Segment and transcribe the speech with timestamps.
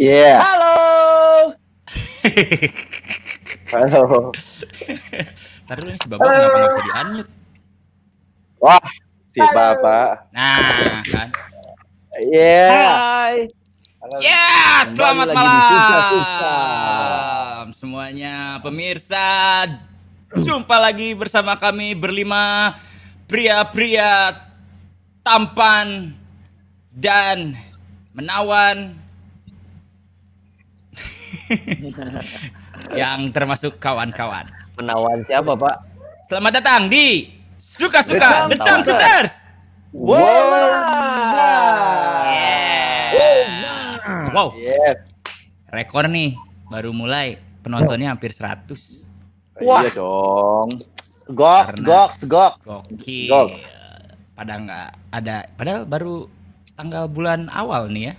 [0.00, 0.40] Iya.
[0.40, 0.76] Halo.
[3.76, 4.32] Halo.
[5.70, 7.30] Nih si Bapak kenapa nggak bisa di-unmute?
[8.64, 8.80] Wah,
[9.28, 10.32] si Bapak.
[10.32, 11.28] Nah, kan.
[12.16, 12.64] Iya.
[12.72, 13.36] Hai.
[14.24, 15.36] Ya, Kembali selamat di
[16.32, 19.28] malam semuanya pemirsa.
[20.32, 22.72] Jumpa lagi bersama kami berlima
[23.28, 24.32] pria-pria
[25.20, 26.16] tampan
[26.88, 27.52] dan
[28.16, 28.96] menawan
[33.00, 34.46] yang termasuk kawan-kawan.
[34.78, 35.76] Menawan siapa, Pak?
[36.30, 37.26] Selamat datang di
[37.58, 39.34] Suka-suka Chang Shooters.
[39.90, 40.22] Wow.
[43.10, 44.30] Yeah.
[44.30, 45.18] Wow, Yes.
[45.68, 46.38] rekor nih
[46.70, 49.02] baru mulai penontonnya hampir 100.
[49.60, 49.82] Wah.
[49.82, 50.70] Iya dong.
[51.26, 52.52] Gok, Karena- gok, gok.
[52.62, 53.30] Gokil.
[54.32, 56.30] Pada nggak ada, padahal baru
[56.72, 58.14] tanggal bulan awal nih ya.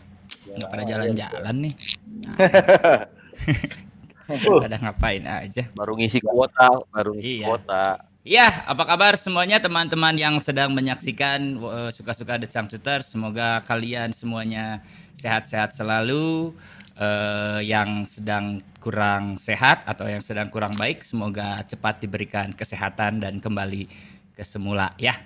[0.51, 1.73] Nggak pada jalan-jalan nih.
[2.21, 2.35] Nah,
[4.63, 5.67] pada ngapain aja.
[5.75, 7.47] Baru ngisi kuota, baru ngisi Iya.
[7.47, 7.85] kuota.
[8.21, 13.01] Ya, apa kabar semuanya teman-teman yang sedang menyaksikan eh, suka-suka The Chang Shooter.
[13.01, 14.85] Semoga kalian semuanya
[15.17, 16.53] sehat-sehat selalu.
[17.01, 23.41] Eh, yang sedang kurang sehat atau yang sedang kurang baik, semoga cepat diberikan kesehatan dan
[23.41, 23.89] kembali
[24.37, 25.17] ke semula ya.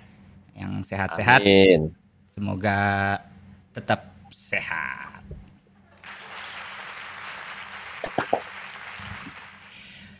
[0.56, 1.92] Yang sehat-sehat, Amin.
[2.32, 3.18] semoga
[3.76, 5.20] tetap sehat.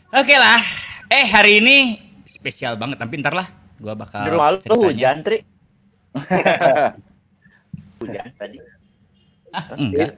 [0.07, 0.63] Oke lah,
[1.11, 1.77] eh hari ini
[2.23, 5.43] spesial banget, tapi ntar lah, gua bakal Di rumah lu hujan, Tri.
[7.99, 8.57] hujan tadi.
[9.51, 10.15] Ah, enggak.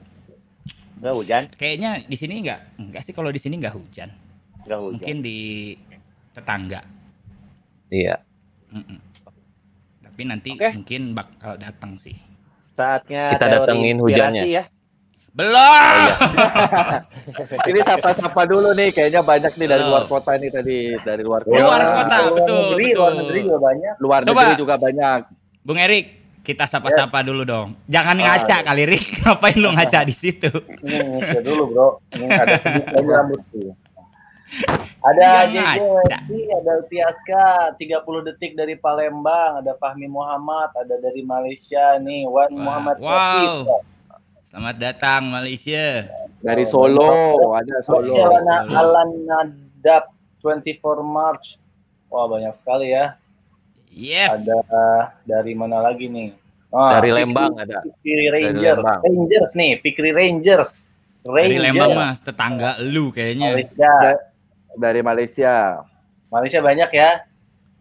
[1.01, 2.61] Enggak hujan, Kayaknya di sini enggak.
[2.77, 4.13] Enggak sih kalau di sini enggak hujan.
[4.61, 4.93] enggak hujan.
[5.01, 5.39] Mungkin di
[6.37, 6.81] tetangga.
[7.89, 8.21] Iya.
[8.69, 8.99] Mm-mm.
[10.05, 10.69] Tapi nanti Oke.
[10.77, 12.13] mungkin bakal datang sih.
[12.77, 14.45] Saatnya Kita datengin hujannya.
[14.45, 14.69] ya.
[15.39, 16.03] Belum.
[17.69, 18.91] Ini sapa-sapa dulu nih.
[18.91, 20.77] Kayaknya banyak nih dari luar kota nih tadi.
[20.99, 21.55] Dari luar kota.
[21.55, 22.99] Luar kota, Luar betul, negeri, betul.
[22.99, 23.93] Luar negeri juga banyak.
[23.97, 24.41] Luar Coba.
[24.43, 25.19] negeri juga banyak.
[25.59, 26.05] Bung Erik,
[26.41, 27.67] kita sapa-sapa dulu dong.
[27.87, 28.61] Jangan ngaca Ah.
[28.65, 29.05] kali Rik.
[29.23, 30.51] Ngapain lu ngaca di situ?
[30.83, 31.87] Ini ngisi dulu, Bro.
[32.11, 33.61] Ini ada lagi rambutku.
[34.99, 35.85] Ada Iya, JJ ngaca.
[36.19, 37.45] Wendy, ada Utiaska,
[37.77, 37.95] 30
[38.25, 43.63] detik dari Palembang, ada Fahmi Muhammad, ada dari Malaysia nih, Wan Muhammad wow.
[44.49, 46.09] Selamat datang Malaysia.
[46.41, 47.53] Dari Solo.
[47.53, 48.17] Ada Solo.
[48.17, 48.49] Solo.
[48.65, 50.09] Alan Nadab
[50.41, 51.61] 24 March.
[52.09, 53.13] Wah, banyak sekali ya.
[53.93, 54.33] Yes.
[54.33, 54.57] Ada
[55.21, 56.33] dari mana lagi nih?
[56.69, 57.77] Ah, Dari Fikri- Lembang ada.
[57.81, 58.77] Fikri Rangers.
[58.77, 58.99] Lembang.
[59.01, 60.71] Rangers nih, Fikri Rangers.
[61.21, 61.63] Dari Rangers.
[61.65, 63.53] Lembang mas, tetangga lu kayaknya.
[63.53, 63.93] Malaysia.
[64.73, 65.55] Dari Malaysia.
[66.29, 67.09] Malaysia banyak ya.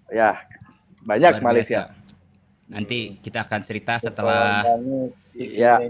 [0.09, 0.31] Ya.
[1.01, 1.93] Banyak Malaysia.
[2.69, 4.65] Nanti kita akan cerita setelah
[5.33, 5.81] Iya.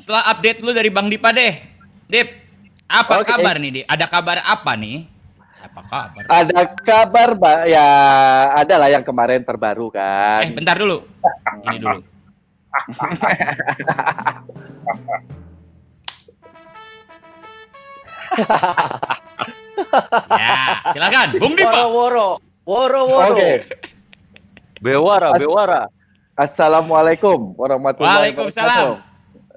[0.00, 1.60] Setelah update lu dari Bang Dipa deh.
[2.10, 2.28] Dip,
[2.90, 3.30] apa Oke.
[3.30, 3.86] kabar nih, Dip?
[3.86, 5.06] Ada kabar apa nih?
[5.60, 6.22] Apa kabar?
[6.26, 7.58] Ada kabar, Mbak?
[7.68, 7.88] Ya,
[8.56, 10.42] ada lah yang kemarin terbaru kan.
[10.42, 11.04] Eh, bentar dulu.
[11.68, 12.00] Ini dulu.
[20.34, 20.56] ya,
[20.96, 21.70] silakan, Bung Dipa.
[21.86, 22.28] Woro-woro.
[22.64, 23.36] Woro-woro.
[23.36, 23.50] Oke.
[24.80, 25.82] Bewara, As- bewara.
[26.40, 29.09] Assalamualaikum warahmatullahi Waalaikumsalam.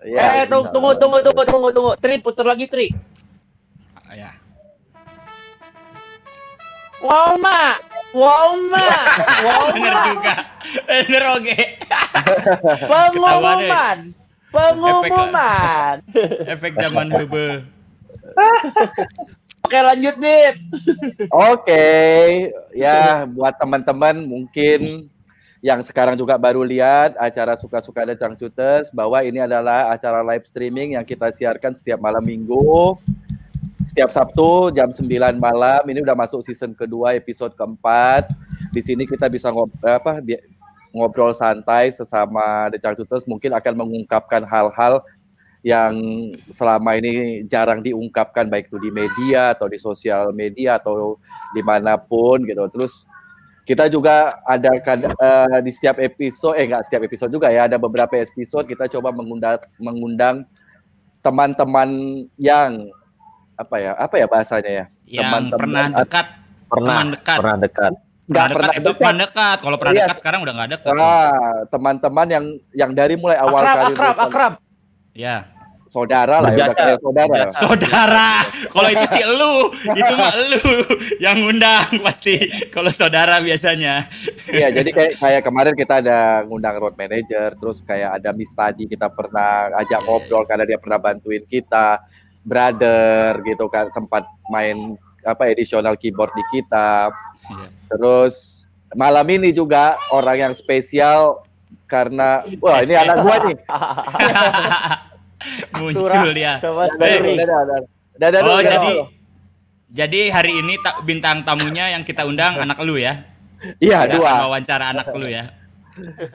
[0.03, 1.91] Ya, eh, tunggu, tunggu, tunggu, tunggu, tunggu, tunggu.
[2.00, 2.91] Tri, putar lagi, Tri.
[4.11, 4.35] Ya.
[7.00, 7.79] Wow, Ma.
[8.11, 8.88] Wow, Ma.
[9.44, 10.03] Wow, Bener Ma.
[10.11, 10.35] juga.
[10.88, 11.59] Bener oke.
[12.91, 13.97] Pengumuman.
[14.53, 15.95] Pengumuman.
[16.45, 17.63] Efek zaman hebe.
[19.63, 20.56] Oke, lanjut, Dip.
[21.31, 21.88] Oke,
[22.75, 25.07] ya buat teman-teman mungkin
[25.63, 31.00] yang sekarang juga baru lihat acara suka-suka dan cangcuters bahwa ini adalah acara live streaming
[31.00, 33.00] yang kita siarkan setiap malam minggu,
[33.88, 35.07] setiap Sabtu jam 9
[35.39, 35.80] malam.
[35.88, 38.27] Ini udah masuk season kedua, episode keempat.
[38.75, 40.44] Di sini kita bisa ngob apa bi-
[40.92, 45.00] ngobrol santai sesama The Cangcuters mungkin akan mengungkapkan hal-hal
[45.63, 45.95] yang
[46.51, 51.16] selama ini jarang diungkapkan baik itu di media atau di sosial media atau
[51.56, 52.68] di mana pun gitu.
[52.68, 53.07] Terus
[53.63, 58.12] kita juga ada eh, di setiap episode, eh enggak setiap episode juga ya, ada beberapa
[58.15, 60.36] episode kita coba mengundang mengundang
[61.24, 61.89] teman-teman
[62.36, 62.92] yang
[63.56, 64.86] apa ya, apa ya bahasanya ya?
[65.07, 66.27] Yang Teman-teman pernah at- dekat,
[66.68, 67.38] Pernah, teman dekat.
[67.39, 67.94] pernah dekat.
[67.94, 68.63] Pernah Nggak dekat,
[68.95, 69.57] pernah dekat.
[69.60, 70.01] Kalau pernah Iya.
[70.07, 70.94] dekat sekarang udah nggak dekat.
[70.95, 74.54] Ah, teman-teman yang yang dari mulai awal Akrab, karir akrab, akrab.
[75.13, 75.36] Ya.
[75.94, 76.81] Saudara lah, ya, udah Berjasa.
[76.81, 77.42] kayak saudara.
[77.54, 78.31] Saudara,
[78.74, 79.56] kalau itu sih elu,
[79.94, 80.66] itu mah elu
[81.22, 82.36] yang ngundang pasti.
[82.74, 84.10] Kalau saudara biasanya.
[84.50, 88.90] Iya, jadi kayak kayak kemarin kita ada ngundang road manager, terus kayak ada Miss Tadi
[88.90, 92.02] kita pernah ajak Iya, ngobrol karena dia pernah bantuin kita,
[92.42, 97.14] brother gitu kan sempat main apa additional keyboard di kita.
[97.47, 97.68] Iya.
[97.94, 98.66] Terus
[98.97, 101.45] malam ini juga orang yang spesial
[101.85, 103.57] karena wah ini anak gua nih.
[105.78, 106.59] Muncul dia.
[106.59, 106.88] Coba
[108.45, 108.94] Oh, jadi
[109.94, 113.26] jadi hari ini ta- bintang tamunya yang kita undang anak lu ya?
[113.80, 114.31] iya Udah dua.
[114.50, 115.54] Wawancara anak lu ya.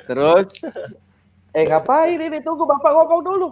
[0.07, 0.63] Terus
[1.51, 3.49] eh ngapain ini tunggu Bapak ngomong dulu.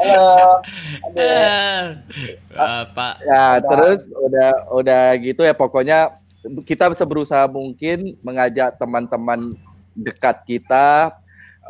[0.00, 0.62] Halo.
[1.12, 1.82] Eh,
[2.54, 3.14] Bapak.
[3.26, 5.98] Ya, terus udah udah gitu ya pokoknya
[6.64, 9.52] kita berusaha mungkin mengajak teman-teman
[9.92, 11.12] dekat kita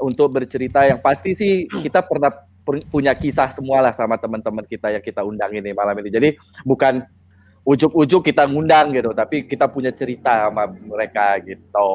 [0.01, 2.33] untuk bercerita yang pasti sih kita pernah
[2.65, 6.11] pu- punya kisah semua lah sama teman-teman kita yang kita undang ini malam ini.
[6.11, 6.29] Jadi
[6.65, 7.05] bukan
[7.65, 11.93] ujuk-ujuk kita ngundang gitu, tapi kita punya cerita sama mereka gitu.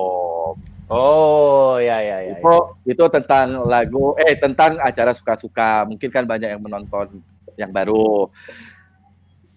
[0.85, 2.37] Oh, ya ya ya.
[2.37, 5.81] Itu itu tentang lagu eh tentang acara suka-suka.
[5.89, 7.21] Mungkin kan banyak yang menonton
[7.57, 8.29] yang baru.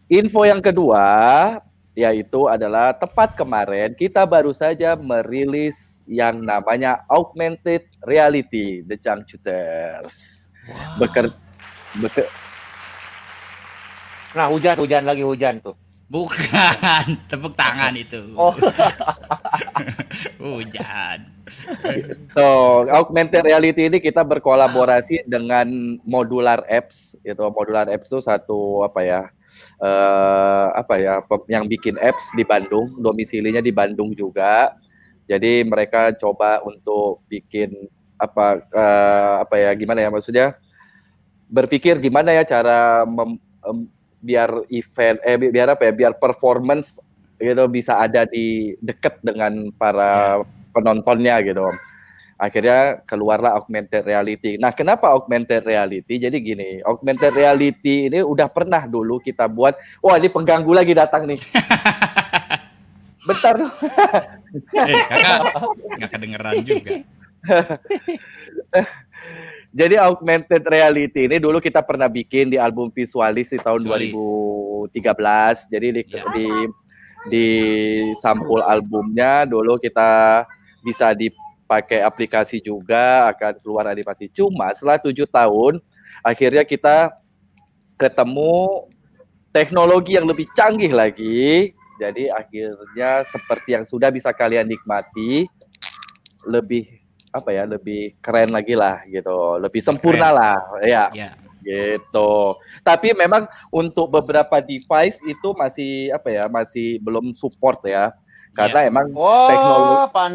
[0.09, 1.05] Info yang kedua
[1.99, 10.49] yaitu adalah tepat kemarin kita baru saja merilis yang namanya augmented reality The Changcuters.
[11.00, 11.33] Beker,
[11.97, 12.29] beker,
[14.37, 15.73] Nah, hujan hujan lagi hujan tuh.
[16.09, 18.33] Bukan, tepuk tangan itu.
[18.33, 18.57] Oh.
[20.41, 21.29] Hujan.
[22.33, 22.45] So,
[22.88, 25.69] augmented reality ini kita berkolaborasi dengan
[26.09, 27.12] Modular Apps.
[27.21, 29.23] Itu Modular Apps itu satu apa ya?
[29.85, 31.21] eh apa ya?
[31.49, 34.73] yang bikin apps di Bandung, domisilinya di Bandung juga.
[35.29, 39.71] Jadi mereka coba untuk bikin apa eh, apa ya?
[39.77, 40.57] Gimana ya maksudnya?
[41.53, 43.79] Berpikir gimana ya cara mem- em,
[44.19, 45.93] biar event eh bi- biar apa ya?
[45.93, 46.97] Biar performance
[47.39, 50.43] gitu bisa ada di deket dengan para
[50.73, 51.69] penontonnya gitu.
[52.39, 54.55] Akhirnya keluarlah augmented reality.
[54.63, 56.23] Nah, kenapa augmented reality?
[56.23, 59.75] Jadi gini, augmented reality ini udah pernah dulu kita buat.
[59.99, 61.41] Wah, ini pengganggu lagi datang nih.
[63.27, 63.75] Bentar dong.
[64.75, 65.41] Eh, kakak
[65.99, 66.91] nggak kedengeran juga.
[69.69, 74.13] Jadi augmented reality ini dulu kita pernah bikin di album Visualis di tahun Visualis.
[74.97, 75.69] 2013.
[75.69, 76.25] Jadi di, Ya.
[76.33, 76.49] di
[77.29, 77.49] di
[78.23, 80.43] sampul albumnya dulu kita
[80.81, 84.33] bisa dipakai aplikasi juga akan keluar animasi.
[84.33, 85.83] Cuma setelah tujuh tahun
[86.25, 87.13] akhirnya kita
[87.99, 88.89] ketemu
[89.53, 91.77] teknologi yang lebih canggih lagi.
[91.99, 95.50] Jadi akhirnya seperti yang sudah bisa kalian nikmati
[96.47, 96.87] lebih
[97.28, 101.28] apa ya lebih keren lagi lah gitu lebih sempurna lah ya Ya.
[101.61, 108.17] gitu tapi memang untuk beberapa device itu masih apa ya masih belum support ya
[108.57, 109.97] karena emang Wah, Teknologi.
[110.17, 110.33] pan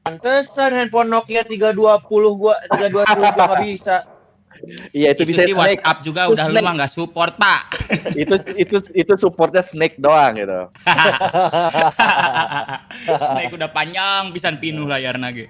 [0.00, 1.76] pantesan handphone Nokia 320
[2.40, 3.04] gua 320 gua
[3.36, 3.96] nggak bisa.
[4.90, 6.62] Iya itu, Itu, bisa sih snake WhatsApp juga Itu udah Snake.
[6.62, 7.62] mah nggak support pak.
[8.14, 10.60] itu itu itu supportnya snake doang gitu
[13.34, 15.48] Naik udah panjang pisan pinuh layar nage.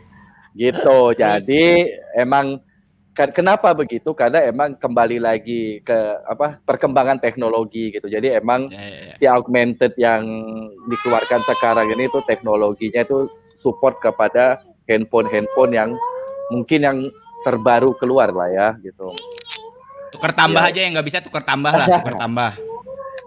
[0.50, 2.59] gitu jadi emang
[3.11, 8.83] kan kenapa begitu karena emang kembali lagi ke apa perkembangan teknologi gitu jadi emang Ya,
[8.83, 9.14] ya, ya.
[9.14, 10.26] si augmented yang
[10.87, 15.90] dikeluarkan sekarang ini tuh teknologinya itu support kepada handphone-handphone yang
[16.50, 16.99] mungkin yang
[17.41, 19.11] terbaru keluar lah ya gitu.
[20.11, 20.71] Tukar tambah Ya.
[20.75, 22.53] aja yang nggak bisa tukar tambah lah, tukar tambah.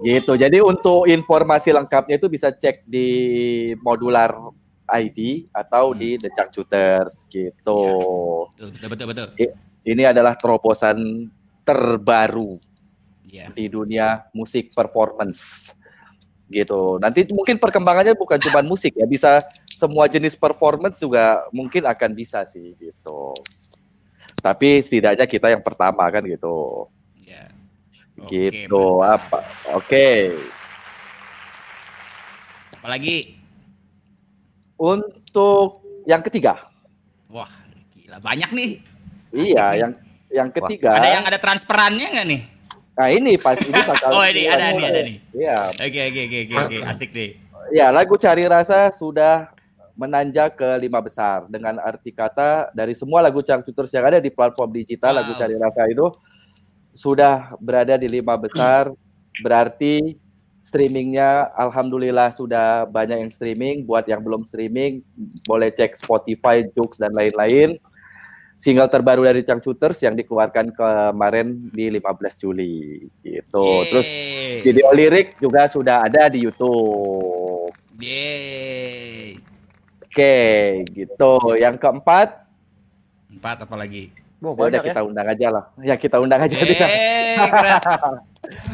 [0.03, 0.33] Gitu.
[0.35, 3.07] Jadi untuk informasi lengkapnya itu bisa cek di
[3.79, 4.35] Modular
[4.83, 7.81] ID atau di The Cangcuters gitu.
[8.51, 9.27] Betul, betul, betul, betul.
[9.83, 11.27] Ini adalah terobosan
[11.63, 12.59] terbaru
[13.31, 13.49] Ya.
[13.49, 15.71] di dunia musik performance
[16.45, 17.01] gitu.
[17.01, 19.41] Nanti mungkin perkembangannya bukan cuma musik ya, bisa
[19.73, 23.33] semua jenis performance juga mungkin akan bisa sih gitu.
[24.43, 26.91] Tapi setidaknya kita yang pertama kan gitu.
[27.23, 27.47] Ya.
[28.19, 29.39] Oke, gitu mantap.
[29.39, 29.39] apa?
[29.79, 30.35] Oke.
[32.83, 33.39] Apalagi
[34.75, 36.59] Untuk yang ketiga.
[37.31, 37.47] wah
[37.95, 38.71] gila banyak nih.
[39.31, 39.91] Iya, yang
[40.27, 40.91] yang ketiga.
[40.99, 42.41] Ada yang ada transferannya nggak nih?
[42.93, 45.17] Nah, ini pas ini bakal Oh ini ada nih, ada nih.
[45.31, 45.57] Iya.
[45.71, 47.31] Oke oke oke oke oke asik deh.
[47.71, 49.55] Ya, lagu Cari Rasa sudah
[49.93, 54.73] menanjak ke lima besar dengan arti kata dari semua lagu Cangcuters yang ada di platform
[54.73, 55.19] digital Wow.
[55.21, 56.07] lagu Cari Rasa itu
[56.93, 58.89] sudah berada di lima besar
[59.41, 60.17] berarti
[60.61, 65.05] streamingnya alhamdulillah sudah banyak yang streaming buat yang belum streaming
[65.45, 67.77] boleh cek Spotify, Joox dan lain-lain
[68.57, 73.67] single terbaru dari Changcuters yang dikeluarkan kemarin di 15 Juli gitu.
[73.91, 74.63] Terus Yeay.
[74.63, 77.75] video lirik juga sudah ada di YouTube.
[77.99, 79.52] Yeay.
[80.13, 80.37] Oke,
[80.93, 81.57] gitu.
[81.57, 82.45] Yang keempat,
[83.33, 84.13] Empat apa lagi?
[84.45, 84.89] Oh, ya udah banyak ya.
[84.93, 85.63] kita undang aja lah.
[85.81, 86.53] Ya kita undang aja.
[86.53, 87.81] Eh, keren.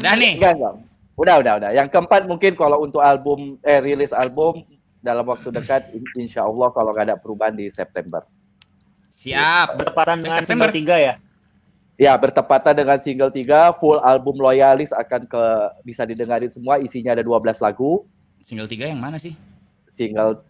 [0.04, 0.36] Dah nih.
[0.36, 0.72] Enggak, enggak.
[1.16, 1.70] Udah, udah, udah.
[1.72, 4.68] Yang keempat mungkin kalau untuk album eh rilis album
[5.00, 8.20] dalam waktu dekat in- insya Allah kalau nggak ada perubahan di September.
[9.16, 9.80] Siap.
[9.80, 10.68] Bertepatan dengan September.
[10.68, 11.14] single tiga ya.
[11.96, 15.44] Ya, bertepatan dengan single 3, full album Loyalis akan ke
[15.84, 18.04] bisa didengarin semua, isinya ada 12 lagu.
[18.44, 19.36] Single tiga yang mana sih?
[19.88, 20.40] Single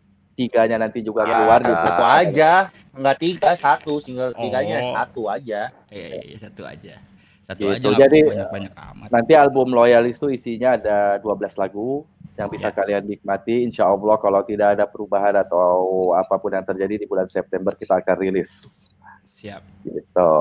[0.40, 2.52] tiganya nanti juga Ya, keluar di satu aja,
[2.96, 4.40] enggak tiga, satu single Oh.
[4.40, 5.68] tiganya satu aja.
[5.92, 6.96] Eh, satu aja.
[7.44, 9.08] Satu Gitu, aja jadi- banyak-banyak amat.
[9.10, 12.06] Nanti album Loyalis itu isinya ada 12 lagu
[12.38, 12.72] yang bisa Ya.
[12.72, 13.66] kalian nikmati.
[13.66, 15.82] Insya Allah kalau tidak ada perubahan atau
[16.14, 18.86] apa pun yang terjadi di bulan September kita akan rilis.
[19.34, 19.60] Siap.
[19.82, 20.32] Gitu.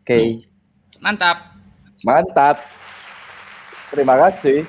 [0.00, 0.42] Oke,
[0.98, 1.54] Mantap.
[2.02, 2.56] mantap.
[3.90, 4.64] Terima kasih.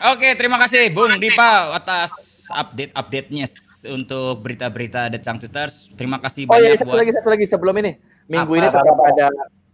[0.00, 2.10] Oke, terima kasih Bung Dipa atas
[2.50, 3.46] update-update-nya
[3.88, 5.88] untuk berita-berita The Changcuters.
[5.96, 7.92] Terima kasih Oh iya, banyak satu buat lagi, satu lagi sebelum ini.
[8.28, 8.60] Minggu Apa?
[8.60, 9.26] ini tetap ada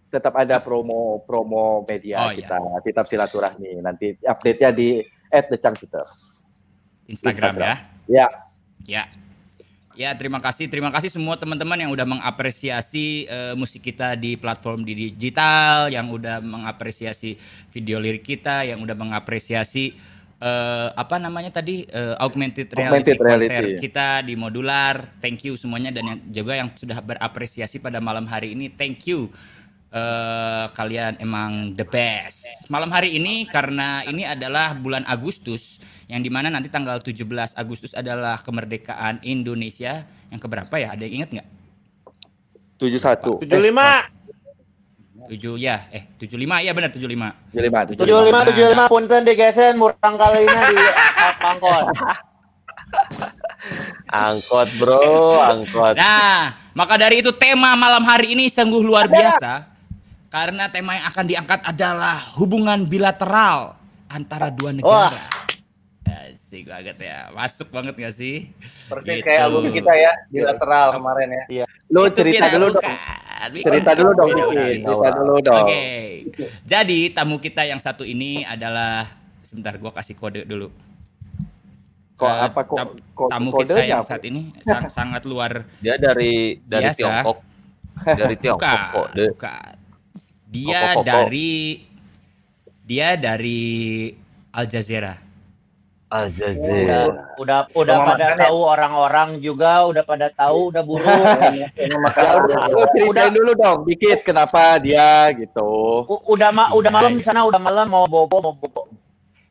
[0.07, 2.47] tetap ada promo promo media Oh, iya.
[2.47, 2.57] kita,
[2.87, 3.83] tetap silaturahmi.
[3.83, 6.47] Nanti update-nya di at the Changcuters.
[7.07, 7.63] Instagram, Instagram.
[7.63, 7.75] ya.
[8.07, 8.27] Ya,
[8.87, 9.03] Ya.
[9.97, 10.69] Ya, terima kasih.
[10.69, 16.13] Terima kasih semua teman-teman yang udah mengapresiasi eh, musik kita di platform di digital, yang
[16.13, 17.41] udah mengapresiasi
[17.73, 19.97] video lirik kita, yang udah mengapresiasi
[20.41, 23.49] eh, apa namanya tadi eh, augmented reality Augmented reality.
[23.49, 25.17] konser kita di modular.
[25.21, 28.69] Thank you semuanya dan yang juga yang sudah berapresiasi pada malam hari ini.
[28.73, 29.33] Thank you.
[29.97, 32.69] Eh, kalian emang the best.
[32.69, 37.97] Malam hari ini karena ini adalah bulan Agustus yang di mana nanti tanggal 17 Agustus
[37.97, 40.93] adalah kemerdekaan Indonesia yang keberapa ya?
[40.93, 41.49] Ada yang ingat nggak?
[42.77, 43.41] 71.
[43.41, 44.05] Tujuh lima,
[45.25, 47.57] 7 ya, eh 75 ya benar 75.
[47.57, 50.77] 75, tujuh lima, tujuh lima, punten digesen murang kali ini di
[51.41, 51.85] pangkot.
[54.07, 55.99] Angkot bro, angkot.
[55.99, 59.67] Nah, maka dari itu tema malam hari ini sungguh luar biasa
[60.31, 63.75] karena tema yang akan diangkat adalah hubungan bilateral
[64.07, 65.27] antara dua negara.
[66.07, 68.55] Asik banget ya, masuk banget gak sih?
[68.87, 69.27] Persis Gitu.
[69.27, 71.65] kayak album kita ya, bilateral kemarin ya.
[71.91, 72.87] Lu Itu cerita dulu dong.
[73.59, 74.55] Cerita dulu dong, Beda Diki.
[74.55, 74.75] kali.
[74.81, 75.59] Cerita dulu dong.
[75.63, 75.85] Oke.
[76.63, 80.69] Jadi tamu kita yang satu ini adalah sebentar gua kasih kode dulu.
[82.15, 84.09] Kok Eh, apa kok, tam- kok tamu kita kodenya yang apa?
[84.09, 86.97] saat ini sang- sangat luar Dia dari dari Biasa.
[86.97, 87.39] Tiongkok.
[88.07, 89.09] Dari Tiongkok bukan, kok.
[89.13, 89.27] De.
[89.31, 89.73] bukan.
[90.47, 91.05] Dia Koko, koko.
[91.05, 91.53] dari
[92.83, 93.61] dia dari
[94.51, 95.15] Al Jazeera.
[96.07, 97.03] Al Udah, Jazeera.
[97.35, 98.45] udah, udah Rumah pada makan ya?
[98.47, 101.03] tahu orang-orang juga, udah pada tahu, udah buru.
[101.03, 105.67] Ya makan udah, lu ceritain dulu dong, dikit kenapa dia gitu.
[106.07, 107.19] U- udah ma udah Iya, malam iya.
[107.19, 108.87] di sana, udah malam mau bobo, mau bobo.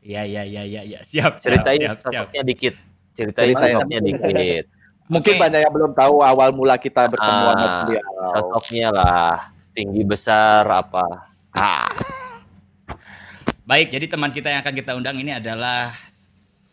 [0.00, 1.00] Iya iya iya iya ya.
[1.02, 2.24] siap siap, Ceritain siap, siap.
[2.24, 2.74] sosoknya dikit.
[3.12, 4.64] Ceritain sosoknya dikit.
[5.06, 5.40] Mungkin Oke.
[5.42, 8.12] banyak yang belum tahu awal mula kita bertemu sama Ah, beliau.
[8.26, 9.36] Sosoknya lah.
[9.70, 11.04] Tinggi besar apa.
[11.52, 11.92] Ah.
[13.68, 15.92] Baik, jadi teman kita yang akan kita undang ini adalah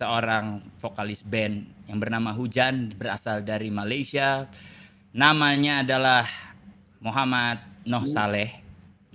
[0.04, 4.52] seorang vokalis band yang bernama Hujan, berasal dari Malaysia.
[5.16, 6.28] Namanya adalah
[7.00, 8.60] Muhammad Noh Saleh.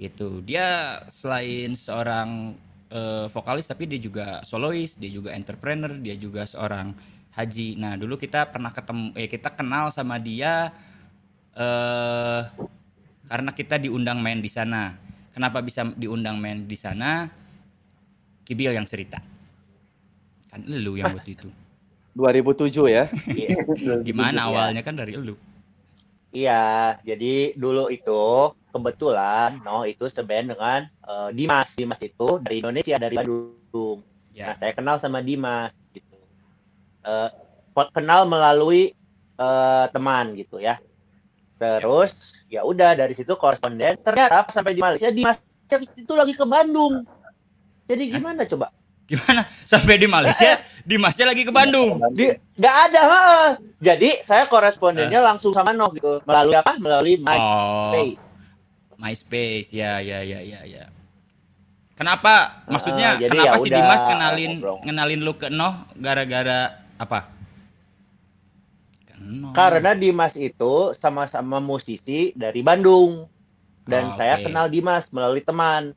[0.01, 0.41] Gitu.
[0.49, 2.57] Dia selain seorang
[2.89, 6.97] eh, vokalis tapi dia juga solois, dia juga entrepreneur, dia juga seorang
[7.37, 7.77] haji.
[7.77, 10.73] Nah, dulu kita pernah ketemu eh kita kenal sama dia
[11.53, 12.43] eh
[13.29, 14.97] karena kita diundang main di sana.
[15.37, 17.29] Kenapa bisa diundang main di sana?
[18.49, 19.21] Kibil yang cerita.
[20.49, 21.49] Kan lu yang waktu itu.
[22.19, 23.05] 2007 ya.
[23.31, 23.57] Iya.
[24.09, 25.39] Gimana awalnya kan dari lu.
[26.29, 31.73] Iya, jadi dulu itu kebetulan, no itu seband dengan eh, Dimas.
[31.73, 34.05] Dimas itu dari Indonesia, dari Bandung.
[34.39, 34.55] Nah, Ya.
[34.55, 36.15] saya kenal sama Dimas gitu.
[37.03, 37.29] Eh,
[37.73, 38.93] po- kenal melalui
[39.39, 40.77] eh, teman gitu ya.
[41.59, 42.13] Terus
[42.47, 43.99] ya udah dari situ koresponden.
[43.99, 45.39] Ternyata sampai di Malaysia Dimas
[45.97, 47.03] itu lagi ke Bandung.
[47.89, 48.69] Jadi gimana coba?
[49.09, 49.49] Gimana?
[49.65, 52.01] Sampai di Malaysia, Dimasnya lagi ke Bandung.
[52.13, 53.01] Di nggak ada.
[53.05, 53.23] ha.
[53.77, 56.21] Jadi saya korespondennya langsung sama Noh gitu.
[56.25, 56.77] Melalui apa?
[56.77, 58.17] Melalui Oh, MySpace.
[58.97, 59.69] MySpace.
[59.73, 60.85] Ya, ya, ya, ya, ya.
[61.93, 62.65] Kenapa?
[62.69, 64.77] Maksudnya jadi kenapa ya si udah, Dimas kenalin ngobrol.
[64.87, 66.61] ngenalin lu ke Noh gara-gara
[66.97, 67.29] apa?
[69.19, 69.53] Noh.
[69.53, 73.27] Karena Dimas itu sama-sama musisi dari Bandung.
[73.85, 75.93] Dan Oh, saya kenal Dimas melalui teman.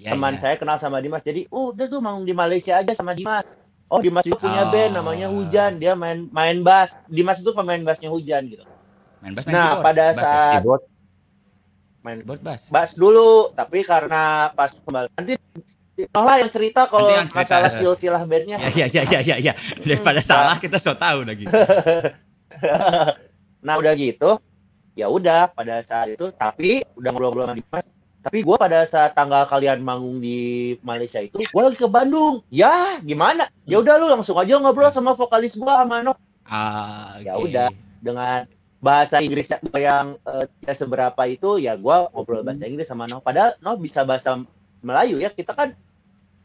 [0.00, 0.40] Ya, teman ya.
[0.40, 1.20] saya kenal sama Dimas.
[1.20, 3.44] Jadi, uh, udah tuh mau di Malaysia aja sama Dimas.
[3.86, 4.70] Oh, Dimas juga punya Oh.
[4.70, 5.76] band namanya Hujan.
[5.76, 6.96] Dia main main bass.
[7.04, 8.64] Dimas itu pemain bassnya Hujan gitu.
[9.20, 9.84] Main bass main Nah, keyboard.
[9.84, 10.22] pada Bass ya?
[10.22, 10.82] saat Keyboard.
[12.00, 12.60] main keyboard bass.
[12.66, 15.36] bass dulu, tapi karena pas kembali nanti
[16.00, 17.60] Noh lah yang cerita kalau yang cerita.
[17.60, 18.56] masalah silsilah bandnya.
[18.58, 19.52] Ya ya ya ya ya ya.
[19.84, 21.44] Daripada Hmm, salah kita so tahu lagi.
[23.60, 24.40] nah udah gitu,
[24.94, 27.84] ya udah pada saat itu, tapi udah ngobrol-ngobrol sama Dimas.
[28.20, 30.38] Tapi gue pada saat tanggal kalian manggung di
[30.80, 32.44] Malaysia itu, gue lagi ke Bandung.
[32.48, 33.48] Ya gimana?
[33.64, 37.48] Ya udah lu langsung aja ngobrol sama vokalis gue sama Noh Ah, Ya oke.
[37.48, 37.68] udah.
[37.98, 38.44] dengan
[38.78, 43.20] bahasa Inggris yang eh, tidak seberapa itu, ya gue ngobrol bahasa Inggris sama Noh.
[43.20, 44.36] Padahal Noh bisa bahasa
[44.80, 45.72] Melayu ya, kita kan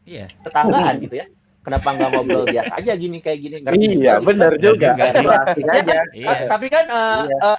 [0.02, 0.32] Iya.
[0.42, 1.26] tetanggaan gitu ya.
[1.60, 3.56] Kenapa nggak ngobrol biasa aja gini kayak gini?
[3.58, 4.88] Ngerti Iya, juga, benar juga.
[4.92, 5.26] juga sih.
[5.26, 6.00] Asik aja.
[6.10, 6.28] Iya.
[6.30, 7.36] Ta- tapi kan eh, Iya.
[7.42, 7.58] eh,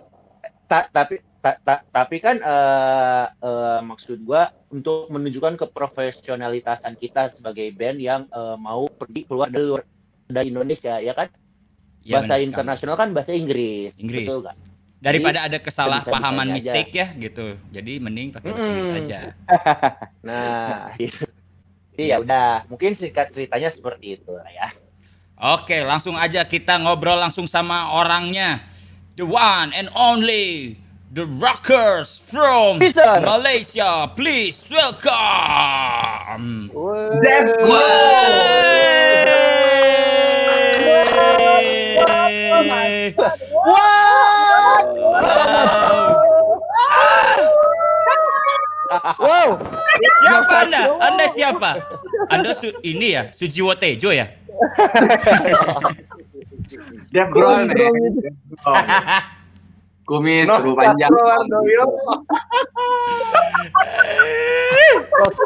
[0.66, 1.16] ta- tapi
[1.48, 8.22] ta- ta- tapi kan eh, eh, maksud gua untuk menunjukkan keprofesionalitasan kita sebagai band yang
[8.28, 9.84] eh, mau pergi keluar dari luar
[10.28, 11.32] dari Indonesia ya kan
[12.04, 14.28] Iya, bahasa internasional kan bahasa Inggris, Inggris.
[14.28, 14.56] betul kan
[14.98, 17.54] Daripada ada kesalahpahaman mistake ya gitu.
[17.70, 19.00] Jadi mending pakai bahasa Inggris Mm-mm.
[19.04, 19.20] aja.
[20.28, 21.24] nah gitu.
[21.94, 24.68] Jadi ya udah mungkin singkat ceritanya seperti itu lah ya
[25.38, 28.58] Oke, langsung aja kita ngobrol langsung sama orangnya.
[29.14, 30.74] The one and only
[31.18, 33.18] The Rockers from Peter.
[33.26, 34.06] Malaysia.
[34.14, 35.10] Please welcome.
[36.70, 37.10] Wey.
[49.18, 49.58] Wow.
[50.22, 51.02] Siapa Anda?
[51.02, 51.72] Anda siapa?
[52.30, 54.30] Anda su ini ya, Sujiwo Tejo ya?
[57.10, 57.64] Dia bro,
[60.08, 61.12] kumis seru panjang.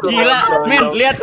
[0.06, 0.38] Gila,
[0.70, 1.18] men, lihat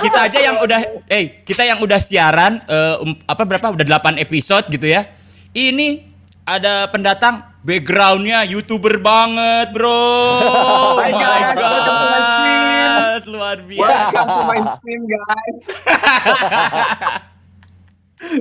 [0.00, 4.16] kita aja yang udah eh kita yang udah siaran eh, um, apa berapa udah 8
[4.16, 5.04] episode gitu ya.
[5.52, 6.08] Ini
[6.48, 9.92] ada pendatang backgroundnya youtuber banget bro.
[10.88, 11.54] Oh my stream.
[11.60, 13.84] god, luar biasa.
[13.84, 15.56] Welcome to my stream guys.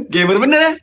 [0.13, 0.73] Gamer bener ya?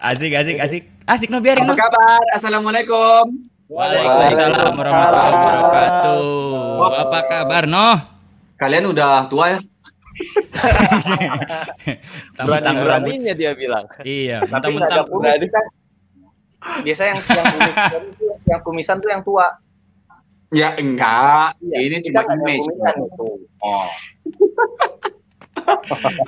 [0.00, 1.76] Asik, asik, asik, asik no biarin Apa no.
[1.76, 2.24] kabar?
[2.32, 3.24] Assalamualaikum.
[3.68, 6.80] Waalaikumsalam warahmatullahi wabarakatuh.
[7.04, 7.88] Apa kabar no?
[8.56, 9.58] Kalian udah tua ya?
[12.48, 13.84] Berani-beraninya dia bilang.
[14.00, 15.64] Iya, Tapi nggak ada mentang-mentang kumis kan.
[16.80, 18.02] Biasa yang yang kumisan
[18.48, 19.46] yang kumisan tuh yang tua.
[20.50, 21.60] Ya enggak.
[21.60, 22.64] Iya, Ini cuma image.
[22.64, 23.28] kumisan itu.
[23.60, 23.88] Oh.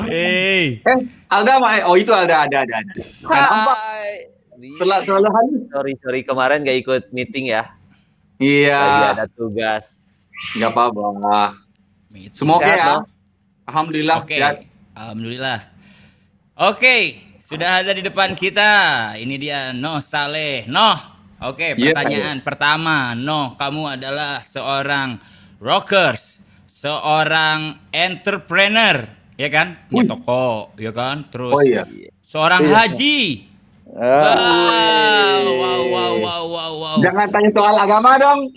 [0.07, 0.83] Hey.
[1.29, 2.92] Alda mah oh itu Alda ada ada ada.
[3.25, 4.29] Hai.
[4.79, 5.62] Telah terlalu halus.
[5.75, 7.66] Sorry, sorry kemarin gak ikut meeting ya.
[8.38, 10.07] Lagi Iya, ada tugas.
[10.55, 11.55] enggak apa-apa.
[12.35, 12.87] Sehat, ya.
[12.87, 12.99] no?
[13.64, 14.57] Alhamdulillah Oke, sehat.
[14.92, 15.59] alhamdulillah.
[16.59, 16.97] Oke,
[17.38, 18.71] sudah ada di depan kita.
[19.16, 20.66] Ini dia Noh Saleh.
[20.66, 20.99] Noh,
[21.38, 21.79] oke.
[21.79, 25.16] Iya, Pertanyaan pertama, Noh, kamu adalah seorang
[25.62, 29.07] rockers, seorang entrepreneur,
[29.42, 29.66] ya kan?
[29.90, 31.26] Punya toko, ya kan?
[31.26, 31.83] Terus Oh iya.
[32.22, 32.74] seorang Iya.
[32.78, 33.18] haji.
[33.92, 36.96] Ah, Wow, wow, wow, wow, wow, wow.
[37.02, 38.40] Jangan tanya soal agama dong.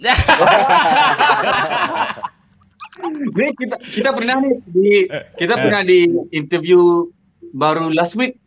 [3.36, 4.90] Nih kita kita pernah nih di
[5.36, 7.06] kita pernah di interview
[7.52, 8.40] baru last week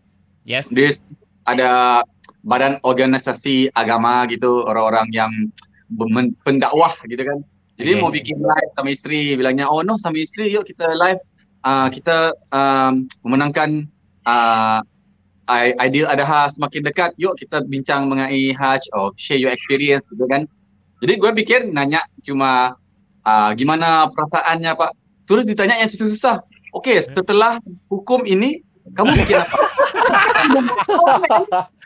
[0.48, 0.72] Yes.
[0.72, 0.88] di
[1.44, 2.00] ada
[2.40, 5.28] badan organisasi agama gitu orang-orang yang
[6.40, 7.38] pendakwah gitu kan.
[7.76, 8.00] Jadi Oke.
[8.00, 11.20] mau bikin live sama istri bilangnya oh no sama istri yuk kita live
[11.62, 13.90] Ah, kita um, memenangkan
[14.22, 14.80] uh,
[15.80, 17.10] Ideal Adha semakin dekat.
[17.16, 20.44] Yuk kita bincang mengenai Hajj, oh share your experience gitu kan.
[21.00, 22.76] Jadi gue pikir nanya cuma
[23.24, 24.90] ah, gimana perasaannya Pak.
[25.28, 26.44] Terus ditanya yang susah-susah.
[26.76, 28.60] Oke, setelah hukum ini
[28.92, 29.58] kamu bikin apa?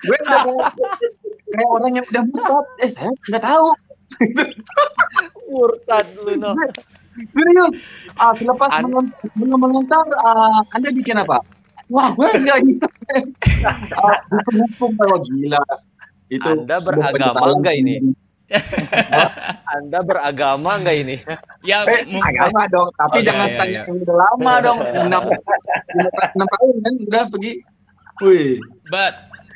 [0.02, 0.18] gue
[1.52, 2.66] kayak orang yang udah murtad.
[2.82, 3.66] Eh saya nggak tahu.
[5.50, 6.52] Murtad lu no.
[7.12, 7.72] Serius.
[8.16, 8.88] Ah, selepas An-
[9.36, 11.44] mengontar, ah, Anda bikin apa?
[11.92, 12.86] Wah, gue nggak gitu.
[13.96, 14.16] Ah,
[14.48, 15.60] hukum kalau gila.
[16.32, 17.94] Itu Anda beragama penyesalan nggak ini?
[19.68, 21.16] Anda beragama nggak ini?
[21.60, 23.82] Ya, Eh, agama dong, tapi Oh, jangan iya, tanya iya.
[23.84, 24.78] yang udah lama dong.
[24.82, 25.22] Enam,
[26.32, 27.52] enam tahun kan udah pergi.
[28.22, 29.14] Wih, But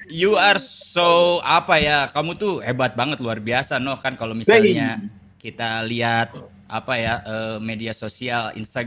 [0.09, 2.09] you are so apa ya?
[2.09, 5.01] Kamu tuh hebat banget luar biasa no kan kalau misalnya
[5.37, 6.33] kita lihat
[6.67, 8.87] apa ya eh, media sosial Insta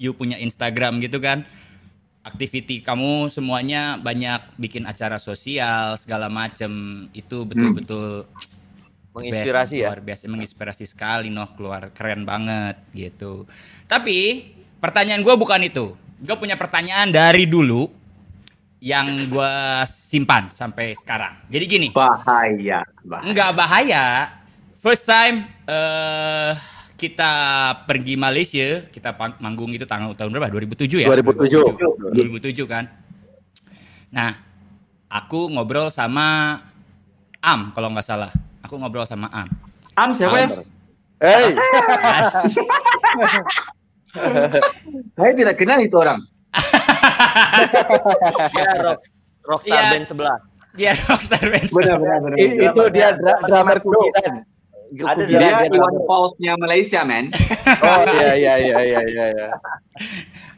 [0.00, 1.44] you punya Instagram gitu kan.
[2.24, 8.24] Activity kamu semuanya banyak bikin acara sosial segala macem itu betul-betul
[9.14, 9.86] Menginspirasi best, ya.
[9.92, 13.44] luar biasa menginspirasi sekali noh keluar keren banget gitu.
[13.86, 15.94] Tapi pertanyaan gue bukan itu.
[16.24, 17.86] Gue punya pertanyaan dari dulu
[18.84, 21.40] yang gua simpan sampai sekarang.
[21.48, 22.84] Jadi gini, Bahaya.
[23.00, 23.24] bahaya.
[23.32, 24.04] nggak bahaya.
[24.84, 26.52] First time eh
[27.04, 27.32] kita
[27.84, 30.48] pergi Malaysia, kita pang- manggung itu tanggal tahun berapa?
[30.48, 31.08] 2007 ya?
[31.12, 31.60] 2007.
[32.16, 32.88] 2007 kan.
[34.08, 34.32] Nah,
[35.06, 36.58] aku ngobrol sama
[37.38, 38.32] Am kalau nggak salah.
[38.60, 39.48] Aku ngobrol sama Am.
[39.92, 40.48] Am siapa ya?
[41.20, 41.52] Hey,
[45.14, 46.22] Saya tidak kenal itu orang.
[48.50, 48.98] Dia rock,
[49.44, 49.90] rockstar Iya.
[49.92, 50.36] band sebelah.
[50.72, 51.68] Dia rockstar band.
[51.68, 52.34] benar benar.
[52.34, 53.78] i- itu dia dra- drummer
[55.02, 55.94] Ada Dia dia Iwan.
[56.06, 57.34] Fals-nya Malaysia, man.
[57.82, 59.24] Oh iya iya iya iya iya.
[59.34, 59.48] iya.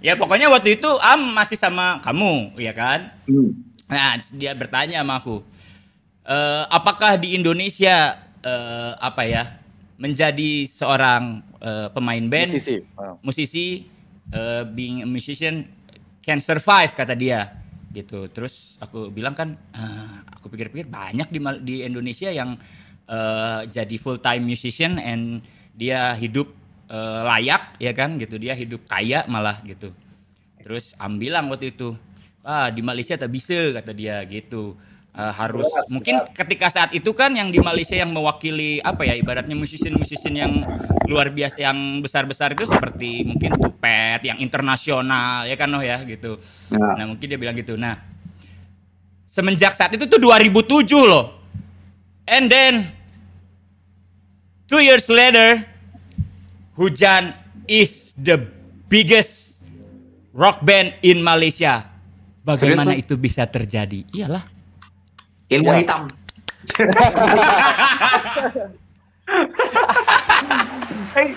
[0.04, 3.16] Ya pokoknya waktu itu Am masih sama kamu, ya kan?
[3.24, 3.56] Hmm.
[3.88, 5.40] Nah, dia bertanya sama aku,
[6.26, 9.58] "Eh, apakah di Indonesia eh, apa ya
[9.96, 12.76] menjadi seorang eh, pemain band, Musisi.
[12.94, 13.16] Oh.
[13.24, 13.66] musisi,
[14.30, 15.66] eh, being a musician
[16.20, 17.48] can survive kata dia,
[17.90, 18.28] gitu.
[18.30, 22.54] Terus aku bilang kan, "Ah, aku pikir-pikir banyak di di Indonesia yang
[23.06, 25.42] eh, jadi full time musician and
[25.74, 26.50] dia hidup
[26.90, 28.38] eh, layak, ya kan, gitu.
[28.38, 29.90] Dia hidup kaya malah gitu.
[30.62, 31.94] Terus Am bilang waktu itu,
[32.42, 34.74] ah di Malaysia tak bisa kata dia gitu.
[35.16, 39.56] Eh, harus mungkin ketika saat itu kan yang di Malaysia yang mewakili apa ya ibaratnya
[39.56, 40.60] musician-musician yang
[41.08, 46.36] luar biasa yang besar-besar itu seperti mungkin Tupet yang internasional ya kan oh ya gitu.
[46.68, 47.00] Ya.
[47.00, 47.80] Nah, mungkin dia bilang gitu.
[47.80, 47.96] Nah,
[49.24, 51.32] semenjak saat itu tuh 2007 loh.
[52.28, 52.95] And then
[54.66, 55.64] two years later
[56.76, 57.32] Hujan
[57.64, 58.36] is the
[58.86, 59.58] biggest
[60.36, 61.88] rock band in Malaysia.
[62.44, 64.04] Bagaimana Serius, itu bisa terjadi?
[64.12, 64.44] Iyalah.
[65.50, 65.78] Ilmu Ya.
[65.82, 66.02] hitam.
[71.16, 71.34] Hey.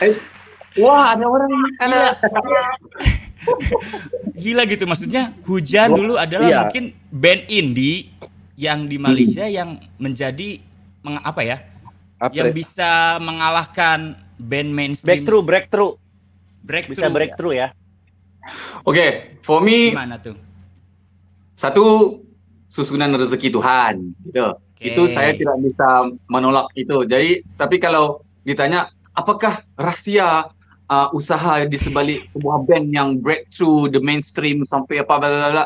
[0.00, 0.12] Hey.
[0.80, 2.16] Wah, ada orang ada
[4.40, 6.58] Gila gitu maksudnya Hujan dulu adalah iya.
[6.64, 8.08] mungkin band indie
[8.56, 10.62] yang di Malaysia yang menjadi
[11.04, 11.56] meng, apa ya?
[12.18, 12.32] Apa?
[12.34, 15.92] Yang bisa mengalahkan band mainstream Breakthrough, breakthrough.
[16.62, 16.94] breakthrough.
[16.96, 17.68] Bisa breakthrough ya.
[18.84, 20.36] Oke, for me Gimana tuh?
[21.56, 22.18] satu
[22.68, 23.94] susunan rezeki Tuhan
[24.28, 24.52] gitu.
[24.52, 24.82] Oke.
[24.92, 27.06] Itu saya tidak bisa menolak itu.
[27.06, 30.50] Jadi tapi kalau ditanya apakah rahasia
[30.90, 35.64] uh, usaha di sebalik sebuah band yang breakthrough the mainstream sampai apa bla bla bla.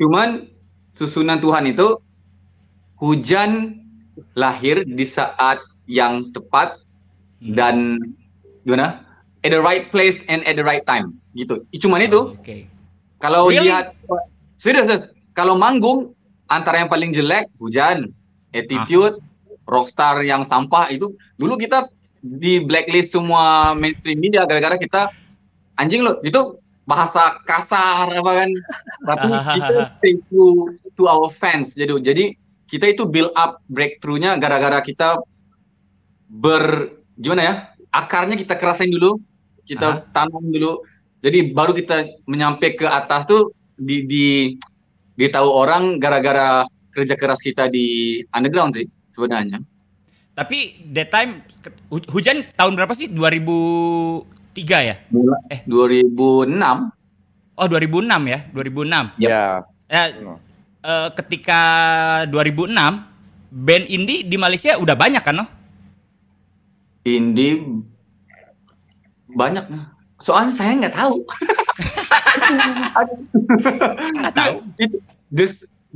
[0.00, 0.48] Cuman
[0.96, 2.00] susunan Tuhan itu
[3.00, 3.79] hujan
[4.34, 6.76] lahir di saat yang tepat
[7.40, 7.56] Hmm.
[7.56, 7.76] dan
[8.62, 9.00] gimana?
[9.40, 11.64] At the right place and at the right time gitu.
[11.80, 12.68] Cuman itu Oke.
[13.16, 13.72] kalau Really?
[13.72, 13.96] lihat
[14.54, 15.08] serius, serius.
[15.32, 16.12] kalau manggung
[16.46, 18.12] antara yang paling jelek hujan,
[18.52, 19.16] attitude,
[19.64, 21.88] rockstar yang sampah itu dulu kita
[22.20, 25.08] di blacklist semua mainstream media gara-gara kita
[25.80, 28.50] anjing loh itu bahasa kasar apa kan
[29.06, 32.36] tapi kita stay true to our fans jadi jadi
[32.70, 35.18] kita itu build up breakthrough-nya gara-gara kita
[36.30, 37.54] ber gimana ya
[37.90, 39.18] akarnya kita kerasain dulu
[39.66, 40.80] kita tanam dulu
[41.20, 44.26] jadi baru kita menyampai ke atas tuh di di
[45.20, 46.64] ditahu orang gara-gara
[46.96, 49.60] kerja keras kita di underground sih sebenarnya.
[50.32, 51.44] Tapi that time
[52.08, 53.12] hujan tahun berapa sih?
[53.12, 54.96] 2003 ya?
[55.52, 57.00] Eh 2006
[57.60, 59.20] Oh 2006 ya, 2006.
[59.20, 59.60] Ya.
[59.84, 60.08] Ya, eh,
[61.14, 61.60] ketika
[62.28, 62.72] 2006
[63.50, 65.46] band indie di Malaysia udah banyak kan, no?
[67.04, 67.60] indie
[69.32, 69.94] banyak nah.
[70.20, 71.24] Soalnya saya nggak tahu.
[74.20, 74.54] Nggak tahu.
[74.76, 74.96] Itu
[75.32, 75.46] the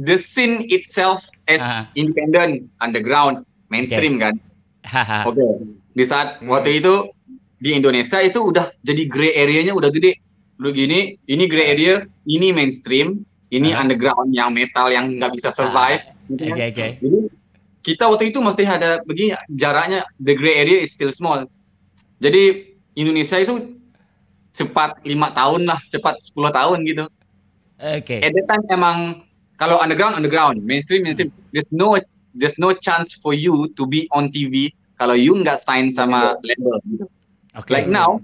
[0.01, 1.85] the scene itself as Ah.
[1.93, 4.41] independent, underground, mainstream kan.
[4.89, 5.29] Haha.
[5.29, 5.45] Oke.
[5.93, 7.13] Di saat waktu itu
[7.61, 10.17] di Indonesia itu udah jadi gray area-nya udah gede.
[10.57, 11.95] Lu gini, ini gray area,
[12.25, 13.83] ini mainstream, ini Ah.
[13.85, 16.01] underground yang metal yang nggak bisa survive.
[16.31, 16.57] gitu kan.
[16.57, 16.87] Oke oke.
[17.05, 17.19] Jadi
[17.85, 21.45] kita waktu itu masih ada begini jaraknya the gray area is still small.
[22.25, 23.77] Jadi Indonesia itu
[24.55, 27.05] cepat lima tahun lah, cepat 10 tahun gitu.
[27.83, 28.23] Oke.
[28.23, 28.99] At that time emang
[29.59, 31.29] kalau underground underground, mainstream mainstream.
[31.53, 31.99] There's no
[32.33, 36.79] there's no chance for you to be on TV kalau you nggak sign sama label
[36.89, 37.07] gitu.
[37.59, 37.69] Oke.
[37.69, 38.23] Like now,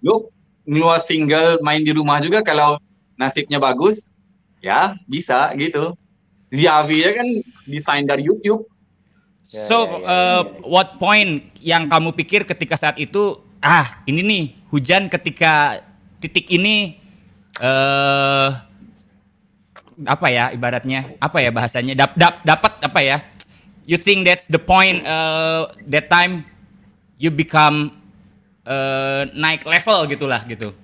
[0.00, 0.26] lu
[0.66, 2.80] ngeluar single main di rumah juga kalau
[3.16, 4.15] nasibnya bagus,
[4.66, 5.94] ya bisa gitu.
[6.50, 7.28] Ziavi ya kan
[7.66, 8.66] desain dari YouTube.
[9.46, 15.86] So, uh, what point yang kamu pikir ketika saat itu, ah ini nih hujan ketika
[16.18, 16.98] titik ini,
[17.62, 18.50] eh
[20.02, 23.18] apa ya ibaratnya, apa ya bahasanya, dap, dap, dapat apa ya?
[23.86, 26.42] You think that's the point uh, that time
[27.22, 27.94] you become
[28.66, 30.74] uh, naik level gitulah gitu.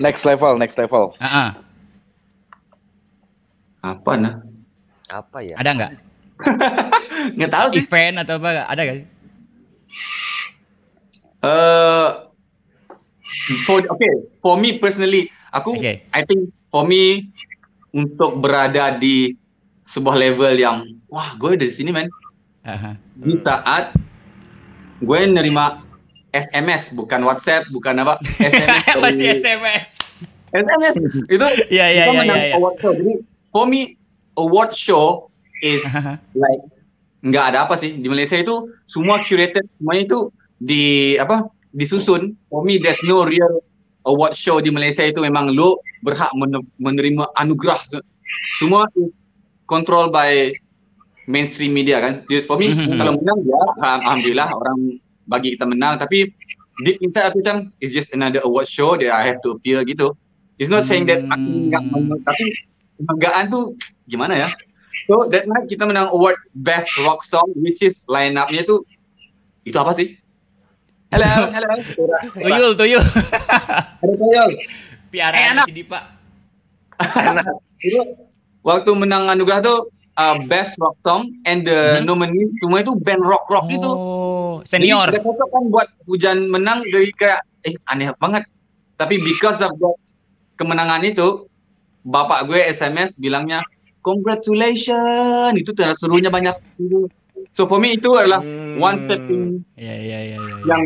[0.00, 1.12] Next level, next level.
[1.20, 1.50] Ah, ah.
[3.82, 4.34] Apa nah?
[5.06, 5.58] Apa ya?
[5.58, 5.92] Ada nggak?
[7.36, 7.82] Nggak tahu sih.
[7.82, 8.64] Event atau apa?
[8.64, 8.96] Ada nggak?
[8.96, 9.06] sih?
[11.42, 12.30] Uh,
[13.66, 16.06] for okay, for me personally, aku Okay.
[16.08, 17.34] I think for me
[17.90, 19.34] untuk berada di
[19.84, 22.06] sebuah level yang wah gue dari sini man
[22.62, 22.94] Aha.
[23.12, 23.92] di saat
[24.96, 25.82] gue nerima
[26.30, 29.86] SMS bukan WhatsApp bukan apa SMS dari- Masih SMS.
[30.48, 30.94] SMS
[31.34, 32.46] itu Iya iya kita iya menang iya.
[32.46, 32.54] iya.
[32.56, 33.12] award show jadi
[33.52, 33.94] for me
[34.34, 35.28] award show
[35.60, 35.84] is
[36.34, 36.62] like
[37.22, 37.94] nggak ada apa sih.
[37.94, 40.18] Di Malaysia itu semua curated semuanya itu
[40.58, 40.82] di
[41.14, 42.34] apa disusun.
[42.48, 43.62] For me there's no real
[44.02, 45.22] award show di Malaysia itu.
[45.22, 47.78] Memang lo berhak men- menerima anugerah.
[48.58, 48.88] Semua
[49.64, 50.50] control by
[51.24, 52.26] mainstream media kan.
[52.26, 52.96] Just for me Mhm.
[52.98, 56.02] kalau menang ya alhamdulillah orang bagi kita menang.
[56.02, 56.26] Tapi
[56.82, 60.16] deep inside aku macam it's just another award show that I have to appear gitu.
[60.58, 62.10] It's not saying that aku nggak Hmm.
[62.10, 62.50] menang tapi
[62.96, 63.64] kebanggaan tuh
[64.04, 64.48] gimana ya
[65.08, 68.84] So that night kita menang award best rock song which is line up-nya tuh
[69.62, 70.14] itu apa sih?
[71.08, 71.68] Hello, hello.
[72.36, 73.02] Tuyul tuyul.
[73.98, 74.50] Ada tuyul.
[75.08, 76.12] Piara si Dipa.
[77.78, 78.00] Itu
[78.62, 79.78] waktu menang anugerah tuh
[80.16, 82.06] uh, best rock song and the Mhm.
[82.06, 83.90] nominees semua itu band rock rock gitu.
[83.90, 85.08] Oh, senior.
[85.08, 88.44] Jadi cocok kan buat hujan menang dari kayak eh aneh banget.
[88.96, 89.96] Tapi because of that
[90.54, 91.48] kemenangan itu
[92.02, 93.62] bapak gue SMS bilangnya
[94.02, 95.54] congratulations.
[95.56, 96.54] Itu terus serunya banyak.
[96.78, 97.06] Gitu.
[97.54, 98.40] So for me itu adalah
[98.78, 100.56] one step in Iya iya iya iya.
[100.64, 100.82] yang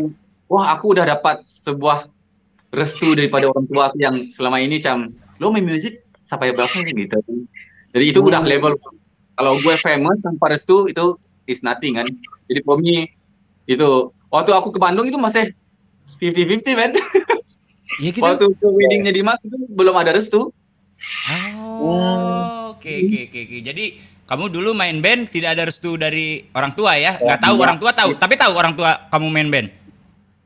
[0.51, 2.09] wah aku udah dapat sebuah
[2.75, 7.17] restu daripada orang tua aku yang selama ini cam lo main musik sampai berapa gitu.
[7.95, 8.75] Jadi itu udah level.
[9.37, 12.09] Kalau gue famous tanpa restu itu is nothing kan.
[12.49, 13.07] Jadi for me
[13.69, 15.53] itu waktu aku ke Bandung itu masih
[16.19, 16.91] 50-50 man
[17.99, 18.23] Iya gitu.
[18.23, 20.51] waktu ke weddingnya Dimas itu belum ada restu
[21.27, 23.57] Oh, oke oke oke oke.
[23.61, 23.85] Jadi
[24.23, 27.15] kamu dulu main band tidak ada restu dari orang tua ya?
[27.15, 29.69] Nggak tahu orang tua tahu, tapi tahu orang tua kamu main band.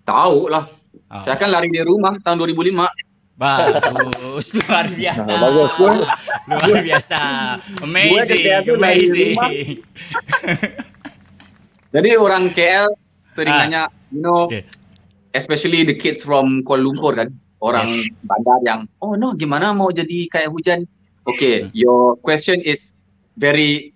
[0.01, 0.65] tahu lah
[1.07, 2.71] Oh, saya kan lari dari rumah tahun 2005
[3.35, 5.23] bagus, luar biasa.
[5.27, 5.71] Nah, bagus.
[6.47, 7.19] Luar biasa.
[7.83, 9.35] Amazing, amazing.
[11.91, 12.87] Jadi orang KL
[13.29, 13.59] sering Ah.
[13.61, 14.63] nanya, you know, Oke.
[15.33, 17.27] especially the kids from Kuala Lumpur kan,
[17.61, 17.87] orang
[18.25, 20.89] bandar yang, oh no, gimana mau jadi kayak hujan?
[21.29, 22.97] Oke, okay, your question is
[23.37, 23.93] very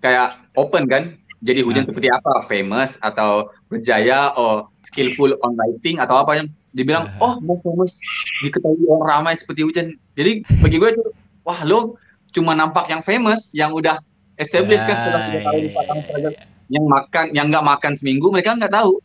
[0.00, 1.20] kayak open kan?
[1.44, 2.48] Jadi hujan seperti apa?
[2.48, 8.00] Famous atau berjaya atau skillful on writing atau apa yang dibilang, oh mau famous
[8.40, 9.94] diketahui orang ramai seperti hujan.
[10.16, 11.04] Jadi bagi gue itu,
[11.44, 12.00] wah lo
[12.32, 14.00] cuma nampak yang famous, yang udah
[14.40, 16.30] established kan setelah tiga tahun, Ah, empat tahun iya,
[16.72, 19.00] yang makan yang nggak makan seminggu mereka nggak tahu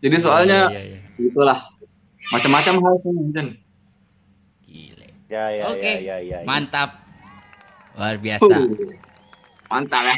[0.00, 1.26] jadi soalnya Iya, iya, iya.
[1.30, 1.58] itulah
[2.30, 2.94] macam-macam hal
[3.30, 3.46] dan
[4.62, 5.06] Gile.
[5.26, 5.92] Ya ya Oke.
[6.00, 6.46] ya ya ya.
[6.46, 6.90] Mantap.
[7.92, 8.54] Luar biasa.
[9.66, 10.14] mantap ya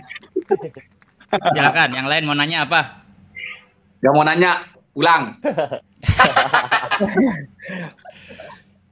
[1.53, 3.01] Silakan, yang lain mau nanya apa?
[4.03, 5.38] nggak mau nanya ulang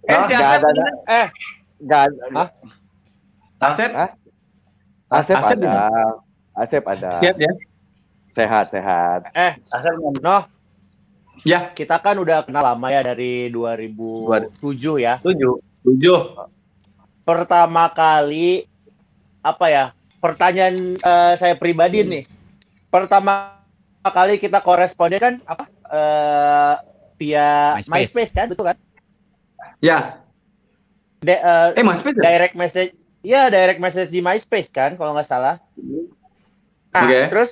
[0.02, 0.84] eh Asep ada, ada.
[1.06, 1.26] Eh,
[1.80, 2.22] Nggak ada.
[2.32, 2.48] Hah?
[3.60, 4.10] Asep Hah?
[5.10, 5.90] Asep Asep ada.
[6.54, 7.12] Asep ada.
[7.18, 7.52] siap ya
[8.30, 9.26] Sehat, sehat.
[9.34, 10.46] eh, Asal Noh,
[11.46, 15.14] ya kita kan udah kenal lama ya dari 2007 ya.
[15.22, 15.60] tujuh.
[15.86, 16.18] tujuh
[17.24, 18.66] Pertama kali
[19.40, 19.84] apa ya?
[20.20, 22.24] Pertanyaan eh, saya pribadi nih.
[22.92, 23.56] Pertama
[24.04, 25.64] kali kita koresponden kan apa?
[25.90, 26.74] Eh,
[27.20, 27.90] via MySpace.
[28.16, 28.32] MySpace.
[28.32, 28.76] kan, betul kan?
[29.80, 30.20] ya
[31.20, 32.24] De- eh, eh Pes ya?
[32.24, 35.60] direct message ya direct message di MySpace kan kalau nggak salah
[36.92, 37.20] nah, Oke.
[37.28, 37.50] terus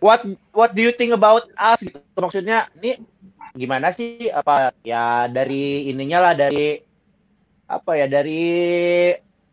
[0.00, 0.22] what
[0.54, 1.78] what do you think about us?
[1.82, 1.98] Gitu.
[2.18, 3.02] Maksudnya ini
[3.54, 4.30] gimana sih?
[4.30, 6.80] Apa ya dari ininya lah dari
[7.68, 8.44] apa ya dari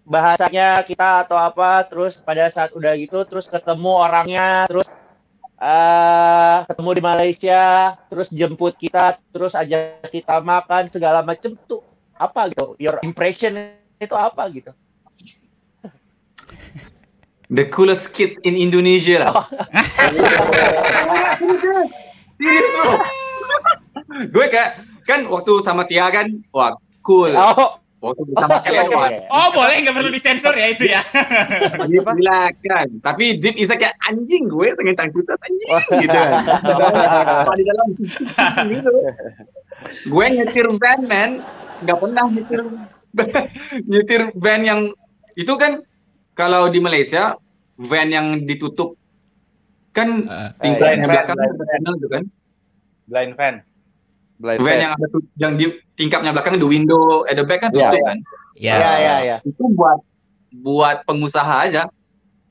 [0.05, 4.87] bahasanya kita atau apa terus pada saat udah gitu terus ketemu orangnya terus
[5.55, 7.63] eh ketemu di Malaysia
[8.07, 11.81] terus jemput kita terus ajak kita makan segala macem tuh
[12.15, 12.77] apa gitu?
[12.79, 14.71] Your impression itu apa gitu
[17.51, 19.45] the coolest kids in Indonesia lah
[22.37, 22.91] serius bro
[24.31, 26.73] gue kayak kan waktu sama Tia kan wah
[27.05, 31.01] cool oh waktu sama cewek wah Oh, boleh nggak perlu disensor ya itu ya.
[31.89, 32.87] Gila kan.
[33.01, 35.69] Tapi deep inside kayak anjing gue sengen cangkutan anjing
[36.05, 36.31] gitu kan.
[37.43, 37.87] Apa di dalam
[38.69, 38.93] gitu.
[40.07, 41.31] Gue nyetir van man,
[41.83, 42.61] nggak pernah nyetir
[43.91, 44.81] nyetir van yang
[45.35, 45.83] itu kan
[46.35, 47.39] kalau di Malaysia
[47.75, 48.95] van yang ditutup
[49.91, 50.27] kan
[50.59, 52.23] tingkapnya blind belakang van, ada panel gitu kan.
[53.07, 53.55] Blind fan.
[54.35, 54.83] Blind Van Faith.
[54.83, 55.07] yang ada
[55.39, 58.03] yang di tingkapnya belakang the window at the back kan Iya, tutup iya.
[58.03, 58.17] kan.
[58.59, 58.75] ya.
[58.75, 59.99] ya ya ya Itu buat
[60.59, 61.87] buat pengusaha aja.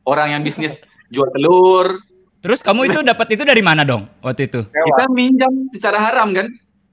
[0.04, 1.96] Orang yang bisnis jual telur,
[2.40, 4.68] Terus kamu itu dapat itu dari mana dong waktu itu?
[4.68, 6.44] kita minjam secara haram kan.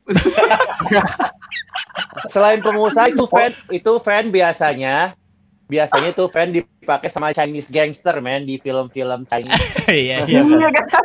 [2.32, 5.12] Selain pengusaha itu fan itu fan biasanya
[5.72, 9.56] biasanya tuh fan dipakai sama Chinese gangster man di film-film Chinese.
[9.88, 10.42] Iya iya.
[10.44, 11.04] Iya kan?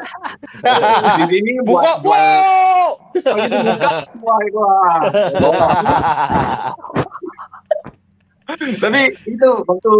[1.16, 2.18] Di sini Buka, buka
[4.22, 5.00] wah wah.
[8.78, 9.92] Tapi itu waktu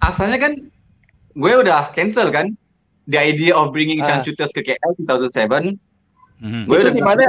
[0.00, 0.52] asalnya kan
[1.32, 2.52] gue udah cancel kan
[3.08, 4.16] the idea of bringing Ah.
[4.16, 5.76] Chanchutas ke KL 2007
[6.40, 6.64] Mhm.
[6.64, 7.24] gue udah di mana?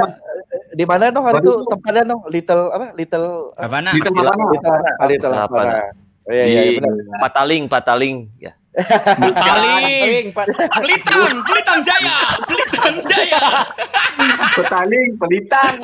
[0.72, 2.24] Di mana dong hari itu tempatnya dong?
[2.32, 2.96] Little apa?
[2.96, 3.92] Little Havana.
[3.92, 4.44] Little Little Havana.
[4.48, 5.76] Little, ah, Little Havana.
[6.22, 6.92] Oh, iya, iya, Di- benar.
[7.20, 8.16] Pataling, pataling.
[8.38, 8.52] Ya.
[8.72, 10.46] Pak.
[10.74, 13.44] Pelitang, Pelitang Jaya, Pelitang Jaya.
[14.52, 15.74] petaling pelitang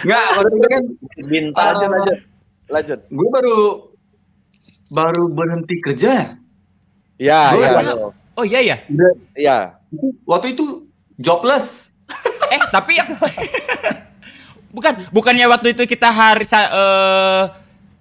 [0.00, 0.82] Enggak, waktu itu kan
[1.26, 1.98] Binta aja Ah.
[1.98, 2.14] aja.
[2.66, 2.98] Lanjut.
[3.06, 3.56] gue baru
[4.88, 6.40] baru berhenti kerja.
[7.16, 7.70] Ya, Gua ya.
[7.76, 8.76] udah- Oh iya ya.
[9.34, 9.56] Ya.
[9.88, 11.92] Itu waktu itu jobless.
[12.48, 13.12] Eh tapi yang
[14.70, 17.42] bukan bukannya waktu itu kita hari sa- eh,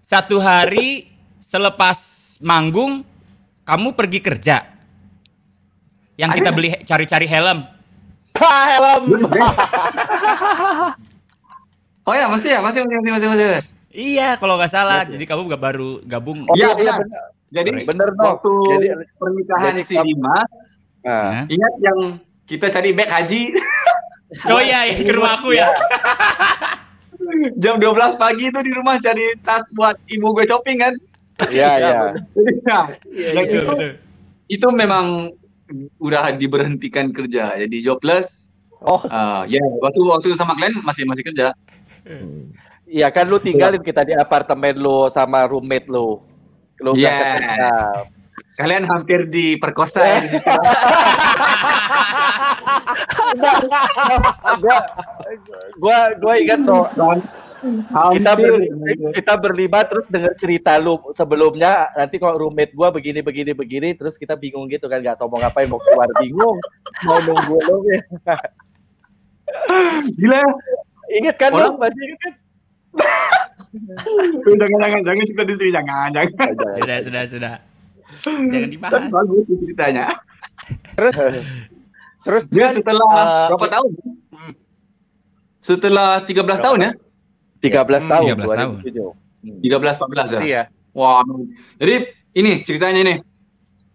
[0.02, 1.10] satu hari
[1.40, 1.98] selepas
[2.40, 3.02] manggung
[3.64, 4.58] kamu pergi kerja.
[6.16, 7.68] Yang kita beli cari-cari helm.
[8.36, 9.04] Ah, helm.
[12.06, 13.28] Oh ya, masih ya, masih masih masih masih.
[13.50, 13.66] masih.
[13.90, 15.02] Iya, kalau nggak salah.
[15.10, 16.46] Jadi kamu nggak baru gabung.
[16.46, 17.02] Oh, Iya, iya, iya benar.
[17.02, 17.26] benar.
[17.50, 18.26] Jadi Bener dong.
[18.30, 20.52] waktu Jadi pernikahan jadi si Dimas,
[21.02, 21.50] Hah?
[21.50, 22.00] ingat yang
[22.46, 23.42] kita cari bag haji
[24.52, 25.72] Oh iya, iya, ke rumah aku ya.
[27.64, 30.94] jam 12 pagi itu di rumah cari tas buat ibu gue shopping kan.
[31.50, 31.92] iya, iya.
[32.68, 33.92] Nah, yang Betul, itu, betul.
[34.52, 35.06] itu memang
[35.98, 38.58] udah diberhentikan kerja, jadi jobless.
[38.86, 39.02] Oh.
[39.10, 41.56] Ah, ya, waktu waktu sama kalian masih masih kerja.
[42.86, 46.22] Iya kan lu tinggalin kita di apartemen lu sama roommate lu.
[46.78, 47.74] Lu nggak Iya.
[48.56, 50.48] Kalian hampir diperkosa ya di situ.
[54.64, 54.78] gua
[55.78, 56.84] gua gua ingat tuh
[58.14, 58.46] kita Hampir.
[58.46, 63.90] berlima, kita berlima terus dengar cerita lu sebelumnya nanti kok roommate gua begini begini begini
[63.92, 66.58] terus kita bingung gitu kan nggak tahu mau ngapain mau keluar bingung
[67.04, 68.02] mau nunggu lu ya.
[70.16, 70.42] Gila.
[71.12, 72.34] inget kan Orang- lu masih inget kan
[74.56, 76.30] jangan jangan jangan cerita di sini jangan jangan.
[76.80, 77.54] Sudah, sudah, sudah.
[78.26, 79.02] Jangan Kan dibahas.
[79.10, 80.06] bagus sih ceritanya.
[80.96, 81.14] Terus
[82.26, 83.92] terus Dia setelah eh, berapa tahun?
[85.62, 86.92] Setelah 13 tahun ya?
[87.66, 88.74] 13 tahun 13 tahun.
[88.86, 89.66] 2007.
[89.66, 90.42] 13 14 ya.
[90.42, 90.64] Iya.
[90.94, 91.26] Wah.
[91.82, 91.96] Jadi
[92.38, 93.16] ini ceritanya ini.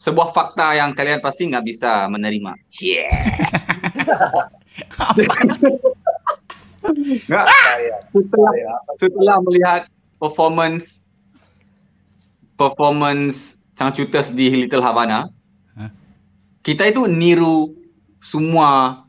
[0.00, 2.56] Sebuah fakta yang kalian pasti nggak bisa menerima.
[2.72, 3.04] Cie.
[7.28, 7.46] Nggak.
[8.08, 8.52] Setelah,
[8.96, 9.82] setelah melihat
[10.16, 11.04] performance
[12.56, 15.32] performance Changchutas di Little Havana,
[15.72, 15.88] Hah?
[16.60, 17.72] kita itu niru
[18.20, 19.00] semua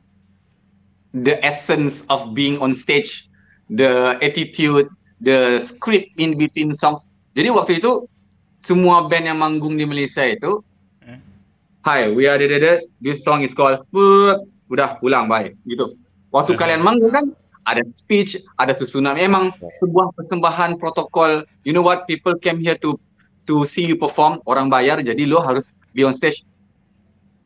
[1.12, 3.28] the essence of being on stage,
[3.68, 4.88] the attitude,
[5.20, 7.04] the script in between songs.
[7.36, 8.08] Jadi waktu itu
[8.64, 10.64] semua band yang manggung di Malaysia itu,
[11.04, 11.20] Hmm.
[11.84, 13.84] Hi, we are the, the, the this song is called,
[14.72, 16.00] udah pulang bye, gitu.
[16.32, 16.62] Waktu Hmm.
[16.64, 17.26] kalian manggung kan
[17.68, 19.20] ada speech, ada susunan.
[19.20, 19.52] Memang
[19.84, 21.44] sebuah persembahan protokol.
[21.68, 22.08] You know what?
[22.08, 22.96] People came here to
[23.52, 24.40] to see you perform.
[24.48, 26.48] Orang bayar, jadi lo harus be on stage.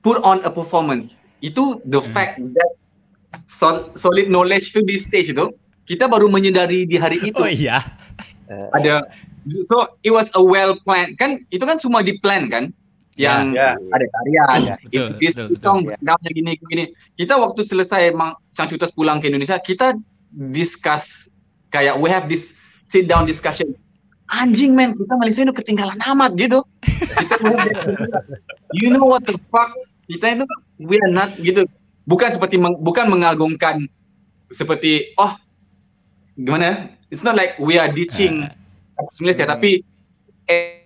[0.05, 1.25] Put on a performance.
[1.41, 2.13] Itu the Hmm.
[2.13, 2.71] fact that
[3.49, 5.49] sol- solid knowledge to di stage itu
[5.85, 7.81] kita baru menyadari di hari itu Oh iya.
[8.73, 9.05] ada
[9.65, 12.69] so it was a well planned kan itu kan semua di plan kan
[13.15, 15.61] yang Ya, ada karya ada Betul, this betul, betul.
[15.61, 16.83] song namanya gini gini
[17.15, 19.93] kita waktu selesai emang Cangcutas pulang ke Indonesia kita
[20.51, 21.29] discuss
[21.69, 23.71] kayak we have this sit down discussion
[24.29, 26.65] anjing men kita Malaysia itu ketinggalan amat gitu.
[26.81, 28.19] Kita
[28.77, 29.71] you know what the fuck?
[30.09, 30.45] Kita itu
[30.81, 31.65] we are not gitu.
[32.05, 33.85] Bukan seperti meng- bukan mengagungkan
[34.53, 35.33] seperti oh
[36.37, 38.49] gimana it's not like we are ditching.
[39.19, 39.83] Malaysia tapi
[40.47, 40.85] eh,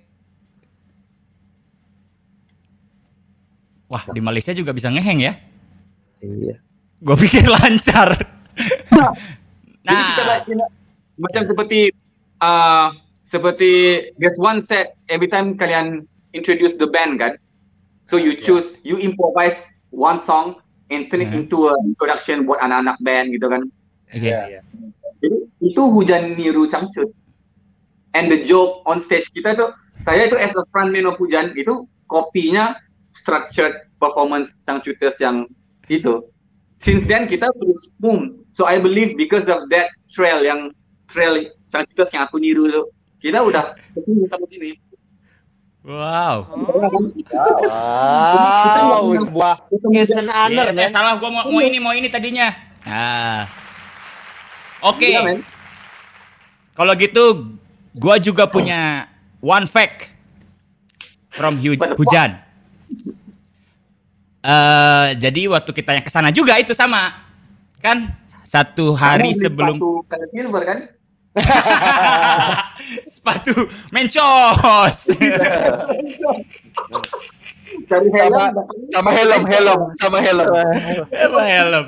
[3.89, 5.33] Wah, di Malaysia juga bisa ngeheng ya?
[6.21, 6.61] Iya.
[7.01, 8.21] Gue pikir lancar.
[9.81, 10.45] Jadi kita nah, like,
[11.17, 11.89] macam seperti
[12.37, 12.93] uh,
[13.29, 17.37] seperti there's one set every time kalian introduce the band kan.
[18.09, 19.61] So you choose you improvise
[19.93, 20.57] one song
[20.89, 21.45] and turn it Mhm.
[21.45, 23.61] into a introduction buat anak-anak band gitu kan.
[24.09, 24.25] oke.
[24.25, 24.61] ya.
[25.21, 27.13] Jadi itu hujan niru cangcut.
[28.17, 29.69] And the joke on stage kita tuh
[30.01, 32.73] saya itu as a frontman of hujan itu kopinya
[33.13, 35.45] structured performance cangcuters yang
[35.85, 36.25] itu.
[36.81, 38.41] Since then kita terus boom.
[38.49, 40.73] So I believe because of that trail yang
[41.05, 41.37] trail
[41.69, 42.89] cangcuters yang aku niru tuh
[43.19, 44.71] kita udah ketemu sama sini.
[45.79, 46.43] Wow.
[47.63, 49.55] Wow, sebuah
[49.95, 52.51] it's an honor, Iya, eh, salah gua mau, mau ini mau ini tadinya.
[52.83, 53.47] Nah.
[54.83, 55.07] Oke.
[55.07, 55.39] Iya, men.
[56.75, 57.23] Kalau gitu
[57.95, 59.07] gua juga punya
[59.39, 60.11] one fact
[61.31, 62.39] from hu- hujan.
[64.39, 67.23] Eh jadi waktu kita yang ke sana juga itu sama.
[67.79, 68.11] Kan
[68.43, 69.79] satu hari sebelum
[70.63, 70.98] kan?
[73.13, 73.53] sepatu
[73.93, 74.97] mencos.
[77.89, 78.55] Cari Sama, helm.
[78.89, 80.45] sama helm, helm, sama helm.
[81.09, 81.85] Apa helm?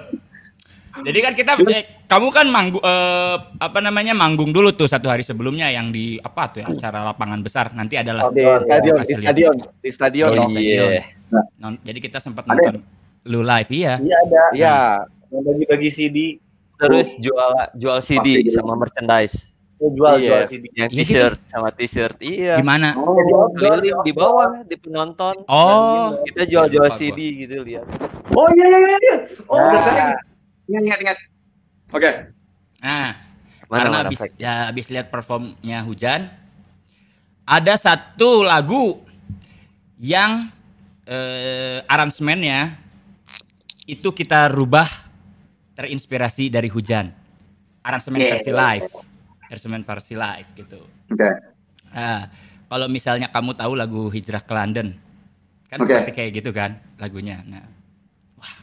[1.01, 5.23] Jadi kan kita eh, kamu kan manggung eh, apa namanya manggung dulu tuh satu hari
[5.23, 9.55] sebelumnya yang di apa tuh ya, acara lapangan besar nanti adalah Di stadion, di stadion,
[9.79, 10.27] di stadion.
[10.27, 10.51] Oh, dong.
[10.59, 11.01] iya.
[11.57, 12.75] Non- jadi kita sempat Ada.
[12.75, 12.75] nonton
[13.23, 13.93] lu live iya.
[13.97, 14.41] Iya ada.
[14.51, 14.77] Iya,
[15.31, 16.17] Yang bagi-bagi CD.
[16.82, 19.53] Terus jual jual CD sama merchandise.
[19.77, 20.49] Oh, jual jual Yes.
[20.49, 20.65] CD.
[20.73, 22.17] Yang Iya, t-shirt sama t-shirt.
[22.19, 22.53] Iya.
[22.57, 22.93] Gimana?
[22.95, 23.17] Oh,
[23.53, 25.41] Keliling di bawah di penonton.
[25.45, 26.89] Oh, Kita jual-jual.
[26.91, 27.86] CD gitu lihat.
[28.29, 29.15] oh iya iya iya, iya.
[29.45, 30.13] Oh, Nah.
[30.67, 31.17] Ingat ingat ingat.
[31.91, 32.11] Oke.
[32.77, 33.13] nah
[33.67, 34.34] Mana karena mana fact.
[34.36, 36.29] ya habis lihat performnya hujan,
[37.43, 39.01] ada satu lagu
[39.95, 40.49] yang
[41.03, 42.77] eh, aransemennya
[43.84, 44.88] itu kita rubah
[45.76, 47.11] terinspirasi dari hujan.
[47.82, 48.32] Aransemen Yeah.
[48.38, 48.88] versi live,
[49.49, 50.80] aransemen versi live gitu.
[51.09, 51.30] Oke.
[51.91, 52.30] Nah,
[52.69, 54.93] kalau misalnya kamu tahu lagu Hijrah ke London,
[55.67, 55.89] kan Oke.
[55.89, 57.41] seperti kayak gitu kan lagunya.
[57.49, 57.65] Nah,
[58.38, 58.53] wah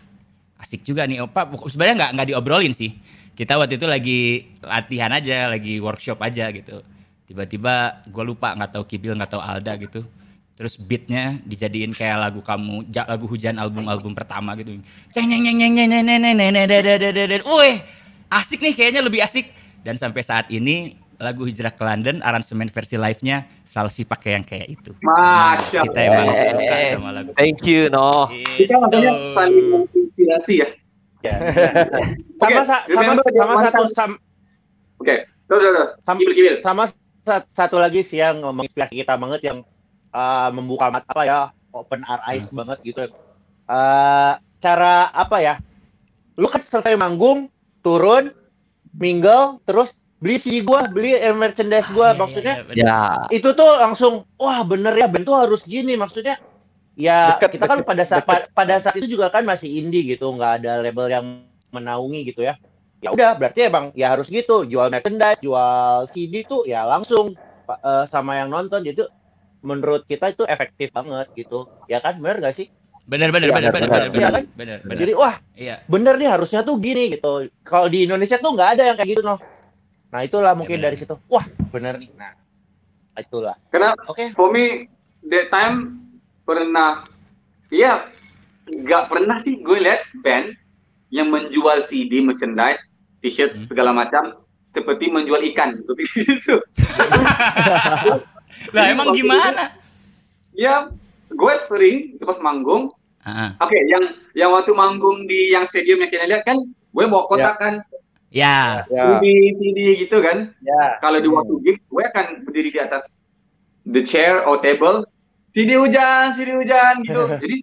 [0.63, 1.51] asik juga nih Opa.
[1.67, 2.95] Sebenarnya nggak nggak diobrolin sih.
[3.35, 4.21] Kita waktu itu lagi
[4.63, 6.83] latihan aja, lagi workshop aja gitu.
[7.27, 10.07] Tiba-tiba gue lupa nggak tahu Kibil nggak tahu Alda gitu.
[10.59, 14.75] Terus beatnya dijadiin kayak lagu kamu, lagu hujan album-album pertama gitu.
[15.15, 16.67] Ceng ceng ceng ceng ceng ceng ceng ceng ceng ceng
[16.99, 17.43] ceng ceng ceng.
[17.47, 17.77] Wih,
[18.27, 19.55] asik nih kayaknya lebih asik.
[19.87, 24.67] Dan sampai saat ini lagu Hijrah ke London aransemen versi live-nya Salsi pakai yang kayak
[24.67, 24.91] itu.
[25.07, 27.31] Nah, Masya kita emang suka sama lagu.
[27.39, 28.27] Thank you, no.
[28.59, 30.69] Kita makanya saling menginspirasi ya.
[32.43, 33.83] Sama sa- sama sama satu
[34.99, 35.23] Oke.
[36.19, 36.55] Kibil.
[36.67, 36.91] sama
[37.23, 39.63] sa- satu lagi sih yang menginspirasi kita banget yang
[40.13, 41.39] uh, membuka mata apa ya
[41.73, 43.03] open our eyes banget gitu.
[43.69, 45.55] Uh, cara apa ya?
[46.39, 47.51] Lu kan selesai manggung
[47.83, 48.33] turun
[48.95, 52.15] mingle terus beli CD gua beli merchandise gua.
[52.17, 52.99] Maksudnya Iya, iya, Ya.
[53.31, 55.95] itu tuh langsung wah bener ya band tuh harus gini.
[55.95, 56.39] Maksudnya
[56.99, 60.03] ya Deket, kita kan deket, pada saat pa- pada saat itu juga kan masih indie
[60.17, 61.27] gitu nggak ada label yang
[61.71, 62.57] menaungi gitu ya.
[62.99, 64.67] Ya udah berarti emang ya harus gitu.
[64.67, 67.37] Jual merchandise jual CD tuh ya langsung
[67.69, 68.83] eh, sama yang nonton.
[68.83, 69.07] Jadi
[69.61, 72.67] menurut kita itu efektif banget gitu ya kan bener gak sih
[73.05, 74.31] bener bener Iya, bener bener bener, bener bener.
[74.31, 74.97] bener bener bener.
[75.01, 75.75] jadi wah Iya.
[75.85, 79.23] bener nih harusnya tuh gini gitu kalau di Indonesia tuh nggak ada yang kayak gitu
[79.23, 79.39] noh
[80.09, 80.85] nah itulah mungkin bener.
[80.89, 82.33] dari situ wah bener nih nah
[83.17, 84.87] itulah Karena oke for me
[85.27, 85.97] that time
[86.45, 87.03] pernah
[87.69, 88.07] iya
[88.65, 90.53] nggak pernah sih gue lihat band
[91.09, 93.65] yang menjual CD, merchandise, t-shirt Hmm.
[93.65, 95.97] segala macam seperti menjual ikan gitu.
[98.75, 99.75] Lah emang gimana?
[100.55, 100.91] ya,
[101.31, 102.91] gue sering pas manggung.
[103.23, 107.29] Ah, Oke, yang yang waktu manggung di yang stadium yang kita lihat kan, gue bawa
[107.29, 107.75] kotak kan,
[108.33, 108.83] ya.
[108.89, 109.19] ya.
[109.21, 110.55] CD, CD gitu kan.
[110.65, 110.97] Ya.
[111.03, 113.21] Kalau di waktu gig, gue akan berdiri di atas
[113.85, 115.05] the chair or table,
[115.53, 117.29] CD hujan, CD hujan gitu.
[117.43, 117.57] Jadi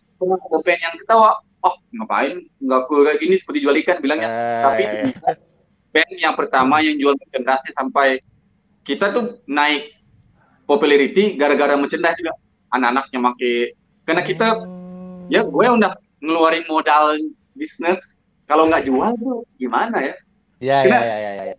[0.66, 4.30] band yang ketawa, oh ngapain nggak cool kayak gini seperti jual ikan bilangnya.
[4.62, 5.36] Tapi Eh,
[5.96, 8.20] band yang pertama yang jual merchandise sampai
[8.86, 9.95] kita tuh naik
[10.66, 12.34] popularity gara-gara merchandise juga.
[12.74, 13.54] Anak-anaknya make.
[14.04, 14.48] Karena kita
[15.32, 17.18] ya gue udah ngeluarin modal
[17.56, 17.98] bisnis
[18.46, 20.14] kalau nggak jual tuh gimana ya?
[20.62, 21.56] Ya ya Kena- ya ya ya.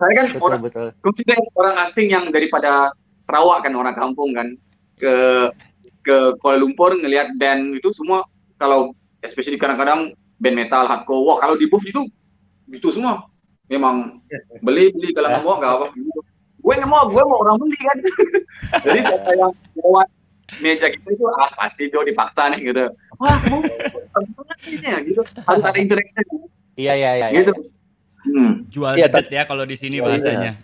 [0.00, 0.86] saya kan betul orang betul.
[1.04, 2.88] consider orang asing yang daripada
[3.28, 4.56] Sarawak kan orang kampung kan.
[5.00, 5.12] Ke
[6.00, 8.24] ke Kuala Lumpur ngelihat band itu semua
[8.56, 12.04] kalau especially kadang-kadang band metal hardcore wah kalau di booth itu
[12.72, 13.28] itu semua.
[13.68, 14.18] Memang
[14.64, 15.86] beli beli kalau nggak mau nggak apa
[16.70, 17.98] gue nggak mau gue mau orang beli kan
[18.86, 20.06] jadi siapa yang lewat
[20.62, 23.58] meja kita itu ah pasti Jo dipaksa nih gitu wah mau
[24.78, 26.22] ya gitu harus ada interaction
[26.78, 27.50] iya iya iya gitu
[28.22, 28.70] hmm.
[28.70, 30.54] Jual Iya, dedet ya kalau di sini bahasanya.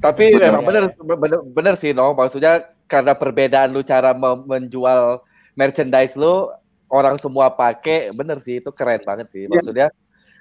[0.00, 0.68] Tapi Betul, memang ya.
[0.72, 2.16] bener, bener, bener sih, no.
[2.16, 5.20] Maksudnya karena perbedaan lu cara me- menjual
[5.52, 6.48] merchandise lu,
[6.88, 9.44] orang semua pakai, bener sih itu keren banget sih.
[9.44, 9.52] Iya.
[9.52, 9.86] Maksudnya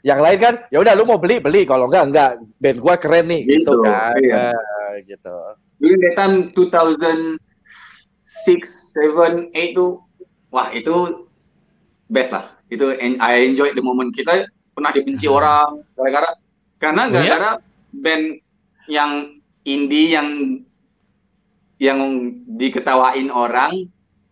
[0.01, 2.31] yang lain kan, ya udah lu mau beli beli, kalau enggak enggak.
[2.57, 4.17] Band gua keren nih, gitu, Gitu, kan.
[4.17, 4.49] iya.
[4.49, 5.35] Nah, gitu.
[5.77, 7.37] during that time 2006,
[8.45, 10.01] 7, 8 tuh
[10.49, 11.25] wah itu
[12.05, 12.53] best lah.
[12.67, 16.29] Itu en- I enjoy the moment kita pernah dibenci orang gara-gara
[16.77, 17.17] karena Oh, ya?
[17.17, 17.51] gara-gara
[17.91, 18.25] band
[18.87, 19.11] yang
[19.63, 20.27] indie yang
[21.77, 21.99] yang
[22.47, 23.89] diketawain orang.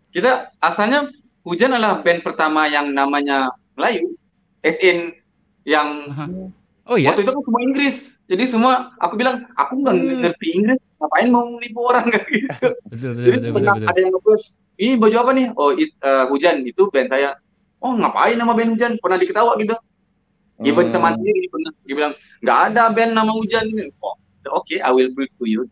[0.10, 1.10] Kita asalnya
[1.42, 4.14] Hujan adalah band pertama yang namanya Melayu.
[4.62, 5.16] As in
[5.70, 5.90] yang
[6.90, 7.14] oh iya?
[7.14, 7.98] waktu itu kan semua Inggris.
[8.30, 10.20] Jadi semua aku bilang aku nggak hmm.
[10.26, 12.10] ngerti Inggris ngapain mau nipu orang?
[12.10, 12.68] Kayak gitu.
[12.90, 13.90] Betul, betul, jadi betul, betul, betul.
[13.90, 14.40] ada yang ngobrol
[14.80, 15.46] ini baju apa nih?
[15.54, 16.56] Oh it, uh, hujan.
[16.66, 17.38] Itu band saya
[17.86, 18.92] oh ngapain nama band hujan?
[18.98, 19.76] Pernah diketawa gitu.
[20.60, 20.94] Even hmm.
[20.98, 21.72] teman sendiri pernah.
[21.86, 23.66] Dia bilang nggak ada band nama hujan.
[24.02, 24.18] Oh,
[24.50, 25.70] oke okay, I will prove to you.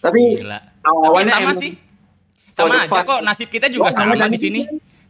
[0.00, 0.40] Tapi
[0.84, 1.72] awalnya sama sih.
[2.56, 4.62] Sama oh, aja kok nasib kita juga ya, sama, sama di sini.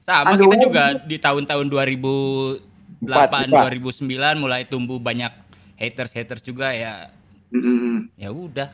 [0.09, 0.49] sama Aduh.
[0.49, 5.31] kita juga di tahun-tahun 2000 8 2009 mulai tumbuh banyak
[5.79, 7.13] haters haters juga ya
[7.55, 8.19] mm.
[8.19, 8.69] ya udah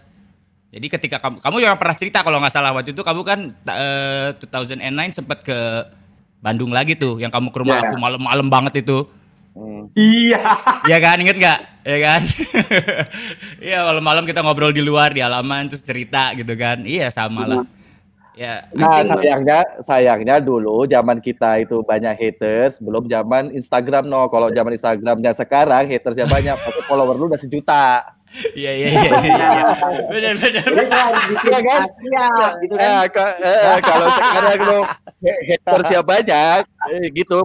[0.74, 4.34] jadi ketika kamu kamu yang pernah cerita kalau nggak salah waktu itu kamu kan uh,
[4.40, 4.82] 2009
[5.14, 5.58] sempat ke
[6.42, 7.86] Bandung lagi tuh yang kamu ke rumah yeah.
[7.88, 9.06] aku malam-malam banget itu
[9.54, 9.86] Hmm.
[9.94, 10.42] Iya.
[10.90, 11.60] Iya kan, inget nggak?
[11.86, 12.20] Iya kan?
[13.70, 16.82] Iya malam-malam kita ngobrol di luar di halaman terus cerita gitu kan.
[16.82, 17.62] Iya sama lah.
[18.34, 18.66] Ya.
[18.74, 24.26] Nah, sayangnya sayangnya dulu zaman kita itu banyak haters, belum zaman Instagram no.
[24.26, 28.02] Kalau zaman Instagramnya sekarang hatersnya banyak, pasti follower lu udah sejuta.
[28.58, 29.46] Iya iya iya iya.
[29.46, 29.66] iya.
[30.10, 30.66] Benar benar.
[31.46, 31.86] Iya, guys.
[31.86, 32.26] Asia
[32.58, 32.90] gitu kan.
[32.90, 36.60] Eh, ka- eh, kalau sekarang lu ha- hatersnya banyak,
[36.90, 37.38] eh, gitu.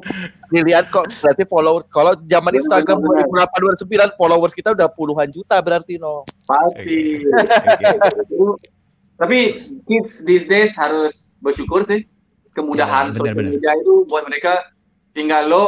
[0.49, 6.01] Dilihat kok berarti follower kalau zaman Instagram 2008 2009 followers kita udah puluhan juta berarti
[6.01, 6.25] no.
[6.49, 7.21] Pasti.
[7.21, 8.78] Oke.
[9.19, 12.07] Tapi kids these days harus bersyukur sih
[12.55, 13.51] kemudahan Ya, social benar-benar.
[13.59, 14.63] media itu buat mereka
[15.11, 15.63] tinggal lo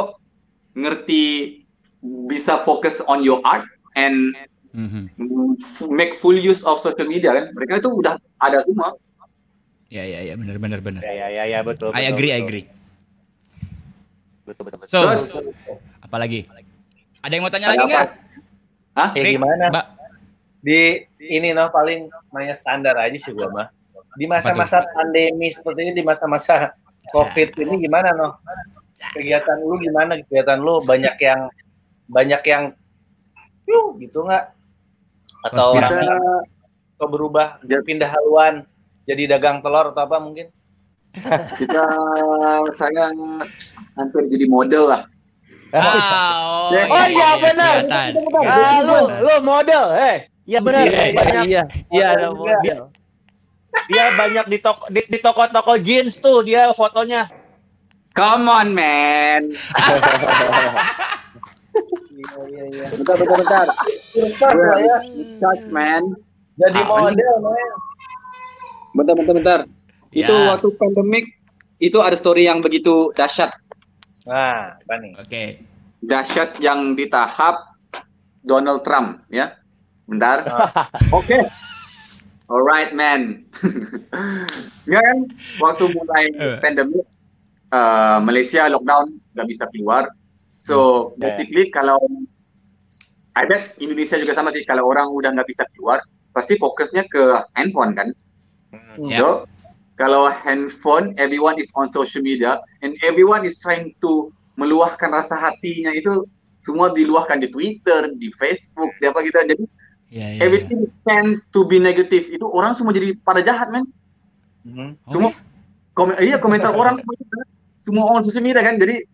[0.72, 1.60] ngerti
[2.26, 4.32] bisa fokus on your art and
[4.72, 5.12] Mhm.
[5.92, 7.52] make full use of social media kan.
[7.52, 8.96] Mereka itu udah ada semua.
[9.92, 11.04] Ya ya ya benar benar benar.
[11.04, 11.92] Ya ya ya ya betul.
[11.92, 12.46] I betul, agree I betul.
[12.48, 12.64] agree.
[14.48, 14.78] Betul betul.
[14.80, 14.88] betul.
[14.88, 15.28] So, Terus
[16.00, 16.48] apalagi?
[17.20, 18.08] Ada yang mau tanya lagi Ada nggak?
[18.96, 19.08] Hah?
[19.12, 19.64] Ya gimana?
[19.68, 19.84] Mbak,
[20.62, 23.66] Di ini noh paling mainnya standar aja sih gua mah.
[24.14, 26.70] Di masa-masa pandemi seperti ini, di masa-masa
[27.10, 28.38] COVID ini gimana noh?
[29.12, 30.14] Kegiatan lu gimana?
[30.22, 31.50] Kegiatan lu banyak yang
[32.06, 32.64] banyak yang
[33.66, 34.54] yuh gitu nggak?
[35.50, 35.90] Atau orang
[36.94, 37.82] atau berubah Ya.
[37.82, 38.62] pindah haluan
[39.02, 40.46] jadi dagang telur atau apa mungkin?
[41.58, 41.84] kita
[42.72, 43.12] saya
[43.98, 45.02] hampir jadi model lah.
[45.72, 47.74] Ah, oh, Oh iya benar.
[48.84, 50.31] lu lu model, eh.
[50.42, 50.82] Iya benar.
[50.84, 52.80] Iya, iya, banyak iya, iya ada model model.
[53.88, 57.30] dia banyak di toko di, di toko-toko jeans tuh dia fotonya.
[58.12, 59.54] Come on man.
[62.12, 62.84] Iya, iya, iya.
[62.92, 63.66] Bentar bentar bentar.
[64.12, 64.96] Bentar lah ya.
[65.40, 66.02] Touch man.
[66.60, 67.70] Jadi Ah, model, men.
[68.92, 69.60] Bentar bentar bentar.
[70.12, 70.52] Itu Ya.
[70.52, 71.24] waktu pandemik
[71.80, 73.56] itu ada story yang begitu dahsyat.
[74.28, 75.12] Nah, apa nih?
[75.16, 75.42] Oke.
[76.04, 77.72] Dahsyat yang di tahap
[78.44, 79.56] Donald Trump ya.
[80.12, 80.44] Bentar.
[81.16, 81.40] Oke.
[82.52, 83.48] Alright man.
[84.86, 85.18] Nggak kan
[85.56, 86.56] waktu mulai Eh.
[86.60, 87.06] pandemik
[87.72, 90.04] eh, Malaysia lockdown nggak bisa keluar.
[90.60, 91.32] So Ya.
[91.32, 91.96] basically kalau
[93.32, 96.04] I bet Indonesia juga sama sih kalau orang udah nggak bisa keluar
[96.36, 98.12] pasti fokusnya ke handphone kan.
[99.00, 99.16] Ya.
[99.20, 99.28] So,
[99.96, 105.92] kalau handphone, everyone is on social media and everyone is trying to meluahkan rasa hatinya
[105.92, 106.24] itu
[106.56, 109.36] semua diluahkan di Twitter, di Facebook, di apa gitu.
[109.36, 109.64] Jadi
[110.12, 110.44] Ya, ya.
[110.44, 112.28] everything tend to be negative.
[112.28, 113.88] Itu orang semua jadi pada jahat, men.
[114.62, 115.00] Mhm.
[115.08, 115.36] Oh, semua-
[115.92, 117.16] Komen, iya komentar orang semua
[117.76, 118.76] semua on social media kan.
[118.76, 119.04] Jadi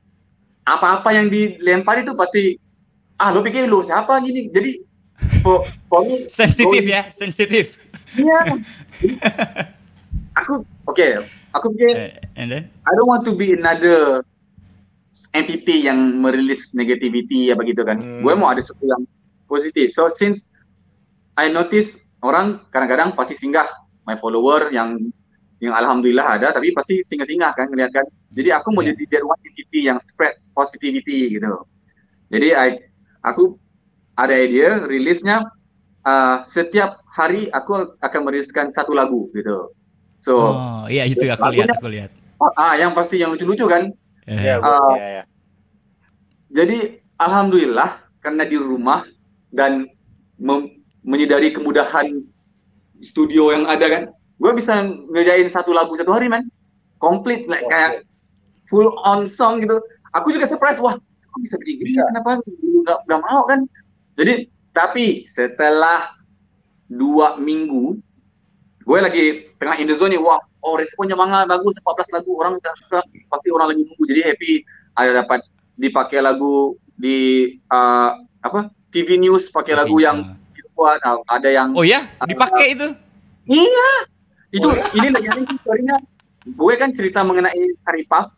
[0.62, 2.54] apa-apa yang dilempar itu pasti
[3.14, 4.46] ah lo pikir lo siapa gini.
[4.50, 4.82] Jadi
[6.30, 7.78] sensitif ya, sensitif.
[8.14, 8.62] Iya.
[10.38, 11.06] aku oke,
[11.50, 12.62] aku pikir Eh, And then?
[12.86, 14.22] I don't want to be another
[15.34, 17.98] entity yang merilis negativity ya begitu kan.
[17.98, 18.22] Hmm.
[18.22, 19.02] Gue mau ada sesuatu yang
[19.50, 19.90] positif.
[19.90, 20.54] So since
[21.38, 23.70] I notice orang kadang-kadang pasti singgah
[24.02, 24.98] my follower yang
[25.58, 28.06] yang alhamdulillah ada tapi pasti singgah-singgah kan ngeliat kan.
[28.34, 28.94] Jadi aku mau Yeah.
[28.94, 31.50] jadi that one entity yang spread positivity gitu.
[32.28, 32.68] Jadi I
[33.22, 33.54] aku
[34.14, 35.46] ada ide rilisnya
[36.02, 39.70] uh, setiap hari aku akan meriliskan satu lagu gitu.
[40.18, 42.10] So Oh, iya itu aku lihat, aku lihat.
[42.54, 43.90] ah yang pasti yang lucu-lucu kan.
[44.26, 44.78] Eh, Iya, Ah.
[44.78, 45.22] gua- iya, iya.
[46.48, 46.78] Jadi
[47.16, 49.04] alhamdulillah karena di rumah
[49.50, 49.86] dan
[50.36, 52.22] mem- menyadari kemudahan
[53.02, 54.02] studio yang ada kan,
[54.38, 56.46] gue bisa ngerjain satu lagu satu hari man,
[56.98, 58.02] komplit like kayak
[58.66, 59.78] full on song gitu.
[60.16, 62.02] Aku juga surprise wah, aku bisa bikin gini Bisa.
[62.10, 63.60] kenapa dulu nggak nggak mau kan?
[64.18, 66.14] Jadi tapi setelah
[66.88, 67.98] dua minggu,
[68.82, 69.24] gue lagi
[69.60, 73.00] tengah in the zone nih, wah, oh responnya banget bagus, 14 lagu orang udah suka,
[73.30, 74.62] pasti orang lagi nunggu jadi happy.
[74.98, 75.40] Ada dapat
[75.78, 78.10] dipakai lagu di uh,
[78.42, 80.37] apa TV news pakai lagu yang Ah.
[80.78, 82.86] Buat ada yang Oh ya, dipakai itu.
[83.50, 83.90] Iya.
[84.54, 85.96] Itu ini lagi ini story-nya.
[86.54, 88.30] Gue kan cerita mengenai curry puff.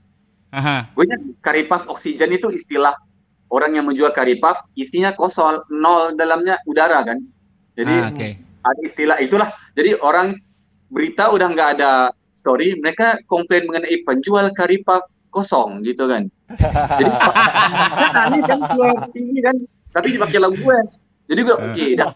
[0.56, 0.88] Aha.
[0.96, 2.96] Gue nya curry puff oksigen itu istilah
[3.52, 7.20] orang yang menjual curry puff isinya kosong, nol dalamnya udara kan.
[7.76, 8.28] Jadi Ah, Oke.
[8.64, 9.52] ada istilah itulah.
[9.76, 10.34] Jadi orang
[10.90, 16.26] berita udah nggak ada story, mereka komplain mengenai penjual curry puff kosong gitu kan.
[16.58, 17.12] Jadi
[18.26, 18.58] aneh kan
[19.14, 19.54] tinggi kan,
[19.94, 20.78] tapi dipakai lagu gue.
[21.30, 22.10] Jadi gue oke, dah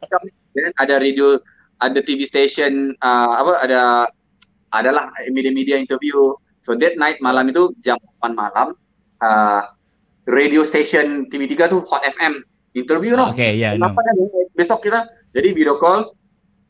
[0.59, 1.39] dan ada radio,
[1.79, 3.81] ada TV station, uh, apa ada
[4.75, 6.35] adalah media-media interview.
[6.67, 8.75] So that night malam itu jam 8 malam,
[9.23, 9.62] uh,
[10.27, 12.43] radio station TV3 tuh Hot FM
[12.75, 13.31] interview no.
[13.31, 13.79] Oke, ya.
[13.79, 13.95] no.
[13.95, 14.12] Kenapa ada
[14.59, 16.11] besok kita jadi video call.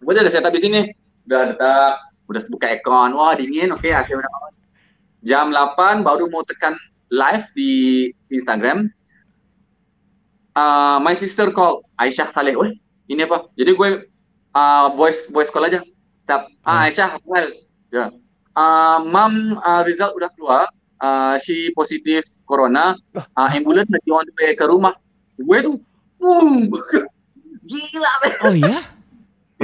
[0.05, 0.81] Gue udah setup di sini.
[1.25, 1.93] Udah letak,
[2.29, 3.17] udah buka account.
[3.17, 3.73] Wah, dingin.
[3.73, 4.53] Oke, hasil udah aman.
[5.25, 6.77] Jam 8 baru mau tekan
[7.09, 7.73] live di
[8.29, 8.93] Instagram.
[10.55, 12.55] Uh, my sister call Aisyah Saleh.
[12.55, 12.79] Weh,
[13.11, 13.51] ini apa?
[13.59, 13.91] Jadi gue
[14.55, 15.83] uh, voice voice call aja.
[16.25, 17.51] Tap, ah, Aisyah, well,
[17.91, 18.15] ya.
[18.55, 20.71] Uh, mam uh, result udah keluar.
[21.03, 22.95] Uh, she positif corona.
[23.13, 24.95] Uh, ambulance lagi on the way ke rumah.
[25.37, 25.77] Gue tuh,
[26.23, 26.71] boom,
[27.69, 28.33] gila men.
[28.47, 28.79] Oh iya?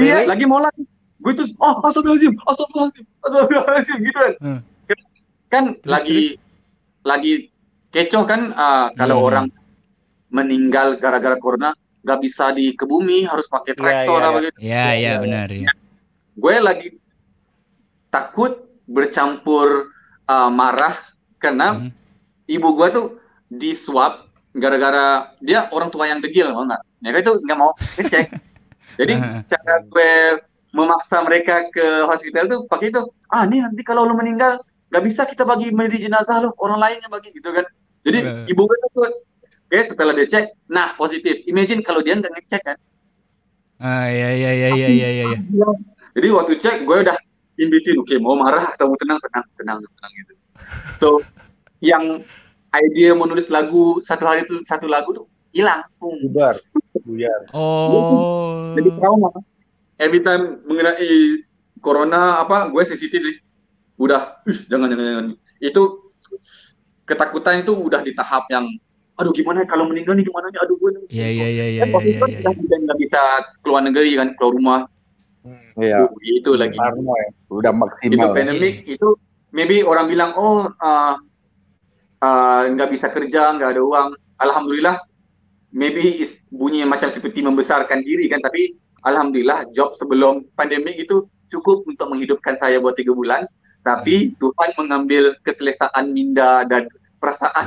[0.01, 0.87] Iya, lagi mau lagi.
[1.21, 4.35] Gue tuh, oh, astagfirullahaladzim, astagfirullahaladzim, astagfirullahaladzim, gitu kan.
[4.41, 4.61] Hmm.
[5.53, 6.21] Kan Terus, lagi,
[7.05, 7.33] lagi
[7.93, 9.29] kecoh kan, uh, kalau Hmm.
[9.29, 9.47] orang
[10.31, 11.75] meninggal gara-gara corona,
[12.07, 14.45] nggak bisa di ke bumi, harus pakai Iya, traktor iya, apa iya.
[14.47, 14.59] gitu.
[14.63, 15.71] Iya, iya benar ya.
[16.39, 16.89] Gue lagi
[18.11, 18.53] takut
[18.91, 19.91] bercampur
[20.27, 20.97] uh, marah
[21.39, 21.91] karena Hmm.
[22.51, 23.07] ibu gue tuh
[23.51, 26.83] di swab gara-gara dia orang tua yang degil, mau nggak?
[27.03, 28.27] Mereka itu nggak mau ngecek.
[28.99, 29.15] Jadi
[29.47, 30.13] cara gue
[30.75, 33.03] memaksa mereka ke hospital tuh pakai itu.
[33.31, 34.59] Ah, nih nanti kalau lu meninggal
[34.91, 37.63] nggak bisa kita bagi medi jenazah lo, orang lain yang bagi gitu kan.
[38.03, 38.19] Jadi
[38.51, 39.07] ibu gue tuh
[39.71, 41.47] Oke, setelah dia cek, nah positif.
[41.47, 42.79] Imagine kalau dia nggak ngecek kan.
[43.79, 45.27] Ah, iya, iya, iya, iya, iya, iya.
[46.11, 47.15] Jadi waktu cek, gue udah
[47.55, 48.03] in between.
[48.03, 50.33] Oke, mau marah atau mau tenang, tenang, tenang, tenang gitu.
[50.99, 51.09] So,
[51.79, 52.27] yang
[52.75, 55.87] ide menulis lagu satu hari itu satu lagu tuh hilang.
[56.03, 56.59] Bubar
[57.07, 58.75] buyar Oh.
[58.75, 59.31] Jadi trauma.
[60.03, 61.47] Every time mengenai
[61.79, 63.39] corona apa, gue sensitif sih.
[64.03, 65.27] Udah, "Ih, jangan, jangan, jangan.
[65.63, 66.11] Itu
[67.07, 68.67] ketakutan itu udah di tahap yang,
[69.21, 71.03] aduh gimana kalau meninggal nih gimana nih, aduh gue nih.
[71.13, 72.41] Iya, iya, iya, iya, Kan waktu iya, itu iya.
[72.43, 73.21] kan udah nggak bisa
[73.61, 74.81] keluar negeri kan, keluar rumah.
[75.81, 76.77] Iya, Uh, itu lagi.
[76.77, 78.33] Parno ya udah itu maksimal.
[78.37, 79.09] pandemik itu
[79.57, 81.15] maybe orang bilang oh uh,
[82.23, 84.09] uh, nggak bisa kerja nggak ada uang
[84.39, 85.01] alhamdulillah
[85.75, 88.75] maybe is bunyi macam seperti membesarkan diri kan tapi
[89.07, 93.47] alhamdulillah job sebelum pandemik itu cukup untuk menghidupkan saya buat tiga bulan
[93.83, 96.87] tapi Tuhan mengambil keselesaan minda dan
[97.19, 97.67] perasaan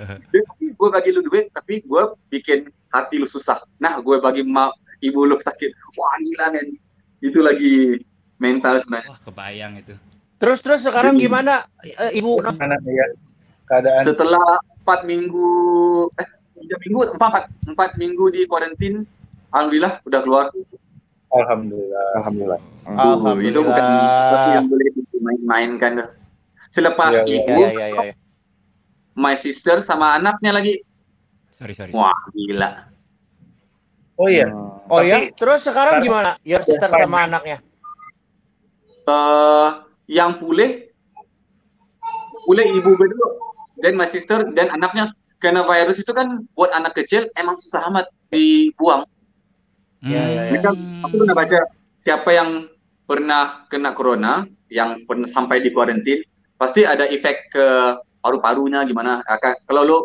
[0.80, 2.02] gue bagi lu duit tapi gue
[2.32, 4.72] bikin hati lu susah nah gue bagi mak
[5.04, 6.80] ibu lu sakit wah gila men
[7.20, 8.00] itu lagi
[8.40, 9.92] mental sebenarnya Wah, kebayang itu.
[10.40, 12.56] Terus terus sekarang gimana eh, Ibu Noh?
[12.56, 13.06] mana ya
[13.68, 15.48] keadaan setelah empat minggu
[16.16, 19.04] eh tiga minggu empat empat, minggu di karantin
[19.52, 20.44] alhamdulillah udah keluar
[21.28, 22.60] alhamdulillah Alhamdulillah.
[22.88, 23.52] Alhamdulillah.
[23.52, 25.92] Itu bukan sesuatu yang boleh dimain-mainkan
[26.72, 27.22] selepas iya.
[27.28, 28.02] ibu Iya iya iya.
[28.10, 28.14] iya.
[29.20, 30.80] My sister sama anaknya lagi.
[31.52, 31.92] Sorry, sorry.
[31.92, 32.88] wah gila.
[34.16, 34.48] Oh iya.
[34.88, 36.30] Oh Tapi ya, terus sekarang sekarang- gimana?
[36.40, 37.60] Your sister sama anaknya?
[39.04, 39.68] Eh,
[40.08, 40.88] yang pulih
[42.48, 43.28] pulih ibu gue dulu
[43.84, 45.12] dan my sister dan anaknya.
[45.40, 49.08] Karena virus itu kan buat anak kecil emang susah amat dibuang.
[50.04, 50.50] Iya, iya, iya.
[50.52, 51.58] Ini kan aku pernah baca
[51.96, 52.68] siapa yang
[53.08, 56.20] pernah kena corona, yang pernah sampai di kuarantin,
[56.60, 57.66] pasti ada efek ke
[58.20, 59.20] paru-parunya gimana.
[59.24, 59.98] Akan- Kalau lo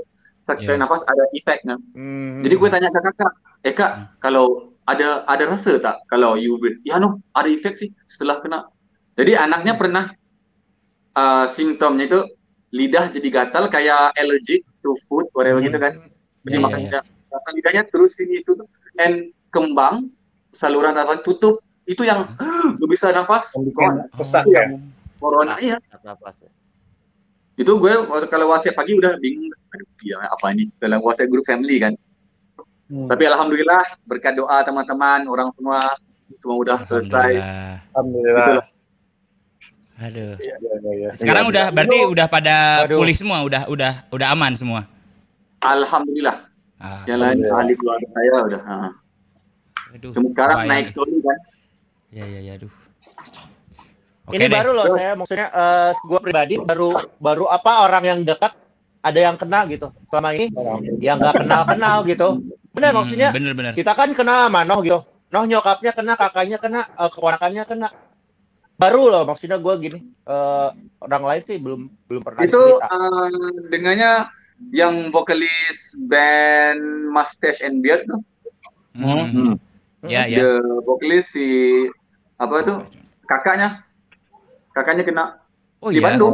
[0.44, 0.78] sakit Iya.
[0.78, 1.76] nafas ada efeknya.
[1.94, 2.42] Hmm.
[2.42, 4.06] Jadi gue tanya ke kakak, eh kak, Hmm.
[4.20, 4.46] kalau
[4.86, 6.78] ada ada rasa tak kalau you breathe?
[6.84, 8.70] Ya no, ada efek sih setelah kena.
[9.16, 10.14] Jadi anaknya pernah
[11.14, 12.20] uh, simptomnya itu
[12.70, 15.68] lidah jadi gatal kayak allergic to food, whatever Hmm.
[15.68, 15.94] gitu kan.
[16.44, 18.68] Jadi Iya, makan iya, lidah, makan lidahnya terus sini itu tuh.
[18.96, 20.08] and kembang
[20.56, 22.32] saluran nafas tutup itu yang
[22.80, 23.52] lu bisa nafas
[24.16, 24.72] sesak Iya.
[24.72, 24.80] ya
[25.20, 25.76] corona iya
[26.32, 26.48] sih?
[27.56, 27.94] Itu gue
[28.26, 31.96] kalau WhatsApp pagi udah bingung aduh dia apa ini dalam WhatsApp group family kan
[32.86, 33.10] Hmm.
[33.10, 35.82] tapi alhamdulillah berkat doa teman-teman orang semua
[36.38, 37.82] semua udah selesai Alhamdulillah.
[37.90, 38.62] alhamdulillah
[39.98, 40.32] Aduh.
[40.38, 41.10] ya, ya, ya.
[41.16, 43.02] Sekarang udah berarti udah pada Aduh.
[43.02, 44.86] pulih semua, udah udah udah aman semua.
[45.60, 46.46] alhamdulillah
[46.78, 47.58] Ah, yang lain Alhamdulillah.
[47.58, 48.92] ahli keluarga saya udah ah.
[49.90, 50.12] aduh.
[50.14, 51.38] Cuma sekarang naik story kan
[52.12, 52.74] Ya ya ya aduh.
[54.26, 54.58] Oke Ini deh.
[54.58, 58.58] baru loh saya maksudnya eh gua pribadi baru baru apa orang yang dekat
[59.06, 59.94] ada yang kena gitu.
[60.10, 60.50] Selama ini
[60.98, 62.42] yang nggak kenal-kenal gitu.
[62.74, 63.74] Benar Hmm, maksudnya bener bener.
[63.78, 65.06] kita kan kena sama Noh gitu.
[65.30, 67.90] Noh nyokapnya kena, kakaknya kena, eh, keponakannya kena.
[68.76, 70.68] baru loh maksudnya gue gini eh,
[71.00, 73.32] orang lain sih belum belum pernah Itu uh,
[73.72, 74.28] dengannya
[74.76, 78.20] yang vokalis band Mustache and Beard tuh.
[79.00, 79.56] Hmm.
[80.04, 80.44] Ya, ya.
[80.44, 81.48] The vokalis si
[82.36, 82.84] apa tuh
[83.32, 83.85] kakaknya
[84.76, 85.24] kakaknya kena
[85.80, 86.08] Oh di iya.
[86.08, 86.34] Bandung.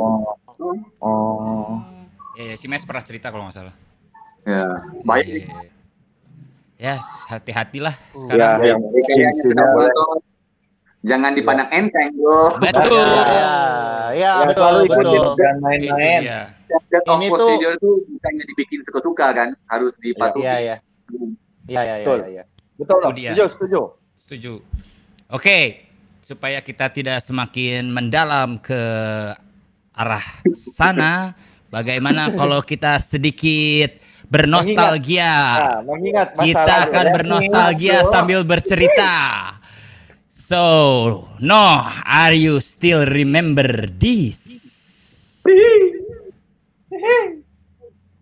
[0.98, 1.78] Oh.
[2.34, 3.76] Ya, ya, si Mes pernah cerita kalau nggak salah.
[4.44, 4.64] Ya,
[5.04, 5.26] baik.
[5.28, 5.72] Ya, ya, ya.
[6.82, 6.96] Ya,
[7.28, 8.58] hati-hatilah Ya, sekarang.
[8.64, 9.44] yang Jadi kayaknya.
[11.02, 12.58] Jangan dipandang enteng, bro.
[12.62, 12.94] Betul.
[12.94, 13.54] Ya,
[14.14, 15.26] ya Yang betul selalu ikutin betul.
[15.36, 16.22] Jangan Itu main-main.
[16.72, 20.46] That of Ini tuh- procedure tuh bukannya dibikin suka-suka kan, harus dipatuhi.
[20.46, 20.76] Iya ya.
[21.68, 22.18] Iya ya Betul.
[22.22, 22.44] ya ya.
[22.78, 23.82] Betul, setuju, setuju.
[24.24, 24.54] Setuju.
[25.30, 25.58] Oke,
[26.22, 28.80] supaya kita tidak semakin mendalam ke
[29.92, 30.24] arah
[30.56, 31.36] sana,
[31.68, 34.00] bagaimana kalau kita sedikit
[34.32, 35.28] bernostalgia?
[35.28, 37.14] Nah, mengingat masa Kita akan ya.
[37.14, 38.14] bernostalgia Ingat, bro.
[38.14, 39.14] sambil bercerita.
[40.36, 40.64] So,
[41.40, 41.64] no,
[42.04, 44.40] are you still remember this?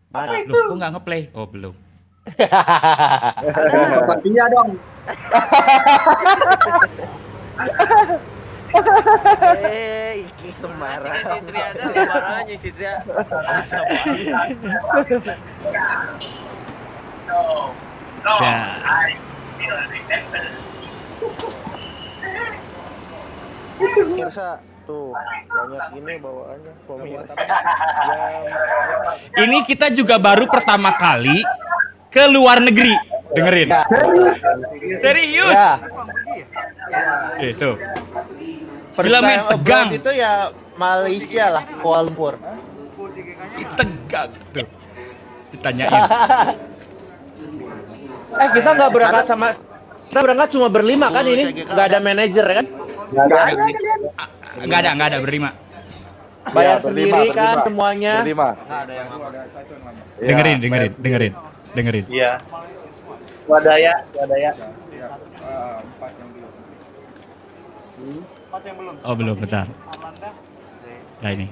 [0.10, 0.41] Mana?
[0.45, 1.22] Loh, kok nggak ngeplay?
[1.38, 1.74] Oh, belum.
[2.38, 4.78] Bapak dia dong.
[9.66, 11.10] Eh, ini Semarang.
[11.10, 12.93] Si Tria ada marahnya si Tria.
[13.01, 13.80] Bisa
[18.39, 18.57] Ya.
[24.10, 25.16] Mirsa tuh
[25.47, 27.34] banyak ini bawaannya pemirsa.
[27.39, 28.24] Ya,
[29.45, 31.41] Ini kita juga baru pertama kali
[32.12, 32.91] ke luar negeri.
[33.30, 33.70] Dengerin.
[34.99, 35.53] Serius.
[35.53, 35.78] Ya,
[37.42, 37.70] Itu.
[38.94, 39.88] first Gila, men, tegang.
[39.94, 40.32] Itu ya
[40.76, 42.34] Malaysia lah, Kuala Lumpur.
[43.76, 44.68] Tegang tuh.
[45.52, 45.92] Ditanyain.
[48.30, 49.58] Eh kita nggak berangkat sama
[50.06, 52.66] kita berangkat cuma berlima kan ini nggak ada manajer kan
[54.60, 55.50] Enggak ada, enggak ada berlima.
[56.50, 57.66] bayar Ya, berlima, sendiri kan berlima.
[57.66, 58.50] semuanya Berlima.
[58.54, 61.02] Ya, Dengerin, dengerin, bayar sendiri.
[61.02, 61.34] dengerin.
[61.74, 62.06] Dengerin.
[62.06, 62.32] Iya.
[63.50, 64.52] Wadaya, wadaya.
[69.05, 69.66] Oh, belum, bentar.
[71.20, 71.47] Nah, ini.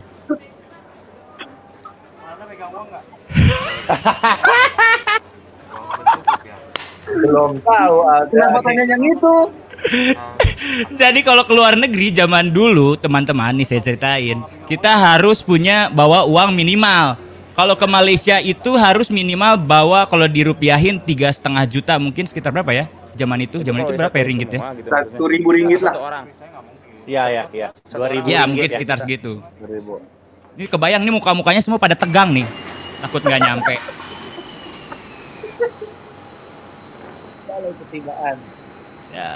[7.07, 8.27] Belum tahu ada.
[8.27, 9.35] Kenapa tanya yang itu?
[11.01, 16.25] Jadi kalau ke luar negeri zaman dulu, teman-teman nih saya ceritain, kita harus punya bawa
[16.25, 17.15] uang minimal.
[17.57, 22.69] Kalau ke Malaysia itu harus minimal bawa kalau dirupiahin tiga setengah juta mungkin sekitar berapa
[22.69, 22.85] ya?
[23.17, 24.59] Zaman itu, zaman itu berapa ya ringgit ya?
[24.61, 25.93] Semua gitu Satu ribu ringgit lah.
[27.07, 28.73] Iya ya iya dua ribu Ya mungkin ya.
[28.77, 29.39] sekitar segitu.
[30.57, 32.45] Ini kebayang nih muka-mukanya semua pada tegang nih.
[33.01, 33.75] Takut nggak nyampe.
[37.47, 38.37] Kalau ketibaan.
[39.09, 39.31] Ya.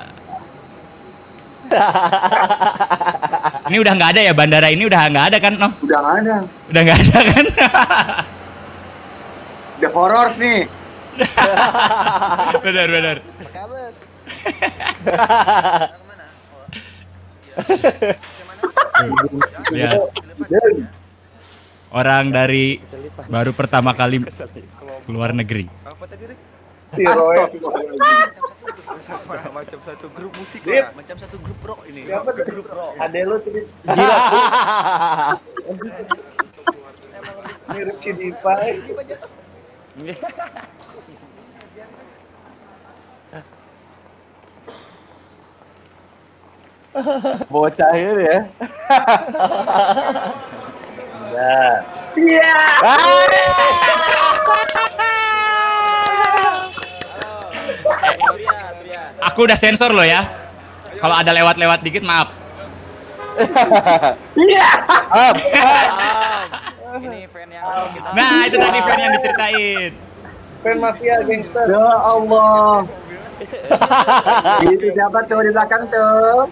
[3.72, 5.72] Ini udah nggak ada ya bandara ini udah nggak ada kan, noh?
[5.80, 6.36] Udah nggak ada.
[6.70, 7.46] Udah nggak ada kan?
[9.80, 10.68] The horror nih.
[12.66, 13.18] benar benar.
[13.62, 13.94] Kabar?
[19.72, 19.92] Ya.
[21.92, 22.80] Orang dari
[23.28, 24.24] baru pertama kali
[25.06, 25.68] keluar negeri.
[25.86, 26.40] Apa tadi Rik?
[26.92, 27.38] Tiroe.
[29.02, 32.04] Sama macam satu grup musik lah, macam satu grup rock ini.
[32.08, 32.94] Siapa tuh grup rock?
[33.00, 34.18] Ade lu tulis Gila.
[37.72, 38.54] mirip si Dipa.
[47.48, 48.40] Bocah ini ya.
[51.32, 52.56] Ya.
[59.32, 60.28] Aku udah sensor loh ya.
[61.00, 62.36] Kalau ada lewat-lewat dikit maaf.
[68.12, 69.92] Nah itu tadi fan yang diceritain.
[70.60, 71.72] Fan mafia gangster.
[71.72, 72.84] Ya Allah.
[74.68, 76.52] Itu siapa tuh di belakang tuh?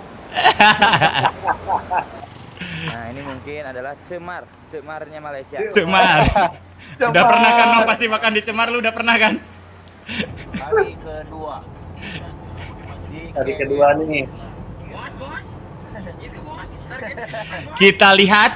[2.60, 5.58] Nah, ini mungkin adalah cemar, cemarnya Malaysia.
[5.72, 6.28] Cemar.
[7.12, 9.36] Udah pernah kan Nom pasti makan di Cemar lu udah pernah kan?
[10.56, 11.60] Hari kedua.
[13.12, 14.24] Di Hari kedua nih.
[17.76, 18.52] Kita lihat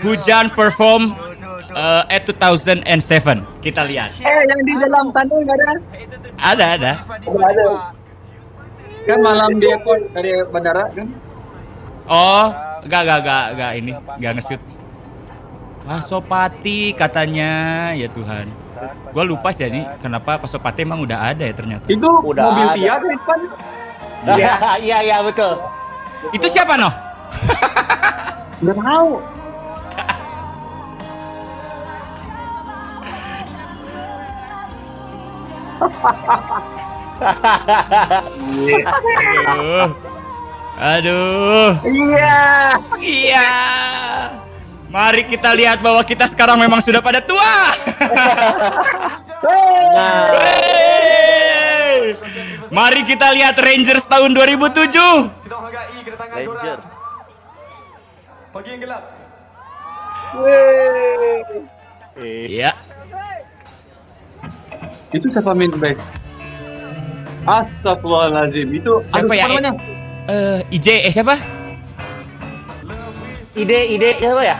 [0.00, 1.12] hujan perform
[1.72, 3.60] uh, at 2007.
[3.60, 4.10] Kita lihat.
[4.16, 5.72] Eh, yang di dalam tanah nggak ada?
[6.40, 6.92] Ada ada.
[7.28, 7.97] Ada.
[9.06, 11.06] Kan malam di airport dari bandara kan?
[12.08, 12.46] Oh,
[12.84, 14.62] enggak enggak enggak enggak ini, enggak nge-shoot.
[15.88, 17.50] Pasopati katanya,
[17.96, 18.48] ya Tuhan.
[19.10, 21.88] Gua lupa sih ini kenapa Pasopati emang udah ada ya ternyata.
[21.88, 22.76] Itu Udah mobil ada.
[22.76, 23.38] Fiat di depan.
[24.36, 24.54] Iya
[24.86, 25.52] iya iya betul.
[26.34, 26.92] Itu siapa noh?
[28.60, 29.10] Nggak tahu.
[39.48, 39.88] Aduh.
[40.78, 41.70] Aduh.
[41.82, 42.38] Iya.
[43.02, 43.50] Iya.
[44.88, 47.76] Mari kita lihat bahwa kita sekarang memang sudah pada tua.
[50.32, 52.16] Wey.
[52.72, 54.96] Mari kita lihat Rangers tahun 2007.
[56.38, 56.78] Ranger.
[62.18, 62.70] Iya.
[65.08, 65.96] Itu siapa main baik?
[67.46, 68.68] Astagfirullahaladzim.
[68.74, 69.44] Itu Siapa aduh, ya?
[69.46, 69.72] namanya?
[70.28, 71.34] Eh, IJ eh siapa?
[73.58, 74.56] Ide ide siapa ya?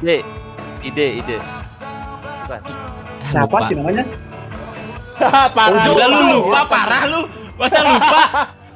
[0.00, 0.16] Ide.
[0.80, 1.36] Ide, ide.
[1.38, 2.60] Bukan.
[3.30, 4.04] Siapa sih namanya?
[5.52, 5.84] Parah.
[5.84, 7.20] Gila lu lupa parah lu.
[7.60, 8.22] Masa lupa?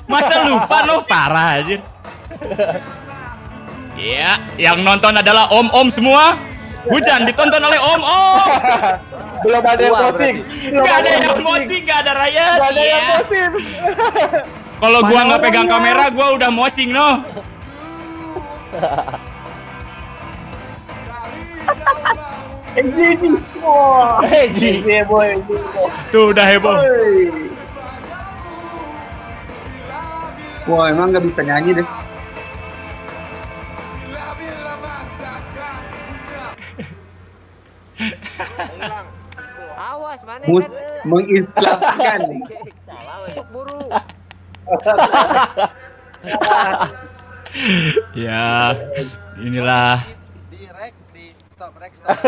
[0.04, 1.80] Masa lupa lo parah anjir.
[3.94, 6.34] Iya, yang nonton adalah om-om semua.
[6.84, 8.48] Hujan ditonton oleh om-om.
[9.44, 10.34] Belum ada yang posting.
[10.72, 12.56] Gak ada yang emosi, gak ada rakyat.
[12.56, 13.08] Gak ada yang Iya.
[13.20, 13.50] posting.
[14.84, 17.24] Kalau gua nggak pegang kamera, gua udah mosing no.
[22.74, 24.82] Eh, Ji.
[24.82, 25.38] Iya boy.
[26.10, 26.74] Tuh udah heboh.
[30.64, 31.86] Wah, emang nggak bisa nyanyi deh.
[39.74, 40.64] Awas mana Mus
[41.98, 42.20] kan?
[42.88, 43.34] Salah weh.
[43.52, 43.78] buru.
[48.18, 48.74] Ya,
[49.38, 50.02] inilah
[50.50, 52.18] Di rek, di stop rek, stop.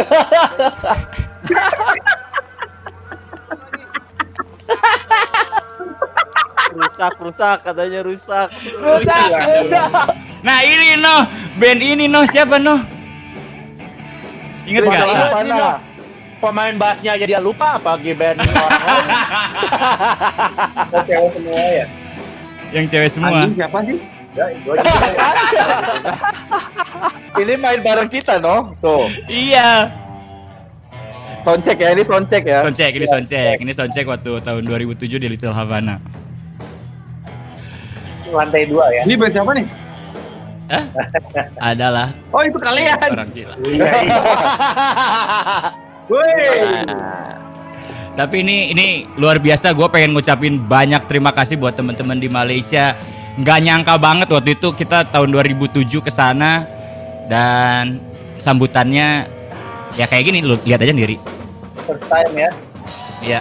[6.76, 8.48] Rusak, rusak katanya rusak.
[8.78, 9.90] Rusak, rusak.
[10.46, 11.26] Nah ini no,
[11.58, 12.95] band ini no siapa no?
[14.66, 15.06] Ingat nggak?
[15.46, 15.70] iya.
[16.36, 19.08] Pemain bassnya aja dia lupa apa band orang lain.
[21.08, 21.86] Cewek semua ya.
[22.74, 23.38] Yang cewek semua.
[23.46, 23.96] Anjing siapa sih?
[24.36, 24.46] Ya.
[27.40, 28.76] Ini main bareng kita, no?
[28.84, 29.08] Tuh.
[29.28, 29.92] Iya.
[31.46, 32.60] Soundcheck ya, ini soundcheck ya.
[32.66, 36.02] Soundcheck, ini soundcheck, ini soundcheck waktu tahun 2007 di Little Havana.
[38.26, 39.06] Lantai dua ya.
[39.06, 39.85] Ini band siapa nih?
[40.66, 40.84] Hah?
[41.62, 42.98] Adalah Oh, itu kalian.
[43.06, 43.54] orang gila.
[43.62, 44.18] Iya, iya.
[46.06, 46.86] Woi.
[48.16, 49.70] Tapi ini ini luar biasa.
[49.72, 52.96] Gue pengen ngucapin banyak terima kasih buat teman-teman di Malaysia.
[53.36, 56.64] Nggak nyangka banget waktu itu kita tahun 2007 ke sana
[57.28, 58.00] dan
[58.40, 59.28] sambutannya
[59.94, 60.40] ya kayak gini.
[60.40, 61.20] Lu lihat aja sendiri.
[61.84, 62.50] First time ya.
[63.22, 63.40] Iya.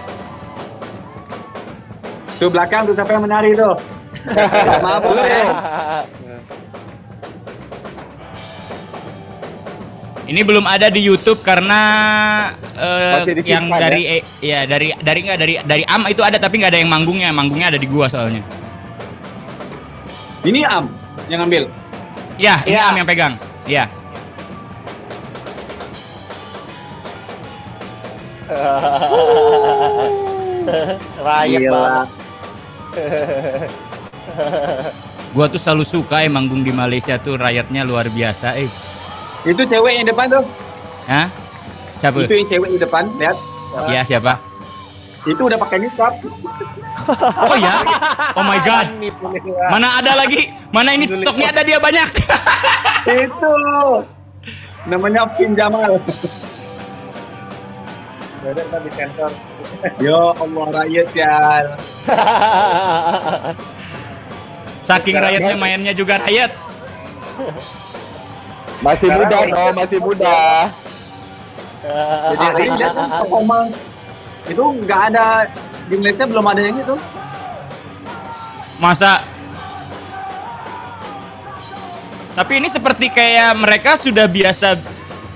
[2.36, 3.74] Tuh belakang tuh siapa yang menari tuh?
[4.84, 5.44] Maaf, ya.
[10.26, 11.82] Ini belum ada di YouTube karena
[12.74, 16.26] eh, Masih di yang Fitman, dari eh, ya dari dari nggak dari dari Am itu
[16.26, 17.30] ada tapi nggak ada yang manggungnya.
[17.30, 18.42] Manggungnya ada di gua soalnya.
[20.42, 20.90] Ini Am
[21.30, 21.70] yang ambil.
[22.42, 22.90] Ya, ini Iya.
[22.90, 23.34] Am yang pegang.
[23.66, 23.90] Ya.
[31.18, 31.74] Rakyat Gila.
[31.74, 32.10] banget.
[35.34, 38.70] Gua tuh selalu suka eh manggung di Malaysia tuh rakyatnya luar biasa eh.
[39.46, 40.44] Itu cewek yang depan tuh.
[41.06, 41.30] Hah?
[42.02, 42.18] Siapa?
[42.26, 43.38] Itu yang cewek di depan, lihat.
[43.88, 44.42] Ya siapa?
[45.26, 46.14] Itu udah pakai niqab.
[47.38, 47.86] Oh ya?
[48.34, 48.90] Oh my god.
[49.70, 50.50] Mana ada lagi?
[50.74, 52.10] Mana ini stoknya ada dia banyak.
[53.30, 53.56] itu.
[54.90, 56.02] Namanya Pin Jamal.
[58.42, 58.82] Ntar.
[60.02, 61.38] Ya Allah rakyat ya.
[64.86, 66.54] Saking rakyatnya mainnya juga rakyat.
[68.84, 70.38] Masih muda, no, masih muda.
[72.36, 73.58] Jadi lihat kan performa
[74.46, 75.26] itu nggak ada
[75.86, 76.96] di Malaysia belum ada yang itu.
[78.76, 79.24] Masa
[82.36, 84.76] Tapi ini seperti kayak mereka sudah biasa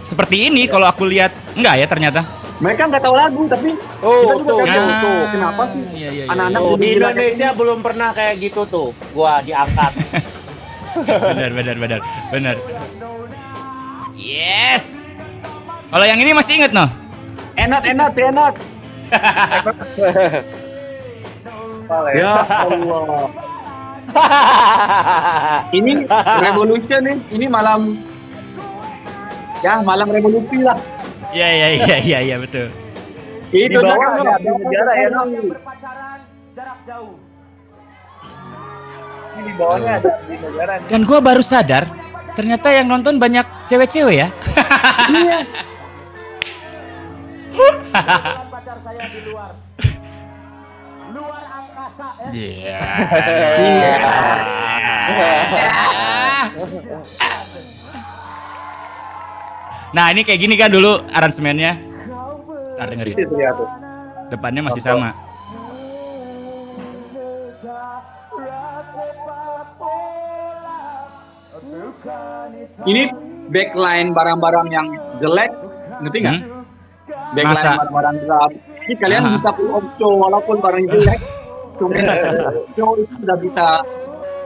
[0.04, 1.32] seperti ini kalau aku lihat.
[1.56, 2.22] Enggak ya ternyata.
[2.60, 3.72] Mereka nggak tahu lagu tapi
[4.04, 6.24] Oh, kita juga tuh, nggak tahu Ah, tuh kenapa sih iya, iya, iya.
[6.28, 8.90] anak-anak Tuh, jadi di kayak Indonesia belum pernah kayak gitu tuh.
[9.16, 9.92] Gua diangkat.
[11.08, 12.00] benar benar benar
[12.36, 12.56] benar.
[14.20, 15.08] Yes.
[15.88, 16.92] Kalau yang ini masih inget no?
[17.56, 18.54] enak enak enak.
[19.10, 19.74] Ya.
[22.14, 23.34] Ya Allah.
[25.74, 26.06] Ini
[26.38, 27.18] revolution nih.
[27.34, 27.98] Ini malam
[29.66, 30.78] ya malam revolusi lah.
[31.34, 32.70] Iya iya iya iya iya betul.
[33.50, 35.26] Di Itu bawah jangan, ada abdi negara ya, no?
[35.26, 35.50] Ini
[39.42, 40.78] di bawahnya ada abdi negara.
[40.86, 41.90] Dan gua baru sadar
[42.40, 44.32] Ternyata yang nonton banyak cewek-cewek ya.
[45.12, 45.44] Iya.
[48.48, 49.60] pacar saya di luar.
[51.12, 52.32] Luar angkasa ya.
[52.32, 52.80] Iya.
[59.92, 61.76] Nah ini kayak gini kan dulu aransemennya.
[62.80, 63.20] Ntar dengerin.
[63.36, 63.68] Ya tuh.
[64.32, 65.12] Depannya masih sama.
[72.90, 73.04] Ini
[73.48, 74.88] backline barang-barang yang
[75.18, 75.52] jelek,
[76.02, 76.36] ngerti nggak?
[76.36, 76.64] Hmm?
[77.32, 78.52] Backline barang-barang gelap.
[78.82, 79.32] Ini kalian Ah.
[79.38, 81.20] bisa pull show walaupun barang jelek.
[82.76, 83.66] Show itu sudah bisa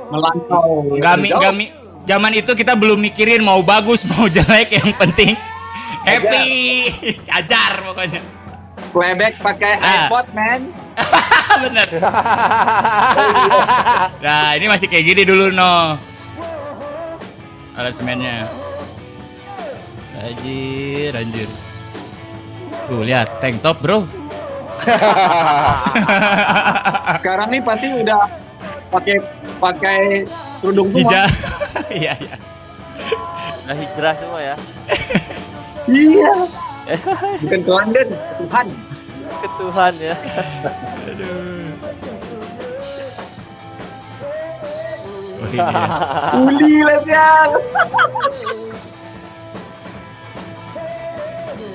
[0.08, 0.86] melantau.
[0.94, 1.42] Gami, jauh.
[1.42, 1.66] gami.
[2.04, 5.34] Zaman itu kita belum mikirin mau bagus mau jelek yang penting
[6.04, 6.94] happy.
[7.28, 8.22] Ajar pokoknya.
[8.92, 10.06] Playback pakai Ah.
[10.06, 10.62] iPod, man.
[11.64, 11.88] Bener.
[14.20, 15.98] Nah ini masih kayak gini dulu no.
[17.74, 18.46] Aransemennya.
[20.24, 21.50] Anjir, anjir.
[22.88, 24.06] Tuh lihat tank top bro.
[27.20, 28.22] Sekarang nih pasti udah
[28.92, 29.16] pakai
[29.58, 30.00] pakai
[30.62, 31.02] kerudung semua.
[31.02, 31.28] Hijau.
[31.94, 32.36] Iya iya.
[33.66, 34.56] Udah hijrah semua ya.
[35.90, 36.34] Iya.
[37.42, 38.68] Bukan ke London, ke Tuhan.
[39.42, 40.16] Ke Tuhan ya.
[45.44, 46.40] Oh, ini ya.
[46.40, 47.52] Uli lah sial.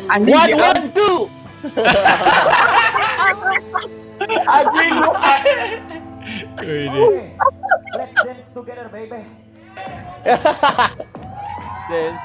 [0.09, 1.29] Anjing One, one, two.
[4.49, 4.97] Anjing
[6.65, 7.05] ini.
[7.93, 9.21] Let's dance together, baby.
[11.93, 12.25] Dance.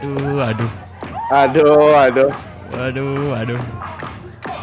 [0.00, 0.72] Aduh, aduh.
[1.28, 2.32] Aduh, aduh.
[2.76, 3.60] Aduh, aduh.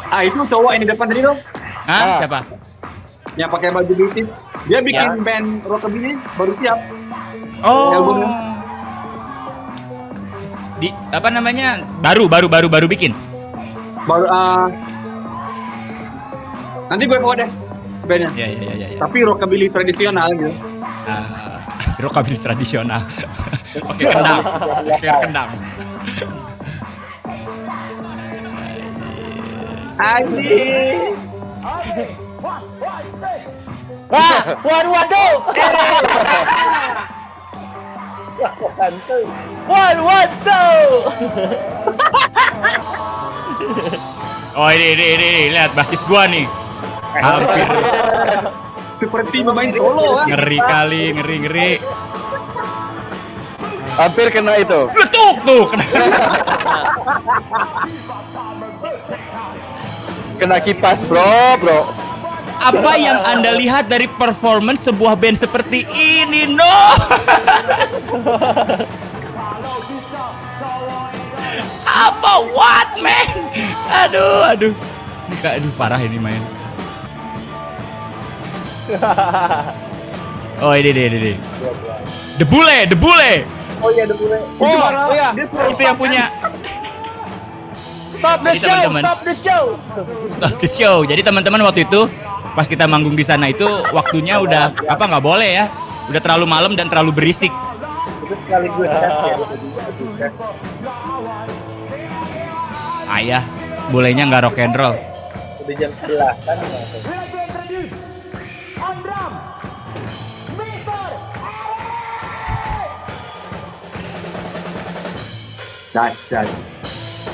[0.08, 1.36] Ah itu cowok yang di depan tadi tuh,
[1.84, 2.16] Hah, Ah.
[2.18, 2.40] siapa?
[3.34, 4.22] yang pakai baju beauty.
[4.64, 5.20] Dia bikin Ya.
[5.20, 6.78] band rockabilly baru siap.
[7.60, 7.90] Oh.
[7.90, 8.28] Albumnya.
[10.76, 11.82] Di apa namanya?
[11.98, 13.10] Baru, baru, baru, baru bikin.
[14.04, 14.68] Baru ah
[16.86, 17.50] nanti gue bawa deh
[18.04, 18.30] bandnya.
[18.36, 18.98] Iya, iya, iya, iya.
[19.00, 20.52] Tapi rockabilly tradisional gitu.
[21.04, 21.26] Ah,
[21.98, 23.00] rockabilly tradisional.
[23.88, 24.40] Pakai kendang.
[24.94, 25.50] Pakai kendang.
[29.94, 31.14] Anjing.
[34.10, 35.30] Wah, one, one, two.
[39.70, 40.82] One, one, two.
[44.54, 45.42] Oh, ini ini ini, ini.
[45.54, 46.46] lihat basis gua nih.
[47.14, 47.66] Hampir
[48.98, 50.26] Seperti pemain solo kan.
[50.30, 51.70] ngeri kali, ngeri ngeri.
[53.94, 54.90] Hampir kena itu.
[54.90, 55.62] Letuk tuh.
[55.70, 55.86] kena.
[60.38, 61.86] Kena kipas, bro, bro.
[62.58, 66.64] Apa yang Anda lihat dari performance sebuah band seperti ini, no?
[71.84, 73.28] Apa what, man?
[74.06, 74.74] Aduh, aduh.
[75.30, 76.42] Ini kak, aduh parah ini main.
[80.62, 81.36] Oh ini ini deh.
[82.38, 83.32] The Bule, The Bule.
[83.82, 84.38] Oh iya, bule.
[84.62, 85.34] Oh, oh ya.
[85.66, 86.30] Itu yang punya
[88.24, 89.02] Stop the Jadi show, teman-teman.
[89.04, 89.64] stop the show.
[90.32, 90.96] Stop the show.
[91.04, 92.08] Jadi teman-teman waktu itu
[92.56, 95.68] pas kita manggung di sana itu waktunya udah apa nggak boleh ya.
[96.08, 97.52] Udah terlalu malam dan terlalu berisik.
[98.24, 99.12] Itu sekaligus ya.
[103.12, 103.44] Ayah,
[103.92, 104.96] bolehnya nggak rock and roll.
[105.60, 106.48] Udah jam 11
[116.32, 116.48] kan.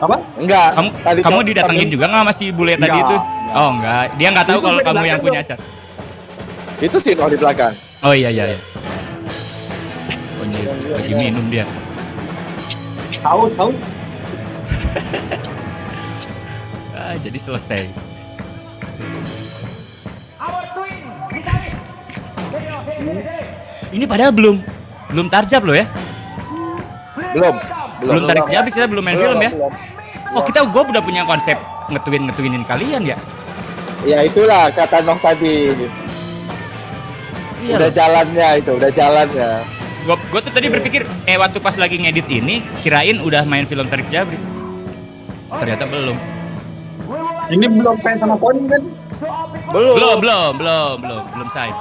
[0.00, 0.16] Apa?
[0.40, 0.72] Enggak.
[0.72, 3.12] Kamu tadi kamu didatengin juga nggak sama si bule tadi Enggak.
[3.12, 3.16] itu?
[3.52, 5.58] Oh enggak, dia nggak tahu kalau kamu yang punya acar.
[6.80, 7.76] Itu sih Noh di belakang.
[8.02, 8.58] Oh iya iya iya.
[10.46, 11.66] Oh, ini lagi minum dia.
[13.18, 13.70] Tahu, tahu.
[16.96, 17.86] Ah, jadi selesai.
[23.94, 24.58] Ini padahal belum
[25.14, 25.86] belum tarjab loh ya?
[27.30, 27.54] Belum.
[28.02, 29.50] Belum tarik jabrik kita belum main film ya?
[29.54, 29.72] belum.
[30.34, 31.54] Oh kita gue udah punya konsep
[31.94, 33.16] ngetuin ngetuinin kalian ya?
[34.02, 35.76] Ya itulah kata Noh tadi.
[37.62, 39.75] Iya Udah jalannya itu, udah jalannya.
[40.06, 43.90] Gue gue tuh tadi berpikir eh waktu pas lagi ngedit ini kirain udah main film
[43.90, 44.38] tarik jabrik.
[45.50, 46.14] Ternyata belum.
[47.50, 48.82] Ini belum pen sama poni kan?
[49.74, 49.94] Belum.
[49.98, 51.74] Belum, belum, belum, belum, belum sign.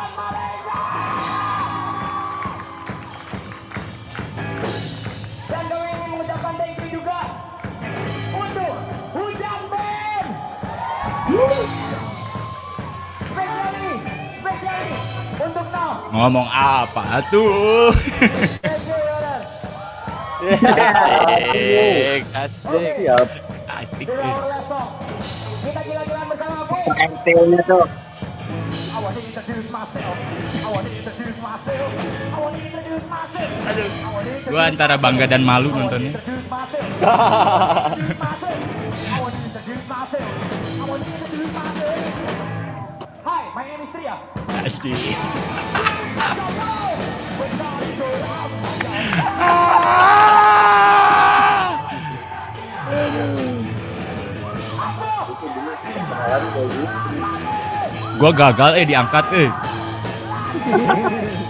[16.16, 17.92] Ngomong apa tuh?
[20.48, 22.88] Asik, asik.
[23.04, 23.28] Siap.
[23.68, 24.08] Asik.
[26.96, 27.84] MT-nya tuh.
[34.48, 36.16] Gua antara bangga dan malu nontonnya.
[36.16, 36.88] introduce myself.
[39.12, 40.80] I want to introduce myself.
[40.80, 42.00] I want to introduce myself.
[43.24, 44.20] Hi, my name is Tria.
[44.66, 45.16] Asik.
[58.16, 59.50] Gua gagal eh diangkat eh.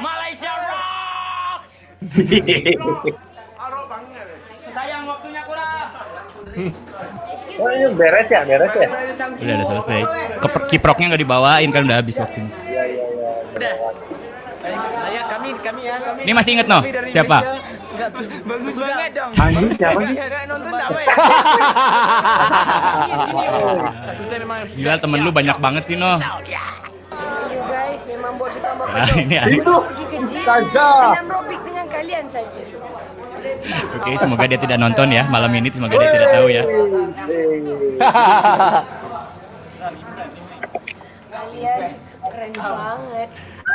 [0.00, 1.84] Malaysia rocks.
[4.74, 5.88] Sayang waktunya kurang.
[7.60, 8.88] Oh ini beres ya, beres ya.
[8.88, 10.00] Udah udah selesai.
[10.40, 12.48] Keper- kiproknya nggak dibawain kan udah habis waktunya.
[14.64, 16.20] Saya kami kami ya kami.
[16.24, 16.80] Ini masih inget no?
[17.12, 17.38] Siapa?
[17.44, 17.73] Indonesia.
[17.94, 18.10] Enggak,
[18.42, 19.30] bagus banget dong.
[19.38, 20.02] Anjing siapa?
[20.02, 21.14] Ada nonton tak apa ya?
[24.18, 26.18] Kita memang Gila temen lu banyak banget sih no.
[26.18, 26.58] You
[27.70, 30.42] guys memang buat ditambah Nah, ini Itu pergi ke gym.
[30.42, 32.58] Senam robik dengan kalian saja.
[33.94, 35.70] Oke, semoga dia tidak nonton ya malam ini.
[35.70, 36.66] Semoga dia tidak tahu ya.
[41.30, 41.80] Kalian
[42.24, 43.28] keren banget.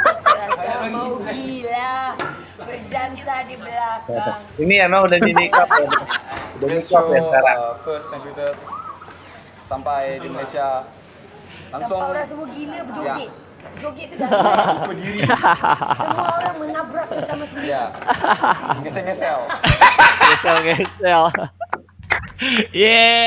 [0.06, 2.16] Rasa mau gila.
[2.60, 4.40] Berdansa di belakang.
[4.60, 5.90] Ini emang udah di nikah ya.
[6.60, 7.58] Udah nikah ya sekarang.
[7.58, 8.60] uh, first shooters
[9.64, 10.84] sampai di Malaysia
[11.70, 13.30] langsung Sampai orang semua gila berjoget.
[13.80, 14.30] Joget tu dah.
[14.90, 15.20] berdiri.
[15.96, 17.72] Semua orang menabrak bersama sendiri.
[17.72, 17.92] Ya.
[18.84, 19.40] Ngesel-ngesel.
[20.20, 21.24] Ngesel-ngesel.
[22.72, 23.20] Yeah.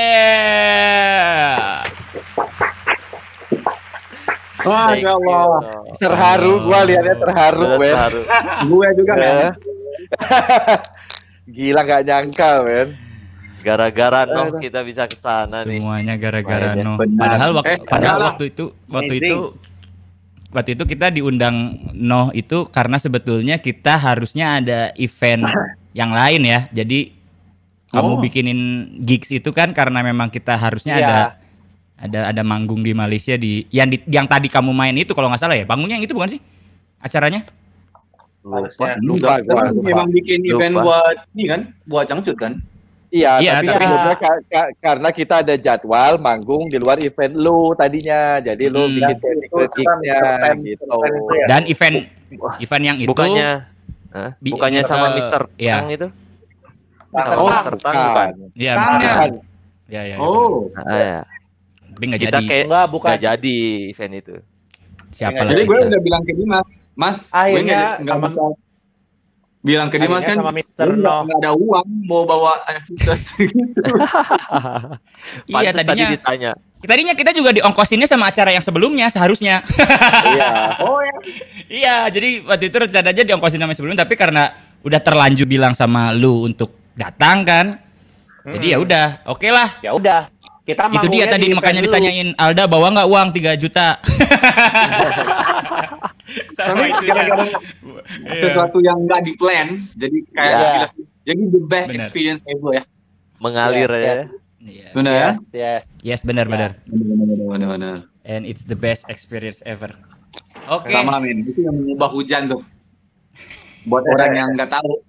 [4.63, 5.61] Wah, ya Allah.
[5.95, 7.95] Terharu, gua lihatnya terharu, men.
[8.65, 9.27] Gue juga kan.
[9.27, 9.51] Eh.
[11.45, 12.87] Gila nggak nyangka, men.
[13.59, 15.79] Gara-gara noh kita bisa ke sana nih.
[15.79, 16.83] Semuanya gara-gara Mainnya.
[16.83, 16.93] no.
[16.99, 17.19] Benar.
[17.21, 19.31] Padahal waktu Eh, padahal waktu itu waktu Amazing.
[19.31, 19.37] itu
[20.51, 21.55] waktu itu kita diundang
[21.95, 25.47] noh itu karena sebetulnya kita harusnya ada event
[25.99, 26.67] yang lain ya.
[26.75, 27.15] Jadi
[27.87, 28.19] kamu Oh.
[28.19, 28.59] bikinin
[28.99, 31.07] gigs itu kan karena memang kita harusnya Iya.
[31.07, 31.17] ada
[32.03, 35.39] ada ada manggung di Malaysia di yang di, yang tadi kamu main itu kalau nggak
[35.39, 35.63] salah ya.
[35.63, 36.41] Bangunnya yang itu bukan sih?
[36.99, 37.47] Acaranya?
[38.43, 39.55] Lupa Kita gua.
[39.63, 39.87] kan lupa.
[39.87, 40.83] memang bikin event Lupa.
[40.83, 42.53] buat ini kan, buat cangcut kan.
[43.07, 47.29] Iya, Iya, tapi, tapi- sebelumnya ka- ka- karena kita ada jadwal manggung di luar event
[47.31, 48.95] lu tadinya, jadi lu Hmm.
[48.97, 50.83] bikin technical kan event- gitu.
[50.83, 51.45] event itu ya.
[51.45, 51.95] Dan event
[52.59, 53.49] event yang itu Bukannya
[54.09, 54.31] Hah?
[54.37, 55.73] Bi- bukannya sama eh, Mister iya.
[55.75, 56.07] Tang itu?
[57.07, 57.45] Sama Tang.
[57.45, 58.29] Mister Tang bukan?
[58.53, 58.99] ya, bukan.
[58.99, 59.13] ya,
[59.87, 60.67] ya, ya, Oh.
[60.75, 61.19] Ah, ya.
[61.93, 62.45] Tapi nggak Kita jadi.
[62.45, 63.07] kayak Enggak, bukan.
[63.07, 63.57] nggak jadi
[63.89, 64.35] event itu.
[65.11, 65.69] Siapa Jadi Jadi lagi?
[65.69, 65.87] gue kita?
[65.87, 68.45] udah bilang ke Dimas, Mas, gue Akhirnya nggak bisa
[69.63, 70.87] bilang ke Dimas kan, sama Mr.
[70.89, 72.53] gue nggak ada uang mau bawa
[72.83, 73.91] shooters gitu.
[75.47, 76.51] Iya Pantes tadi tadinya ditanya.
[76.83, 79.63] tadinya kita juga diongkosinnya sama acara yang sebelumnya seharusnya.
[80.27, 80.49] Iya.
[80.83, 81.15] Oh ya.
[81.69, 84.51] iya, jadi waktu itu rencananya diongkosin sama yang sebelumnya tapi karena
[84.81, 87.65] udah terlanjur bilang sama lu untuk datang kan.
[88.43, 89.79] Jadi ya udah, oke lah.
[89.79, 90.32] Ya udah.
[90.63, 91.91] Kita Itu dia tadi di makanya dulu.
[91.91, 93.99] ditanyain Alda bawa nggak uang 3 juta.
[96.55, 97.45] Tapi gara-gara
[98.23, 98.39] Iya.
[98.39, 100.63] sesuatu yang nggak di plan, jadi kayak Iya.
[100.69, 101.03] gila sih.
[101.23, 101.99] jadi the best Benar.
[102.03, 102.83] experience ever ya.
[103.39, 104.13] Mengalir Iya, ya.
[104.63, 104.87] Iya.
[104.93, 105.19] Benar ya?
[105.19, 105.81] Yes, yes.
[106.01, 106.79] Yes, benar benar.
[106.87, 107.95] Benar, benar.
[108.23, 109.91] And it's the best experience ever.
[110.65, 110.91] Oke.
[110.91, 112.63] Sama men, itu yang mengubah hujan tuh.
[113.83, 115.03] Buat orang yang nggak tahu,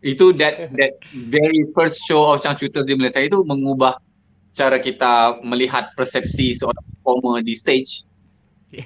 [0.00, 0.96] itu that that
[1.28, 4.00] very first show of Changcuters di Malaysia itu mengubah
[4.56, 5.12] cara kita
[5.44, 8.08] melihat persepsi seorang performer di stage.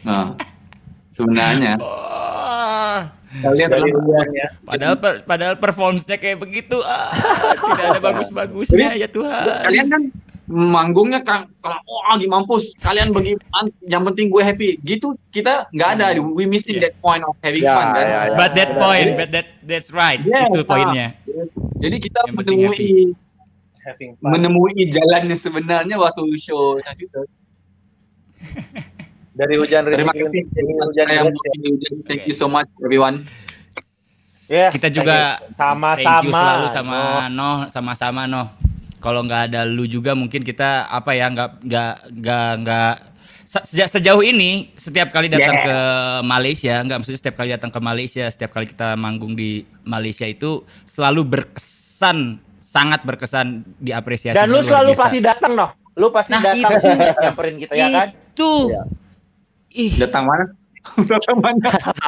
[0.02, 0.34] Nah,
[1.16, 3.00] sebenarnya Oh,
[3.46, 4.50] kalian duluan ya.
[4.60, 6.82] padahal per- padahal performance-nya kayak begitu.
[6.82, 7.14] Ah,
[7.54, 9.46] tidak ada bagus-bagusnya ya Tuhan.
[9.64, 10.02] kalian kan
[10.50, 13.38] manggungnya kan kalau wah lagi mampus kalian bagi
[13.86, 17.70] yang penting gue happy gitu kita nggak ada we missing that point of having Ya,
[17.70, 18.34] fun kan ya, ya.
[18.34, 20.18] But that point, but that that's right.
[20.26, 20.66] Yeah, itu ah.
[20.66, 21.06] poinnya.
[21.78, 22.90] jadi kita Yang penting menemui
[23.90, 24.30] Having fun.
[24.30, 27.26] menemui jalannya sebenarnya waktu show Cangcuter
[29.32, 31.52] Dari hujan terima kasih jadi hujan saya deras ya.
[31.64, 31.92] hujan.
[32.04, 33.24] thank you so much everyone
[34.46, 35.94] Ya, Kita juga sama-sama.
[35.94, 36.98] thank you selalu sama
[37.28, 38.50] Noh, sama-sama Noh.
[38.98, 42.94] Kalau nggak ada lu juga mungkin kita apa ya nggak nggak nggak nggak
[43.46, 45.64] se- sejak sejauh ini setiap kali datang Yeah.
[45.64, 45.76] ke
[46.22, 50.66] Malaysia nggak maksudnya setiap kali datang ke Malaysia setiap kali kita manggung di Malaysia itu
[50.82, 55.02] selalu berkesan sangat berkesan diapresiasi Dan lu selalu biasa.
[55.02, 55.70] pasti datang noh.
[55.92, 56.90] Lu pasti Nah, datang itu.
[57.18, 58.08] nyamperin kita ya kan?
[58.30, 58.50] itu
[59.70, 60.44] ih datang mana
[61.12, 61.66] datang mana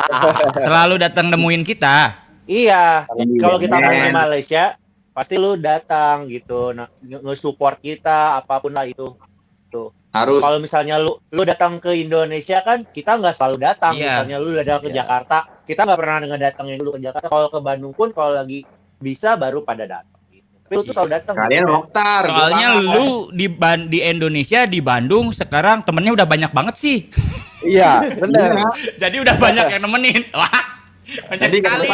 [0.65, 1.97] selalu datang nemuin kita
[2.43, 3.07] Iya.
[3.09, 4.75] Iya, Kalau kita main di Malaysia,
[5.13, 6.91] pasti lu datang gitu, nge-
[7.23, 9.15] nge-support kita apa pun lah itu.
[9.69, 9.95] Tuh.
[10.11, 13.95] harus Kalau misalnya lu lu datang ke Indonesia kan, kita nggak selalu datang.
[13.95, 14.21] Iya.
[14.21, 14.97] Misalnya lu datang ke Iya.
[15.01, 17.27] Jakarta, kita nggak pernah ngedatengin dulu ke Jakarta.
[17.27, 18.67] Kalau ke Bandung pun kalau lagi
[18.99, 20.12] bisa baru pada datang.
[20.73, 21.35] Tapi lu tuh selalu datang.
[21.37, 21.73] kalian gitu.
[21.77, 27.13] rockstar Soalnya lu di Ban- di Indonesia di Bandung sekarang temennya udah banyak banget sih.
[27.61, 28.49] Iya, benar.
[28.57, 28.69] Iya.
[28.97, 30.23] Jadi udah banyak yang nemenin.
[30.33, 30.65] Wah.
[31.29, 31.89] Banyak jadi sekali.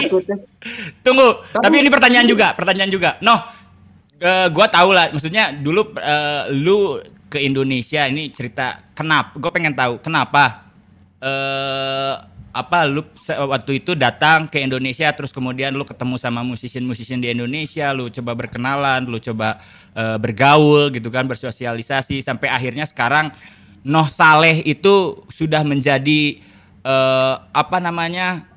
[1.03, 3.19] Tunggu, tapi ini pertanyaan juga, pertanyaan juga.
[3.19, 3.43] Noh,
[4.23, 9.37] eh, gua tahu lah, maksudnya dulu eh, lu ke Indonesia ini cerita kenapa?
[9.37, 10.65] Gue pengen tahu kenapa
[11.19, 12.15] eh
[12.53, 17.93] apa lu waktu itu datang ke Indonesia terus kemudian lu ketemu sama musician-musician di Indonesia,
[17.93, 19.61] lu coba berkenalan, lu coba
[19.93, 23.31] eh, bergaul gitu kan, bersosialisasi sampai akhirnya sekarang
[23.85, 26.41] Noh Saleh itu sudah menjadi
[26.83, 28.49] eh, apa namanya?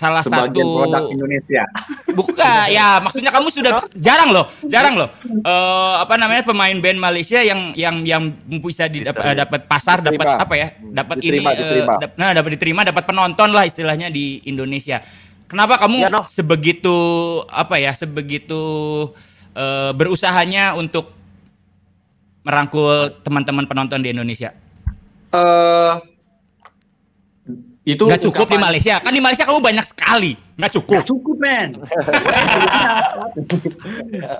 [0.00, 1.62] Salah sebagian satu produk Indonesia
[2.18, 5.08] Bukan, ya maksudnya kamu sudah jarang loh, jarang loh.
[5.22, 8.22] Eh apa namanya pemain band Malaysia yang yang yang
[8.58, 10.68] bisa di- dap- eh, dapat pasar, dapat apa ya?
[10.80, 11.92] Dapat ini eh, diterima.
[11.98, 15.04] dap- nah dapat diterima, dapat penonton lah istilahnya di Indonesia.
[15.46, 16.26] Kenapa kamu Ya, Noh.
[16.26, 16.96] sebegitu
[17.46, 17.92] apa ya?
[17.92, 18.60] Sebegitu
[19.52, 21.14] eh, berusahanya untuk
[22.42, 22.90] merangkul
[23.20, 24.50] teman-teman penonton di Indonesia?
[25.30, 25.92] eh
[27.84, 29.00] itu Nggak cukup di Malaysia.
[29.00, 30.36] Kan di Malaysia kamu banyak sekali.
[30.60, 31.00] Nggak cukup.
[31.00, 31.68] Nggak cukup men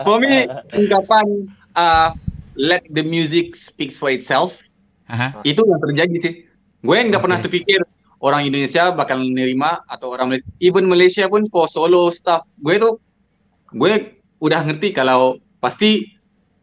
[0.06, 0.44] for me
[0.76, 1.26] ungkapan
[1.74, 2.12] uh,
[2.54, 4.60] let the music speaks for itself
[5.08, 5.40] Aha.
[5.42, 6.34] itu yang terjadi sih
[6.84, 7.48] gue nggak pernah Oke.
[7.48, 7.80] terpikir
[8.20, 13.00] orang Indonesia bakal nerima atau orang Malaysia even Malaysia pun for solo stuff gue tuh
[13.72, 16.04] gue udah ngerti kalau pasti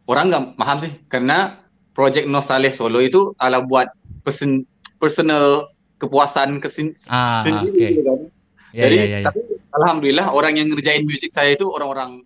[0.06, 1.58] orang nggak paham sih karena
[1.92, 3.88] project Nosaleh solo itu adalah buat
[4.22, 4.62] person,
[5.02, 5.66] personal
[5.98, 7.86] kepuasan kesin Ah, sendiri oke.
[7.92, 8.18] gitu kan.
[8.70, 9.26] Ya, Jadi ya, ya, ya.
[9.26, 9.40] tapi
[9.72, 12.22] alhamdulillah orang yang ngerjain musik saya itu orang-orang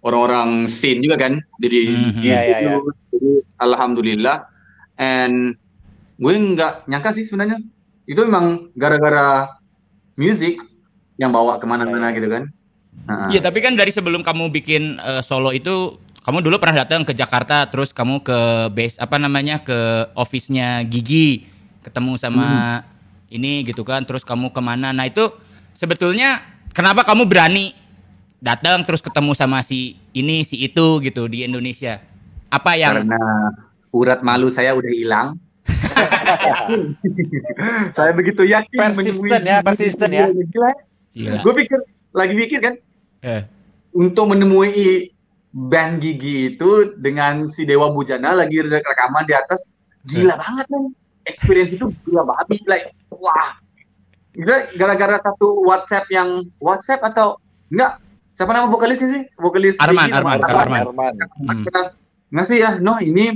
[0.00, 1.38] orang-orang scene juga kan.
[1.58, 2.12] Jadi Mhm.
[2.16, 2.74] di Iya, iya, iya.
[2.76, 2.90] situ.
[3.12, 4.36] Jadi alhamdulillah
[4.96, 5.54] and
[6.16, 7.60] gue nggak nyangka sih sebenarnya
[8.06, 9.50] itu memang gara-gara
[10.14, 10.62] musik
[11.16, 12.48] yang bawa ke mana-mana gitu kan.
[13.04, 17.06] Nah, Iya, tapi kan dari sebelum kamu bikin eh, solo itu kamu dulu pernah datang
[17.06, 18.38] ke Jakarta, terus kamu ke
[18.74, 21.46] base apa namanya ke office-nya Gigi,
[21.84, 22.82] ketemu sama
[23.28, 24.90] ini gitu kan, terus kamu ke mana?
[24.90, 25.30] Nah itu
[25.72, 27.74] sebetulnya kenapa kamu berani
[28.36, 31.98] datang terus ketemu sama si ini si itu gitu di Indonesia?
[32.46, 33.20] Apa yang karena
[33.90, 35.28] urat malu saya udah hilang.
[37.92, 40.26] saya begitu yakin Persisten ya, persisten ya.
[40.30, 40.70] Gila.
[41.12, 41.38] Gila.
[41.42, 41.78] Gue pikir
[42.12, 42.74] lagi mikir kan
[43.20, 43.42] Eh.
[43.90, 45.10] untuk menemui
[45.50, 49.72] band Gigi itu dengan si Dewa Bujana lagi rek- rekaman di atas
[50.04, 50.92] gila banget man
[51.26, 53.58] experience itu gila banget like wah
[54.76, 57.40] gara-gara satu WhatsApp yang WhatsApp atau
[57.72, 57.98] enggak
[58.36, 60.82] siapa nama vokalisnya sih vokalis Arman, Gigi, Arman, Kak Arman.
[60.92, 61.12] Arman.
[61.40, 61.64] Hmm.
[61.64, 61.84] pernah
[62.36, 63.32] ngasih ya no ini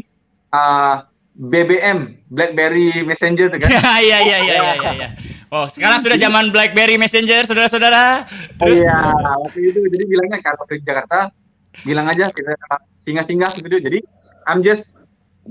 [0.52, 1.08] uh,
[1.40, 4.92] BBM BlackBerry Messenger tuh kan Iya iya iya iya iya.
[4.92, 5.08] iya.
[5.50, 8.22] Oh, sekarang sudah zaman BlackBerry Messenger, saudara-saudara.
[8.62, 9.10] Oh iya,
[9.42, 11.34] waktu itu jadi bilangnya kan waktu di Jakarta
[11.82, 12.54] bilang aja kita
[12.94, 13.82] singgah-singgah ke studio.
[13.82, 13.98] Jadi
[14.46, 15.02] I'm just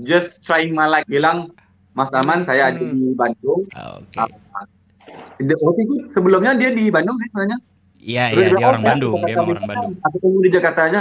[0.08, 1.52] just trying my luck bilang
[1.94, 3.66] Mas Aman saya ada di Bandung.
[3.74, 4.18] Ah, Oke.
[4.18, 7.58] Uh, waktu itu sebelumnya dia di Bandung sih sebenarnya.
[8.00, 9.92] Iya iya dia bilang, orang "Oh, Bandung, aku dia orang Bandung.
[10.08, 11.00] Aku tunggu di Jakarta aja.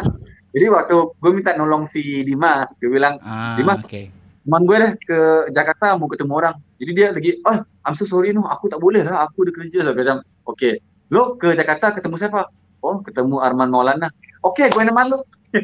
[0.50, 4.10] Jadi waktu gue minta nolong si Dimas, gue bilang, Ah, Dimas, oke.
[4.44, 5.20] teman gue deh ke
[5.54, 6.56] Jakarta mau ketemu orang.
[6.82, 9.86] Jadi dia lagi, oh I'm so sorry no, aku tak boleh lah, aku udah kerja.
[9.86, 10.70] So, macam, oke,
[11.14, 12.50] lo ke Jakarta ketemu siapa?
[12.82, 14.10] Oh, ketemu Arman Maulana.
[14.42, 15.22] Oke, gue neman lo.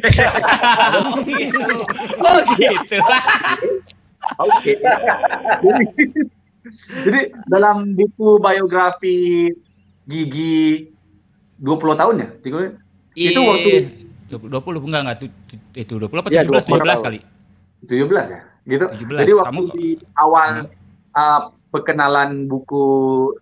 [2.26, 2.98] Oh gitu.
[4.38, 4.74] Oke.
[5.62, 5.84] jadi,
[7.02, 9.52] jadi dalam buku biografi
[10.04, 10.92] Gigi
[11.58, 12.28] 20 tahun ya?
[12.40, 12.76] Tiga-
[13.14, 13.70] Itu waktu
[14.28, 14.38] Iya.
[14.38, 17.04] 20 enggak enggak tu- tu- itu 20 apa Iya, 17 20 17 tahun.
[17.04, 17.20] kali.
[17.82, 18.86] 17 ya, gitu.
[18.92, 19.22] 17.
[19.22, 20.50] Jadi waktu Kamu- di awal
[21.14, 22.84] uh, perkenalan buku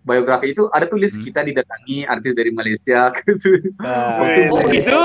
[0.00, 1.22] biografi itu ada tulis Hmm.
[1.22, 3.10] kita didatangi artis dari Malaysia.
[3.80, 5.00] Oh gitu?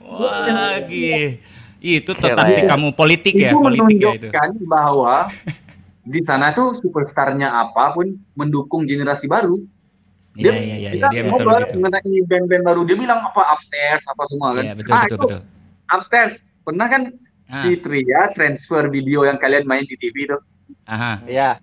[0.00, 1.38] Wah, gi-
[1.84, 4.28] itu tuh taktik kamu politik ya, itu politik ya itu.
[4.32, 5.16] menunjukkan bahwa
[6.04, 9.60] di sana tuh superstarnya apa pun mendukung generasi baru.
[10.34, 11.78] Iya iya iya, kita dia ngobrol gitu.
[11.78, 14.64] mengenai band-band baru dia bilang apa upstairs apa semua kan.
[14.66, 15.40] Iya betul ah, betul itu betul.
[15.94, 16.34] upstairs
[16.64, 17.02] pernah kan
[17.44, 17.60] Ah.
[17.60, 20.38] si Tria transfer video yang kalian main di TV itu
[20.88, 21.20] Aha.
[21.28, 21.60] Iya.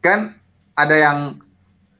[0.00, 0.32] kan
[0.72, 1.18] ada yang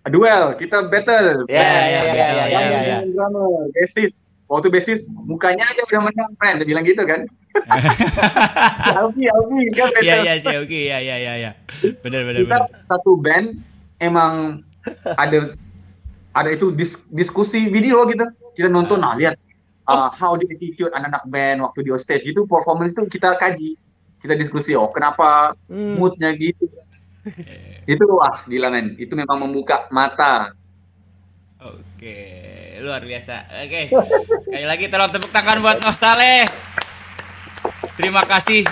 [0.09, 1.45] duel kita battle.
[1.53, 4.09] Iya, iya, iya, iya, iya, iya, iya.
[4.49, 7.29] Waktu bassist mukanya aja udah menang friend, dia bilang gitu kan.
[8.97, 9.89] Alfi, Alfi kan.
[10.01, 11.51] Iya iya sih oke iya iya iya iya.
[12.01, 12.81] Benar benar kita benar.
[12.89, 13.61] satu band
[14.01, 14.65] emang
[15.21, 15.53] ada
[16.33, 19.37] ada itu dis- diskusi video gitu kita nonton nah lihat
[19.85, 23.77] uh, how the attitude anak-anak band waktu di stage gitu performance itu kita kaji
[24.23, 26.01] kita diskusi oh kenapa Hmm.
[26.01, 26.65] moodnya gitu
[27.93, 30.57] itu wah gila men itu memang membuka mata
[31.59, 32.19] Oke,
[32.79, 33.51] luar biasa.
[33.67, 33.91] Oke.
[34.47, 36.47] Sekali lagi tolong tepuk tangan buat Noh Saleh.
[37.99, 38.63] Terima kasih.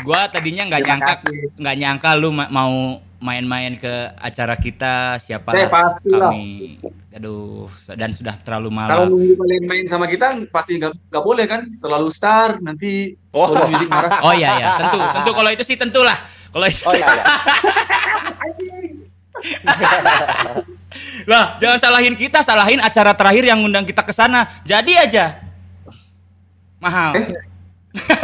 [0.00, 1.14] Gua tadinya nggak nyangka
[1.60, 5.68] nggak nyangka lu ma- mau main-main ke acara kita siapa Eh,
[6.08, 6.80] kami.
[7.12, 9.12] Aduh, dan sudah terlalu kalau malam.
[9.12, 13.52] nunggu kalian main sama kita pasti nggak nggak boleh kan terlalu star nanti oh.
[13.84, 16.16] marah Oh iya ya, tentu, tentu kalau itu sih tentulah.
[16.48, 16.80] Kalau itu.
[16.88, 17.24] Oh iya, iya.
[21.26, 24.46] lah, jangan salahin kita, salahin acara terakhir yang ngundang kita ke sana.
[24.62, 25.38] Jadi aja.
[26.80, 27.12] Mahal.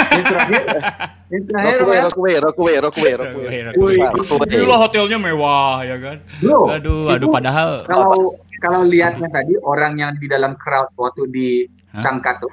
[0.08, 0.62] yang terakhir
[1.28, 2.34] yang terakhir apa Rockaway?
[2.38, 3.76] Rockaway, Rockaway, Rockaway, Rockaway.
[3.76, 4.46] Wih, Rockaway.
[4.48, 6.16] Gila hotelnya mewah ya kan.
[6.38, 11.22] Bro, Aduh, aduh itu padahal kalau kalau lihatnya tadi orang yang di dalam crowd waktu
[11.28, 11.48] di
[11.92, 12.02] Hah?
[12.02, 12.50] Cangkat tuh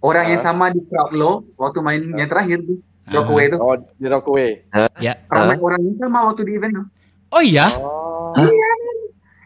[0.00, 4.06] orang yang sama di crowd lo waktu main yang terakhir tuh Rockaway itu Oh, di
[4.08, 4.50] Rockaway.
[4.98, 5.14] ya.
[5.28, 6.86] ramai orang yang sama waktu di event tuh
[7.28, 7.66] Oh iya.
[7.74, 8.32] Oh.
[8.36, 8.70] iya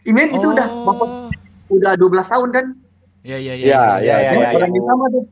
[0.03, 0.85] event itu udah Oh.
[0.87, 1.09] bapak
[1.69, 2.65] udah 12 tahun kan
[3.21, 4.49] Ya ya Iya, iya, iya, iya.
[4.51, 5.23] orang yang sama tuh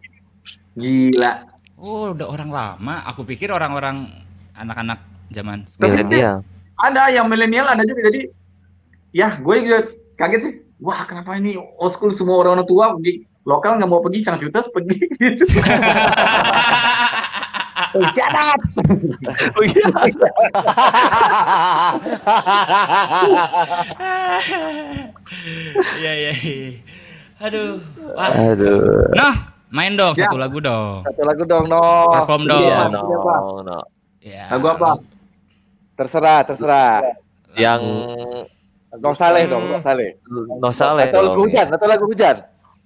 [0.76, 1.32] gila
[1.76, 3.08] Oh, udah orang lama.
[3.08, 4.12] Aku pikir orang-orang
[4.52, 5.00] anak-anak
[5.32, 6.04] zaman sekarang.
[6.04, 6.38] Milenial.
[6.76, 8.28] ada yang milenial ada juga jadi
[9.12, 9.80] ya gue juga
[10.16, 14.20] kaget sih wah kenapa ini old school semua orang tua pergi lokal nggak mau pergi
[14.22, 15.44] cangcutas pergi gitu
[17.95, 18.60] Oh, Jadat.
[19.57, 19.86] Oh iya.
[25.99, 26.32] Iya iya.
[26.34, 26.70] iya.
[27.40, 27.80] Aduh.
[28.18, 28.30] Wah.
[28.52, 29.07] Aduh.
[29.16, 29.34] Nah,
[29.72, 30.28] main dong Ya.
[30.28, 31.07] satu lagu dong.
[31.07, 32.11] Satu lagu dong, no.
[32.11, 32.61] Perform dong.
[32.64, 33.02] Iya, no,
[33.64, 33.80] no.
[34.20, 34.52] Ya.
[34.52, 34.99] lagu apa
[35.95, 37.03] Terserah, terserah.
[37.56, 37.82] Yang
[38.99, 40.18] Dong Saleh dong, Dong Saleh.
[40.60, 42.36] no saleh Atau lagu hujan, atau lagu hujan.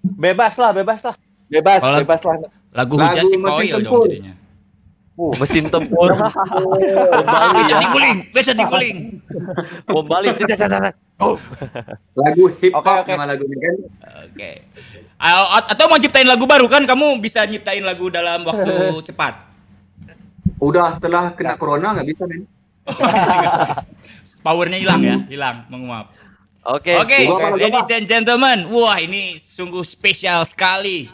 [0.04, 1.16] Bebas lah, bebas lah.
[1.48, 2.36] Bebas, bebas lah.
[2.74, 4.08] Lagu Lagu hujan sih koil dong tempur.
[5.14, 5.40] Jadinya.
[5.40, 6.10] Mesin tempur.
[7.14, 7.80] Bom Bali Bisa ya.
[7.80, 8.98] diguling, bisa diguling.
[9.86, 10.28] Bom Bali.
[10.34, 10.96] Tidak, tidak, tidak.
[11.22, 11.38] Oh.
[12.18, 13.12] lagu hip hop Oke, oke.
[13.14, 13.76] nama lagunya kan
[14.26, 14.52] Oke.
[15.16, 16.84] A- Atau mau ciptain lagu baru kan?
[16.84, 18.74] Kamu bisa nyiptain lagu dalam waktu
[19.08, 19.54] cepat.
[20.60, 22.44] udah setelah kena corona nggak bisa men
[24.44, 26.12] Powernya hilang ya, hilang, menguap.
[26.66, 27.00] Oke.
[27.00, 31.08] Oke, Gua apa, gua ladies and gentlemen, wah ini sungguh spesial sekali.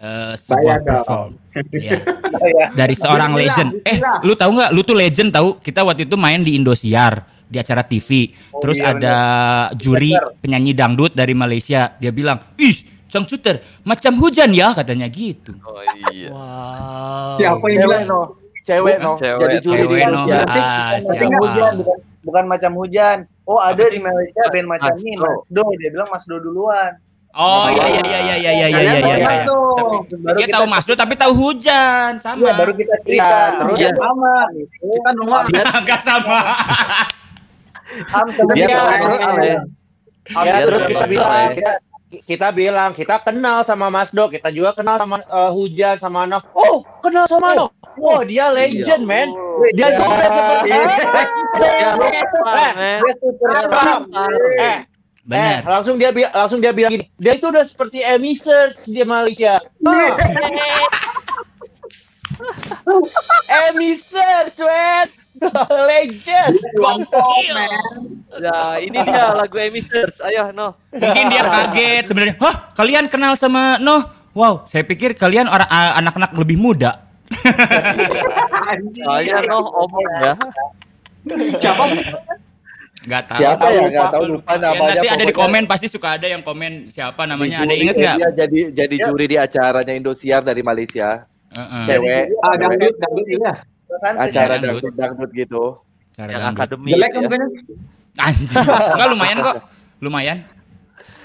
[0.00, 0.88] Eh, sebuah Bayar dong.
[1.04, 1.30] perform.
[1.76, 1.98] Iya.
[2.00, 2.66] ya.
[2.72, 3.70] Dari seorang Bismillah, legend.
[3.84, 4.70] Eh, lu tahu nggak?
[4.72, 5.48] Lu tuh legend tahu.
[5.60, 8.32] Kita waktu itu main di Indosiar di acara TV.
[8.54, 9.16] Oh, Terus iya, ada
[9.74, 10.40] juri Bener.
[10.40, 11.92] penyanyi dangdut dari Malaysia.
[12.00, 15.52] Dia bilang, "Ih, Cang Suter, macam hujan ya," katanya gitu.
[15.66, 16.30] Oh iya.
[16.32, 17.36] Wow.
[17.36, 18.20] siapa yang Cewek bilang no.
[18.62, 19.12] Cewek no.
[19.18, 20.20] Cewek, Jadi juri di Cewek no.
[20.24, 20.46] Malaysia.
[20.48, 20.90] Ah,
[21.34, 23.16] hujan, bukan, bukan macam hujan.
[23.44, 23.98] Oh ada Apa di?
[23.98, 25.42] Malaysia band macam ini, Masdo.
[25.44, 25.62] Masdo.
[25.76, 26.90] Dia bilang Masdo duluan.
[27.30, 29.16] Oh iya iya iya iya iya iya iya iya iya.
[29.22, 29.44] iya.
[30.34, 32.42] Dia kita- tahu Masdo tapi tahu hujan sama.
[32.42, 33.22] Iya, baru kita cerita.
[33.22, 33.90] Iya, terus iya.
[33.94, 34.34] sama
[34.82, 36.38] kita nongol Enggak sama.
[38.10, 38.66] Am sama Iya,
[39.38, 39.58] dia.
[40.30, 41.54] Ya, terus kita bilang, Saleh.
[41.58, 41.72] kita,
[42.26, 46.42] kita bilang kita kenal sama Mas Do, kita juga kenal sama eh, Hujan sama Noh.
[46.54, 47.70] Oh, kenal sama Noh.
[47.98, 49.30] Wah, dia legend, man.
[49.74, 51.90] Dia juga seperti Ya,
[54.58, 54.74] Eh,
[55.30, 55.58] Bang, eh.
[55.62, 55.70] Benar.
[55.78, 58.02] langsung dia langsung dia bilang gini, dia itu udah seperti
[58.34, 59.62] Search di Malaysia.
[62.88, 63.04] Oh.
[64.00, 65.06] Search, man.
[65.92, 66.56] legend.
[66.72, 67.56] Gokil.
[68.40, 70.24] Ya, ini dia lagu Search.
[70.24, 70.72] Ayo, no.
[70.88, 72.34] Mungkin dia kaget sebenarnya.
[72.40, 74.08] Hah, kalian kenal sama Noh?
[74.32, 77.04] Wow, saya pikir kalian orang anak-anak lebih muda.
[79.04, 80.32] Soalnya no omong ya.
[81.60, 81.84] siapa
[83.00, 83.40] Gak tahu.
[83.40, 83.80] Siapa ya?
[83.86, 87.24] Nggak tahu, lupa Ya, namanya, nanti ada di komen pasti suka ada yang komen siapa
[87.24, 87.64] namanya.
[87.64, 88.16] Ada inget nggak?
[88.18, 91.24] Dia jadi jadi juri di acaranya Indosiar dari Malaysia.
[91.50, 91.82] Heeh.
[91.82, 93.54] cewek Ah, dangdut, dangdut gitu ya.
[94.14, 94.94] acara Dangdut.
[94.94, 95.62] dangdut gitu
[96.14, 96.60] Cara Yang dangdut.
[96.60, 97.26] akademi Jelek itu ya.
[97.26, 97.48] mukanya.
[98.20, 98.56] Anjing.
[98.94, 99.56] Enggak lumayan kok.
[99.98, 100.36] Lumayan.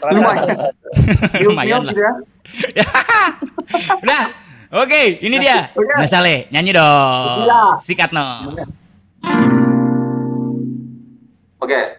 [0.01, 0.47] Lumayan.
[1.45, 1.93] lumayan lah.
[2.73, 2.87] Ya.
[4.03, 4.23] Udah.
[4.75, 5.69] Oke, ini dia.
[5.93, 7.45] Mas Saleh, nyanyi dong.
[7.45, 7.61] Iya.
[7.79, 8.25] Sikat no.
[11.65, 11.97] Oke.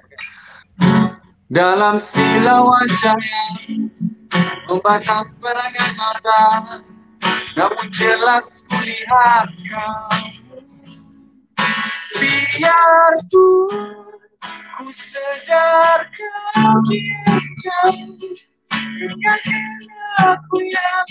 [1.51, 3.43] Dalam silau wajahnya
[4.71, 6.43] membatas perangai mata,
[7.59, 10.23] namun jelas kulihat kau.
[12.15, 13.75] Biarpun
[14.79, 16.79] ku sedar kau
[19.03, 19.83] Ingatkan
[20.23, 21.11] aku yang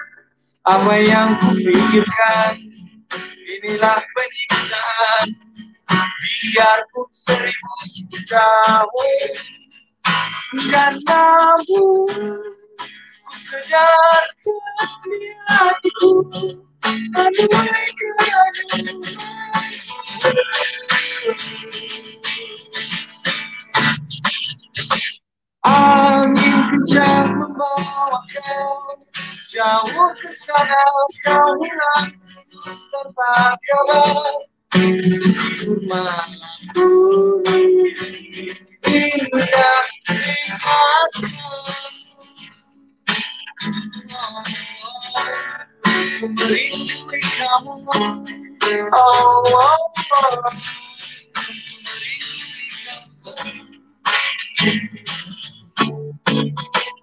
[0.61, 2.53] Apa yang kupikirkan?
[3.51, 5.27] Inilah penyiksaan
[6.53, 7.73] Biarpun seribu
[8.29, 9.31] tahun
[10.71, 12.45] Dan namun
[13.25, 14.23] Ku sedar
[15.03, 15.17] di
[15.49, 16.11] hatiku
[17.17, 17.89] Aduhai
[25.61, 28.97] Angin kencang membawa kau
[29.51, 30.79] jauh ke sana
[31.59, 32.07] hilang
[32.87, 34.39] tanpa kabar
[36.71, 37.91] bumi
[38.87, 39.83] indah
[46.21, 48.15] Ku merindui kamu oh,
[48.95, 50.39] oh, oh.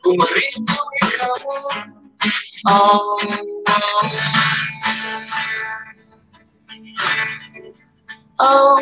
[0.01, 1.55] Ku merindui kamu
[2.67, 3.17] oh,
[8.39, 8.39] oh.
[8.39, 8.79] Oh,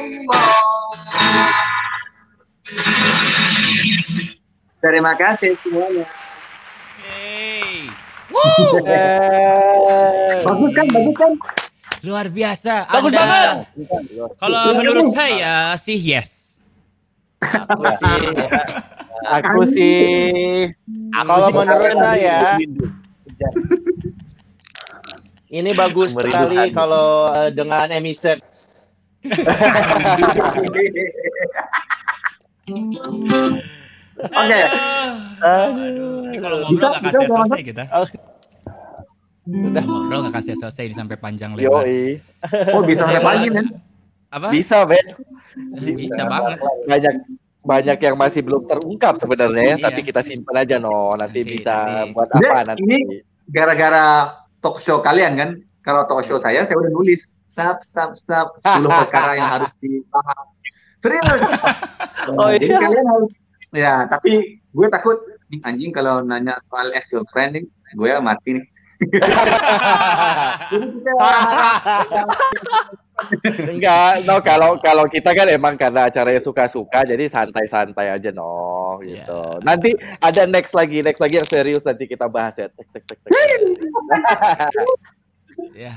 [4.85, 6.05] Terima kasih semuanya.
[10.47, 11.33] Bagus kan, bagus kan?
[12.05, 12.85] Luar biasa.
[12.93, 13.49] Bagus Anda- banget.
[14.37, 16.61] Kalau menurut saya sih yes.
[17.37, 18.17] aku sih
[19.29, 20.73] aku sih
[21.13, 22.57] Kalau menurut saya
[25.53, 26.51] ini bagus Merindukan.
[26.51, 28.67] sekali kalau eh, dengan Emi Search.
[34.17, 34.61] Oke.
[36.37, 37.83] Kalau ngobrol Bisa, nggak bisa, kasih selesai kita.
[39.47, 41.85] Udah ngobrol nggak kasih selesai ini sampai panjang lebar.
[41.87, 42.19] Yoi.
[42.75, 43.67] Oh, bisa sampai pagi kan?
[44.35, 44.49] Apa?
[44.51, 45.07] Bisa, Ben.
[45.79, 46.59] Bisa banget.
[46.91, 47.15] Banyak
[47.67, 49.85] banyak yang masih belum terungkap sebenarnya ya, Iya.
[49.85, 51.11] tapi kita simpan aja no.
[51.13, 51.75] Nanti, bisa
[52.15, 52.81] buat Dek, apa nanti.
[52.87, 52.99] ini
[53.47, 55.51] gara-gara talk show kalian kan?
[55.83, 60.49] Kalau talk show saya, saya udah nulis sub sub sub 10 perkara yang harus dibahas.
[60.99, 61.27] Serius.
[62.27, 62.79] Oh, Jadi iya.
[62.83, 63.31] kalian harus
[63.71, 65.15] ya, tapi gue takut
[65.47, 67.65] "Nih, anjing kalau nanya soal ex girlfriend nih,
[67.95, 68.65] gue mati nih.
[70.67, 71.13] Jadi kita
[73.65, 79.61] Enggak, no kalau kalau kita kan emang karena acaranya suka-suka jadi santai-santai aja no gitu.
[79.65, 82.69] Nanti ada next lagi, next lagi yang serius nanti kita bahas ya.
[82.69, 83.33] Tek, tek, tek, tek.
[85.73, 85.97] Ya.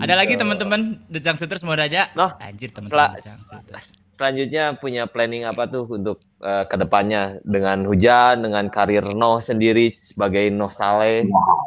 [0.00, 2.12] Ada lagi teman-teman The Jungsters mau aja?
[2.12, 3.84] Noh, Anjir Sel- teman-teman Jungsters.
[4.12, 9.88] selanjutnya punya planning apa tuh untuk eh, ke depannya dengan hujan, dengan karir Noh sendiri
[9.88, 11.24] sebagai Noh Saleh,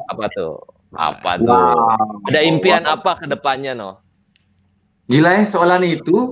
[0.10, 0.58] apa tuh?
[0.94, 1.50] Apa tuh?
[1.50, 2.26] Wow.
[2.30, 4.02] Ada impian apa ke depannya Noh?
[5.10, 6.30] Gila ya soalan itu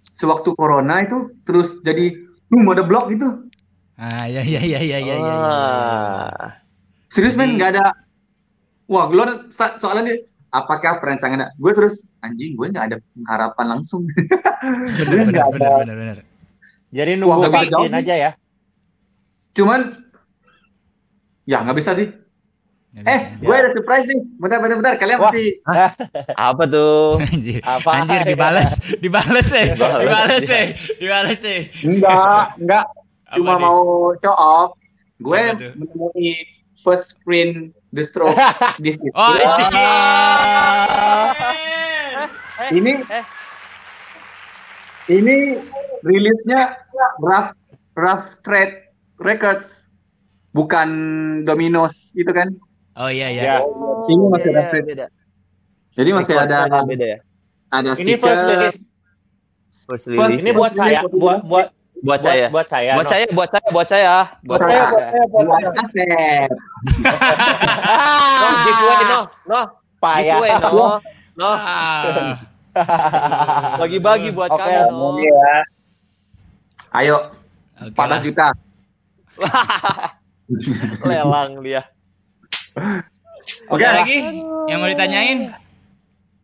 [0.00, 2.14] sewaktu corona itu terus jadi
[2.46, 3.50] boom ada blog gitu.
[3.98, 5.14] Ah, ya ya ya ya ya ya.
[5.18, 5.34] ya.
[5.34, 6.62] Ah.
[7.10, 7.90] Serius men nggak ada.
[8.86, 9.50] Wah, gue
[9.82, 10.16] soalnya dia
[10.54, 12.96] apakah perancangan gue terus anjing gue nggak ada
[13.26, 14.06] harapan langsung.
[14.98, 15.78] Bener bener bener ada.
[15.82, 16.18] bener bener.
[16.94, 18.30] Jadi nunggu vaksin aja ya.
[19.58, 20.06] Cuman
[21.50, 22.08] ya nggak bisa sih.
[22.94, 24.22] Eh, gue ada surprise nih.
[24.38, 24.94] Bentar, bentar, bentar.
[25.02, 25.34] Kalian Wah.
[25.34, 25.58] mesti
[26.38, 27.18] Apa tuh?
[27.26, 27.90] Anjir, Apa?
[27.90, 28.70] anjir dibales,
[29.02, 29.74] dibales eh, ya.
[30.46, 30.66] eh,
[31.02, 31.74] dibales eh.
[31.82, 32.86] enggak, enggak.
[33.26, 33.62] Apa Cuma nih?
[33.66, 33.82] mau
[34.22, 34.78] show off.
[35.18, 36.46] Gue Apa menemui
[36.86, 38.38] first print The Stroke
[38.84, 39.10] di situ.
[39.10, 39.90] Oh, iya.
[42.70, 42.92] Ini
[45.10, 45.36] ini
[46.06, 46.78] rilisnya
[47.18, 47.58] Rough
[47.98, 48.86] Rough Trade
[49.18, 49.90] Records
[50.54, 50.88] bukan
[51.42, 52.54] Domino's itu kan
[52.94, 53.42] Oh iya Ya.
[53.42, 53.56] iya.
[54.04, 54.84] Ini masih ada Iya, free.
[54.84, 55.06] beda.
[55.94, 57.18] Jadi masih ada Kualitasnya beda ya.
[57.68, 58.50] ada Ini first stiker.
[58.50, 58.78] release.
[59.84, 60.42] First First release.
[60.42, 60.54] Ini ya.
[60.54, 61.66] buat saya, buat buat
[62.04, 62.46] buat saya.
[62.50, 62.92] buat saya.
[62.94, 64.14] Buat saya, buat saya, buat saya,
[64.44, 64.82] buat Buat saya.
[64.84, 65.24] saya.
[65.26, 66.50] Buat Asep.
[68.34, 69.60] No, giveaway no, no.
[69.98, 70.36] Payah.
[70.36, 70.88] Giveaway no,
[71.40, 71.50] no.
[73.80, 74.60] Bagi-bagi buat Oke.
[74.60, 75.16] kami no.
[75.16, 75.52] Iya.
[76.94, 77.16] Ayo,
[77.80, 78.20] 14 lah.
[78.20, 78.48] juta.
[81.02, 81.82] Lelang dia.
[83.68, 84.18] Oke lagi
[84.66, 85.52] yang mau ditanyain?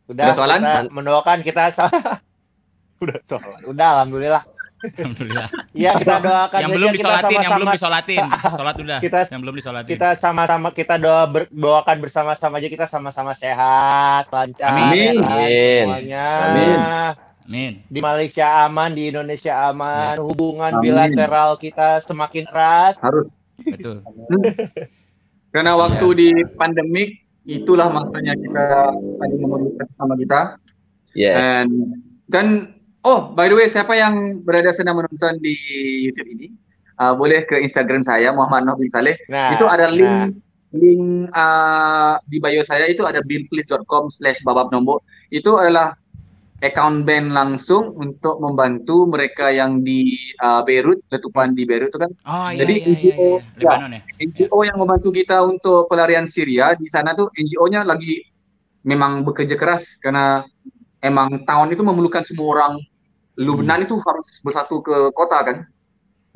[0.06, 0.58] Udah, Udah sholat?
[0.58, 1.62] kita mendoakan kita
[3.02, 3.60] udah sholat.
[3.64, 4.42] Udah alhamdulillah.
[4.80, 5.48] Alhamdulillah.
[5.76, 8.24] Iya, kita doakan yang belum kita disolatin, yang belum sama-sama- disolatin.
[8.56, 8.98] Sholat udah.
[8.98, 9.90] Kita- yang belum disolatin.
[9.92, 15.20] Kita sama-sama kita doa ber- doakan bersama-sama aja kita sama-sama sehat, lancar, Amin.
[15.20, 15.84] Amin.
[15.84, 16.26] semuanya.
[16.48, 16.78] Amin.
[17.44, 17.72] Amin.
[17.86, 20.84] Di Malaysia aman, di Indonesia aman, hubungan Amin.
[20.86, 22.96] bilateral kita semakin erat.
[22.98, 23.28] Harus.
[23.60, 24.00] Betul.
[25.50, 30.60] Karena waktu di pandemik itulah masanya kita paling memerlukan sama kita.
[31.18, 31.42] Yes.
[31.42, 31.66] Dan
[32.30, 32.46] dan
[33.02, 35.54] oh by the way siapa yang berada sedang menonton di
[36.06, 36.54] YouTube ini
[37.02, 39.18] uh, boleh ke Instagram saya Muhammad Noh bin Saleh.
[39.26, 39.94] Nah, itu ada nah.
[39.94, 40.38] link
[40.70, 41.04] link
[41.34, 45.02] uh, di bio saya itu ada billplease.com slash babab nombok.
[45.34, 45.98] Itu adalah
[46.60, 50.12] account band langsung untuk membantu mereka yang di
[50.44, 52.10] uh, Beirut, letupan di Beirut itu kan.
[52.28, 53.58] Oh iya Jadi iya iya, NGO, iya.
[53.64, 54.00] Lebanon ya.
[54.20, 58.20] NGO yang membantu kita untuk pelarian Syria di sana tuh NGO-nya lagi
[58.84, 60.44] memang bekerja keras karena
[61.00, 62.74] emang tahun itu memerlukan semua orang
[63.40, 65.56] Lubnan itu harus bersatu ke kota kan.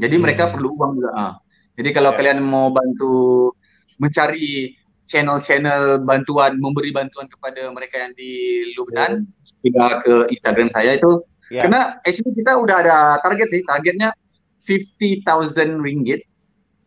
[0.01, 0.53] Jadi Iya, mereka iya.
[0.57, 1.11] perlu uang juga.
[1.13, 1.33] Ah.
[1.77, 2.17] Jadi kalau Ya.
[2.17, 3.53] kalian mau bantu
[4.01, 4.73] mencari
[5.05, 9.29] channel-channel bantuan, memberi bantuan kepada mereka yang di Lubnan,
[9.61, 11.21] tidak ke Instagram saya itu.
[11.53, 11.69] Ya.
[11.69, 14.17] Karena actually kita udah ada target sih, targetnya
[14.65, 16.25] 50.000 ringgit.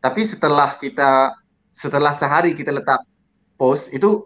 [0.01, 1.33] Tapi setelah kita
[1.77, 3.05] setelah sehari kita letak
[3.57, 4.25] post itu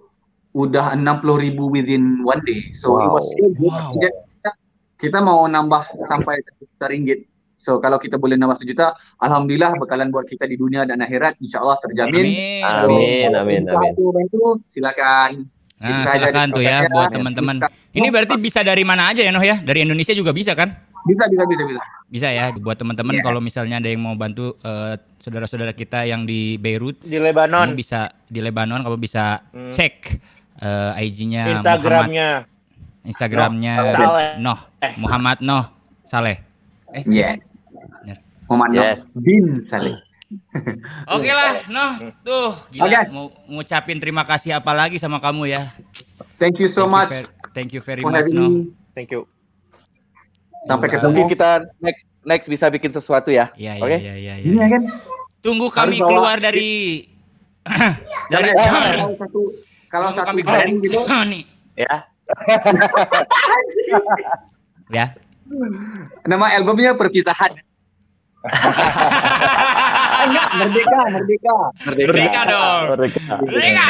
[0.52, 2.72] udah 60 ribu within one day.
[2.76, 3.72] So it was so good.
[3.72, 3.96] Wow.
[3.96, 4.52] Kita,
[5.00, 7.31] kita mau nambah sampai satu juta ringgit.
[7.62, 11.62] So kalau kita boleh nambah sejuta, alhamdulillah bakalan buat kita di dunia dan akhirat insya
[11.62, 12.26] Allah terjamin.
[12.26, 12.64] Amin.
[12.66, 13.94] Amin, amin, Kalau amin.
[13.94, 15.46] bantu bantu silakan.
[15.78, 17.62] Nah, silakan tuh ya buat teman-teman.
[17.94, 19.62] Ini berarti bisa dari mana aja ya Noh ya?
[19.62, 20.74] Dari Indonesia juga bisa kan?
[21.02, 21.82] Bisa bisa bisa bisa.
[22.06, 23.24] Bisa ya buat teman-teman Iya.
[23.24, 28.10] kalau misalnya ada yang mau bantu eh, saudara-saudara kita yang di Beirut, Di Lebanon, bisa
[28.26, 29.70] di Lebanon kamu bisa Hmm.
[29.70, 29.96] cek
[30.62, 32.30] eh, IG-nya Muhammad Instagramnya.
[33.02, 34.30] Instagramnya Saleh.
[34.38, 34.60] Noh
[34.98, 35.66] Muhammad Noh
[36.06, 36.51] Saleh.
[36.92, 37.56] Eh, Yes.
[38.02, 38.18] Bener.
[38.46, 39.08] Noh Yes.
[39.18, 39.96] bin Saleh.
[41.12, 41.92] Oke lah, Noh,
[42.22, 43.00] tuh gila Oke.
[43.10, 45.72] mau ngucapin terima kasih apa lagi sama kamu ya.
[46.38, 48.72] Thank you so Thank you much ver- thank you very much, Noh.
[48.92, 49.28] Thank you.
[50.64, 50.94] Sampai Iya.
[50.94, 51.10] ketemu.
[51.10, 51.50] Mungkin kita
[51.80, 53.52] next next bisa bikin sesuatu ya.
[53.54, 53.98] Iya, iya, Oke?
[53.98, 54.46] iya, iya, iya.
[54.46, 54.84] Ini ya kan?
[55.42, 56.72] Tunggu kami bawa- keluar dari
[58.32, 59.42] dari Eh, kalau satu
[59.90, 61.42] kalau Tunggu satu kami keluar dari gitu, Sony.
[61.74, 61.96] Ya.
[64.90, 65.06] Ya.
[66.28, 67.56] Nama albumnya perpisahan.
[70.22, 71.58] Enggak, merdeka, merdeka.
[71.86, 72.84] Merdeka dong.
[72.98, 73.34] Mereka.
[73.42, 73.90] Merdeka.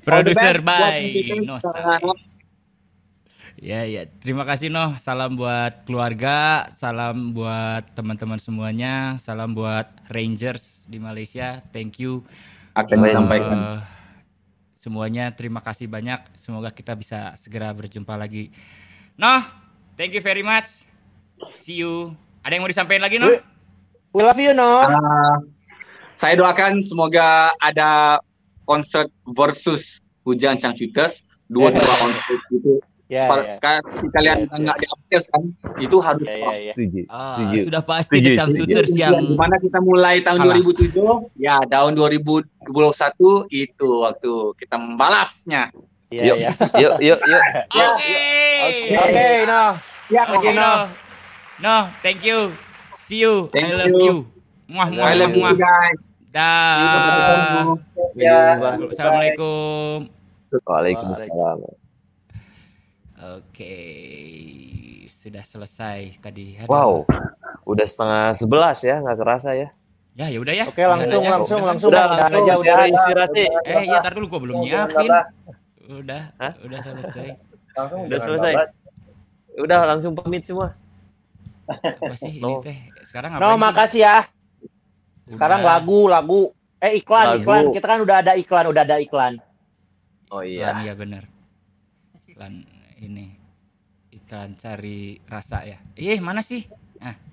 [0.06, 1.00] Producer by
[1.44, 2.18] Noh Saleh.
[3.60, 4.96] Ya ya, terima kasih Noh.
[4.96, 11.60] Salam buat keluarga, salam buat teman-teman semuanya, salam buat Rangers di Malaysia.
[11.68, 12.24] Thank you.
[12.72, 13.12] Akan Keren.
[13.12, 13.84] disampaikan.
[14.80, 16.24] Eh, semuanya terima kasih banyak.
[16.40, 18.48] Semoga kita bisa segera berjumpa lagi.
[19.20, 19.44] Noh,
[19.92, 20.88] thank you very much.
[21.60, 22.16] See you.
[22.40, 23.28] Ada yang mau disampaikan lagi, Noh?
[24.16, 24.80] We love you, no.
[24.80, 25.36] Ah,
[26.16, 28.18] saya doakan semoga ada
[28.64, 32.80] konser versus Hujan Changcuters dua-dua konser itu.
[33.10, 33.56] Ya, Separ- ya.
[33.58, 35.42] kayak si kalian nggak di upstairs kan,
[35.76, 36.54] itu harus Ya, ya, pas.
[36.56, 36.74] ya.
[36.78, 37.00] Setuju.
[37.10, 37.58] Ah, Setuju.
[37.66, 38.38] sudah pasti Setuju, setuju.
[38.38, 40.56] Changcuters Yang yang di mana kita mulai tahun kalah.
[40.56, 42.70] 2007, ya tahun 2021
[43.50, 45.62] itu waktu kita membalasnya.
[46.08, 46.50] Iya, Yuk, iya.
[46.76, 47.42] yuk, yuk, yuk.
[47.90, 48.22] Oke.
[48.94, 49.64] Oke, no.
[50.06, 50.80] Ya, Oke, Noh.
[51.58, 52.54] Noh, thank you.
[52.96, 53.50] See you.
[53.50, 53.98] Thank I love you.
[54.00, 54.16] you.
[54.66, 55.66] Muah, muah, I love muah, you muah.
[55.66, 55.98] guys.
[56.30, 57.74] Dah.
[58.14, 58.54] Ya.
[58.54, 60.06] Assalamualaikum.
[60.62, 61.79] Waalaikumsalam.
[63.20, 63.76] Oke,
[65.12, 66.56] sudah selesai tadi.
[66.56, 66.68] Aduh.
[66.68, 66.92] Wow,
[67.64, 69.68] udah setengah sebelas ya, nggak kerasa ya.
[70.16, 70.64] Ya, ya udah ya.
[70.64, 71.30] Oke, langsung, aja.
[71.36, 71.70] langsung, Udahan.
[71.70, 72.86] langsung, Udah, langsung aja, biar udah.
[72.88, 73.44] inspirasi.
[73.62, 75.10] Eh, iya, tar dulu gua belum nyiapin.
[75.86, 76.52] Udah, Hah?
[76.60, 77.28] udah selesai.
[77.76, 78.52] Langsung Udah selesai.
[78.56, 78.68] babat.
[79.60, 80.72] Udah langsung pamit semua.
[81.68, 82.64] Apa sih ini No.
[82.64, 82.78] teh?
[83.04, 84.16] Sekarang apa No, makasih ya.
[85.28, 86.42] Sekarang lagu, lagu.
[86.80, 87.44] Eh, iklan, Lagu.
[87.44, 87.64] iklan.
[87.70, 89.36] Kita kan udah ada iklan, udah ada iklan.
[90.32, 90.82] Oh Iklan, iya.
[90.82, 91.28] iya bener.
[92.24, 92.64] Iklan
[93.00, 93.32] ini.
[94.10, 95.78] Iklan cari rasa ya.
[95.96, 96.66] Ih, mana sih?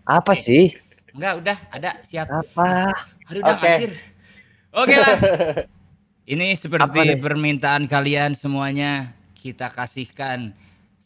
[0.07, 0.71] Apa sih?
[1.11, 2.29] Enggak, udah ada siap.
[2.29, 2.93] Apa?
[3.27, 3.67] Aduh, udah Oke.
[3.67, 3.91] anjir.
[4.71, 5.17] Oke lah.
[6.33, 10.51] Ini seperti permintaan kalian semuanya kita kasihkan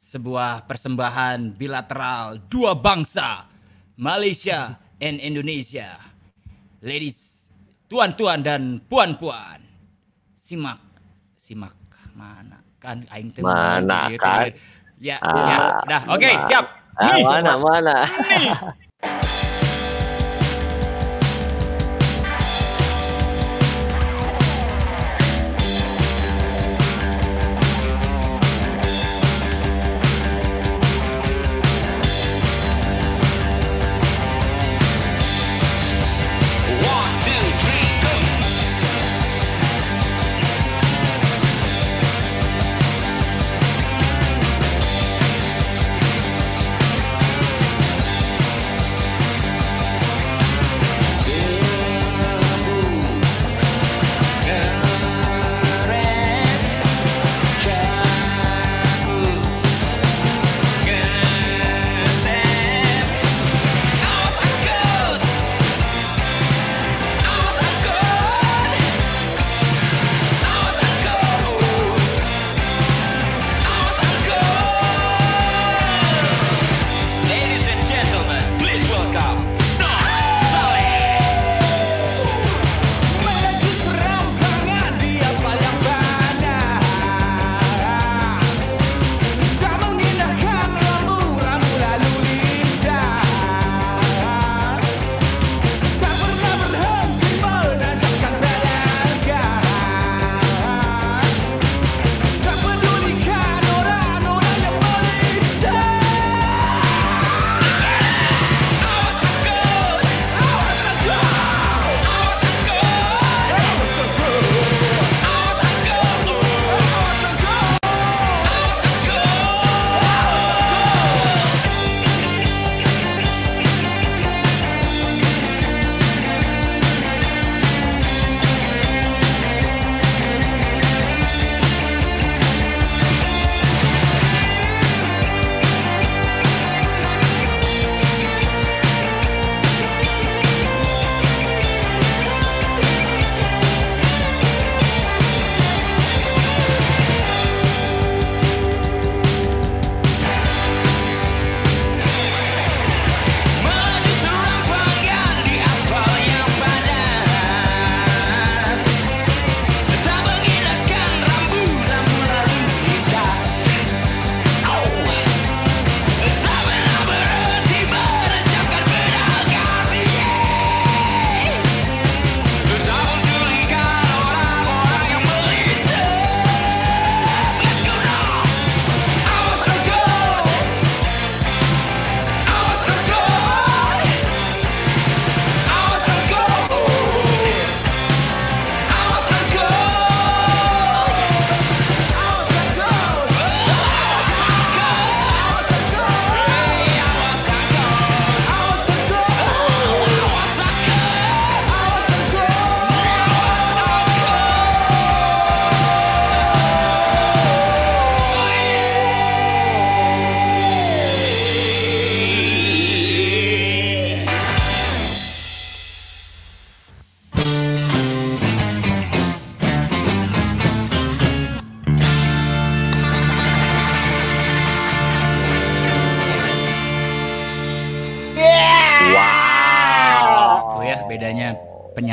[0.01, 3.45] sebuah persembahan bilateral dua bangsa
[3.95, 5.93] Malaysia and Indonesia.
[6.81, 7.47] Ladies,
[7.85, 9.61] tuan-tuan dan puan-puan.
[10.41, 10.81] Simak,
[11.38, 11.77] simak
[12.17, 12.50] mana
[12.81, 14.19] kan aing teh Mana gitu.
[14.19, 14.49] kan?
[14.97, 15.57] Ya, Ah, ya.
[15.85, 16.45] Dah, oke, mana?
[16.49, 16.65] siap.
[16.97, 17.95] Ah, mana mana?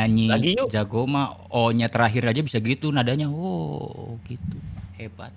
[0.08, 0.68] penyanyi Lagi yuk.
[0.72, 3.28] jago mah O-nya terakhir aja bisa gitu nadanya.
[3.28, 4.56] Wow, gitu.
[4.96, 5.32] Hebat.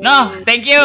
[0.00, 0.80] No, thank you.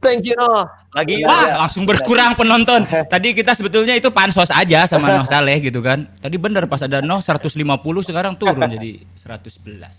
[0.00, 0.64] Thank you Noh.
[0.96, 1.20] Lagi.
[1.28, 2.88] Wah, langsung berkurang penonton.
[2.88, 6.08] Tadi kita sebetulnya itu pansos aja sama Noh Saleh gitu kan.
[6.16, 7.52] Tadi bener pas ada Noh 150
[8.00, 9.92] sekarang turun jadi 111.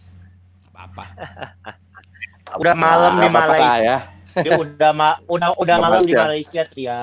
[0.73, 1.05] Apa-apa.
[2.57, 3.77] Udah malam di Malaysia.
[3.77, 3.97] ya.
[4.41, 6.25] Dia udah ma udah udah malam di Malaysia.
[6.25, 6.97] Malaysia, Tria.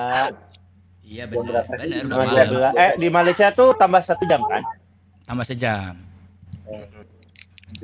[1.11, 1.67] Iya benar.
[1.67, 2.71] Benar.
[2.71, 2.71] 12.
[2.79, 4.63] Eh di Malaysia tuh tambah satu jam kan?
[5.27, 5.99] Tambah sejam.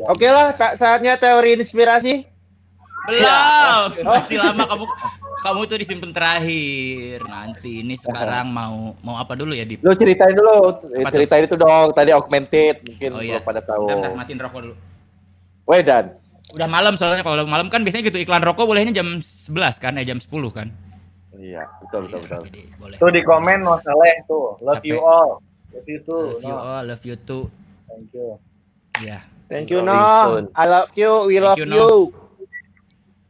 [0.07, 2.23] Oke lah, tak saatnya teori inspirasi.
[3.07, 3.87] Belum.
[4.07, 4.85] Masih lama kamu
[5.43, 7.19] kamu tuh disimpan terakhir.
[7.27, 11.15] Nanti ini sekarang mau mau apa dulu ya di Lu ceritain dulu, Apa tuh?
[11.19, 11.91] ceritain itu dong.
[11.91, 13.39] Tadi augmented, mungkin Oh, iya.
[13.39, 13.85] belum pada tahu.
[13.91, 14.75] Bentar, bentar, matiin rokok dulu.
[15.67, 16.05] Wedan.
[16.55, 20.07] Udah malam soalnya kalau malam kan biasanya gitu iklan rokok bolehnya jam 11 kan, eh
[20.07, 20.71] jam 10 kan.
[21.37, 22.41] Iya, betul betul betul.
[22.45, 22.97] Jadi boleh.
[22.97, 24.57] Tuh di komen Mas Saleh tuh.
[24.59, 25.31] Love Sampai- you all.
[25.69, 26.21] Love you too.
[26.31, 26.57] Love you No.
[26.57, 27.43] all, love you too.
[27.85, 28.27] Thank you.
[28.99, 29.19] Ya.
[29.45, 29.79] Thank you.
[29.79, 30.49] Stone.
[30.51, 31.11] I love you.
[31.23, 31.77] We Thank love you, you.
[31.77, 32.03] Noh.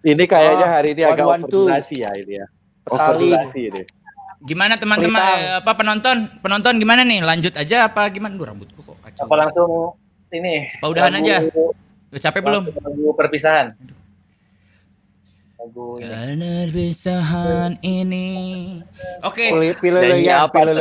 [0.01, 1.67] Ini kayaknya Oh, hari ini agak one, one, two.
[1.67, 2.47] overdurasi ya ini ya.
[2.81, 3.27] Petali.
[3.35, 3.84] Overdurasi ini.
[4.39, 6.17] Gimana teman-teman eh, apa penonton?
[6.39, 7.19] Penonton gimana nih?
[7.19, 8.31] Lanjut aja apa gimana?
[8.31, 9.27] Duh rambutku kok kacau.
[9.27, 9.69] Apa langsung
[10.31, 10.69] ini?
[10.79, 11.38] Apa udahan lagu- aja?
[12.07, 12.63] Udah capek belum?
[12.71, 13.75] Lagu, perpisahan.
[15.68, 16.07] Lagu ini.
[16.07, 18.30] Karena perpisahan ini.
[19.19, 19.52] Oke.
[19.52, 20.64] Pilih pilih Leyan, apa.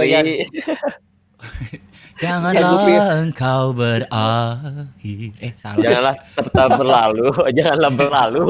[2.22, 5.36] Janganlah engkau berakhir.
[5.36, 5.82] Eh salah.
[5.82, 8.46] Janganlah tetap berlalu, janganlah berlalu.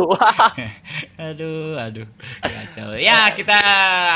[1.26, 2.06] aduh, aduh.
[2.46, 2.94] Kacau.
[2.94, 3.58] Ya, kita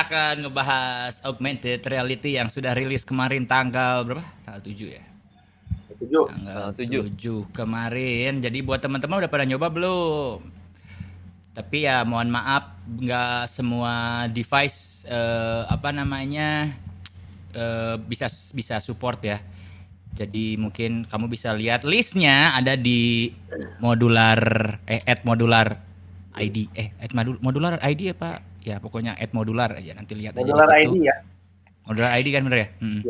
[0.07, 4.23] akan ngebahas augmented reality yang sudah rilis kemarin tanggal berapa?
[4.47, 5.03] Tanggal 7 ya.
[5.99, 6.31] Tujuh.
[6.31, 8.39] Tanggal Tanggal 7 kemarin.
[8.39, 10.60] Jadi buat teman-teman udah pada nyoba belum?
[11.51, 16.71] Tapi ya mohon maaf nggak semua device eh, apa namanya
[17.53, 19.43] eh, bisa bisa support ya.
[20.11, 23.31] Jadi mungkin kamu bisa lihat listnya ada di
[23.79, 24.39] modular
[24.83, 25.79] eh at modular
[26.35, 28.43] ID eh at modul- modular ID apa?
[28.61, 30.83] Ya pokoknya at modular aja nanti lihat aja Modular situ.
[30.83, 31.17] ID ya.
[31.87, 32.69] Modular ID kan bener ya?
[32.79, 33.01] Hmm.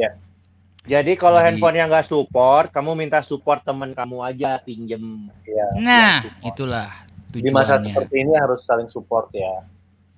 [0.80, 5.28] Jadi kalau Jadi- handphone yang nggak support, kamu minta support temen kamu aja pinjem.
[5.44, 5.66] Ya.
[5.76, 6.88] Nah, itulah
[7.30, 7.94] Di masa tujuannya.
[7.94, 9.62] seperti ini harus saling support ya.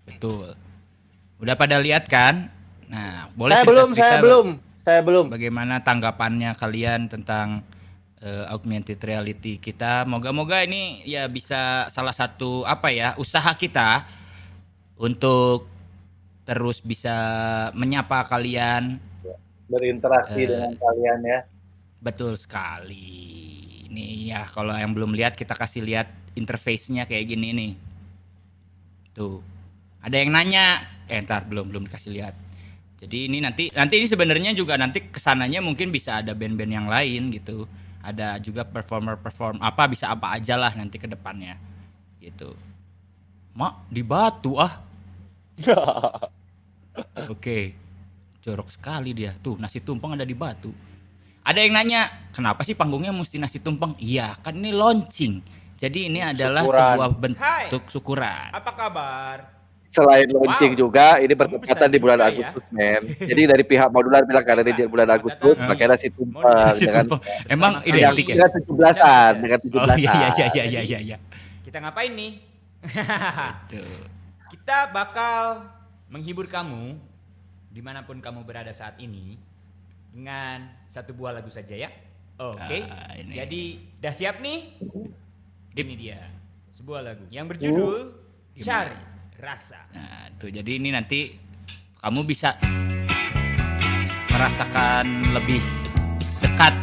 [0.08, 0.56] Betul.
[1.36, 2.48] Udah pada lihat kan?
[2.88, 4.46] Nah, boleh saya belum, saya belum,
[4.80, 5.26] saya belum.
[5.28, 7.60] Bagaimana tanggapannya kalian tentang
[8.20, 10.04] eh, augmented reality kita?
[10.04, 14.04] Moga-moga ini ya bisa salah satu apa ya usaha kita
[14.96, 15.68] untuk
[16.44, 17.16] terus bisa
[17.74, 18.96] menyapa kalian.
[19.68, 20.48] Berinteraksi Eh.
[20.48, 21.40] dengan kalian ya.
[21.98, 23.32] Betul sekali.
[23.88, 27.72] Ini ya kalau yang belum lihat kita kasih lihat interface-nya kayak gini nih.
[29.16, 29.40] Tuh.
[30.02, 32.34] Ada yang nanya, eh ntar belum belum dikasih lihat.
[33.02, 36.86] Jadi ini nanti nanti ini sebenarnya juga nanti ke sananya mungkin bisa ada band-band yang
[36.86, 37.66] lain gitu.
[38.02, 41.58] Ada juga performer perform apa bisa apa aja lah nanti ke depannya.
[42.18, 42.54] Gitu.
[43.58, 44.82] Mak di batu ah.
[47.32, 47.74] Oke.
[48.42, 49.34] Jorok sekali dia.
[49.38, 50.74] Tuh nasi tumpeng ada di batu.
[51.42, 53.98] Ada yang nanya, kenapa sih panggungnya mesti nasi tumpeng?
[53.98, 55.42] Iya, kan ini launching.
[55.82, 56.78] Jadi ini adalah Syukuran.
[56.94, 58.48] sebuah bentuk syukuran.
[58.54, 59.36] Apa kabar?
[59.92, 60.80] Selain launching Wow.
[60.88, 62.32] juga, ini bertepatan di bulan juga ya.
[62.32, 63.02] Agustus, men.
[63.34, 67.20] Jadi dari pihak modular bilang karena di bulan Agustus, makanya nasi Nasi tumpeng dengan tumpeng.
[67.44, 68.34] Emang Bersama dengan identik ya?
[68.40, 69.84] dengan 17-an, dengan 17-an.
[69.92, 71.16] Oh iya iya iya iya iya iya.
[71.60, 72.32] Kita ngapain nih?
[73.68, 74.00] Tuh.
[74.54, 75.66] Kita bakal
[76.08, 76.96] menghibur kamu
[77.68, 79.36] di mana pun kamu berada saat ini
[80.08, 81.92] dengan satu buah lagu saja ya.
[82.40, 82.80] Oke.
[82.86, 83.32] Ah, ini.
[83.36, 83.62] Jadi
[84.00, 84.72] udah siap nih?
[85.72, 86.20] Ini dia
[86.68, 88.12] sebuah lagu yang berjudul
[88.60, 88.92] Cari
[89.40, 89.88] Rasa.
[89.96, 91.32] Nah, tuh jadi ini nanti
[91.96, 92.60] kamu bisa
[94.28, 95.64] merasakan lebih
[96.44, 96.76] dekat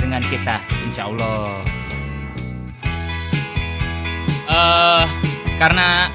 [0.00, 1.60] dengan kita, insya Allah.
[4.48, 5.04] Eh,
[5.60, 6.08] karena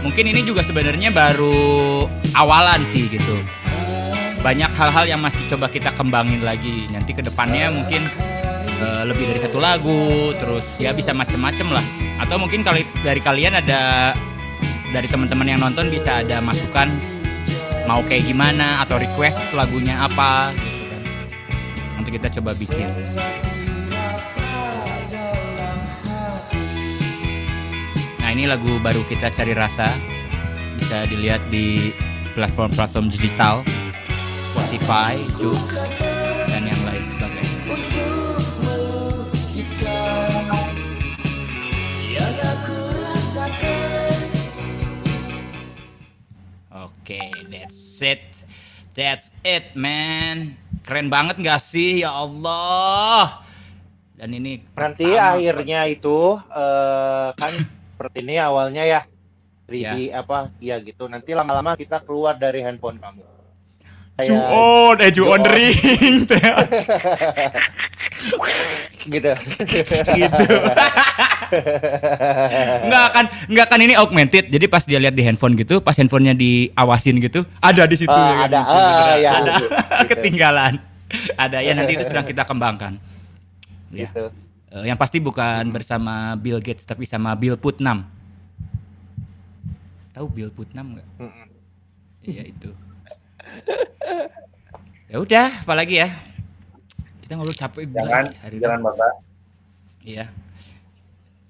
[0.00, 3.36] mungkin ini juga sebenarnya baru awalan sih gitu.
[4.40, 6.88] Banyak hal-hal yang masih coba kita kembangin lagi.
[6.88, 8.08] Nanti ke depannya mungkin
[8.82, 11.84] eh, lebih dari satu lagu, terus ya bisa macem-macem lah.
[12.18, 14.12] Atau mungkin kalau dari kalian ada
[14.90, 16.90] dari teman-teman yang nonton bisa ada masukan
[17.86, 21.02] mau kayak gimana atau request lagunya apa gitu kan.
[21.98, 22.88] Nanti kita coba bikin.
[28.22, 29.90] Nah ini lagu baru kita cari rasa
[30.78, 31.94] bisa dilihat di
[32.34, 33.62] platform-platform digital
[34.52, 35.64] Spotify, Joox,
[48.02, 48.20] it.
[48.92, 50.58] That's it, man.
[50.84, 52.02] Keren banget gak sih?
[52.02, 53.40] Ya Allah.
[54.12, 57.52] Dan ini Nanti pertama- akhirnya itu eh, kan
[57.96, 59.00] seperti ini awalnya ya
[59.64, 61.08] 3D apa ya gitu.
[61.08, 63.22] Nanti lama-lama kita keluar dari handphone kamu.
[64.22, 65.50] Juon, eh Juon Juon.
[65.50, 66.28] ring.
[69.08, 69.32] gitu.
[70.12, 70.44] gitu.
[72.86, 74.48] Enggak kan, enggak kan ini augmented.
[74.48, 78.12] Jadi pas dia lihat di handphone gitu, pas handphonenya diawasin gitu, ada di situ.
[78.12, 78.60] Ah, ya kan, ada.
[78.62, 79.16] beneran.
[79.20, 79.52] ya, ada.
[79.60, 79.66] gitu.
[80.08, 80.74] Ketinggalan.
[81.36, 82.96] Ada ya nanti itu sedang kita kembangkan.
[83.92, 84.08] Ya.
[84.08, 84.32] gitu.
[84.72, 88.08] Eh, yang pasti bukan bersama Bill Gates tapi sama Bill Putnam.
[90.16, 91.08] Tahu Bill Putnam nggak?
[92.24, 92.70] Iya itu.
[95.12, 96.08] ya udah, apalagi ya?
[97.24, 99.12] Kita ngobrol capek Jangan, hari jangan bapak.
[100.02, 100.26] Iya.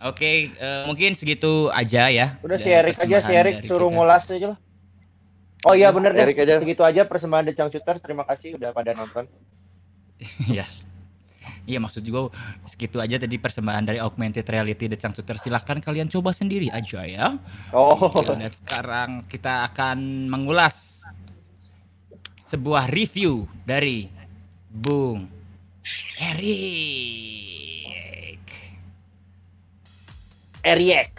[0.02, 2.38] Oke, eh, mungkin segitu aja ya.
[2.42, 3.96] Udah si Erik aja, si Erik suruh kita.
[3.96, 4.58] ngulas aja lah.
[5.62, 6.58] Oh iya bener deh, Erik aja.
[6.58, 8.02] segitu aja persembahan The Chang Shooter.
[8.02, 9.26] Terima kasih udah pada nonton.
[10.50, 10.62] Iya.
[11.62, 12.34] Iya maksud juga
[12.66, 15.38] segitu aja tadi persembahan dari augmented reality The Changsuter.
[15.38, 17.38] Silahkan kalian coba sendiri aja ya.
[17.70, 18.10] Oh.
[18.26, 21.06] Dan sekarang kita akan mengulas
[22.50, 24.10] sebuah review dari
[24.70, 25.30] Bung
[26.18, 27.41] Erik.
[30.62, 31.10] Eriek.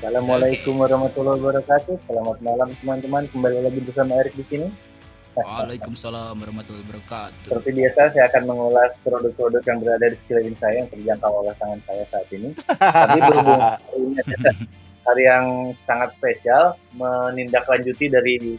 [0.00, 2.00] Assalamualaikum warahmatullahi wabarakatuh.
[2.08, 3.28] Selamat malam teman-teman.
[3.28, 4.72] Kembali lagi bersama Erik di sini.
[5.36, 7.44] Waalaikumsalam warahmatullahi wabarakatuh.
[7.44, 11.80] Seperti biasa, saya akan mengulas produk-produk yang berada di sekeliling saya yang terjangkau oleh tangan
[11.84, 12.48] saya saat ini.
[12.72, 14.56] Tapi berhubung hari ini adalah
[15.12, 15.46] hari yang
[15.84, 16.64] sangat spesial,
[16.96, 18.56] menindaklanjuti dari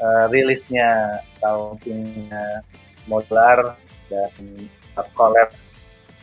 [0.00, 2.64] uh, rilisnya tahunnya
[3.04, 3.76] modular
[4.08, 4.32] dan
[5.16, 5.50] collab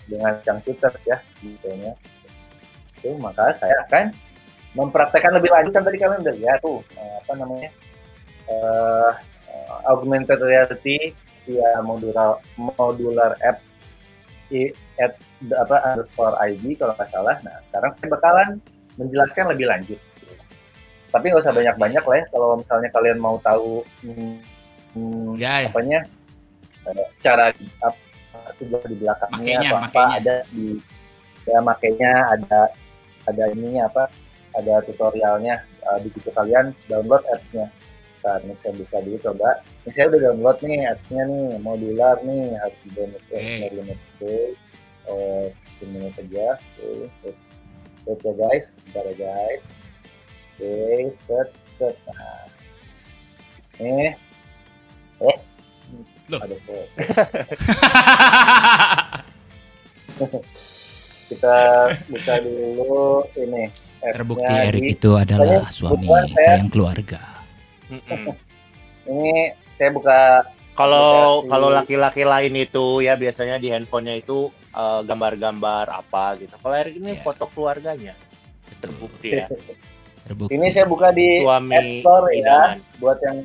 [0.08, 1.94] dengan Changcuter ya, gitu ya.
[3.00, 4.12] Itu maka saya akan
[4.74, 7.70] mempraktekkan lebih lanjut kan tadi kalian udah lihat tuh eh, apa namanya
[8.50, 9.12] uh,
[9.86, 11.14] augmented reality
[11.46, 13.62] via modular modular app
[14.50, 15.14] i, at
[15.54, 17.36] apa underscore ID kalau nggak salah.
[17.46, 18.50] Nah sekarang saya bakalan
[18.98, 20.00] menjelaskan lebih lanjut.
[21.14, 25.70] Tapi nggak usah banyak-banyak lah ya kalau misalnya kalian mau tahu hmm, ya, ya.
[25.70, 26.00] apanya
[26.90, 28.13] uh, cara apa
[28.60, 30.16] sebelah di belakangnya Makanya, atau apa makanya.
[30.20, 30.68] ada di
[31.44, 32.60] ya makanya ada
[33.28, 34.04] ada ininya apa
[34.54, 37.68] ada tutorialnya uh, di situ kalian download apps-nya
[38.24, 39.60] nah ini saya bisa dulu coba.
[39.84, 43.68] Ini saya udah download nih apps-nya nih modular nih harus di download okay.
[43.68, 44.36] download oke
[45.04, 45.46] eh
[45.84, 46.46] ini saja
[48.08, 48.66] oke ya guys.
[48.88, 49.64] Bentar ya guys.
[50.56, 51.96] Oke set set.
[52.08, 52.48] Nah
[53.84, 54.16] ini
[55.20, 55.38] eh
[56.30, 56.40] Loh.
[56.40, 56.56] ada
[61.28, 61.58] kita
[62.06, 63.04] buka dulu
[63.36, 63.64] ini
[64.04, 67.22] Terbukti Erik di- itu adalah Pokoknya suami sayang keluarga.
[69.12, 69.34] ini
[69.74, 70.20] saya buka
[70.74, 76.52] Kalau kalau laki-laki lain itu ya biasanya di handphonenya itu eh, gambar-gambar apa gitu.
[76.58, 77.22] Kalau Erik ini Ya.
[77.22, 78.14] foto keluarganya
[78.78, 79.48] terbukti ya.
[80.24, 80.52] Terbukti.
[80.52, 82.60] ini saya buka di Suami App Store ya
[82.98, 83.38] buat yang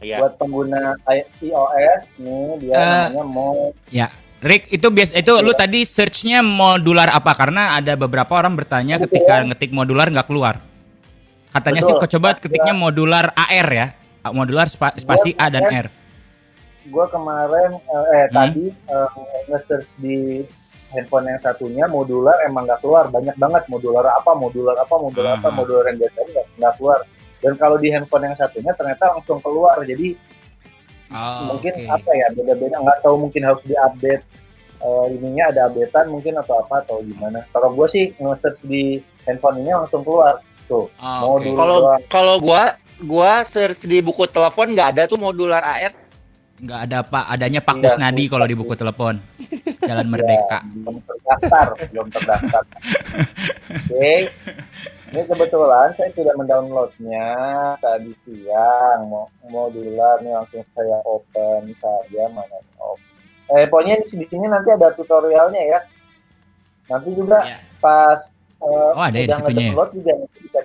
[0.00, 0.16] Iya.
[0.18, 4.08] buat pengguna iOS nih dia Eh, namanya mau Ya,
[4.40, 7.32] Rick itu bias itu lu tadi searchnya modular apa?
[7.34, 9.20] Karena ada beberapa orang bertanya Betul.
[9.20, 10.56] ketika ngetik modular nggak keluar.
[11.50, 12.00] Katanya sih Betul.
[12.00, 13.86] kok coba Pas ketiknya modular AR ya,
[14.26, 15.86] modular spa- spasi A dan R.
[16.80, 18.32] gue kemarin eh, eh, Hmm.
[18.32, 19.08] tadi eh,
[19.46, 20.40] nge-search di
[20.88, 25.44] handphone yang satunya modular emang nggak keluar banyak banget modular apa modular apa modular apa
[25.44, 25.52] Ah.
[25.52, 26.98] modular yang biasanya nggak nggak keluar
[27.40, 30.16] dan kalau di handphone yang satunya ternyata langsung keluar jadi
[31.10, 31.90] Oh, mungkin oke.
[31.90, 34.22] apa ya beda-beda nggak tahu mungkin harus diupdate
[34.78, 39.58] eh, ininya ada updatean mungkin atau apa atau gimana kalau gue sih nge-search di handphone
[39.58, 41.50] ini langsung keluar tuh Oh, oke.
[41.50, 42.62] modul Kalau kalau gua
[43.02, 45.90] gua search di buku telepon nggak ada tuh modular AR.
[46.60, 49.16] Nggak ada pak, adanya Pak Nggak, Kusnadi kalau di buku telepon.
[49.80, 50.60] Jalan Merdeka.
[50.60, 52.62] Ya, belum terdaftar, belum terdaftar.
[53.88, 54.28] Oke,
[55.10, 57.28] ini kebetulan saya sudah mendownloadnya
[57.78, 59.10] tadi siang.
[59.10, 63.02] Mau modular nih langsung saya open saja mana off.
[63.50, 65.80] Eh, pokoknya di sini nanti ada tutorialnya ya.
[66.86, 67.58] Nanti juga Ya.
[67.78, 68.20] pas
[68.62, 69.84] eh, Oh, ada ya di udah situnya ya?
[69.90, 70.60] juga nanti bisa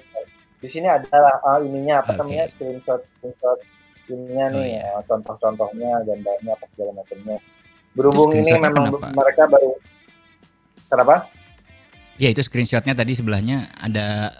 [0.55, 2.19] di sini ada lah ah, ininya apa Oke.
[2.25, 3.59] namanya screenshot screenshot
[4.07, 4.81] ininya Oh, nih iya.
[4.89, 7.37] eh, contoh-contohnya gambarnya apa segala macamnya
[7.93, 9.07] berhubung ini memang kenapa?
[9.13, 9.71] mereka baru
[10.85, 11.15] kenapa
[12.15, 14.31] Ya itu screenshotnya tadi sebelahnya ada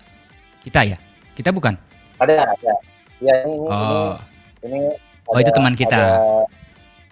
[0.62, 0.98] kita ya.
[1.32, 1.76] Kita bukan?
[2.16, 2.74] ada ada
[3.20, 4.16] ya ini ini Oh,
[4.64, 4.80] ini, ini
[5.28, 6.00] Oh, itu teman kita.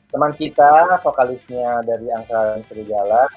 [0.07, 0.69] teman kita
[1.01, 3.27] vokalisnya dari Angkatan Serigala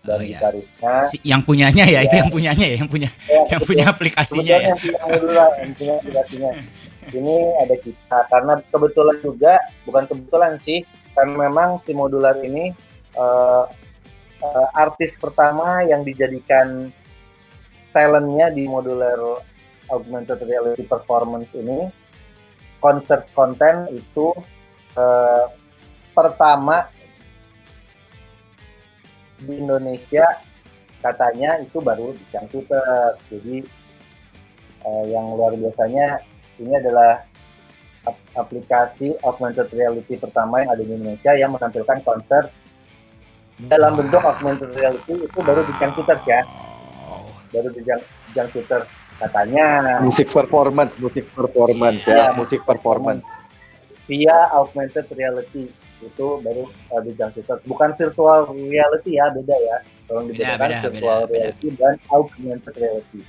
[0.00, 0.38] dan Oh, iya.
[0.38, 2.20] gitarisnya si- yang punyanya ya, itu Ya.
[2.24, 4.68] yang punyanya ya, yang punya Ya, yang punya aplikasinya ya.
[4.70, 6.50] yang punya yang punya aplikasinya.
[7.10, 9.52] Ini ada kita karena kebetulan juga
[9.82, 12.70] bukan kebetulan sih karena memang si modular ini
[13.12, 13.62] eh,
[14.40, 16.88] eh, artis pertama yang dijadikan
[17.92, 19.42] talentnya di modular
[19.90, 21.90] augmented reality performance ini
[22.80, 24.32] konser konten itu
[24.96, 25.44] eh,
[26.16, 26.88] pertama
[29.40, 30.24] di Indonesia
[31.00, 33.16] katanya itu baru di Cangcuter.
[33.32, 33.64] Jadi
[34.84, 36.20] eh, yang luar biasanya
[36.60, 37.24] ini adalah
[38.04, 42.52] ap- aplikasi augmented reality pertama yang ada di Indonesia yang menampilkan konser
[43.68, 46.40] dalam bentuk augmented reality itu baru di Cangcuter ya.
[47.50, 47.82] Baru di
[48.30, 48.86] Cangcuter
[49.20, 53.20] katanya Musik performance, musik performance Iya, ya, musik performance.
[54.08, 55.68] via augmented reality
[56.00, 57.60] itu baru uh, di Cangcuter.
[57.62, 59.76] Bukan virtual reality ya, beda ya.
[60.08, 61.34] Tolong Beda, dibedakan beda, virtual beda, beda.
[61.36, 63.20] reality dan augmented reality.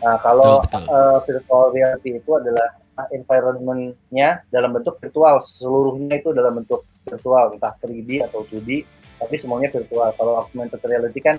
[0.00, 0.96] Nah, kalau Betul, betul.
[0.96, 2.68] uh, virtual reality itu adalah
[3.08, 8.84] environment-nya dalam bentuk virtual seluruhnya itu dalam bentuk virtual entah 3D atau 2D
[9.20, 10.10] tapi semuanya virtual.
[10.16, 11.36] Kalau augmented reality kan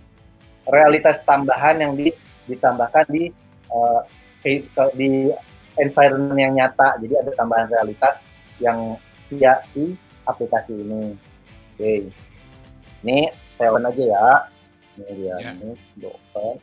[0.69, 2.13] realitas tambahan yang di,
[2.45, 3.33] ditambahkan di
[3.73, 4.05] uh,
[4.93, 5.33] di
[5.81, 7.01] environment yang nyata.
[7.01, 8.21] Jadi ada tambahan realitas
[8.61, 8.95] yang
[9.33, 9.97] via di
[10.29, 11.17] aplikasi ini.
[11.75, 12.13] Oke.
[13.01, 14.27] Ini saya open aja ya.
[15.01, 15.35] Ini dia.
[15.41, 15.51] Ya.
[15.57, 15.73] ini
[16.05, 16.61] open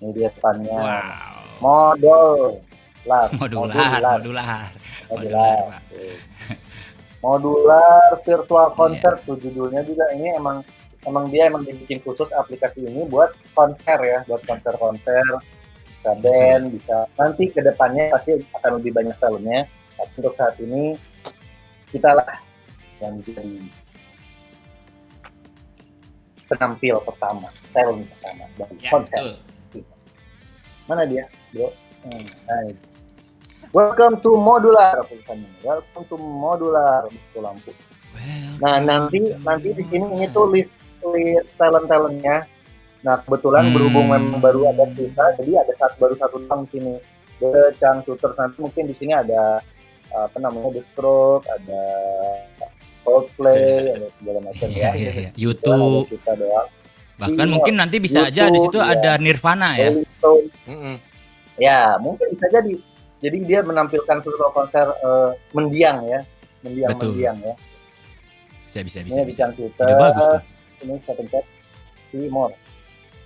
[0.00, 0.80] ini dia depannya.
[0.80, 1.44] Wow.
[1.60, 4.64] modular Modular, modular.
[5.12, 5.80] modular Pak.
[5.92, 6.08] Oke.
[6.08, 6.89] modular
[8.24, 10.08] virtual concert tuh judulnya juga.
[10.12, 10.64] Ini emang
[11.04, 15.24] emang dia emang dibikin khusus aplikasi ini buat konser ya buat konser-konser.
[15.84, 19.68] Bisa band bisa nanti ke depannya pasti akan lebih banyak filmnya.
[19.96, 20.96] Tapi untuk saat ini
[21.92, 22.40] kita lah
[23.04, 23.60] yang jadi
[26.48, 29.22] penampil pertama talent pertama dari Ya, konser.
[29.70, 29.84] betul.
[30.88, 31.68] mana dia bro?
[32.02, 32.80] Hmm, nice.
[33.70, 37.70] Welcome to modular tulisannya welcome to modular betul lampu
[38.58, 40.74] nah nanti nanti di sini ini tuh list
[41.06, 42.44] list talent talentnya
[43.00, 43.74] nah kebetulan Hmm.
[43.74, 46.94] berhubung memang baru ada kita jadi ada satu baru satu tahun sini
[47.40, 49.64] The Chang Shooters nanti mungkin di sini ada
[50.10, 51.82] apa namanya The Stroke ada
[53.00, 55.30] Coldplay ada segala macam Iya, ya iya, iya.
[55.32, 56.12] YouTube.
[56.12, 56.68] kita doang
[57.16, 59.20] Bahkan Iya, mungkin nanti bisa aja di situ YouTube, ada ya.
[59.20, 59.88] Nirvana ya.
[60.16, 60.48] Stone.
[61.56, 62.74] Ya, mungkin bisa jadi.
[63.20, 66.20] Jadi dia menampilkan virtual konser eh, mendiang ya,
[66.64, 67.12] mendiang Betul.
[67.12, 67.54] mendiang ya.
[68.70, 69.12] Bisa bisa bisa.
[69.12, 69.44] Ini bisa.
[69.52, 69.84] kita.
[69.84, 70.42] Bagus tuh.
[70.80, 71.44] Ini saya pencet
[72.08, 72.56] see more.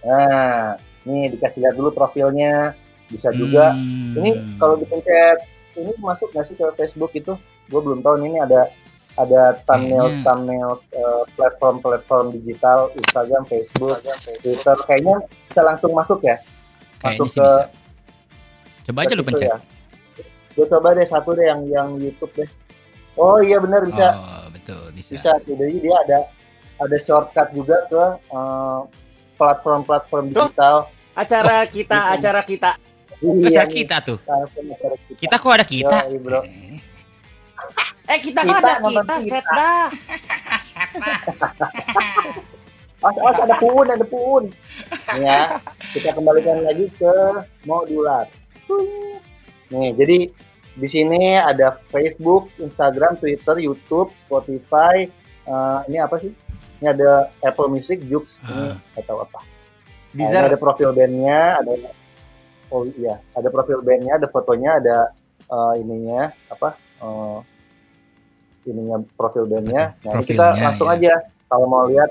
[0.03, 0.75] Nah,
[1.07, 2.75] ini dikasih lihat dulu profilnya.
[3.07, 3.77] Bisa juga.
[3.77, 4.17] Hmm.
[4.19, 5.45] Ini kalau dipencet
[5.79, 7.37] ini masuk nggak sih ke Facebook itu?
[7.71, 8.19] Gue belum tahu.
[8.25, 8.73] Ini ada
[9.15, 10.23] ada thumbnail Kayaknya.
[10.27, 10.73] thumbnail
[11.39, 14.03] platform platform digital Instagram, Facebook,
[14.43, 14.77] Twitter.
[14.91, 15.17] Kayaknya
[15.53, 16.41] bisa langsung masuk ya.
[17.05, 17.47] Masuk ke bisa.
[18.91, 19.49] Coba aja ke lu pencet.
[19.53, 19.74] ya.
[20.55, 22.49] Gue coba deh satu deh yang yang YouTube deh.
[23.15, 25.15] Oh iya benar bisa Oh, betul, bisa.
[25.15, 25.31] bisa.
[25.43, 26.19] Jadi dia ada
[26.79, 28.81] ada shortcut juga ke eh,
[29.35, 30.91] platform-platform digital.
[31.15, 32.71] Acara kita, acara kita.
[33.15, 34.19] Acara nih, kita tuh.
[34.19, 35.15] acara kita.
[35.17, 35.99] Kita kok ada kita?
[36.11, 36.43] Yoi, bro.
[38.05, 39.33] Eh kita, Kita kan ada nonton kita, kita.
[39.33, 39.89] set dah.
[43.05, 44.45] Awas, awas ada puun, ada puun.
[45.17, 45.61] Nih ya,
[45.93, 47.13] kita kembalikan lagi ke
[47.65, 48.29] modular.
[49.75, 50.19] Nih, jadi
[50.75, 55.11] di sini ada Facebook, Instagram, Twitter, YouTube, Spotify.
[55.45, 56.33] eh, ini apa sih?
[56.81, 59.41] Ini ada Apple Music, Joox, ini nggak tahu apa.
[60.15, 61.73] Nah, ini ada profil bandnya, ada
[62.73, 64.97] oh iya, ada profil bandnya, ada fotonya, ada
[65.51, 66.79] eh, ininya apa?
[67.05, 67.39] eh,
[68.65, 69.93] ininya profil bandnya.
[70.01, 70.97] Nah, ini kita Profilnya, langsung ya.
[70.97, 71.13] aja
[71.51, 72.11] kalau mau lihat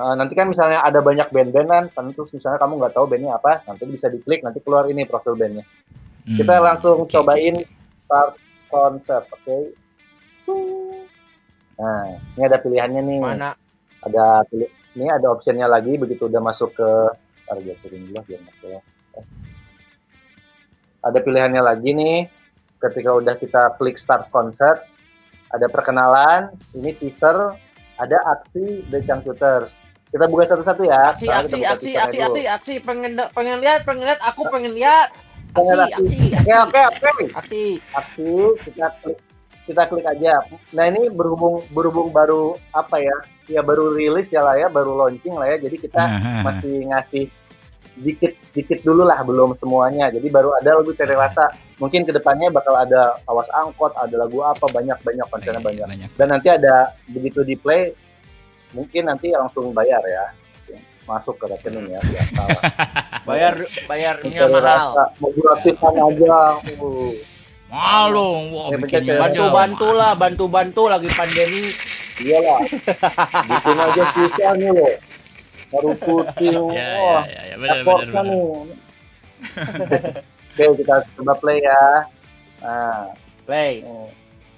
[0.00, 3.36] eh, nanti kan misalnya ada banyak band-band kan, kan terus misalnya kamu nggak tahu bandnya
[3.36, 5.64] apa, nanti bisa diklik nanti keluar ini profil bandnya.
[6.22, 7.66] Hmm, Kita langsung cobain
[8.06, 8.38] start
[8.70, 9.58] konsep, oke?
[11.82, 13.18] Nah, ini ada pilihannya nih.
[13.18, 13.50] Mana?
[14.02, 16.90] Ada pilih, ini ada optionnya lagi begitu udah masuk ke
[17.82, 18.40] turun dulu biar.
[18.40, 18.82] Eh.
[21.02, 22.18] Ada pilihannya lagi nih.
[22.78, 24.82] Ketika udah kita klik start concert,
[25.50, 27.54] ada perkenalan, ini teaser,
[27.98, 29.70] ada aksi The Shooters.
[30.12, 31.14] Kita buka satu-satu ya.
[31.14, 32.26] Aksi, aksi, aksi, aksi, dulu.
[32.28, 32.74] aksi, aksi.
[32.84, 34.20] Pengen, pengen lihat, pengen lihat.
[34.34, 35.08] Aku pengen lihat.
[35.52, 36.04] Aksi, aksi.
[36.32, 37.24] aksi, Oke, oke, oke.
[37.36, 37.64] aksi.
[37.92, 38.30] Aksi,
[38.64, 39.18] kita klik
[39.62, 40.42] kita klik aja.
[40.72, 43.14] Nah ini berhubung berhubung baru apa ya?
[43.46, 45.56] Ya baru rilis ya lah ya, baru launching lah ya.
[45.60, 47.24] Jadi kita Ah, masih ngasih
[47.92, 50.08] dikit dikit dulu lah, belum semuanya.
[50.08, 51.52] Jadi baru ada lagu Tere Rasa.
[51.78, 55.86] Mungkin ke depannya bakal ada awas angkot, ada lagu apa banyak banyak konsernya banyak.
[55.86, 56.08] banyak.
[56.16, 57.92] Dan nanti ada begitu di play,
[58.72, 60.24] mungkin nanti langsung bayar ya,
[61.06, 62.00] masuk ke rekening ya.
[62.00, 62.48] lah.
[63.28, 63.54] Bayar,
[63.86, 65.14] bayarnya mahal.
[65.22, 66.58] Mau gratisan aja.
[66.78, 67.14] Uh.
[67.72, 69.22] Malu, wah Ya, bikinnya pencet aja.
[69.24, 71.72] Bantu-bantu lah, bantu-bantu lagi pandemi.
[72.20, 72.60] Iyalah.
[73.48, 74.94] Bikin aja susah nih loh.
[75.72, 76.52] Baru putih.
[76.76, 78.44] Ya, Wah, ya, ya, benar, effortnya benar, nih.
[80.52, 81.82] Oke, kita coba play ya.
[82.60, 83.02] Nah,
[83.48, 83.82] Play.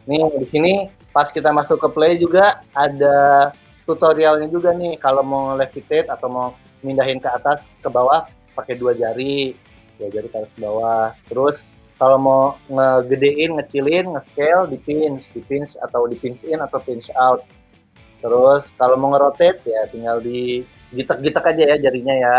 [0.05, 0.73] nih di sini
[1.15, 3.49] pas kita masuk ke play juga ada
[3.85, 4.97] tutorialnya juga nih.
[5.01, 6.49] Kalau mau levitate atau mau
[6.85, 9.57] mindahin ke atas ke bawah pakai dua jari,
[9.97, 11.13] dua jari ke atas ke bawah.
[11.29, 11.57] Terus
[11.95, 17.09] kalau mau ngegedein, ngecilin, nge-scale, di pinch, di pinch atau di pinch in atau pinch
[17.15, 17.47] out.
[18.19, 22.37] Terus kalau mau nge-rotate ya tinggal di gitek-gitek aja ya jarinya ya.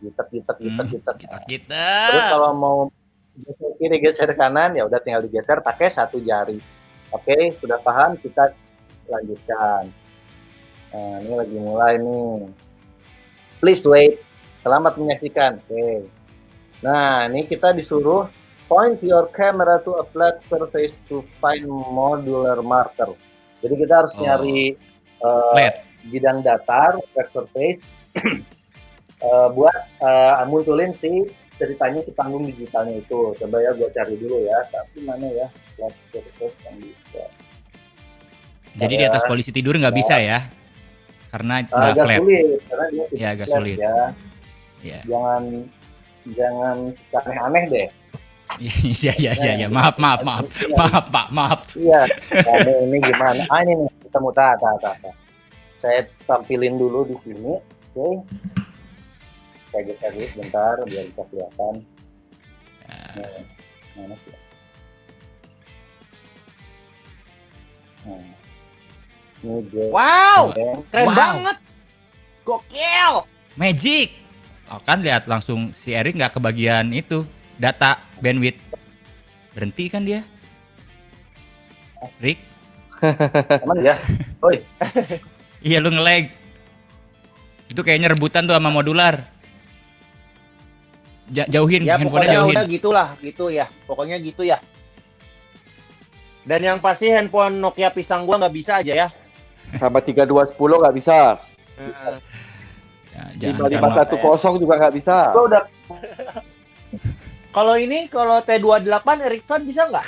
[0.00, 1.16] Gitek-gitek, gitek-gitek.
[1.48, 1.88] Kita.
[2.12, 2.78] Terus kalau mau
[3.40, 6.60] geser kiri, geser kanan ya udah tinggal digeser pakai satu jari.
[7.10, 8.14] Oke, sudah paham?
[8.20, 8.52] Kita
[9.10, 9.90] lanjutkan.
[10.90, 12.50] Nah, ini lagi mulai nih.
[13.62, 14.18] Please wait.
[14.60, 15.62] Selamat menyaksikan.
[15.62, 16.10] Oke.
[16.82, 18.26] Nah, ini kita disuruh
[18.66, 23.14] point your camera to a flat surface to find modular marker.
[23.60, 24.20] Jadi kita harus Oh.
[24.24, 24.74] nyari
[25.20, 25.74] uh, Flat.
[26.08, 27.80] bidang datar, flat surface,
[29.20, 31.28] uh, buat uh, munculin si
[31.60, 33.36] ceritanya si panggung digitalnya itu.
[33.36, 34.58] Coba ya gua cari dulu ya.
[34.72, 35.46] Tapi mana ya
[35.76, 37.24] flat surface yang bisa?
[38.80, 40.40] Jadi di atas polisi tidur nggak bisa ya?
[41.30, 42.18] Karena nggak agak flat.
[42.20, 43.76] sulit karena dia tidak Ya, agak flat sulit.
[43.78, 43.94] ya.
[44.80, 45.00] Ya.
[45.06, 45.42] Jangan
[46.34, 46.76] jangan
[47.14, 47.88] aneh-aneh deh.
[48.58, 49.68] Iya iya iya iya.
[49.70, 50.44] Maaf maaf maaf.
[50.74, 51.60] Maaf Pak, maaf.
[51.78, 52.02] Iya.
[52.34, 53.42] Ini, ini gimana?
[53.46, 53.88] Ah ini nih
[54.58, 54.94] tak tak.
[55.00, 55.14] tak.
[55.78, 57.54] Saya tampilin dulu di sini.
[57.94, 58.08] Oke.
[59.70, 61.74] Saya geser dulu bentar biar bisa kelihatan.
[62.90, 63.38] Nah,
[63.94, 64.34] mana sih?
[68.02, 68.39] Nah.
[69.42, 70.52] Wow,
[70.86, 71.14] keren Wow.
[71.14, 71.56] banget.
[72.42, 73.12] Gokil.
[73.54, 74.08] Magic.
[74.66, 77.24] Oh, kan lihat langsung si Erik nggak kebagian itu
[77.56, 78.60] data bandwidth.
[79.50, 80.22] Berhenti kan dia?
[82.18, 82.38] Rick?
[83.64, 83.96] Emang ya?
[84.40, 84.56] Oi.
[85.60, 86.32] Iya lu nge-lag.
[87.68, 89.20] Itu kayaknya rebutan tuh sama modular.
[91.28, 92.56] Ja- jauhin, Ya handphonenya pokoknya jauhin.
[92.56, 93.66] udah gitulah, gitu ya.
[93.84, 94.56] Pokoknya gitu ya.
[96.42, 99.08] Dan yang pasti handphone Nokia pisang gua nggak bisa aja ya.
[99.76, 101.38] Sama 3210 nggak bisa.
[101.76, 102.14] Heeh.
[103.10, 103.22] Ya,
[103.52, 105.16] jangan- jangan- 5510 juga nggak bisa.
[105.30, 105.62] Gua udah
[107.50, 108.86] Kalau ini kalau T28
[109.26, 110.06] Ericsson bisa nggak?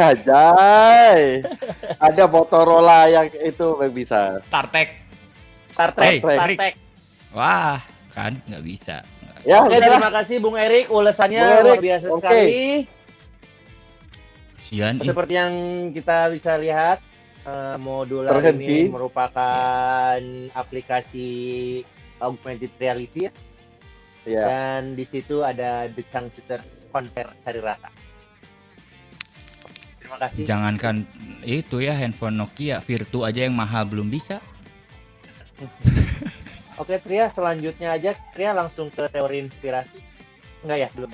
[0.00, 1.44] Ajay.
[1.96, 4.40] Ada Motorola yang itu yang bisa.
[4.44, 4.96] StarTech.
[5.70, 6.58] Star Trek, Hey, Star Rick.
[6.58, 6.74] Trek.
[7.30, 7.78] Wah,
[8.10, 9.04] kan nggak bisa.
[9.40, 12.16] Ya, Oke, terima kasih Bung Erik ulasannya Bung Erik, luar biasa oke.
[12.20, 12.48] sekali.
[14.60, 14.94] Sian.
[14.98, 15.52] Seperti yang
[15.90, 17.00] kita bisa lihat,
[17.50, 18.64] eh, modular Terhenti.
[18.64, 20.20] ini merupakan
[20.54, 21.28] aplikasi
[22.18, 23.32] augmented reality ya.
[24.22, 24.44] Ya.
[24.44, 27.88] dan di situ ada The Changcuters konser cari rasa.
[29.96, 30.44] Terima kasih.
[30.44, 31.08] Jangankan
[31.42, 34.38] itu ya handphone Nokia, Virtu aja yang mahal belum bisa.
[36.80, 40.00] Oke Tria, selanjutnya aja Tria langsung ke teori inspirasi.
[40.64, 41.10] Enggak ya, belum.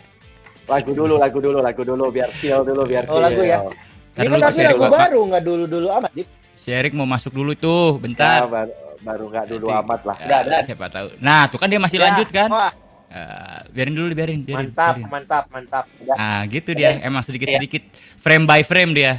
[0.67, 3.23] Lagu dulu, lagu dulu, lagu dulu biar chill dulu biar Oh, chill.
[3.23, 3.59] lagu ya?
[4.17, 4.65] Ntar Ini dulu, kan Pak.
[4.67, 6.29] lagu baru, nggak dulu-dulu amat, Dik.
[6.57, 8.43] Si Erik mau masuk dulu tuh, bentar.
[8.43, 9.81] Ya, baru, baru nggak dulu Nanti.
[9.85, 10.17] amat lah.
[10.19, 11.07] Ya, siapa tahu.
[11.19, 12.49] Nah, tuh kan dia masih Ya, lanjut kan?
[12.49, 12.73] wah,
[13.07, 14.67] Eh, biarin dulu, biarin, biarin.
[14.67, 15.09] mantap, biarin.
[15.09, 15.85] mantap, mantap.
[16.13, 16.99] Ah, gitu dia.
[16.99, 17.87] Emang sedikit-sedikit
[18.17, 19.13] frame by frame dia.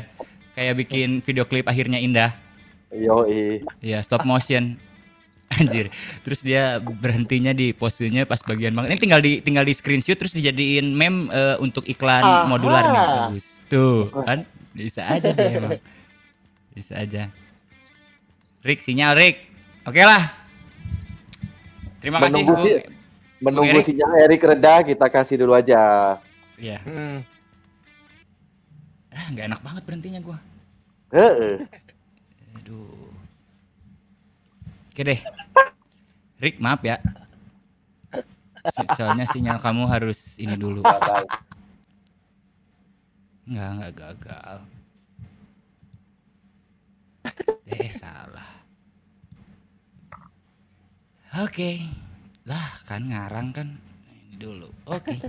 [0.51, 2.35] Kayak bikin video klip akhirnya indah.
[2.91, 3.23] Yo,
[3.79, 4.75] Iya, stop motion.
[5.49, 5.87] Anjir.
[6.21, 8.91] Terus dia berhentinya di posenya pas bagian banget.
[8.91, 12.43] Ini tinggal di tinggal di screenshot terus dijadiin meme eh, untuk iklan Aha.
[12.43, 13.01] modular nih.
[13.31, 13.45] Bagus.
[13.65, 14.43] Tuh, kan?
[14.77, 15.81] Bisa aja dia emang.
[16.71, 17.33] Bisa aja.
[18.61, 19.49] Rick, sinyal Rick.
[19.83, 20.29] Oke lah.
[21.97, 22.63] Terima kasih, Menunggu Bung.
[22.63, 22.85] si-
[23.37, 23.85] Menunggu Erik.
[23.85, 25.81] sinyal Erik reda, kita kasih dulu aja.
[26.55, 26.77] Iya.
[26.85, 27.25] Hmm.
[29.09, 30.37] Ah, nggak enak banget berhentinya gua.
[31.09, 31.65] Heeh.
[32.61, 33.09] Aduh.
[34.93, 35.19] Oke deh.
[36.37, 37.01] Rick, maaf ya.
[38.67, 40.85] So- Soalnya sinyal kamu harus ini dulu.
[43.47, 44.57] Enggak, enggak gagal.
[47.67, 48.49] Eh, salah.
[51.43, 51.83] Oke.
[52.47, 53.67] Lah, kan ngarang kan.
[54.31, 54.69] Ini dulu.
[54.87, 55.19] Oke.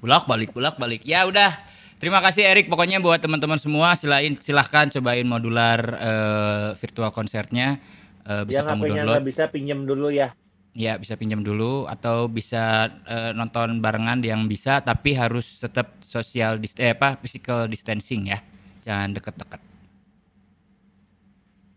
[0.00, 1.04] Bulak balik, bulak balik.
[1.04, 1.52] Ya udah.
[1.96, 2.68] Terima kasih Erik.
[2.68, 7.80] Pokoknya buat teman-teman semua silain silahkan cobain modular eh, virtual konsernya.
[8.26, 9.14] Eh, bisa Yang kamu download.
[9.16, 10.36] nggak bisa pinjam dulu ya.
[10.76, 16.60] Ya bisa pinjam dulu atau bisa eh, nonton barengan yang bisa tapi harus tetap social
[16.60, 18.44] dis eh, apa physical distancing ya.
[18.84, 19.60] Jangan deket-deket.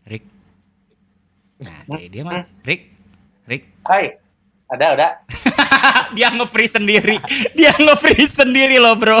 [0.04, 0.24] Rick.
[1.64, 2.82] Nah, oke, dia mah Rick.
[3.48, 3.62] Rick.
[3.88, 4.20] Hai.
[4.70, 5.10] Ada, udah.
[6.16, 7.16] dia nge-freeze sendiri.
[7.58, 9.18] Dia nge-freeze sendiri loh, Bro.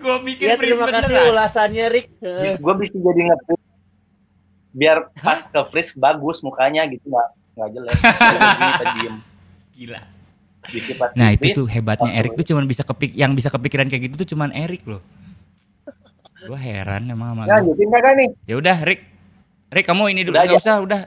[0.00, 1.32] Gue pikir Ya terima kasih beneran.
[1.36, 2.06] ulasannya Rick.
[2.58, 3.57] Gue bisa jadi nge
[4.78, 7.28] biar pas ke freeze bagus mukanya gitu nggak
[7.58, 7.96] nggak jelek.
[8.94, 9.14] Diem.
[9.74, 10.00] Gila.
[10.68, 14.14] Disifat Nah, itu tuh hebatnya Erik tuh cuman bisa kepik yang bisa kepikiran kayak gitu
[14.22, 15.02] tuh cuman Erik loh.
[16.38, 18.28] Gue heran emang sama Nah, kakak nih.
[18.46, 19.02] Ya udah, Rick.
[19.68, 21.00] Rick kamu ini dulu Udah nggak usah, udah.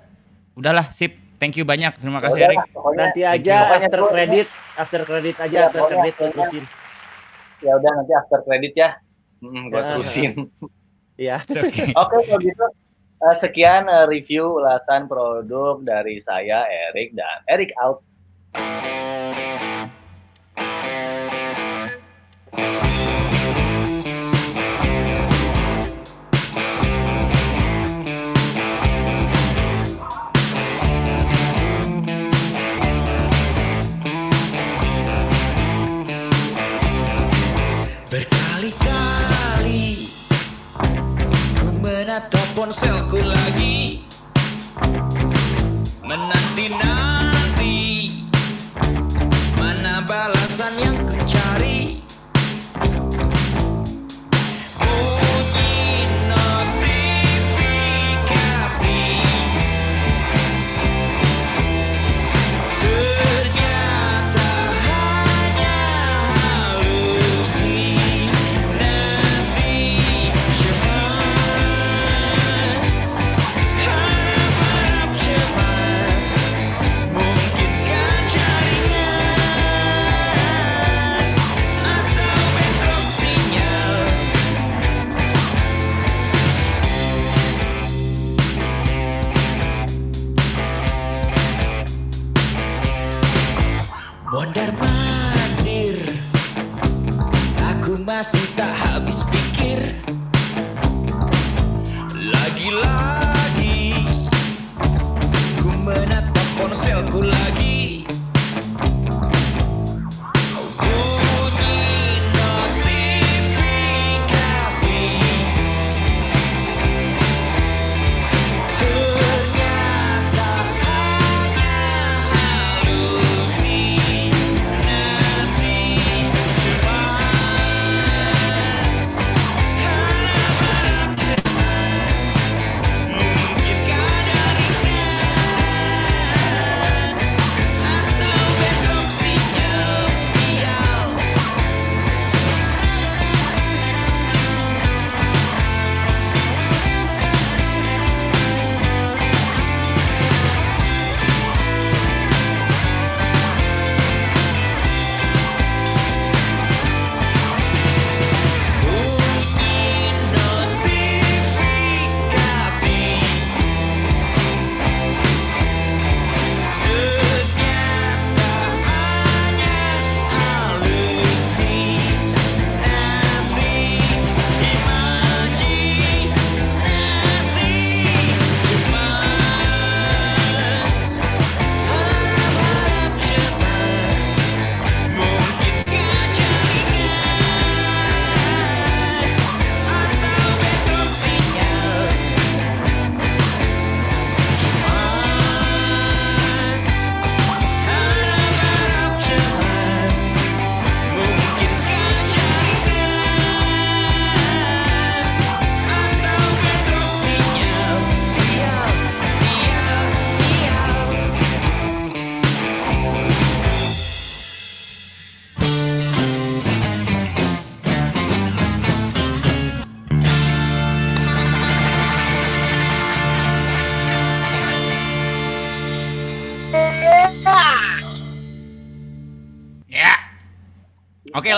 [0.53, 1.15] Udahlah, sip.
[1.39, 1.95] Thank you banyak.
[1.97, 2.59] Terima kasih, Udah Erik.
[2.93, 6.63] Nanti aja after credit, after credit aja, Ya, after credit terusin.
[7.61, 8.89] ya udah nanti after credit ya.
[9.39, 9.87] Hmm, gue Ya.
[9.87, 10.31] terusin.
[11.17, 11.37] Ya.
[11.41, 11.81] Oke.
[12.01, 12.65] Oke, kalau gitu
[13.21, 18.01] eh, sekian eh, review ulasan produk dari saya Erik dan Erik out.
[42.61, 44.05] Ponselku lagi.
[46.05, 47.10] Menanti-nanti
[98.21, 98.90] Aku masih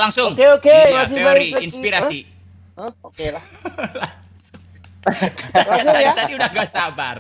[0.04, 0.32] langsung.
[0.32, 1.64] Oke oke, masih teori lagi.
[1.64, 2.20] inspirasi.
[2.74, 2.82] Hah?
[2.84, 2.92] Hah?
[3.04, 3.44] Oke lah.
[5.04, 6.14] Tadi, Langsung ya.
[6.14, 7.16] tadi udah gak sabar.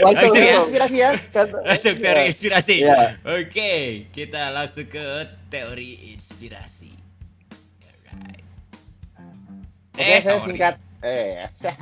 [0.00, 0.56] Langsung Langsung ya.
[0.58, 1.10] Inspirasi ya.
[1.62, 2.28] Langsung teori Iya.
[2.28, 2.76] inspirasi.
[2.80, 2.98] Iya.
[3.22, 3.72] Oke,
[4.10, 5.04] kita langsung ke
[5.46, 6.88] teori inspirasi.
[8.08, 8.44] Alright.
[9.92, 10.46] Oke, Eh, saya sorry.
[10.48, 10.74] singkat.
[11.00, 11.44] Eh.
[11.44, 11.76] Ya, udah.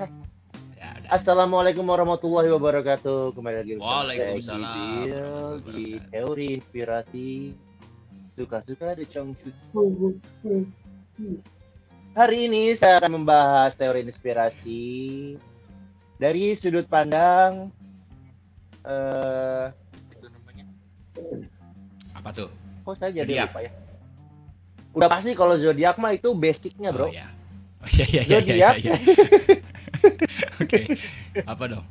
[1.08, 3.30] Assalamualaikum warahmatullahi wabarakatuh.
[3.32, 7.28] Kembali lagi Waalaikumsalam warahmatullahi di teori inspirasi
[8.42, 9.50] suka-suka di Chongchu.
[12.12, 14.82] Hari ini saya akan membahas teori inspirasi
[16.18, 17.70] dari sudut pandang
[18.82, 19.66] eh
[20.10, 20.64] itu namanya.
[22.18, 22.50] Apa tuh?
[22.82, 23.48] Kok saya jadi Zodiac.
[23.54, 23.72] lupa ya?
[24.92, 27.08] Udah pasti kalau zodiak mah itu basicnya, Bro.
[27.08, 27.30] Oh, ya.
[27.80, 28.74] Oh, iya, iya, iya, iya, Zodiak.
[28.82, 28.94] iya.
[30.66, 30.78] Oke.
[31.46, 31.84] Apa dong?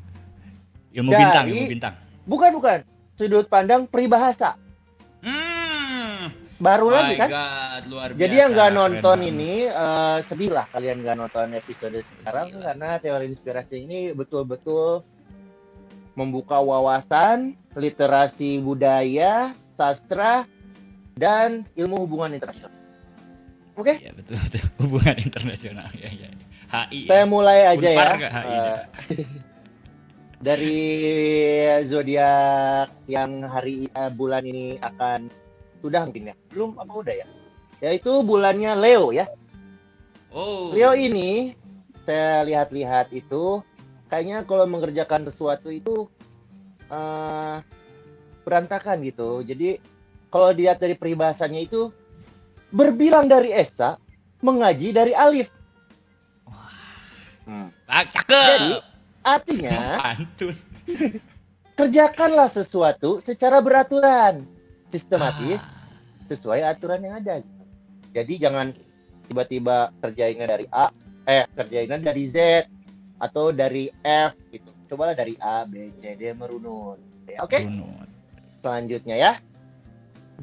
[0.91, 1.93] Ilmu Dari- bintang, ilmu bintang.
[2.27, 2.79] Bukan, bukan.
[3.15, 4.59] Sudut pandang peribahasa.
[6.61, 7.29] Baru My lagi kan?
[7.33, 8.21] God, luar biasa.
[8.21, 9.31] Jadi yang nggak keren nonton banget.
[9.33, 15.01] ini eh, sedih lah kalian nggak nonton episode sekarang karena teori inspirasi ini betul-betul
[16.13, 20.45] membuka wawasan, literasi budaya, sastra,
[21.17, 22.69] dan ilmu hubungan internasional.
[23.79, 26.29] Oke, Ya betul betul hubungan internasional ya ya.
[26.29, 26.45] ya.
[26.71, 26.99] HI.
[27.09, 27.27] saya ya.
[27.27, 27.97] mulai aja ya.
[27.97, 28.53] Unpar nggak HI?
[28.53, 28.79] Eh,
[30.47, 30.79] dari
[31.89, 35.40] zodiak yang hari eh, bulan ini akan
[35.81, 36.35] sudah mungkin ya.
[36.53, 37.27] Belum apa udah ya?
[37.81, 39.27] Yaitu bulannya Leo ya.
[40.31, 40.71] Oh.
[40.71, 41.57] Leo ini
[42.05, 43.59] saya lihat-lihat itu
[44.07, 46.07] kayaknya kalau mengerjakan sesuatu itu
[46.87, 47.55] eh,
[48.45, 49.41] berantakan gitu.
[49.43, 49.81] Jadi
[50.31, 51.91] kalau dilihat dari peribahasanya itu
[52.71, 53.99] berbilang dari Esa,
[54.39, 55.51] mengaji dari Alif.
[57.43, 57.67] Hmm.
[57.89, 58.31] Ah, cakep.
[58.31, 58.91] Jadi
[59.21, 60.01] Artinya,
[61.77, 64.49] kerjakanlah sesuatu secara beraturan,
[64.91, 65.63] sistematis,
[66.27, 67.39] sesuai aturan yang ada.
[68.11, 68.75] Jadi jangan
[69.31, 70.91] tiba-tiba kerjainnya dari A,
[71.23, 72.67] eh kerjainnya dari Z
[73.17, 74.67] atau dari F gitu.
[74.91, 76.99] Cobalah dari A, B, C, D merunut.
[77.39, 77.63] Oke?
[77.63, 78.11] Runut.
[78.59, 79.39] Selanjutnya ya.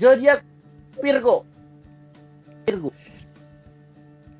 [0.01, 0.41] Zodiak
[1.05, 1.45] Virgo.
[2.65, 2.89] Virgo.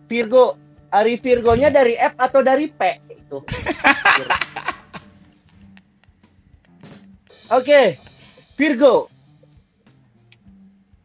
[0.09, 0.57] Virgo.
[0.89, 2.81] Ari Virgonya dari F atau dari P?
[3.13, 3.45] Itu.
[7.59, 8.01] Oke.
[8.57, 9.13] Virgo.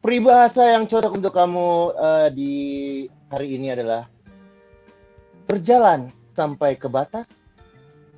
[0.03, 2.53] Peribahasa yang cocok untuk kamu eh, di
[3.31, 4.03] hari ini adalah
[5.47, 7.23] berjalan sampai ke batas,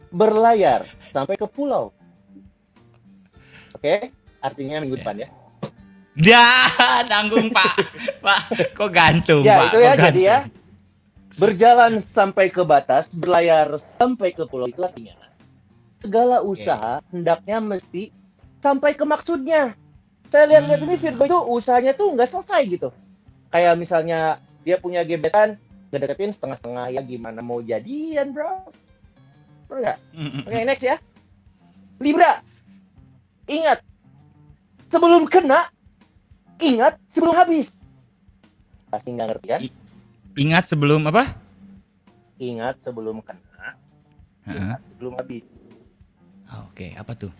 [0.09, 1.93] berlayar sampai ke pulau.
[3.77, 4.09] Oke,
[4.41, 5.29] artinya minggu depan ya.
[6.17, 7.75] Dah, nanggung Pak.
[8.17, 8.41] Pak,
[8.73, 9.69] kok gantung Ya, Pak?
[9.69, 10.39] itu ya Kok jadi ya.
[11.37, 15.13] Berjalan sampai ke batas, berlayar sampai ke pulau itu artinya
[16.05, 18.13] segala usaha hendaknya mesti
[18.61, 19.73] sampai ke maksudnya.
[20.35, 22.91] Saya lihat-lihat ini Virgo itu usahanya tuh nggak selesai gitu.
[23.55, 25.55] Kayak misalnya dia punya gebetan,
[25.95, 28.67] ngedeketin setengah-setengah ya gimana mau jadian bro?
[29.71, 29.95] Bro nggak?
[30.43, 30.99] Oke next ya.
[32.03, 32.43] Libra,
[33.47, 33.79] ingat
[34.91, 35.71] sebelum kena,
[36.59, 37.71] ingat sebelum habis.
[38.91, 39.61] Pasti nggak ngerti kan?
[40.35, 41.31] Ingat sebelum apa?
[42.43, 43.79] Ingat sebelum kena,
[44.51, 44.75] Heeh.
[44.99, 45.47] sebelum habis.
[46.51, 47.31] Ah, Oke, apa tuh?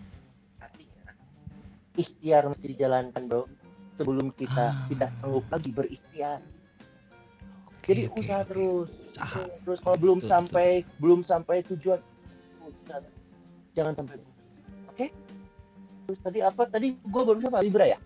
[1.96, 3.48] Ikhtiar mesti dijalankan bro.
[3.96, 6.44] Sebelum kita tidak sanggup lagi berikhtiar.
[7.86, 8.90] Jadi usaha terus,
[9.62, 12.02] terus kalau belum sampai belum sampai tujuan,
[12.66, 12.98] usaha.
[13.78, 14.18] jangan sampai.
[14.90, 15.06] Oke?
[16.04, 16.66] Terus tadi apa?
[16.66, 17.62] Tadi gua baru siapa?
[17.62, 17.98] Libra ya?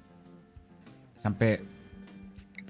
[1.17, 1.65] Sampai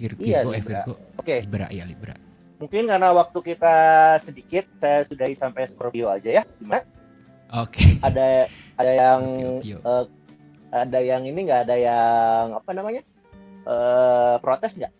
[0.00, 0.80] Virgo, Iya, eh, Libra.
[0.86, 0.94] Virgo.
[1.20, 1.36] Oke.
[1.44, 2.14] Libra, ya Libra.
[2.56, 3.76] Mungkin karena waktu kita
[4.22, 6.42] sedikit, saya sudahi sampai Scorpio aja ya.
[6.56, 6.86] Gimana?
[7.58, 7.98] Oke.
[8.00, 8.46] Ada
[8.80, 9.22] ada yang
[9.60, 10.04] eh,
[10.70, 13.02] ada yang ini nggak ada yang apa namanya?
[13.66, 14.92] eh protes nggak?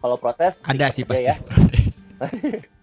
[0.00, 1.28] Kalau protes Ada sih pasti.
[1.28, 1.36] ya.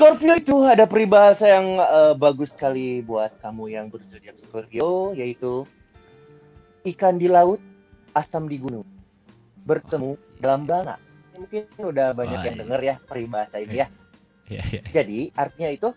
[0.00, 5.68] Scorpio itu ada peribahasa yang eh, bagus sekali buat kamu yang berzodiak Scorpio yaitu
[6.88, 7.60] ikan di laut,
[8.16, 8.88] asam di gunung,
[9.68, 10.96] bertemu dalam bana.
[11.36, 12.60] Ini Mungkin udah banyak Wah, yang iya.
[12.64, 13.86] dengar ya peribahasa ini ya.
[14.48, 14.82] Iya, iya.
[14.88, 15.88] Jadi artinya itu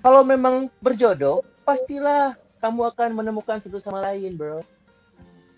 [0.00, 4.60] kalau memang berjodoh pastilah kamu akan menemukan satu sama lain, bro.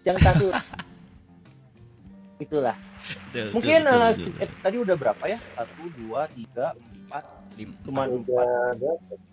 [0.02, 0.52] Jangan takut.
[2.44, 2.74] Itulah.
[3.02, 5.38] Betul, Mungkin betul, eh, betul, eh, tadi udah berapa ya?
[5.58, 7.24] Satu, dua, tiga, empat,
[7.58, 8.78] lima, cuma empat,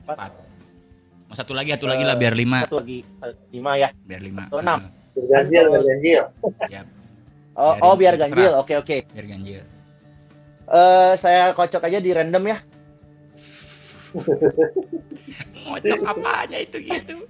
[0.06, 0.32] empat,
[1.30, 2.66] Mau satu lagi, satu lagi lah biar lima.
[2.66, 3.90] satu lagi eh, lima ya.
[4.02, 4.50] Biar lima.
[4.50, 4.80] Atau enam.
[5.14, 6.22] Berganjil, berganjil.
[6.74, 6.82] Ya,
[7.60, 8.30] Oh, oh biar terserah.
[8.34, 8.52] ganjil.
[8.58, 8.96] Oke oke.
[9.14, 9.62] biar ganjil.
[10.70, 12.58] Eh, saya kocok aja di random ya.
[15.62, 17.30] Ngocok apanya itu gitu?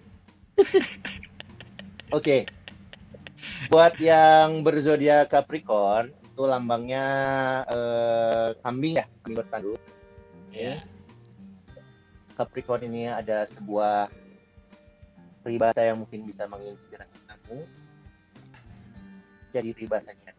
[2.17, 2.45] Oke.
[3.69, 7.05] Buat yang berzodiak Capricorn itu lambangnya
[7.67, 9.81] eh, kambing ya, kambing bertanduk.
[10.49, 10.81] Ya.
[12.39, 14.07] Capricorn ini ada sebuah
[15.43, 17.59] peribahasa yang mungkin bisa menginspirasi kamu.
[19.49, 20.31] Jadi peribahasanya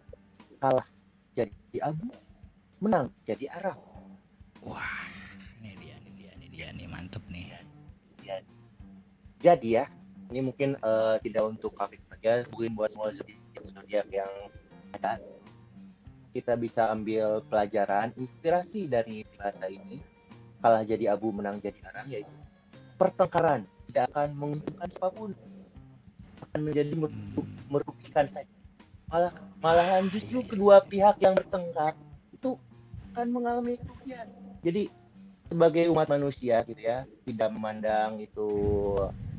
[0.61, 0.87] kalah
[1.37, 2.09] jadi abu,
[2.81, 3.77] menang jadi arah.
[4.61, 5.09] Wah,
[5.61, 7.53] ini dia, ini dia, ini dia, nih mantep nih.
[8.25, 8.39] Ya.
[9.41, 9.89] Jadi ya,
[10.31, 14.31] ini mungkin eh, tidak untuk Capricorn saja, mungkin buat semua zodiak yang
[14.95, 15.19] ada.
[16.31, 19.99] Kita bisa ambil pelajaran, inspirasi dari bahasa ini.
[20.63, 22.31] Kalah jadi abu, menang jadi arang, yaitu
[22.95, 25.31] pertengkaran tidak akan menguntungkan siapa pun.
[26.47, 28.55] Akan menjadi meru- merugikan saja.
[29.11, 31.99] Malah, malahan justru kedua pihak yang bertengkar
[32.31, 32.55] itu
[33.11, 34.31] akan mengalami kerugian.
[34.63, 34.87] Jadi
[35.51, 38.47] sebagai umat manusia gitu ya, tidak memandang itu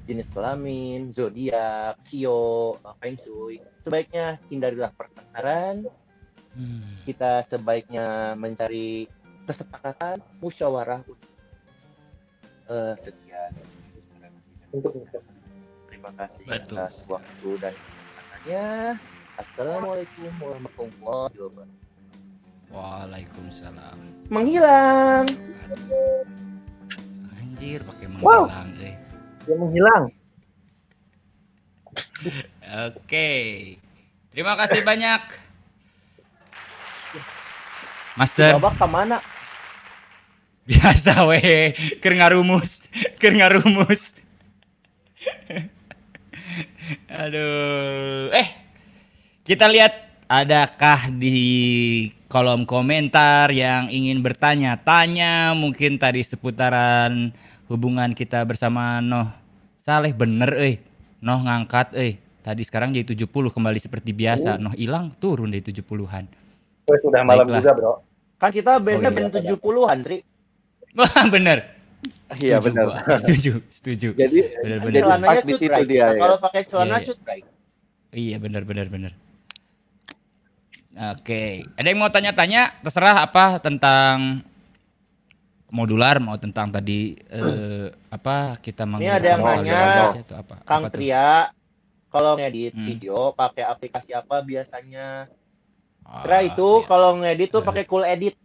[0.10, 3.62] jenis kelamin, zodiak, sio, feng shui.
[3.86, 5.86] Sebaiknya hindarilah pertengkaran.
[7.08, 9.08] Kita sebaiknya mencari
[9.48, 11.02] kesepakatan, musyawarah.
[12.68, 13.52] Eh, sekian.
[14.72, 14.96] Untuk
[15.92, 16.76] Terima kasih Betul.
[16.82, 18.66] atas waktu dan kesempatannya.
[19.38, 22.74] Assalamualaikum warahmatullahi wabarakatuh.
[22.74, 23.98] Waalaikumsalam.
[24.34, 25.28] Menghilang.
[27.38, 28.50] Anjir, pakai Wow.
[28.50, 28.96] menghilang, eh.
[29.46, 30.14] Dia menghilang.
[32.90, 33.30] Oke.
[34.32, 35.22] Terima kasih banyak.
[38.16, 38.60] Master.
[38.60, 39.18] Babak ke mana?
[40.62, 42.86] Biasa weh, keur ngarumus,
[43.18, 44.14] keur ngarumus.
[47.10, 48.48] Aduh, eh
[49.44, 57.36] kita lihat adakah di kolom komentar yang ingin bertanya-tanya mungkin tadi seputaran
[57.72, 59.32] hubungan kita bersama Noh
[59.80, 60.76] Saleh bener euy.
[61.24, 62.20] Noh ngangkat euy.
[62.44, 64.60] Tadi sekarang jadi 70 kembali seperti biasa.
[64.60, 66.26] Noh hilang turun dari 70-an.
[66.86, 67.62] Gue sudah malam Baiklah.
[67.64, 67.94] juga, Bro.
[68.42, 69.30] Kan kita bandnya Oh, iya.
[69.30, 70.18] band 70-an, Tri.
[70.98, 71.60] Wah, bener.
[72.42, 74.10] Iya gua, Setuju, setuju.
[74.18, 75.02] Jadi bener, bener.
[75.06, 75.86] celananya di cut situ right.
[75.86, 76.08] dia, ya.
[76.18, 77.46] Kalau pakai celana Iya, cut right.
[78.12, 79.12] Iya benar benar benar.
[81.16, 82.76] Oke, ada yang mau tanya-tanya?
[82.84, 84.44] Terserah apa tentang
[85.72, 90.56] modular mau tentang tadi eh, apa kita Ini ada yang nanya, apa?
[90.68, 90.94] Kang apa?
[90.94, 91.50] Tria,
[92.12, 92.86] kalau ngedit Hmm.
[92.86, 95.32] video pakai aplikasi apa biasanya?
[96.04, 96.88] Ah, Tria itu iya.
[96.88, 98.36] kalau ngedit tuh pakai Cool Edit.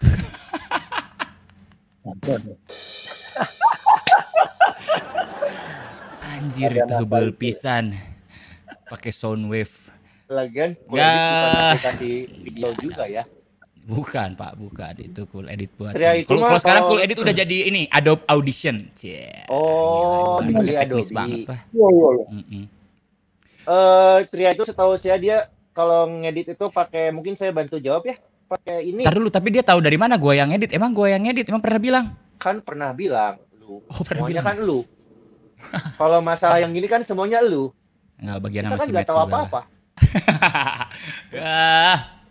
[6.22, 7.96] Anjir itu hebel pisan.
[8.88, 9.72] Pakai soundwave.
[10.28, 11.08] Lagian Cool Ya.
[11.08, 12.12] Edit aplikasi
[12.44, 13.24] video juga ya.
[13.82, 15.90] Bukan Pak, bukan itu cool edit buat.
[15.90, 16.22] Tria ini.
[16.22, 18.86] itu Kalau sekarang cool edit udah jadi ini Adobe Audition.
[18.94, 19.42] Cie.
[19.50, 21.18] Oh, Gila, beli pakai teknis Adobe.
[21.18, 21.60] banget lah.
[21.74, 22.24] Iya, iya, iya.
[22.30, 22.64] Mm-mm.
[23.62, 25.36] Eh, Tria itu setahu saya dia
[25.74, 28.16] kalau ngedit itu pakai mungkin saya bantu jawab ya.
[28.46, 30.70] Pakai ini Ntar dulu, tapi dia tahu dari mana gua yang edit?
[30.70, 31.48] Emang gua yang edit?
[31.50, 32.06] Emang pernah bilang?
[32.42, 33.78] kan pernah bilang lu.
[33.86, 34.58] Oh, pernah Semuanya bilang.
[34.58, 34.80] kan lu.
[36.00, 37.70] kalau masalah yang gini kan semuanya lu.
[38.18, 39.60] Enggak bagian Kita sama kan si nggak tahu apa-apa.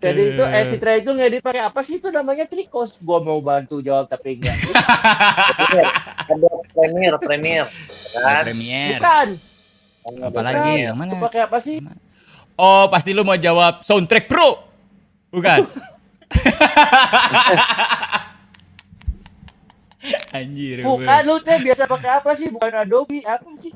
[0.00, 2.96] Jadi itu eh si Tria itu ngedit pakai apa sih itu namanya Trikos.
[3.04, 4.56] Gua mau bantu jawab tapi enggak.
[6.30, 7.68] Ada Premiere, Premiere.
[8.16, 8.42] Ada Kan?
[8.48, 8.96] Premiere.
[8.96, 9.28] Bukan.
[10.24, 10.86] Apalagi Bukan.
[10.88, 11.20] yang mana?
[11.20, 11.84] Pakai apa sih?
[12.56, 14.64] Oh, pasti lu mau jawab soundtrack pro.
[15.32, 15.68] Bukan.
[20.32, 20.80] Anjir.
[20.80, 22.48] Bukan lu teh biasa pakai apa sih?
[22.48, 23.72] Bukan Adobe apa sih?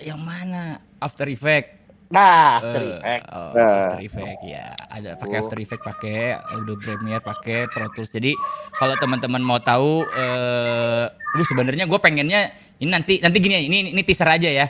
[0.00, 0.78] Yang mana?
[1.02, 1.81] After Effect.
[2.12, 3.28] Nah, After Eh, Effects.
[3.30, 3.72] oh, Nah.
[3.88, 4.66] After Effect ya.
[4.86, 5.40] Ada pakai Oh.
[5.40, 8.12] After Effect pakai Adobe Premiere pakai Pro Tools.
[8.12, 8.36] Jadi
[8.72, 14.02] kalau teman-teman mau tahu eh lu sebenarnya gue pengennya ini nanti nanti gini ini ini
[14.02, 14.68] teaser aja ya.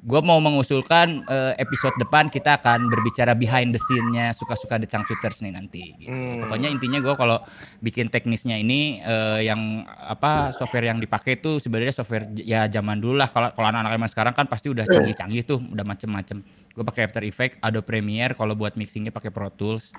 [0.00, 5.44] Gue mau mengusulkan eh, episode depan kita akan berbicara behind the scene-nya suka-suka The Shooters
[5.44, 5.92] nih nanti.
[5.94, 6.08] gitu.
[6.08, 6.40] Hmm.
[6.42, 7.44] Pokoknya intinya gue kalau
[7.78, 13.14] bikin teknisnya ini eh, yang apa software yang dipakai itu sebenarnya software ya zaman dulu
[13.14, 13.28] lah.
[13.28, 16.40] Kalau kalau anak-anak emang sekarang kan pasti udah canggih-canggih tuh, udah macem-macem.
[16.70, 18.32] Gue pakai After Effects, Adobe Premiere.
[18.38, 19.90] Kalau buat mixingnya pakai Pro Tools,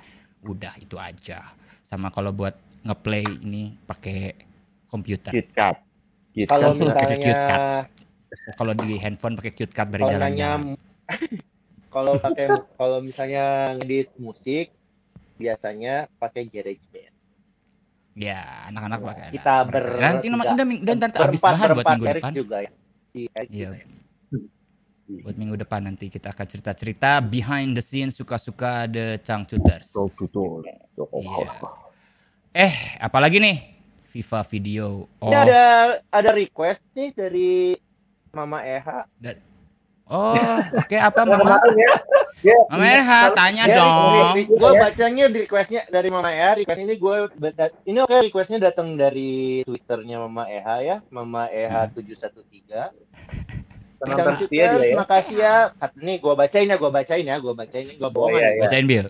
[0.45, 1.51] udah itu aja.
[1.83, 2.55] Sama kalau buat
[2.87, 4.33] ngeplay ini pakai
[4.87, 5.31] komputer.
[5.31, 5.75] KitKat.
[6.47, 7.39] Kalau Pakai misalnya.
[8.55, 10.61] Kalau di handphone pakai KitKat dari jalan-jalan.
[11.95, 12.47] kalau pakai
[12.79, 14.71] kalau misalnya ngedit musik
[15.35, 17.13] biasanya pakai GarageBand.
[18.15, 19.23] Ya, anak-anak pakai.
[19.27, 19.33] ada.
[19.35, 22.31] Kita ber nanti nama dan habis berempat bahan buat minggu depan.
[22.31, 22.71] juga ya.
[23.51, 23.69] Iya.
[25.11, 25.21] Ya.
[25.23, 29.91] Buat minggu depan nanti kita akan cerita-cerita behind the scene suka-suka The Changcuters.
[30.95, 31.47] Iya.
[32.51, 33.57] Eh, apalagi nih?
[34.11, 34.87] FIFA video.
[35.23, 35.61] Oh, Ini ada
[36.11, 37.79] ada request nih dari
[38.35, 39.07] Mama Eha.
[40.11, 40.35] oh
[40.75, 41.55] oke apa mama?
[42.43, 44.33] Ya, Mama RH tanya Ya, dong.
[44.51, 46.59] Gue bacanya di requestnya dari Mama Eha.
[46.59, 47.15] Request ini gue
[47.87, 50.97] ini oke requestnya datang dari twitternya Mama Eha ya.
[51.07, 52.35] Mama Eha 713.
[52.35, 53.60] Penonton
[54.03, 54.95] Cang setia dia ya.
[54.97, 55.55] makasih ya.
[55.73, 57.85] Kat- Nih gue bacain ya, gue bacain ya, gue bacain.
[57.91, 58.61] Gue bohong iya, iya.
[58.61, 59.07] Bacain Bill.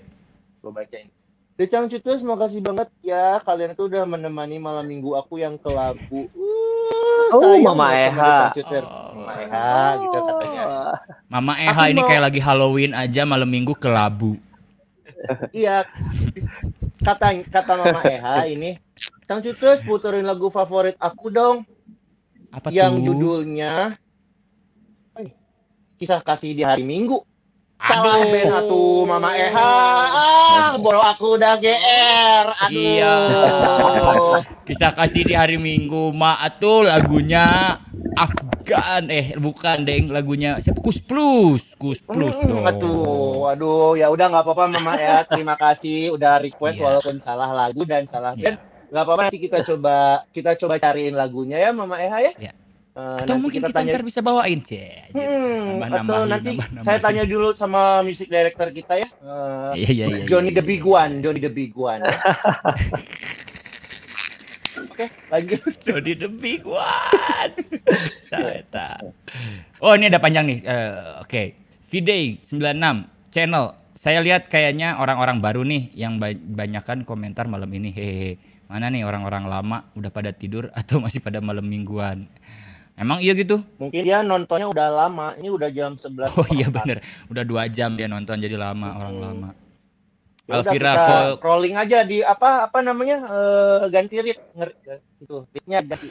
[0.59, 1.07] Gue bacain.
[1.53, 3.37] Decang Cuters, makasih banget ya.
[3.39, 6.27] Kalian tuh udah menemani malam minggu aku yang kelabu.
[6.31, 6.59] Uh,
[7.31, 8.51] Oh, Mama Eha.
[8.51, 8.83] Cuters.
[8.83, 10.63] Mama Eha, gitu katanya.
[11.25, 14.35] Mama Aku Eha ini mau- kayak lagi Halloween aja malam minggu ke labu.
[15.53, 15.87] Iya.
[16.99, 18.77] Kata kata Mama Eha ini,
[19.23, 21.57] Cang Cuters puterin lagu favorit aku dong.
[22.49, 23.05] Apa yang tuh?
[23.07, 23.95] judulnya
[26.01, 27.21] Kisah Kasih di Hari Minggu.
[27.77, 27.93] Aduh.
[27.97, 29.73] Salah band atuh Mama Eha.
[30.09, 32.45] Ah, boro aku udah GR.
[32.57, 32.73] Aduh.
[32.73, 33.15] Iya.
[34.69, 37.77] Kisah kasih di hari Minggu, Ma tuh lagunya
[38.13, 42.63] Afgan eh bukan deng lagunya siapa Kus Plus, Kus Plus Hmm, dong.
[42.69, 45.25] Aduh, aduh, ya udah nggak apa-apa Mama ya.
[45.25, 46.85] Terima kasih udah request Iya.
[46.85, 48.53] walaupun salah lagu dan salah Iya.
[48.53, 48.57] band.
[48.93, 49.95] Nggak apa-apa nanti kita coba
[50.29, 52.33] kita coba cariin lagunya ya Mama Eha ya.
[52.37, 52.53] Iya.
[52.91, 55.15] Eh, Atau mungkin kita, tanya- ntar bisa bawain, Cek.
[55.15, 56.83] Hmm, atau nanti nambah-nambahin.
[56.83, 59.07] saya tanya dulu sama music director kita ya.
[59.71, 62.03] Eh, Iya, iya, iya, Johnny iya, the Big One, Johnny the Big One.
[64.81, 65.61] Oke, lanjut.
[65.79, 67.53] Johnny the Big One.
[68.27, 68.99] Saeta.
[69.79, 70.59] Oh, ini ada panjang nih.
[70.59, 71.43] Eh, Oke.
[71.87, 72.75] V-Day 96
[73.29, 73.65] channel.
[73.93, 77.91] Saya lihat kayaknya orang-orang baru nih yang ba- banyakan komentar malam ini.
[77.91, 78.35] Hehehe.
[78.65, 82.27] Mana nih orang-orang lama udah pada tidur atau masih pada malam mingguan?
[83.01, 83.65] Emang iya gitu?
[83.81, 85.33] Mungkin dia nontonnya udah lama.
[85.33, 86.37] Ini udah jam 11.
[86.37, 87.01] Oh iya bener.
[87.33, 89.49] Udah dua jam dia nonton jadi lama orang lama.
[90.45, 94.77] Ya udah, Alvira kita Vol- rolling aja di apa apa namanya eh, ganti read Nger-
[95.17, 96.07] itu readnya ganti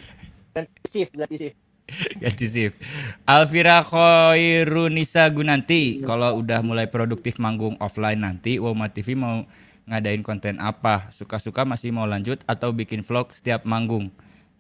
[0.51, 1.59] ganti shift, ganti shift.
[2.23, 2.79] Ganti shift.
[3.27, 9.43] Alvira Khairunisa Gunanti, kalau udah mulai produktif manggung offline nanti, Woma TV mau
[9.91, 11.11] ngadain konten apa?
[11.11, 14.07] Suka-suka masih mau lanjut atau bikin vlog setiap manggung?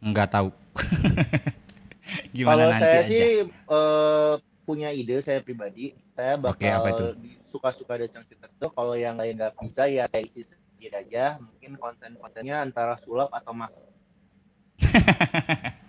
[0.02, 0.50] Enggak tahu.
[2.36, 3.08] Gimana Kalau nanti saya aja?
[3.08, 6.86] sih eh, punya ide saya pribadi, saya bakal
[7.18, 11.42] di- suka-suka ada cangcuter tuh kalau yang lain nggak bisa ya saya isi sedikit aja,
[11.42, 13.82] mungkin konten-kontennya antara sulap atau masak.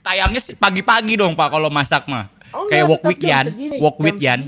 [0.00, 2.32] Tayangnya pagi-pagi dong Pak kalau masak mah.
[2.50, 3.46] Oh, Kayak walk with Yan,
[3.78, 4.40] walk with Yan.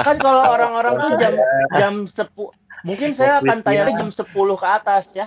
[0.00, 1.34] kan kalau orang-orang tuh jam
[1.76, 2.24] jam 10
[2.86, 4.08] mungkin saya akan tayangnya Yan.
[4.08, 4.24] jam 10
[4.56, 5.26] ke atas ya.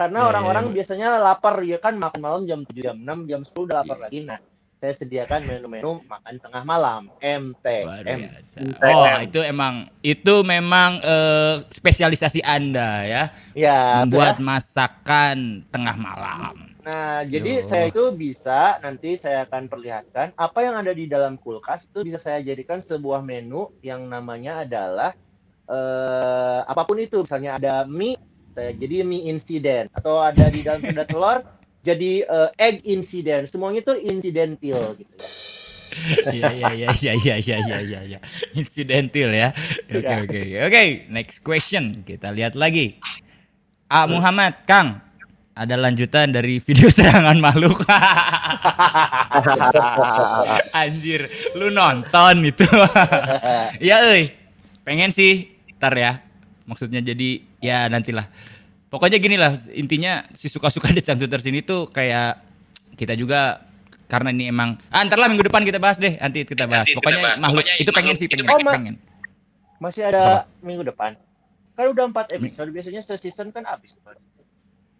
[0.00, 0.74] Karena Iya, orang-orang iya.
[0.80, 4.24] biasanya lapar ya kan makan malam jam 7 jam 6 jam 10 udah lapar lagi.
[4.24, 4.40] Nah,
[4.80, 7.66] saya sediakan menu-menu makan tengah malam MT.
[8.08, 8.20] M.
[8.80, 13.22] Oh, itu emang itu memang eh, spesialisasi Anda ya.
[13.52, 15.36] Ya, Membuat betul masakan
[15.68, 16.72] tengah malam.
[16.80, 17.68] Nah, jadi Yo.
[17.68, 22.16] saya itu bisa nanti saya akan perlihatkan apa yang ada di dalam kulkas itu bisa
[22.16, 25.12] saya jadikan sebuah menu yang namanya adalah
[25.68, 28.16] eh apa pun itu, misalnya ada mie,
[28.54, 31.38] jadi mie incident atau ada di dalam sudah telur
[31.88, 33.48] jadi uh, egg incident.
[33.48, 35.28] semuanya itu incidental gitu ya
[36.30, 38.00] Iya iya iya iya iya iya iya, iya, iya.
[38.14, 38.18] ya.
[38.60, 39.48] incidental ya.
[39.90, 40.40] Oke oke
[40.70, 40.82] oke.
[41.10, 43.02] Next question kita lihat lagi.
[43.90, 45.02] A Muhammad Kang
[45.50, 47.82] ada lanjutan dari video serangan makhluk.
[50.70, 51.26] Anjir,
[51.58, 52.64] lu nonton itu.
[53.82, 54.30] Iya, eh,
[54.86, 56.29] Pengen sih ntar ya
[56.70, 57.28] Maksudnya jadi
[57.58, 58.30] ya nantilah.
[58.86, 62.38] Pokoknya gini lah, intinya si suka-suka di Cangcuter sini tuh kayak
[62.94, 63.66] kita juga
[64.06, 66.94] karena ini emang ah ntar lah minggu depan kita bahas deh nanti kita bahas Nanti
[66.94, 67.38] kita pokoknya bahas.
[67.38, 68.66] makhluk Pokoknya itu pengen makhluk sih itu pengen pengen.
[68.66, 68.94] Oh, pengen
[69.78, 70.22] Masih ada
[70.60, 71.14] minggu depan.
[71.72, 73.94] Kan udah empat episode, biasanya season kan habis.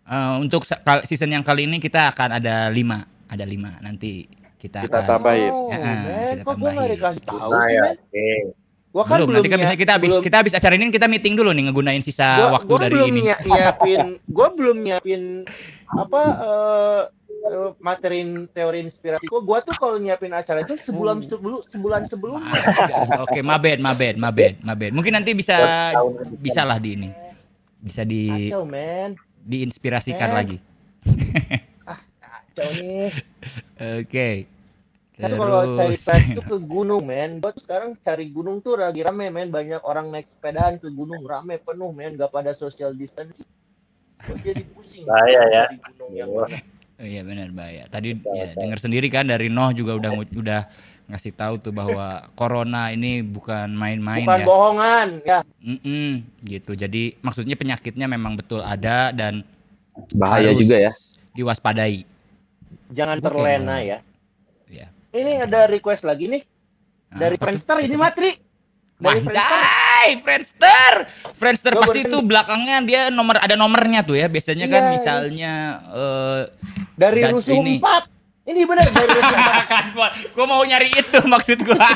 [0.06, 0.62] Eh, untuk
[1.04, 4.24] season yang kali ini kita akan ada lima ada lima nanti
[4.56, 5.52] kita, Kita akan tambahin.
[5.52, 5.78] Oh, Ya,
[6.32, 6.90] kita kok gua nggak tambahin.
[6.94, 7.86] dikasih tahu Nah, sih, ya?
[8.90, 11.06] Gua kan belum, belum, nanti kan bisa kita habis belum- kita habis acara ini kita
[11.06, 13.20] meeting dulu nih ngegunain sisa gua, waktu gua dari belum ini.
[13.22, 15.22] nyi- nyiapin gua belum nyiapin
[15.86, 17.02] apa eh
[17.40, 19.30] eh, materi teori inspirasi.
[19.30, 22.50] Gua gua tuh kalau nyiapin acara itu sebulan sebelum sebulan sebelumnya?
[23.22, 25.94] Oke mabed mabed mabed mabed mungkin nanti bisa
[26.36, 27.10] bisa lah di ini.
[27.78, 29.14] Bisa di kacau men.
[29.40, 30.36] diinspirasikan Men.
[30.36, 30.56] lagi.
[32.18, 33.08] Kacau nih.
[34.02, 34.28] Oke
[35.20, 39.28] kan kalau cari pes itu ke gunung men tuh sekarang cari gunung tuh lagi rame
[39.28, 43.44] men banyak orang naik sepedaan ke gunung rame penuh men gak pada social distancing
[44.20, 45.64] Gua jadi pusing Bahaya ya.
[45.72, 46.58] Di gunung yang mana.
[47.00, 47.88] Oh iya benar bahaya.
[47.88, 50.62] Tadi ya, dengar sendiri kan dari Noh juga udah udah
[51.08, 54.46] ngasih tahu tuh bahwa corona ini bukan main-main bukan ya.
[54.46, 56.76] bohongan ya Mm-mm, gitu.
[56.76, 59.40] Jadi maksudnya penyakitnya memang betul ada dan
[60.12, 60.92] Bahaya harus juga ya.
[61.32, 62.04] Diwaspadai.
[62.90, 63.98] jangan terlena Ya.
[65.12, 66.42] Ini ada request lagi nih
[67.10, 67.44] dari Apa tuh?
[67.46, 68.30] Friendster ini matri
[68.96, 70.94] dari Friendster Wanjay, Friendster.
[71.32, 74.26] Friendster Gua pasti itu belakangnya dia nomor ada nomornya tuh ya.
[74.26, 75.52] Biasanya kan Iya, misalnya
[75.88, 76.42] eh
[76.94, 77.76] dari rusuh ini.
[77.76, 78.04] empat
[78.44, 81.80] ini benar dari rusuh empat kan gua, gua mau nyari itu maksud gua.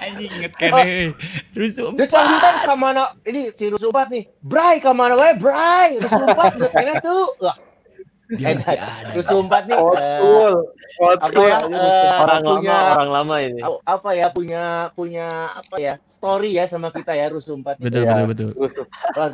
[0.00, 0.80] Anjing inget kan Oh.
[0.80, 1.12] eh.
[1.52, 6.56] Rusuh Dia canggutan kamana ini si rusuh empat nih Bray kamana wae Bray rusuh empat
[6.56, 7.56] inget kayaknya tuh Wah,
[8.28, 9.12] Dia eh, masih ada.
[9.16, 10.52] rusuh empat nih Old eh, school,
[11.00, 11.48] old apa school.
[11.48, 13.60] ya eh, Orang punya lama, orang lama ini.
[13.82, 15.26] apa ya punya punya
[15.56, 17.84] apa ya story ya sama kita ya rusuh empat ini.
[17.84, 18.24] Betul, Iya.
[18.28, 18.84] betul, betul.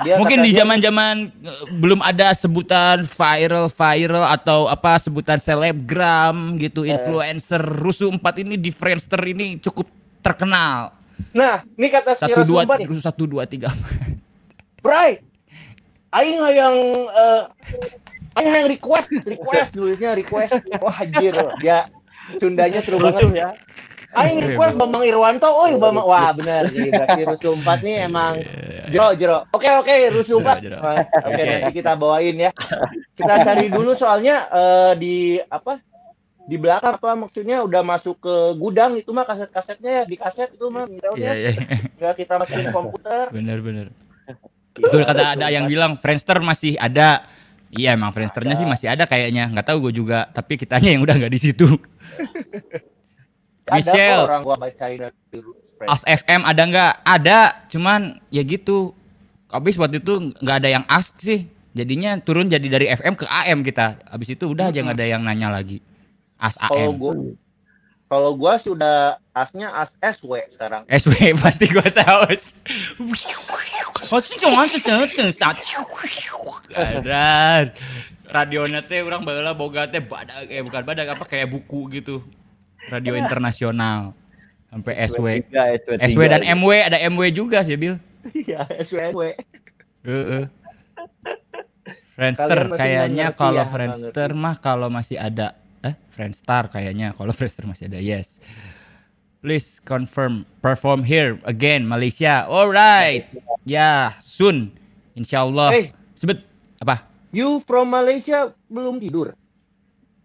[0.00, 1.14] Dia Mungkin di zaman-zaman
[1.74, 6.94] belum ada sebutan viral viral atau apa sebutan selebgram gitu, Eh.
[6.94, 9.90] influencer rusuh empat ini di Friendster ini cukup
[10.20, 10.94] terkenal.
[11.31, 12.86] Nah, ini kata si Satu rusuh dua empat nih.
[12.86, 13.74] rusuh satu dua tiga.
[14.78, 15.18] Bray,
[16.12, 16.76] aing yang
[18.36, 20.52] eh request, request dulunya request.
[20.78, 21.86] Wah anjir, dia
[22.40, 23.30] Sundanya seru banget.
[23.36, 23.50] ya.
[24.14, 26.70] Aing request Bambang Irwanto, oh Bambang, wah benar.
[26.70, 28.32] Jadi berarti Rusuh 4 nih emang
[28.86, 29.38] jero jero.
[29.50, 30.62] Oke oke, Rusuh 4.
[30.62, 30.76] Jero, jero.
[30.78, 32.50] Wah, Oke nanti kita bawain ya.
[33.12, 35.82] Kita cari dulu soalnya eh, di apa?
[36.44, 40.68] Di belakang apa maksudnya udah masuk ke gudang itu mah kaset-kasetnya ya di kaset itu
[40.68, 41.32] mah Iya, ya.
[41.34, 41.50] iya.
[41.98, 43.32] Nggak kita masukin komputer.
[43.34, 43.86] Bener, bener.
[44.74, 47.26] Betul kata ada yang bilang Friendster masih ada.
[47.74, 49.50] Iya emang Friendsternya sih masih ada kayaknya.
[49.50, 50.30] Nggak tahu gue juga.
[50.30, 51.66] Tapi kitanya yang udah nggak di situ.
[53.64, 54.20] Ada Michelle.
[54.20, 55.00] kok orang gua bacain.
[55.84, 56.92] As FM ada nggak?
[57.04, 57.38] Ada,
[57.72, 58.92] cuman ya gitu.
[59.48, 61.48] Habis waktu itu nggak ada yang ask sih.
[61.74, 63.98] Jadinya turun jadi dari FM ke AM kita.
[64.06, 65.82] Habis itu udah aja nggak ada yang nanya lagi.
[66.38, 67.43] As Kalau AM.
[68.05, 70.84] Kalau gua sih udah asnya as SW sekarang.
[70.92, 72.23] SW pasti gua tahu.
[74.07, 75.57] Pasti cuma ceng saat.
[76.68, 77.73] Kadar.
[78.24, 82.20] Radionya teh orang baheula boga teh badak eh bukan badak apa kayak buku gitu.
[82.92, 84.12] Radio internasional.
[84.68, 85.26] Sampai SW.
[85.49, 87.97] SW3, SW dan MW ada MW juga sih Bil.
[88.34, 89.39] Iya, SW.
[90.05, 90.44] Heeh.
[92.15, 97.92] Friendster kayaknya kalau ya, Friendster mah kalau masih ada eh Friendstar kayaknya kalau Friendster masih
[97.92, 98.40] ada yes.
[99.44, 102.48] Please confirm perform here again Malaysia.
[102.48, 103.28] Alright.
[103.68, 104.72] Ya, soon.
[105.12, 105.68] Insyaallah.
[105.68, 105.92] Hey.
[106.16, 106.40] Sebut
[106.80, 107.04] apa?
[107.28, 109.36] You from Malaysia belum tidur?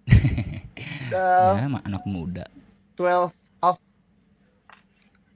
[1.11, 2.47] Udah Ya, anak muda.
[2.95, 3.75] 12 off.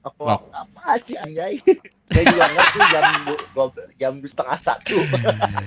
[0.00, 0.08] Clock.
[0.08, 0.42] O'clock.
[0.52, 1.60] Apa sih anjay?
[2.12, 3.04] Saya juga ngerti jam
[3.96, 4.96] jam setengah satu.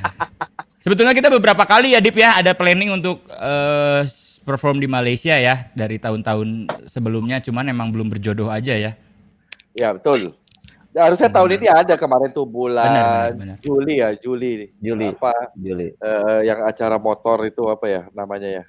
[0.85, 4.07] Sebetulnya kita beberapa kali ya Dip ya ada planning untuk eh,
[4.47, 6.47] perform di Malaysia ya dari tahun-tahun
[6.87, 8.95] sebelumnya cuman emang belum berjodoh aja ya.
[9.75, 10.23] Ya betul.
[10.95, 13.57] Ya, harusnya tahun ini ada kemarin tuh bulan Benar, benar, benar.
[13.61, 14.71] Juli ya Juli.
[14.79, 15.11] Juli.
[15.13, 15.93] Apa Juli.
[15.93, 18.63] eh, yang acara motor itu apa ya namanya ya?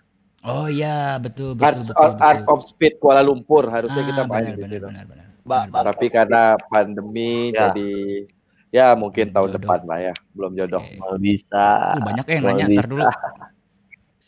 [0.44, 2.20] Oh iya, betul Art, betul betul.
[2.20, 2.52] Art betul.
[2.52, 5.26] of Speed Kuala Lumpur harusnya Ah, kita main benar, benar, benar, benar.
[5.48, 7.72] Benar, Tapi karena pandemi Ya.
[7.72, 7.92] jadi
[8.68, 9.60] ya mungkin Belum tahun jodoh.
[9.64, 10.82] depan lah ya, belum jodoh.
[10.84, 11.00] Oke.
[11.00, 11.64] Kalau bisa.
[11.96, 12.76] Uh, banyak yang Kalau nanya bisa.
[12.76, 13.02] ntar dulu.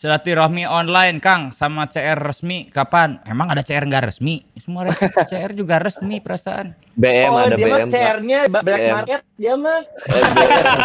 [0.00, 3.20] Silaturahmi online Kang sama CR resmi kapan?
[3.28, 4.40] Emang ada CR nggak resmi?
[4.56, 4.96] Semua res-
[5.28, 6.72] CR juga resmi perasaan.
[6.96, 7.84] BM oh, ada dia mah BM.
[7.84, 7.92] Pak.
[7.92, 8.92] CR-nya black BM.
[8.96, 9.80] market dia mah.
[10.36, 10.64] BM.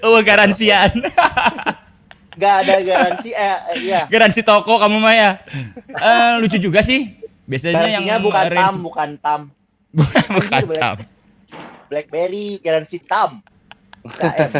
[0.00, 0.90] Oh garansian.
[2.34, 4.00] Gak ada garansi eh, eh iya.
[4.06, 5.30] Garansi toko kamu mah ya.
[5.86, 7.14] Eh, lucu juga sih.
[7.44, 9.40] Biasanya yang Garansinya bukan arrange- tam, bukan tam.
[9.94, 10.96] bukan Black- tam.
[11.86, 13.38] BlackBerry garansi tam.
[14.04, 14.50] KM.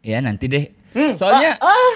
[0.00, 0.64] Ya nanti deh.
[0.90, 1.94] Hmm, Soalnya ah, ah,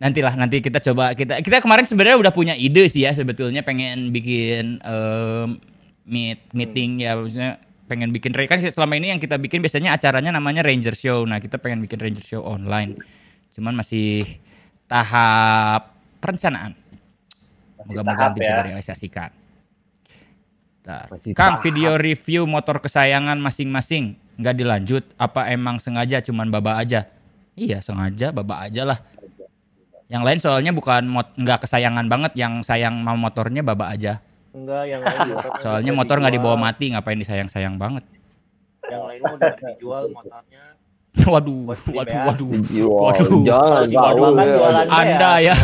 [0.00, 4.12] nantilah nanti kita coba kita kita kemarin sebenarnya udah punya ide sih ya sebetulnya pengen
[4.12, 5.60] bikin em,
[6.04, 10.66] meet meeting ya maksudnya pengen bikin kan selama ini yang kita bikin biasanya acaranya namanya
[10.66, 11.22] Ranger Show.
[11.24, 12.98] Nah, kita pengen bikin Ranger Show online.
[13.54, 14.26] Cuman masih
[14.90, 16.74] tahap perencanaan.
[17.86, 18.54] Moga-moga bisa ya.
[18.66, 19.30] direalisasikan.
[20.86, 21.62] Kang, tahap.
[21.66, 27.06] video review motor kesayangan masing-masing nggak dilanjut apa emang sengaja cuman baba aja?
[27.56, 28.98] Iya, sengaja baba aja lah.
[30.06, 34.20] Yang lain soalnya bukan mot nggak kesayangan banget, yang sayang sama motornya baba aja.
[34.56, 38.04] enggak yang lain kan Soalnya motor nggak dibawa mati, ngapain disayang-sayang banget.
[38.86, 40.64] Yang lain udah dijual motornya.
[41.32, 41.92] waduh, waduh,
[42.28, 42.48] waduh.
[42.86, 43.40] Waduh.
[43.42, 45.46] Jangan Kalau si Baba gaul kan jualan Anda beas.
[45.48, 45.56] ya.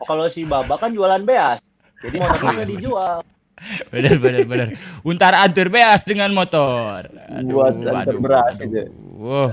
[0.00, 1.58] Kalau si Baba kan jualan beas.
[2.00, 3.16] Jadi motornya dijual.
[3.90, 4.68] Bener, bener, bener.
[5.00, 7.08] Untar antur beas dengan motor.
[7.08, 8.68] Aduh, Buat antar beras aduh.
[8.68, 8.82] itu.
[9.16, 9.48] Wow.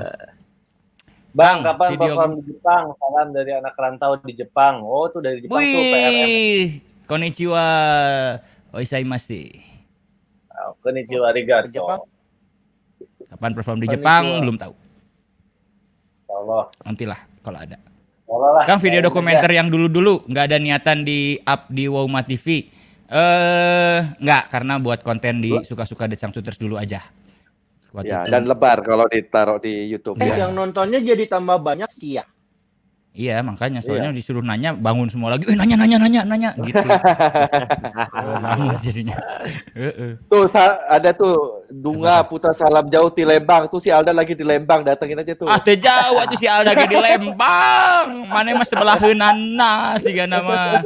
[1.34, 2.84] Bang, Bang, kapan video- perform di Jepang?
[2.94, 4.86] Salam dari anak rantau di Jepang.
[4.86, 6.28] Oh, tuh dari Jepang tuh PRM.
[6.30, 6.64] Wih,
[7.10, 7.66] konnichiwa.
[8.74, 9.42] Oisaimasu.
[10.54, 11.74] Oh, Konnichiwa, arigato.
[11.74, 12.02] Jepang.
[13.34, 14.02] Kapan perform di Konnichiwa.
[14.06, 14.74] Jepang belum tahu.
[16.34, 16.64] Allah.
[16.86, 17.78] Nantilah kalau ada.
[18.34, 18.66] Lah.
[18.66, 19.58] Kang video Bayangin dokumenter aja.
[19.62, 22.66] yang dulu-dulu nggak ada niatan di up di Wowma TV.
[23.14, 27.06] Eh nggak karena buat konten di suka-suka The Shooters dulu aja.
[27.94, 30.18] Waktu Ya, itu- dan lebar kalau ditaruh di YouTube.
[30.18, 30.50] Eh, Iya.
[30.50, 32.26] yang nontonnya jadi tambah banyak sih ya.
[33.14, 36.82] Iya makanya soalnya disuruh nanya bangun semua lagi, eh nanya nanya nanya nanya gitu.
[38.42, 39.14] Bangun jadinya.
[39.78, 40.18] Heeh.
[40.26, 40.50] Tuh
[40.90, 43.70] ada tuh Dunga Putra Salam Jauh di Lembang.
[43.70, 45.46] Tuh si Alda lagi di Lembang, datengin aja tuh.
[45.46, 48.26] Ah teh jauh atuh si Alda ge di Lembang.
[48.34, 50.82] Mana mah sebelah heunana siga nama.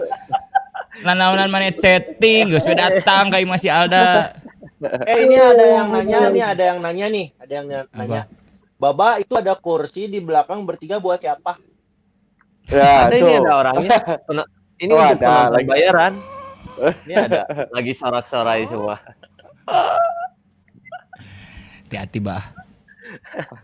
[1.08, 4.36] Nanaonan mana chatting geus we datang ka imah si Alda.
[5.10, 8.22] Eh ini ada yang nanya nih, ada yang nanya nih, ada yang nanya.
[8.78, 11.58] Baba itu ada kursi di belakang bertiga buat siapa?
[12.70, 13.98] Ya, Ada ini ada orangnya.
[14.78, 15.66] Ini Oh, untuk ada, lagi.
[15.66, 16.14] bayaran.
[17.10, 17.42] Ini ada
[17.74, 19.02] lagi sorak-sorai semua.
[21.82, 22.54] Hati-hati bah.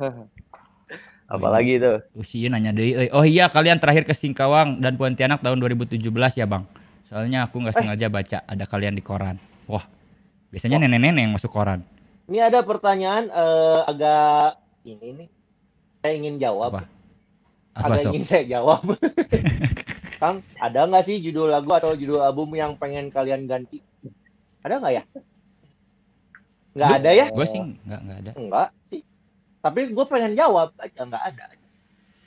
[1.34, 2.02] Apalagi tuh.
[2.18, 3.10] Usia nanya deui euy.
[3.14, 6.02] Oh iya kalian terakhir ke Singkawang dan Pontianak tahun 2017
[6.34, 6.66] ya, Bang.
[7.06, 9.38] Soalnya aku nggak sengaja baca ada kalian di koran.
[9.70, 9.86] Wah.
[10.54, 11.82] Biasanya nenek-nenek yang masuk koran.
[12.30, 15.30] Ini ada pertanyaan eh, agak ini nih.
[16.06, 16.70] Saya ingin jawab.
[16.78, 16.82] Apa?
[17.74, 18.12] Apa Agak sok?
[18.14, 18.86] ingin saya jawab.
[20.22, 23.82] Kang, ada nggak sih judul lagu atau judul album yang pengen kalian ganti?
[24.62, 25.04] Ada nggak ya?
[26.78, 27.26] Nggak ada ya?
[27.34, 28.32] Gue sih nggak nggak ada.
[28.38, 29.02] Enggak sih.
[29.58, 31.46] Tapi gue pengen jawab aja nggak ada.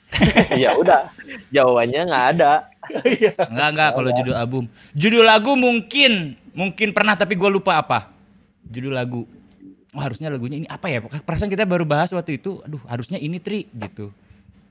[0.67, 1.15] ya udah.
[1.55, 2.51] Jawabannya nggak ada.
[3.51, 4.63] Enggak enggak kalau judul album.
[4.91, 8.16] Judul lagu mungkin mungkin pernah tapi gue lupa apa.
[8.67, 9.23] Judul lagu.
[9.95, 10.99] Oh, harusnya lagunya ini apa ya?
[11.01, 12.61] Perasaan kita baru bahas waktu itu.
[12.61, 14.11] Aduh, harusnya ini Tri gitu.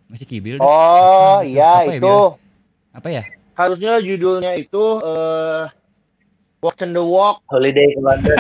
[0.06, 0.56] Masih kibil.
[0.56, 0.62] deh.
[0.62, 1.56] Oh Gitu.
[1.56, 2.04] iya Apa ya, itu.
[2.06, 2.28] Bil?
[2.94, 3.24] Apa ya?
[3.56, 5.64] harusnya judulnya itu eh
[6.60, 8.36] Walk in the Walk Holiday ke London.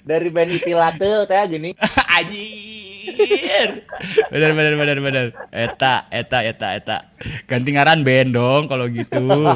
[0.00, 1.70] dari band Itilate teh gini.
[2.16, 3.84] Anjir.
[4.30, 5.26] Bener bener bener bener.
[5.50, 6.96] Eta eta eta eta.
[7.44, 9.20] Ganti ngaran band dong kalau gitu.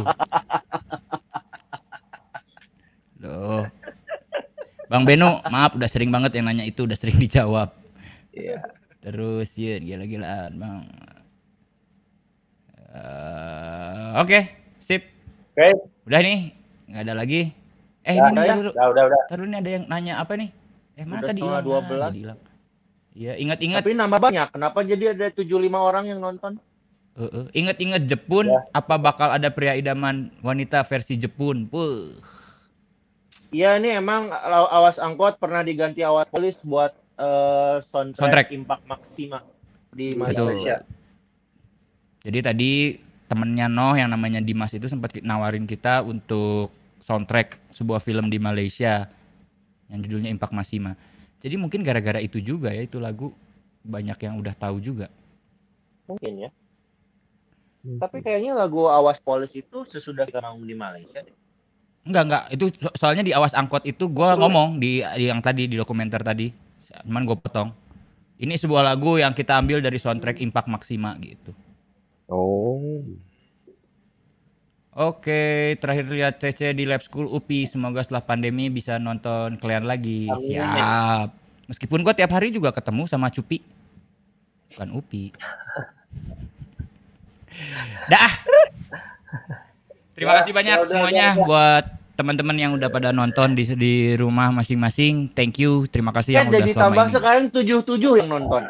[3.44, 3.66] Loh.
[4.88, 7.72] Bang Beno, maaf udah sering banget yang nanya itu udah sering dijawab.
[8.32, 8.64] Iya.
[9.04, 10.88] Terus ya gila-gilaan, Bang.
[12.94, 14.40] Eh, Oke,
[14.80, 15.02] sip.
[15.52, 15.68] Oke.
[16.08, 16.38] Udah nih,
[16.88, 17.52] nggak ada lagi.
[18.04, 18.70] Eh, Udah, ini udah, dulu.
[18.70, 19.20] udah, udah, udah.
[19.32, 20.50] Dulu nih ada yang nanya apa nih?
[20.94, 21.64] Eh, mana Udah tadi hilang?
[21.64, 21.72] 12.
[21.72, 22.40] Ah, jadi hilang.
[23.14, 23.80] Iya, ingat-ingat.
[23.80, 24.48] Tapi nambah banyak.
[24.52, 26.60] Kenapa jadi ada 75 orang yang nonton?
[27.14, 31.64] Eh, eh, Ingat-ingat Jepun, apa bakal ada pria idaman wanita versi Jepun?
[31.70, 32.18] Puh.
[33.54, 38.48] Iya ini emang aw- awas angkot pernah diganti awas polis buat eh, soundtrack, Soundtrack.
[38.50, 39.38] Impact Maxima
[39.94, 40.50] di Betul.
[40.50, 40.82] Malaysia.
[42.26, 42.72] Jadi tadi
[43.30, 46.74] temennya Noh yang namanya Dimas itu sempat nawarin kita untuk
[47.06, 49.06] soundtrack sebuah film di Malaysia
[49.86, 50.98] yang judulnya Impact Masima.
[51.38, 53.30] Jadi mungkin gara-gara itu juga ya itu lagu
[53.86, 55.06] banyak yang udah tahu juga.
[56.10, 56.50] Mungkin ya.
[58.00, 61.20] Tapi kayaknya lagu Awas Polis itu sesudah kita manggung di Malaysia.
[61.20, 61.43] deh.
[62.04, 65.64] Enggak enggak itu so- soalnya di awas angkot itu gua ngomong di, di yang tadi
[65.64, 66.52] di dokumenter tadi.
[67.02, 67.72] Cuman gue potong.
[68.38, 71.50] Ini sebuah lagu yang kita ambil dari soundtrack Impact Maxima gitu.
[72.28, 73.02] Oh.
[74.94, 77.66] Oke, terakhir lihat CC di Lab School UPI.
[77.66, 80.30] Semoga setelah pandemi bisa nonton kalian lagi.
[80.30, 80.54] Amin.
[80.54, 81.28] Siap.
[81.66, 83.58] Meskipun gua tiap hari juga ketemu sama Cupi.
[84.70, 85.34] Bukan UPI.
[88.12, 88.30] Dah.
[90.14, 91.44] Terima Ya, kasih banyak ya udah, semuanya udah, udah.
[91.44, 91.84] buat
[92.14, 95.28] teman-teman yang udah pada nonton di di rumah masing-masing.
[95.28, 95.84] Thank you.
[95.86, 97.12] Terima kasih yang Kan udah jadi selama tambah ini.
[97.12, 98.62] sekarang 77 yang nonton.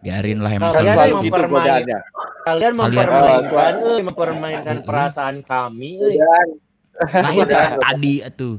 [0.00, 0.70] Biarin lah emang.
[0.70, 1.98] Kalian selalu yang gitu mempermain- godaannya.
[2.44, 5.90] Kalian Kalian- mempermainkan, eh, mempermainkan perasaan kami.
[5.98, 6.14] eh.
[6.14, 6.48] Dan
[6.94, 8.56] Nah, itu kan tadi tuh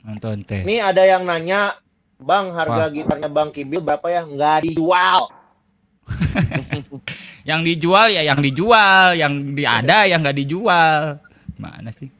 [0.00, 0.62] nonton teh.
[0.62, 1.74] Nih ada yang nanya,
[2.16, 2.88] Bang harga Wah.
[2.88, 4.22] gitarnya Bang Kibil berapa ya?
[4.22, 5.32] Nggak dijual.
[7.46, 11.22] Yang dijual ya yang dijual, yang di ada yang nggak dijual.
[11.56, 12.10] Mana sih?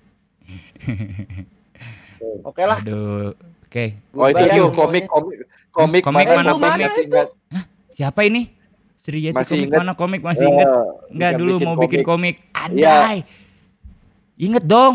[2.42, 2.78] Oke lah.
[2.80, 3.34] Aduh.
[3.66, 3.98] Oke.
[4.12, 4.70] Oh itu semuanya.
[4.72, 5.34] komik komik
[5.70, 7.04] komik Komik mana mana komik komik?
[7.04, 7.28] ingat
[7.90, 8.42] Siapa ini?
[8.96, 9.78] Sri Yeti Masih komik ingat?
[9.78, 10.68] mana komik masih Eh, inget?
[11.10, 12.34] Enggak yang dulu bikin mau bikin komik.
[12.38, 12.62] Iya.
[12.62, 13.16] Andai.
[14.36, 14.94] Inget dong.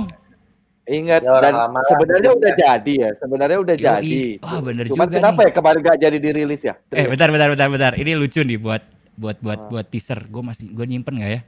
[0.84, 3.86] Ingat Ya, dan lama sebenarnya udah jadi ya, sebenarnya udah Yoi.
[3.86, 4.20] jadi.
[4.42, 5.46] Wah, bener Cuman juga kenapa nih.
[5.46, 6.74] ya kemarin gak jadi dirilis ya?
[6.90, 7.92] Eh bentar bentar bentar bentar.
[7.96, 8.82] Ini lucu nih buat
[9.22, 9.68] buat buat Ah.
[9.70, 10.26] buat teaser.
[10.26, 11.42] Gue masih gue nyimpen nggak ya?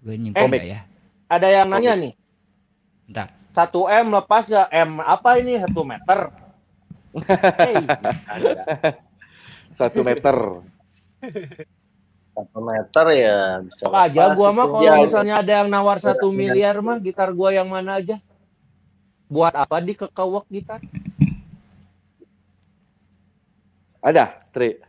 [0.00, 0.80] Gue Eh, nyimpen nggak ya?
[1.26, 2.12] Ada yang nanya nih,
[3.06, 3.28] Bentar.
[3.50, 4.68] 1 M lepas nggak?
[4.70, 5.58] M apa ini?
[5.58, 6.18] 1 meter.
[7.58, 7.74] Hey,
[8.24, 8.62] ada.
[9.78, 10.34] Satu meter.
[12.30, 13.84] satu meter ya bisa.
[13.84, 14.94] Sok aja gua mah kalau Ya.
[14.96, 16.38] misalnya ada yang nawar satu Iya.
[16.38, 18.16] miliar mah gitar gua yang mana aja.
[19.26, 20.80] Buat apa di kekawak gitar?
[24.00, 24.80] Ada, Tri.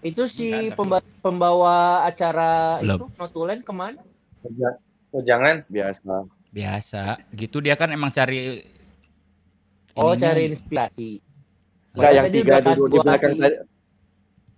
[0.00, 2.96] Itu si pemba- pembawa acara Belum.
[2.96, 3.98] itu Notulen ke mana?
[5.10, 5.66] Oh, jangan.
[5.66, 6.26] Biasa.
[6.48, 7.02] Biasa.
[7.30, 8.62] Gitu dia kan emang cari
[9.92, 10.22] Oh, ininya.
[10.24, 11.10] cari inspirasi.
[11.92, 13.56] Enggak yang tiga duduk di belakang kasih- tadi.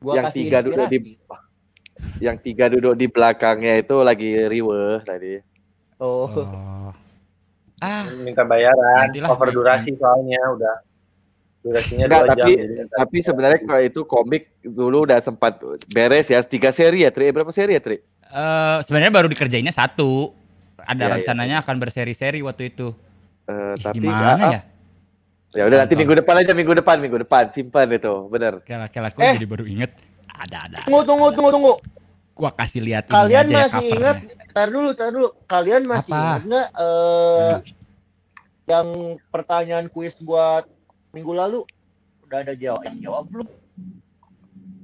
[0.01, 0.99] Gua Yang tiga duduk di
[2.21, 5.41] yang tiga duduk di belakangnya itu lagi riweh tadi.
[5.97, 6.29] Oh.
[6.29, 6.93] Oh.
[7.81, 9.57] Ah, Minta bayaran, Nantilah, cover nanti.
[9.57, 10.77] durasi soalnya udah.
[11.61, 12.39] Durasinya Enggak, dua jam.
[12.41, 17.11] tapi jadi tapi sebenarnya kalau itu komik dulu udah sempat beres ya tiga seri ya
[17.11, 18.01] Tri Eh, berapa seri ya Tri?
[18.01, 20.33] eh, sebenarnya baru dikerjainnya satu.
[20.81, 22.97] Ada iya, rencananya akan berseri-seri waktu itu.
[23.45, 24.61] Eh, Ih, tapi gimana ah, ya?
[25.53, 28.65] ya udah nanti minggu depan aja minggu depan minggu depan simpan itu bener.
[28.65, 29.37] Kela-kela kok Eh.
[29.37, 29.93] jadi baru inget.
[30.31, 30.77] Ada ada.
[30.83, 31.73] Tunggu tunggu tunggu tunggu.
[32.33, 34.01] Gua kasih lihat ini Kalian aja ya masih covernya.
[34.01, 34.17] ingat?
[34.51, 35.29] Tar dulu, tar dulu.
[35.45, 36.25] Kalian masih Apa?
[36.25, 37.55] ingat nggak eh
[38.67, 38.89] yang
[39.29, 40.65] pertanyaan kuis buat
[41.11, 41.61] minggu lalu?
[42.23, 42.83] Udah ada jawab.
[42.83, 43.49] Yang jawab belum?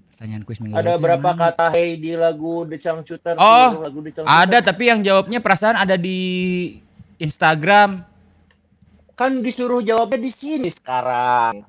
[0.08, 1.44] Pertanyaan kuis minggu Ada lalu berapa yang mana?
[1.52, 3.34] kata hey di lagu The Changcuter?
[3.36, 4.40] Oh, lagu The Changcuter?
[4.42, 6.18] Ada tapi yang jawabnya perasaan ada di
[7.16, 8.00] Instagram.
[9.12, 11.64] Kan disuruh jawabnya di sini sekarang.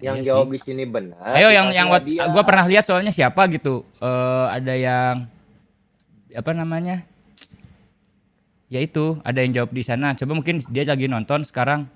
[0.00, 0.52] Yang Iya jawab sih.
[0.52, 1.34] di sini benar.
[1.34, 2.24] Ayo yang yang wat- dia.
[2.26, 3.84] gua pernah lihat soalnya siapa gitu.
[3.98, 5.28] Eh ada yang
[6.30, 7.04] apa namanya?
[8.70, 10.14] Ya itu, ada yang jawab di sana.
[10.14, 11.90] Coba mungkin dia lagi nonton sekarang.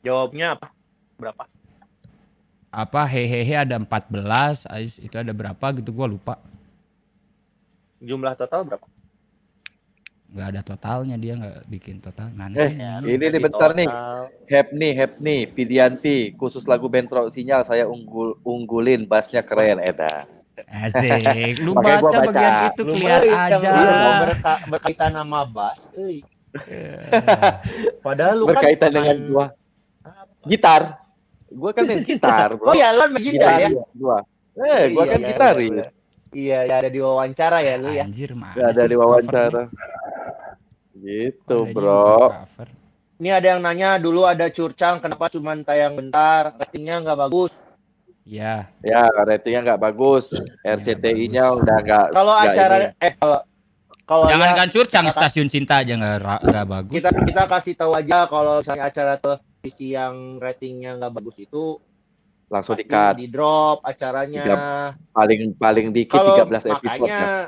[0.00, 0.70] Jawabnya apa?
[1.20, 1.44] Berapa?
[2.70, 6.34] Apa hehehe ada 14, Ais itu ada berapa gitu gua lupa.
[8.00, 8.86] Jumlah total berapa?
[10.30, 12.30] nggak ada totalnya dia nggak bikin total.
[12.30, 12.70] Mana Eh,
[13.04, 13.82] ini nih bentar nih.
[13.82, 14.30] total.
[14.46, 20.30] Hepni, Hepni, Pidianti, khusus lagu Bentrok Sinyal saya unggul unggulin, bassnya keren Eda.
[20.70, 21.58] Asik.
[21.58, 22.18] Lu baca, baca.
[22.22, 23.70] bagian itu Lu yang aja.
[23.74, 26.22] lu berka- berkaitan sama bass, euy.
[28.06, 29.46] Padahal lu kan Berkaitan dengan gua
[30.46, 31.09] gitar.
[31.50, 32.70] Gua kan main gitar, Bro.
[32.70, 33.70] Oh ya, lu main gitar ya?
[33.92, 34.22] Gua.
[34.54, 35.70] Eh, gua Iya, kan iya, gitaris.
[35.70, 35.86] iya,
[36.30, 38.04] Iya, ya ada di wawancara ya lu ya.
[38.06, 38.54] Anjir, mah.
[38.54, 39.62] Ada di wawancara.
[40.92, 42.30] Gitu, Bro.
[43.18, 47.52] Ini ada yang nanya dulu ada curcang kenapa cuma tayang bentar, ratingnya nggak bagus.
[48.22, 48.70] Ya.
[48.80, 50.32] Ya, ratingnya nggak bagus.
[50.62, 52.86] RCTI-nya udah nggak Kalau acara ini.
[52.96, 53.38] eh kalau
[54.06, 56.94] kalau Jangankan ya, curcang stasiun cinta aja nggak nggak bagus.
[56.94, 59.14] kita kita kasih tahu aja kalau misalnya acara
[59.60, 61.76] televisi yang ratingnya nggak bagus itu
[62.48, 63.14] langsung pasti di-cut.
[63.14, 64.42] di drop acaranya.
[64.42, 67.46] Tiga- paling paling dikit Kalau 13 episode makanya kan.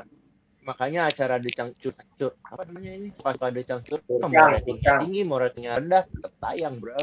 [0.63, 5.35] makanya acara decang cur cur apa namanya ini pas pada Curcang, mau ratingnya tinggi mau
[5.35, 6.95] ratingnya rendah tetap tayang bro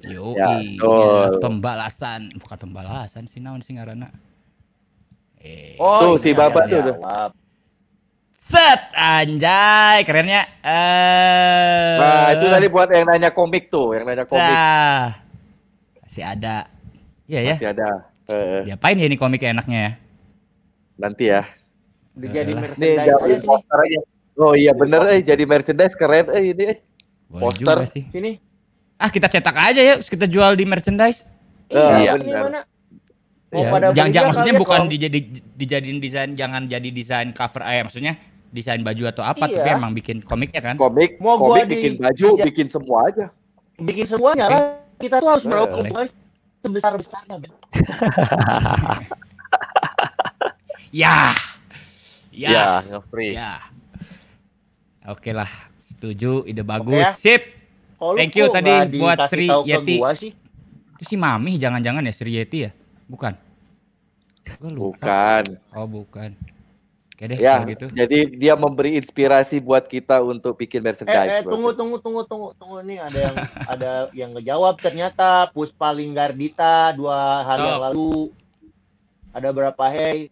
[0.00, 1.38] Yo, Ya, iya, betul.
[1.38, 4.10] pembalasan, bukan pembalasan sih naon sih ngaranna.
[5.36, 7.30] Eh, Tuh, si ini Baba yang tuh, jawab.
[8.48, 10.48] Set anjay, kerennya.
[10.64, 11.94] Eh.
[12.00, 14.48] Nah, itu tadi buat yang nanya komik tuh, yang nanya komik.
[14.48, 15.20] Nah,
[16.00, 16.56] masih ada.
[17.28, 17.54] Iya ya.
[17.60, 17.88] Masih ada.
[18.28, 19.92] Eh, Diapain ya ini komik enaknya ya?
[20.98, 21.46] nanti ya.
[22.18, 23.98] Jadi merchandise Nih, aja sini.
[24.38, 26.78] Oh iya bener eh jadi merchandise keren eh ini eh.
[27.30, 27.78] Boleh Poster.
[27.86, 28.04] sih.
[28.10, 28.42] sini
[28.98, 31.22] Ah, kita cetak aja ya, kita jual di merchandise.
[31.70, 32.42] Iya, ini benar.
[32.50, 32.60] mana
[33.48, 35.20] mau Ya, pada jangan, jangan maksudnya bukan dijadi,
[35.54, 38.18] dijadiin desain, jangan jadi desain cover, eh maksudnya
[38.50, 39.54] desain baju atau apa, Iya.
[39.56, 40.74] tapi emang bikin komiknya kan?
[40.74, 42.44] Komik, Mau gua komik di- bikin baju, iya.
[42.44, 43.26] bikin semua aja.
[43.78, 44.62] bikin semuanya lah
[44.96, 46.06] kita tuh harus Eh, melakukan hubungan
[46.60, 47.36] sebesar besarnya.
[50.88, 51.36] Ya,
[52.32, 53.52] ya, Ya, ya.
[55.06, 57.12] Oke lah, setuju, ide bagus, ya.
[57.12, 57.42] sip.
[57.98, 59.98] Lu Thank you tadi buat Sri Yeti.
[59.98, 60.30] gua sih
[60.94, 62.70] Itu si Mami, jangan-jangan ya Sri Yeti ya?
[63.04, 63.34] Bukan?
[64.56, 64.96] Gua lupa.
[64.98, 65.44] Bukan.
[65.72, 66.30] Oh bukan.
[67.18, 67.90] Oke deh, Ya, gitu.
[67.90, 71.34] jadi dia memberi inspirasi buat kita untuk bikin eh, merchandise.
[71.34, 73.36] eh tunggu tunggu tunggu tunggu tunggu nih ada yang
[73.74, 77.86] ada yang ngejawab ternyata Puspa Linggardita dua hari yang Sok.
[77.90, 78.12] lalu
[79.34, 80.30] ada berapa hey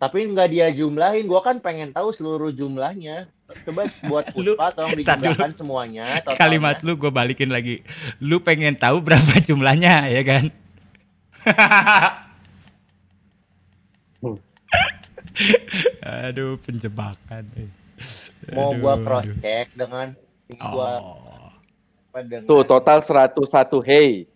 [0.00, 3.28] tapi nggak dia jumlahin gua kan pengen tahu seluruh jumlahnya
[3.68, 6.40] coba buat Puspa tolong dijumlahkan semuanya totalnya.
[6.40, 7.84] Kalimat lu gue balikin lagi.
[8.24, 10.44] Lu pengen tahu berapa jumlahnya ya kan?
[16.02, 17.44] Aduh, penjebakan.
[17.54, 17.70] eh.
[18.52, 19.04] mau Aduh, gua aduh.
[19.04, 20.06] cross check dengan
[20.52, 21.48] gua Oh.
[22.06, 24.28] apa dengan- Tuh total 101 hey.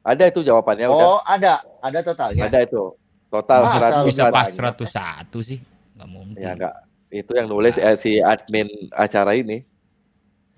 [0.00, 1.06] Ada itu jawabannya udah.
[1.06, 2.96] oh ada ada totalnya Ada itu.
[3.28, 4.72] Total Masa 100 Bisa pas katanya.
[4.72, 5.58] 101 sih.
[5.94, 6.38] Nggak mungkin.
[6.38, 6.74] Ya enggak.
[7.10, 9.64] Itu yang nulis eh, si admin acara ini.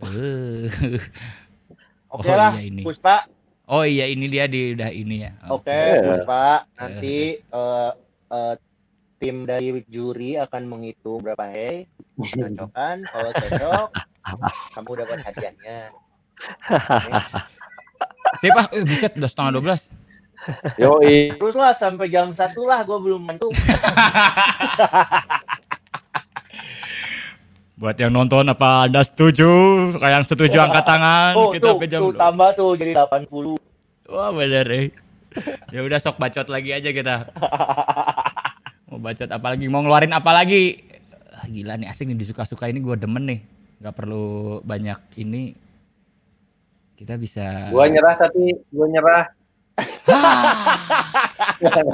[0.01, 0.71] Eh.
[2.15, 2.83] oke Oh, lah iya ini.
[2.83, 3.27] Puspa
[3.67, 5.31] Oh iya ini dia di udah ini ya.
[5.47, 6.03] Oke, Oke.
[6.05, 7.91] Puspa, nanti eh,
[8.29, 8.55] eh,
[9.21, 11.85] tim dari juri akan menghitung berapa hey,
[12.17, 13.05] cocokan.
[13.05, 13.89] Kalau cocok,
[14.81, 15.93] kamu dapat hadiahnya.
[18.41, 20.81] Sip ah, eh, buset udah setengah 12.
[20.81, 21.37] Yoi.
[21.37, 23.53] Terus lah sampai jam satu lah, gue belum mantu.
[27.81, 29.49] Buat yang nonton apa Anda setuju?
[30.01, 31.33] Kayak yang setuju angkat tangan.
[31.37, 33.57] Oh, Kita tuh, jam tuh tambah tuh jadi 80.
[34.09, 34.89] Wah bener eh.
[35.73, 37.29] Ya udah sok bacot lagi aja kita.
[38.91, 39.71] Mau bacot apa lagi?
[39.71, 40.83] Mau ngeluarin apa lagi?
[41.31, 43.41] Ah, gila nih asik nih disuka-suka ini gue demen nih.
[43.81, 45.55] Gak perlu banyak ini.
[47.01, 47.73] Kita bisa.
[47.73, 49.25] Gua nyerah tapi gua nyerah.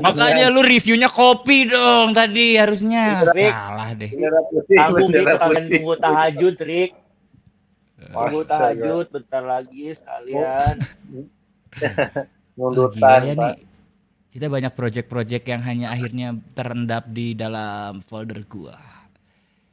[0.03, 3.23] Makanya lu reviewnya kopi dong tadi harusnya.
[3.31, 3.55] Rick.
[3.55, 4.11] Salah deh.
[4.75, 6.91] Tanggung Rik, nyerah kalian tunggu tahajud, Rik.
[8.03, 10.75] Tunggu tahajud bentar lagi sekalian.
[12.59, 13.55] Mundur Gila ya nih.
[14.37, 18.77] Kita banyak project-project yang hanya akhirnya terendap di dalam folder gua.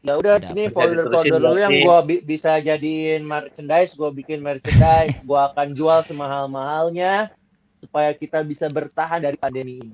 [0.03, 5.19] Ya udah sini Bisa folder-folder dulu yang gua bi- bisa jadiin merchandise, gua bikin merchandise,
[5.27, 7.35] gua akan jual semahal-mahalnya
[7.83, 9.91] supaya kita bisa bertahan dari pandemi ini.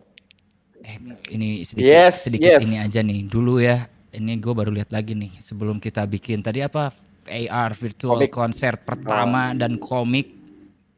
[0.86, 0.98] Eh,
[1.34, 2.70] ini sedikit Yes, sedikit yes.
[2.70, 3.90] ini aja nih dulu ya.
[4.10, 6.90] Ini gue baru lihat lagi nih sebelum kita bikin tadi apa
[7.26, 8.34] AR virtual Komik.
[8.34, 10.34] konser pertama dan komik.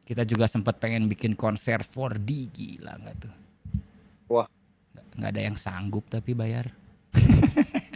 [0.04, 3.41] Kita juga sempat pengen bikin konser 4D gila nggak tuh?
[5.12, 6.72] Nggak- nggak ada yang sanggup tapi bayar.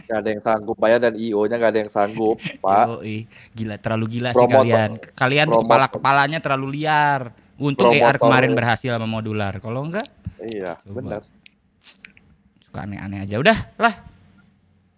[0.07, 3.03] Gak ada yang sanggup bayar dan IO-nya gak ada yang sanggup, Pak.
[3.03, 3.27] Yoi.
[3.51, 4.89] gila terlalu gila sih Promotor- kalian.
[5.11, 7.21] Kalian tuh promotor- kepala kepalanya terlalu liar.
[7.59, 9.59] Untung AR Promotor- kemarin berhasil sama modular.
[9.59, 10.07] Kalau enggak
[10.47, 11.27] Iya, benar.
[12.63, 13.35] suka aneh-aneh aja.
[13.35, 13.95] Udah lah.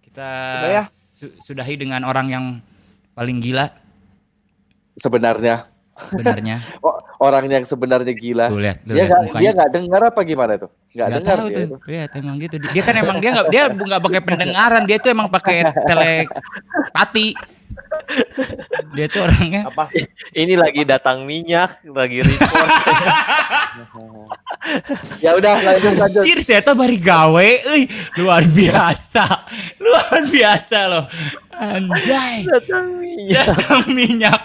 [0.04, 0.30] Kita
[0.62, 0.84] Udah ya?
[0.92, 2.46] su- sudahi dengan orang yang
[3.16, 3.66] paling gila.
[4.94, 5.66] Sebenarnya
[6.08, 6.58] sebenarnya.
[6.80, 8.48] Oh, orang yang sebenarnya gila.
[8.48, 9.42] Tuh lihat, tuh dia nggak mukanya.
[9.42, 10.70] dia nggak dengar apa gimana tuh?
[10.96, 11.56] Nggak dengar tahu dia.
[11.56, 11.64] tuh.
[11.64, 11.76] itu.
[11.92, 12.56] Lihat emang gitu.
[12.72, 17.28] Dia kan emang dia nggak dia nggak pakai pendengaran, dia tuh emang pakai telepati.
[18.96, 19.92] Dia tuh orangnya apa?
[20.34, 22.70] Ini lagi datang minyak, lagi report.
[25.24, 26.24] Ya udah lanjut lanjut.
[26.28, 27.88] Sir, saya tuh bari gawe, euy.
[28.20, 29.48] Luar biasa.
[29.80, 31.06] Luar biasa loh.
[31.56, 32.44] Anjay.
[32.44, 33.46] datang minyak.
[33.56, 34.42] Datang minyak.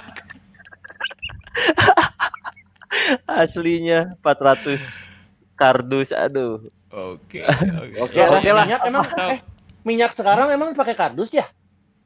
[3.27, 5.11] Aslinya 400
[5.55, 6.63] kardus, aduh.
[6.95, 7.43] Oke.
[7.99, 8.31] Oke Ya.
[8.31, 8.65] Oke lah.
[8.67, 9.39] minyak emang eh
[9.83, 11.47] minyak sekarang emang pakai kardus ya?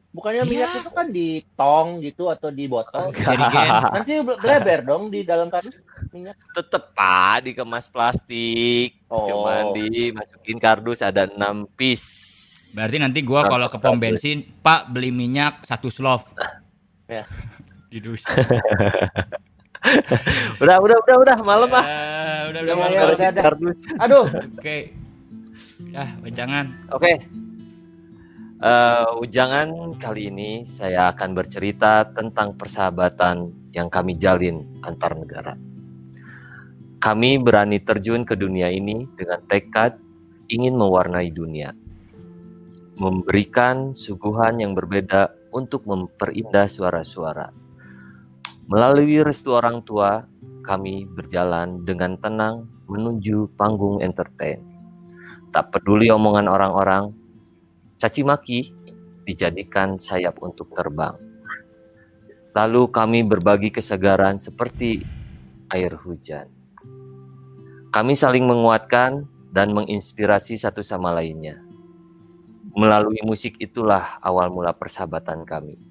[0.09, 3.12] Bukannya minyak itu kan di tong gitu atau di botol?
[3.94, 5.77] Nanti bleber dong di dalam kardus
[6.09, 6.36] minyak.
[6.57, 9.25] Tetep pak dikemas plastik, Oh.
[9.25, 12.09] cuman dimasukin kardus ada 6 piece.
[12.77, 16.28] Berarti nanti gua kalau ke pom bensin, Pak beli minyak satu slov.
[17.09, 17.25] Ya.
[17.89, 18.25] Di dus.
[20.58, 21.81] Udah, udah, udah, udah, malam ah.
[21.86, 22.89] Ah, udah Udah udah.
[22.92, 23.44] ya, udah, udah.
[23.47, 23.78] kardus.
[24.02, 24.26] Aduh,
[24.58, 24.92] Oke.
[25.94, 26.75] Ah, jangan.
[26.92, 27.25] Oke.
[28.58, 35.55] Eh, ujangan kali ini saya akan bercerita tentang persahabatan yang kami jalin antar negara.
[36.99, 39.94] Kami berani terjun ke dunia ini dengan tekad
[40.50, 41.70] ingin mewarnai dunia.
[42.99, 47.67] Memberikan suguhan yang berbeda untuk memperindah suara-suara.
[48.68, 50.28] Melalui restu orang tua,
[50.60, 54.60] kami berjalan dengan tenang menuju panggung entertain.
[55.48, 57.08] Tak peduli omongan orang-orang,
[57.97, 58.68] caci maki
[59.24, 61.16] dijadikan sayap untuk terbang.
[62.52, 65.00] Lalu kami berbagi kesegaran seperti
[65.72, 66.52] air hujan.
[67.88, 71.56] Kami saling menguatkan dan menginspirasi satu sama lainnya.
[72.76, 75.88] Melalui musik itulah awal mula persahabatan kami.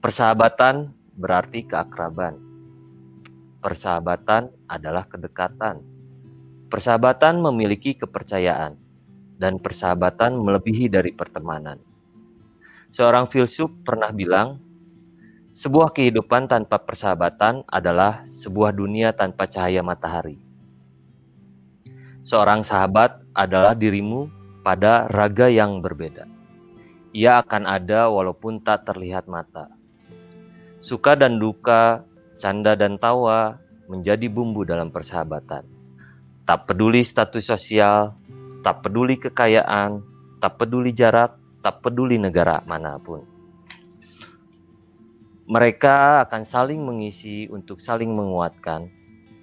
[0.00, 2.40] Persahabatan berarti keakraban.
[3.60, 5.84] Persahabatan adalah kedekatan.
[6.72, 8.80] Persahabatan memiliki kepercayaan
[9.36, 11.76] dan persahabatan melebihi dari pertemanan.
[12.88, 14.56] Seorang filsuf pernah bilang,
[15.52, 20.40] sebuah kehidupan tanpa persahabatan adalah sebuah dunia tanpa cahaya matahari.
[22.24, 24.32] Seorang sahabat adalah dirimu
[24.64, 26.24] pada raga yang berbeda.
[27.12, 29.79] Ia akan ada walaupun tak terlihat mata.
[30.80, 32.08] Suka dan duka,
[32.40, 35.68] canda dan tawa menjadi bumbu dalam persahabatan.
[36.48, 38.16] Tak peduli status sosial,
[38.64, 40.00] tak peduli kekayaan,
[40.40, 43.20] tak peduli jarak, tak peduli negara mana pun.
[45.44, 48.88] Mereka akan saling mengisi untuk saling menguatkan,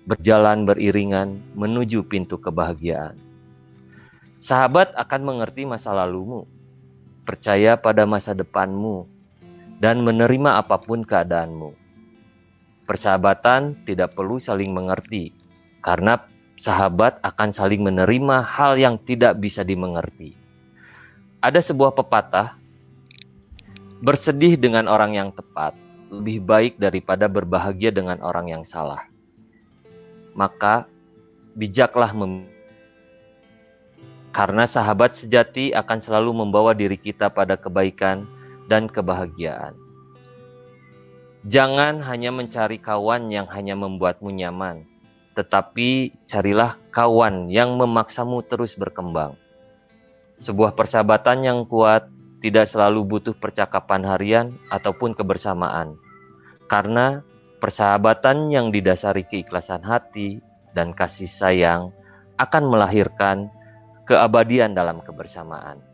[0.09, 3.13] berjalan beriringan menuju pintu kebahagiaan.
[4.41, 6.49] Sahabat akan mengerti masa lalumu,
[7.29, 9.16] percaya pada masa depanmu,
[9.77, 11.73] dan menerima apa pun keadaanmu.
[12.87, 15.35] Persahabatan tidak perlu saling mengerti,
[15.83, 16.23] karena
[16.57, 20.33] sahabat akan saling menerima hal yang tidak bisa dimengerti.
[21.43, 22.57] Ada sebuah pepatah,
[24.01, 29.05] bersedih dengan orang yang tepat lebih baik daripada berbahagia dengan orang yang salah.
[30.33, 30.87] Maka
[31.57, 32.47] bijaklah mem
[34.29, 38.29] karena sahabat sejati akan selalu membawa diri kita pada kebaikan
[38.67, 39.75] dan kebahagiaan.
[41.47, 44.83] Jangan hanya mencari kawan yang hanya membuatmu nyaman,
[45.31, 49.39] tetapi carilah kawan yang memaksamu terus berkembang.
[50.35, 52.11] Sebuah persahabatan yang kuat
[52.43, 55.95] tidak selalu butuh percakapan harian ataupun kebersamaan,
[56.67, 57.23] karena
[57.63, 60.43] persahabatan yang didasari keikhlasan hati
[60.75, 61.95] dan kasih sayang
[62.37, 63.49] akan melahirkan
[64.03, 65.86] keabadian dalam kebersamaan.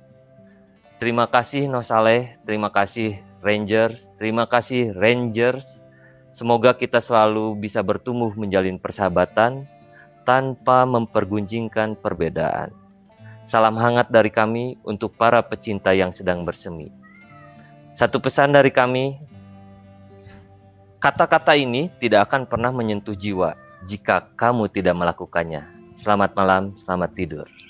[1.04, 5.84] Terima kasih Nosaleh, terima kasih Rangers, terima kasih Rangers.
[6.32, 9.68] Semoga kita selalu bisa bertumbuh menjalin persahabatan
[10.24, 12.72] tanpa mempergunjingkan perbedaan.
[13.44, 16.88] Salam hangat dari kami untuk para pecinta yang sedang bersemi.
[17.92, 19.20] Satu pesan dari kami,
[21.04, 25.68] kata-kata ini tidak akan pernah menyentuh jiwa jika kamu tidak melakukannya.
[25.92, 27.63] Selamat malam, selamat tidur.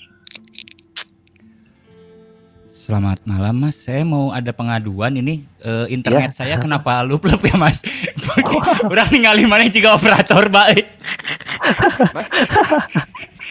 [2.84, 7.80] Selamat malam Mas, saya mau ada pengaduan ini eh, internet saya kenapa lup-lup ya Mas?
[8.92, 10.84] Udah ningali mana juga operator baik.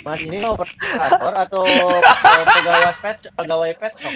[0.06, 4.14] Mas ini operator atau pegawai pet pegawai pet shop?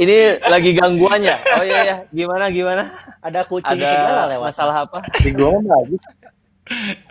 [0.00, 1.36] Ini lagi gangguannya.
[1.60, 2.88] Oh iya ya, gimana gimana?
[3.20, 4.48] Ada kucing Ada segala lewat.
[4.48, 5.04] masalah apa?
[5.60, 5.96] lagi.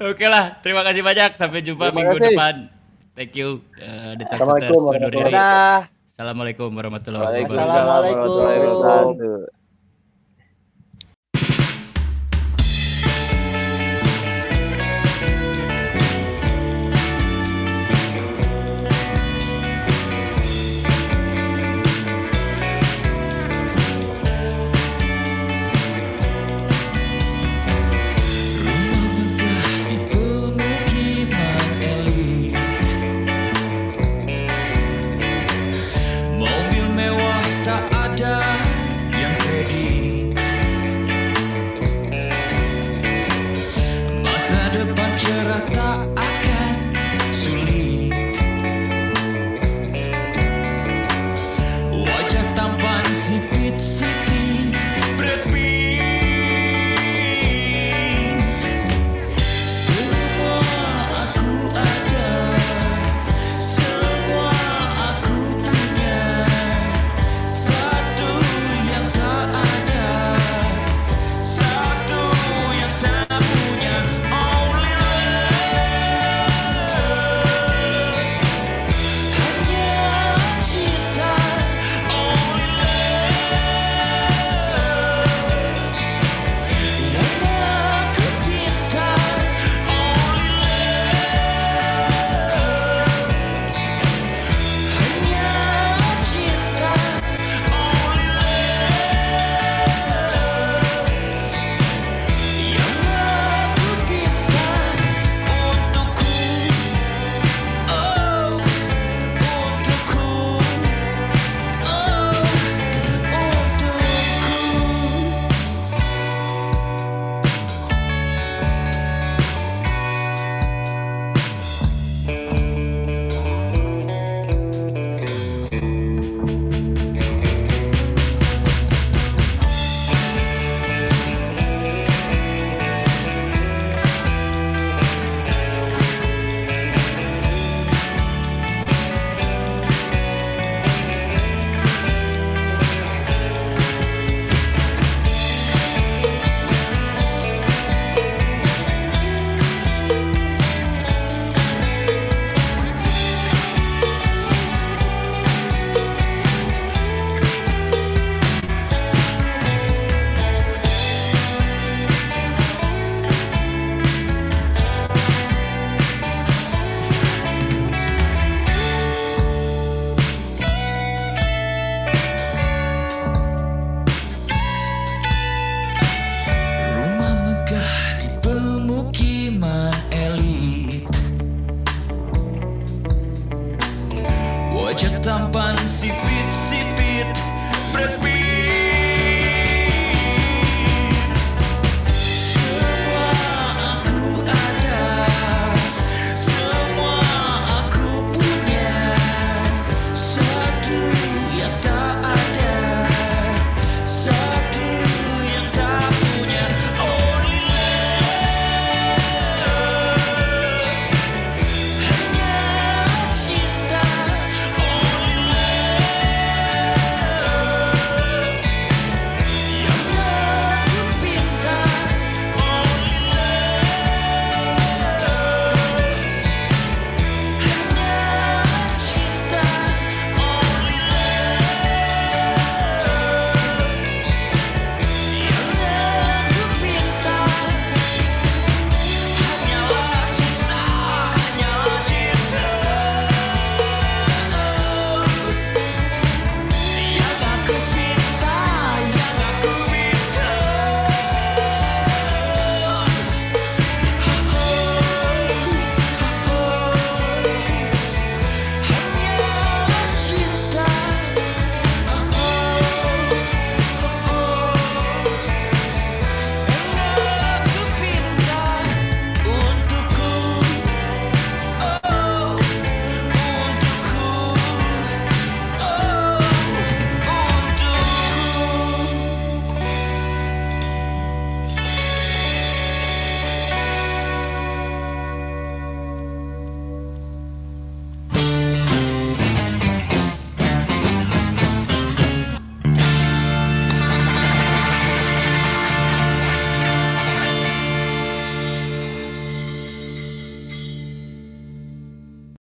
[0.02, 1.38] Oke lah, terima kasih banyak.
[1.38, 2.34] Sampai jumpa Terima minggu kasih.
[2.34, 2.56] depan.
[3.14, 3.62] Thank you.
[3.78, 5.38] Uh, The Assalamualaikum diri.
[6.14, 7.58] Assalamualaikum warahmatullahi wabarakatuh.
[7.58, 8.38] Assalamualaikum.
[8.38, 9.63] wabarakatuh.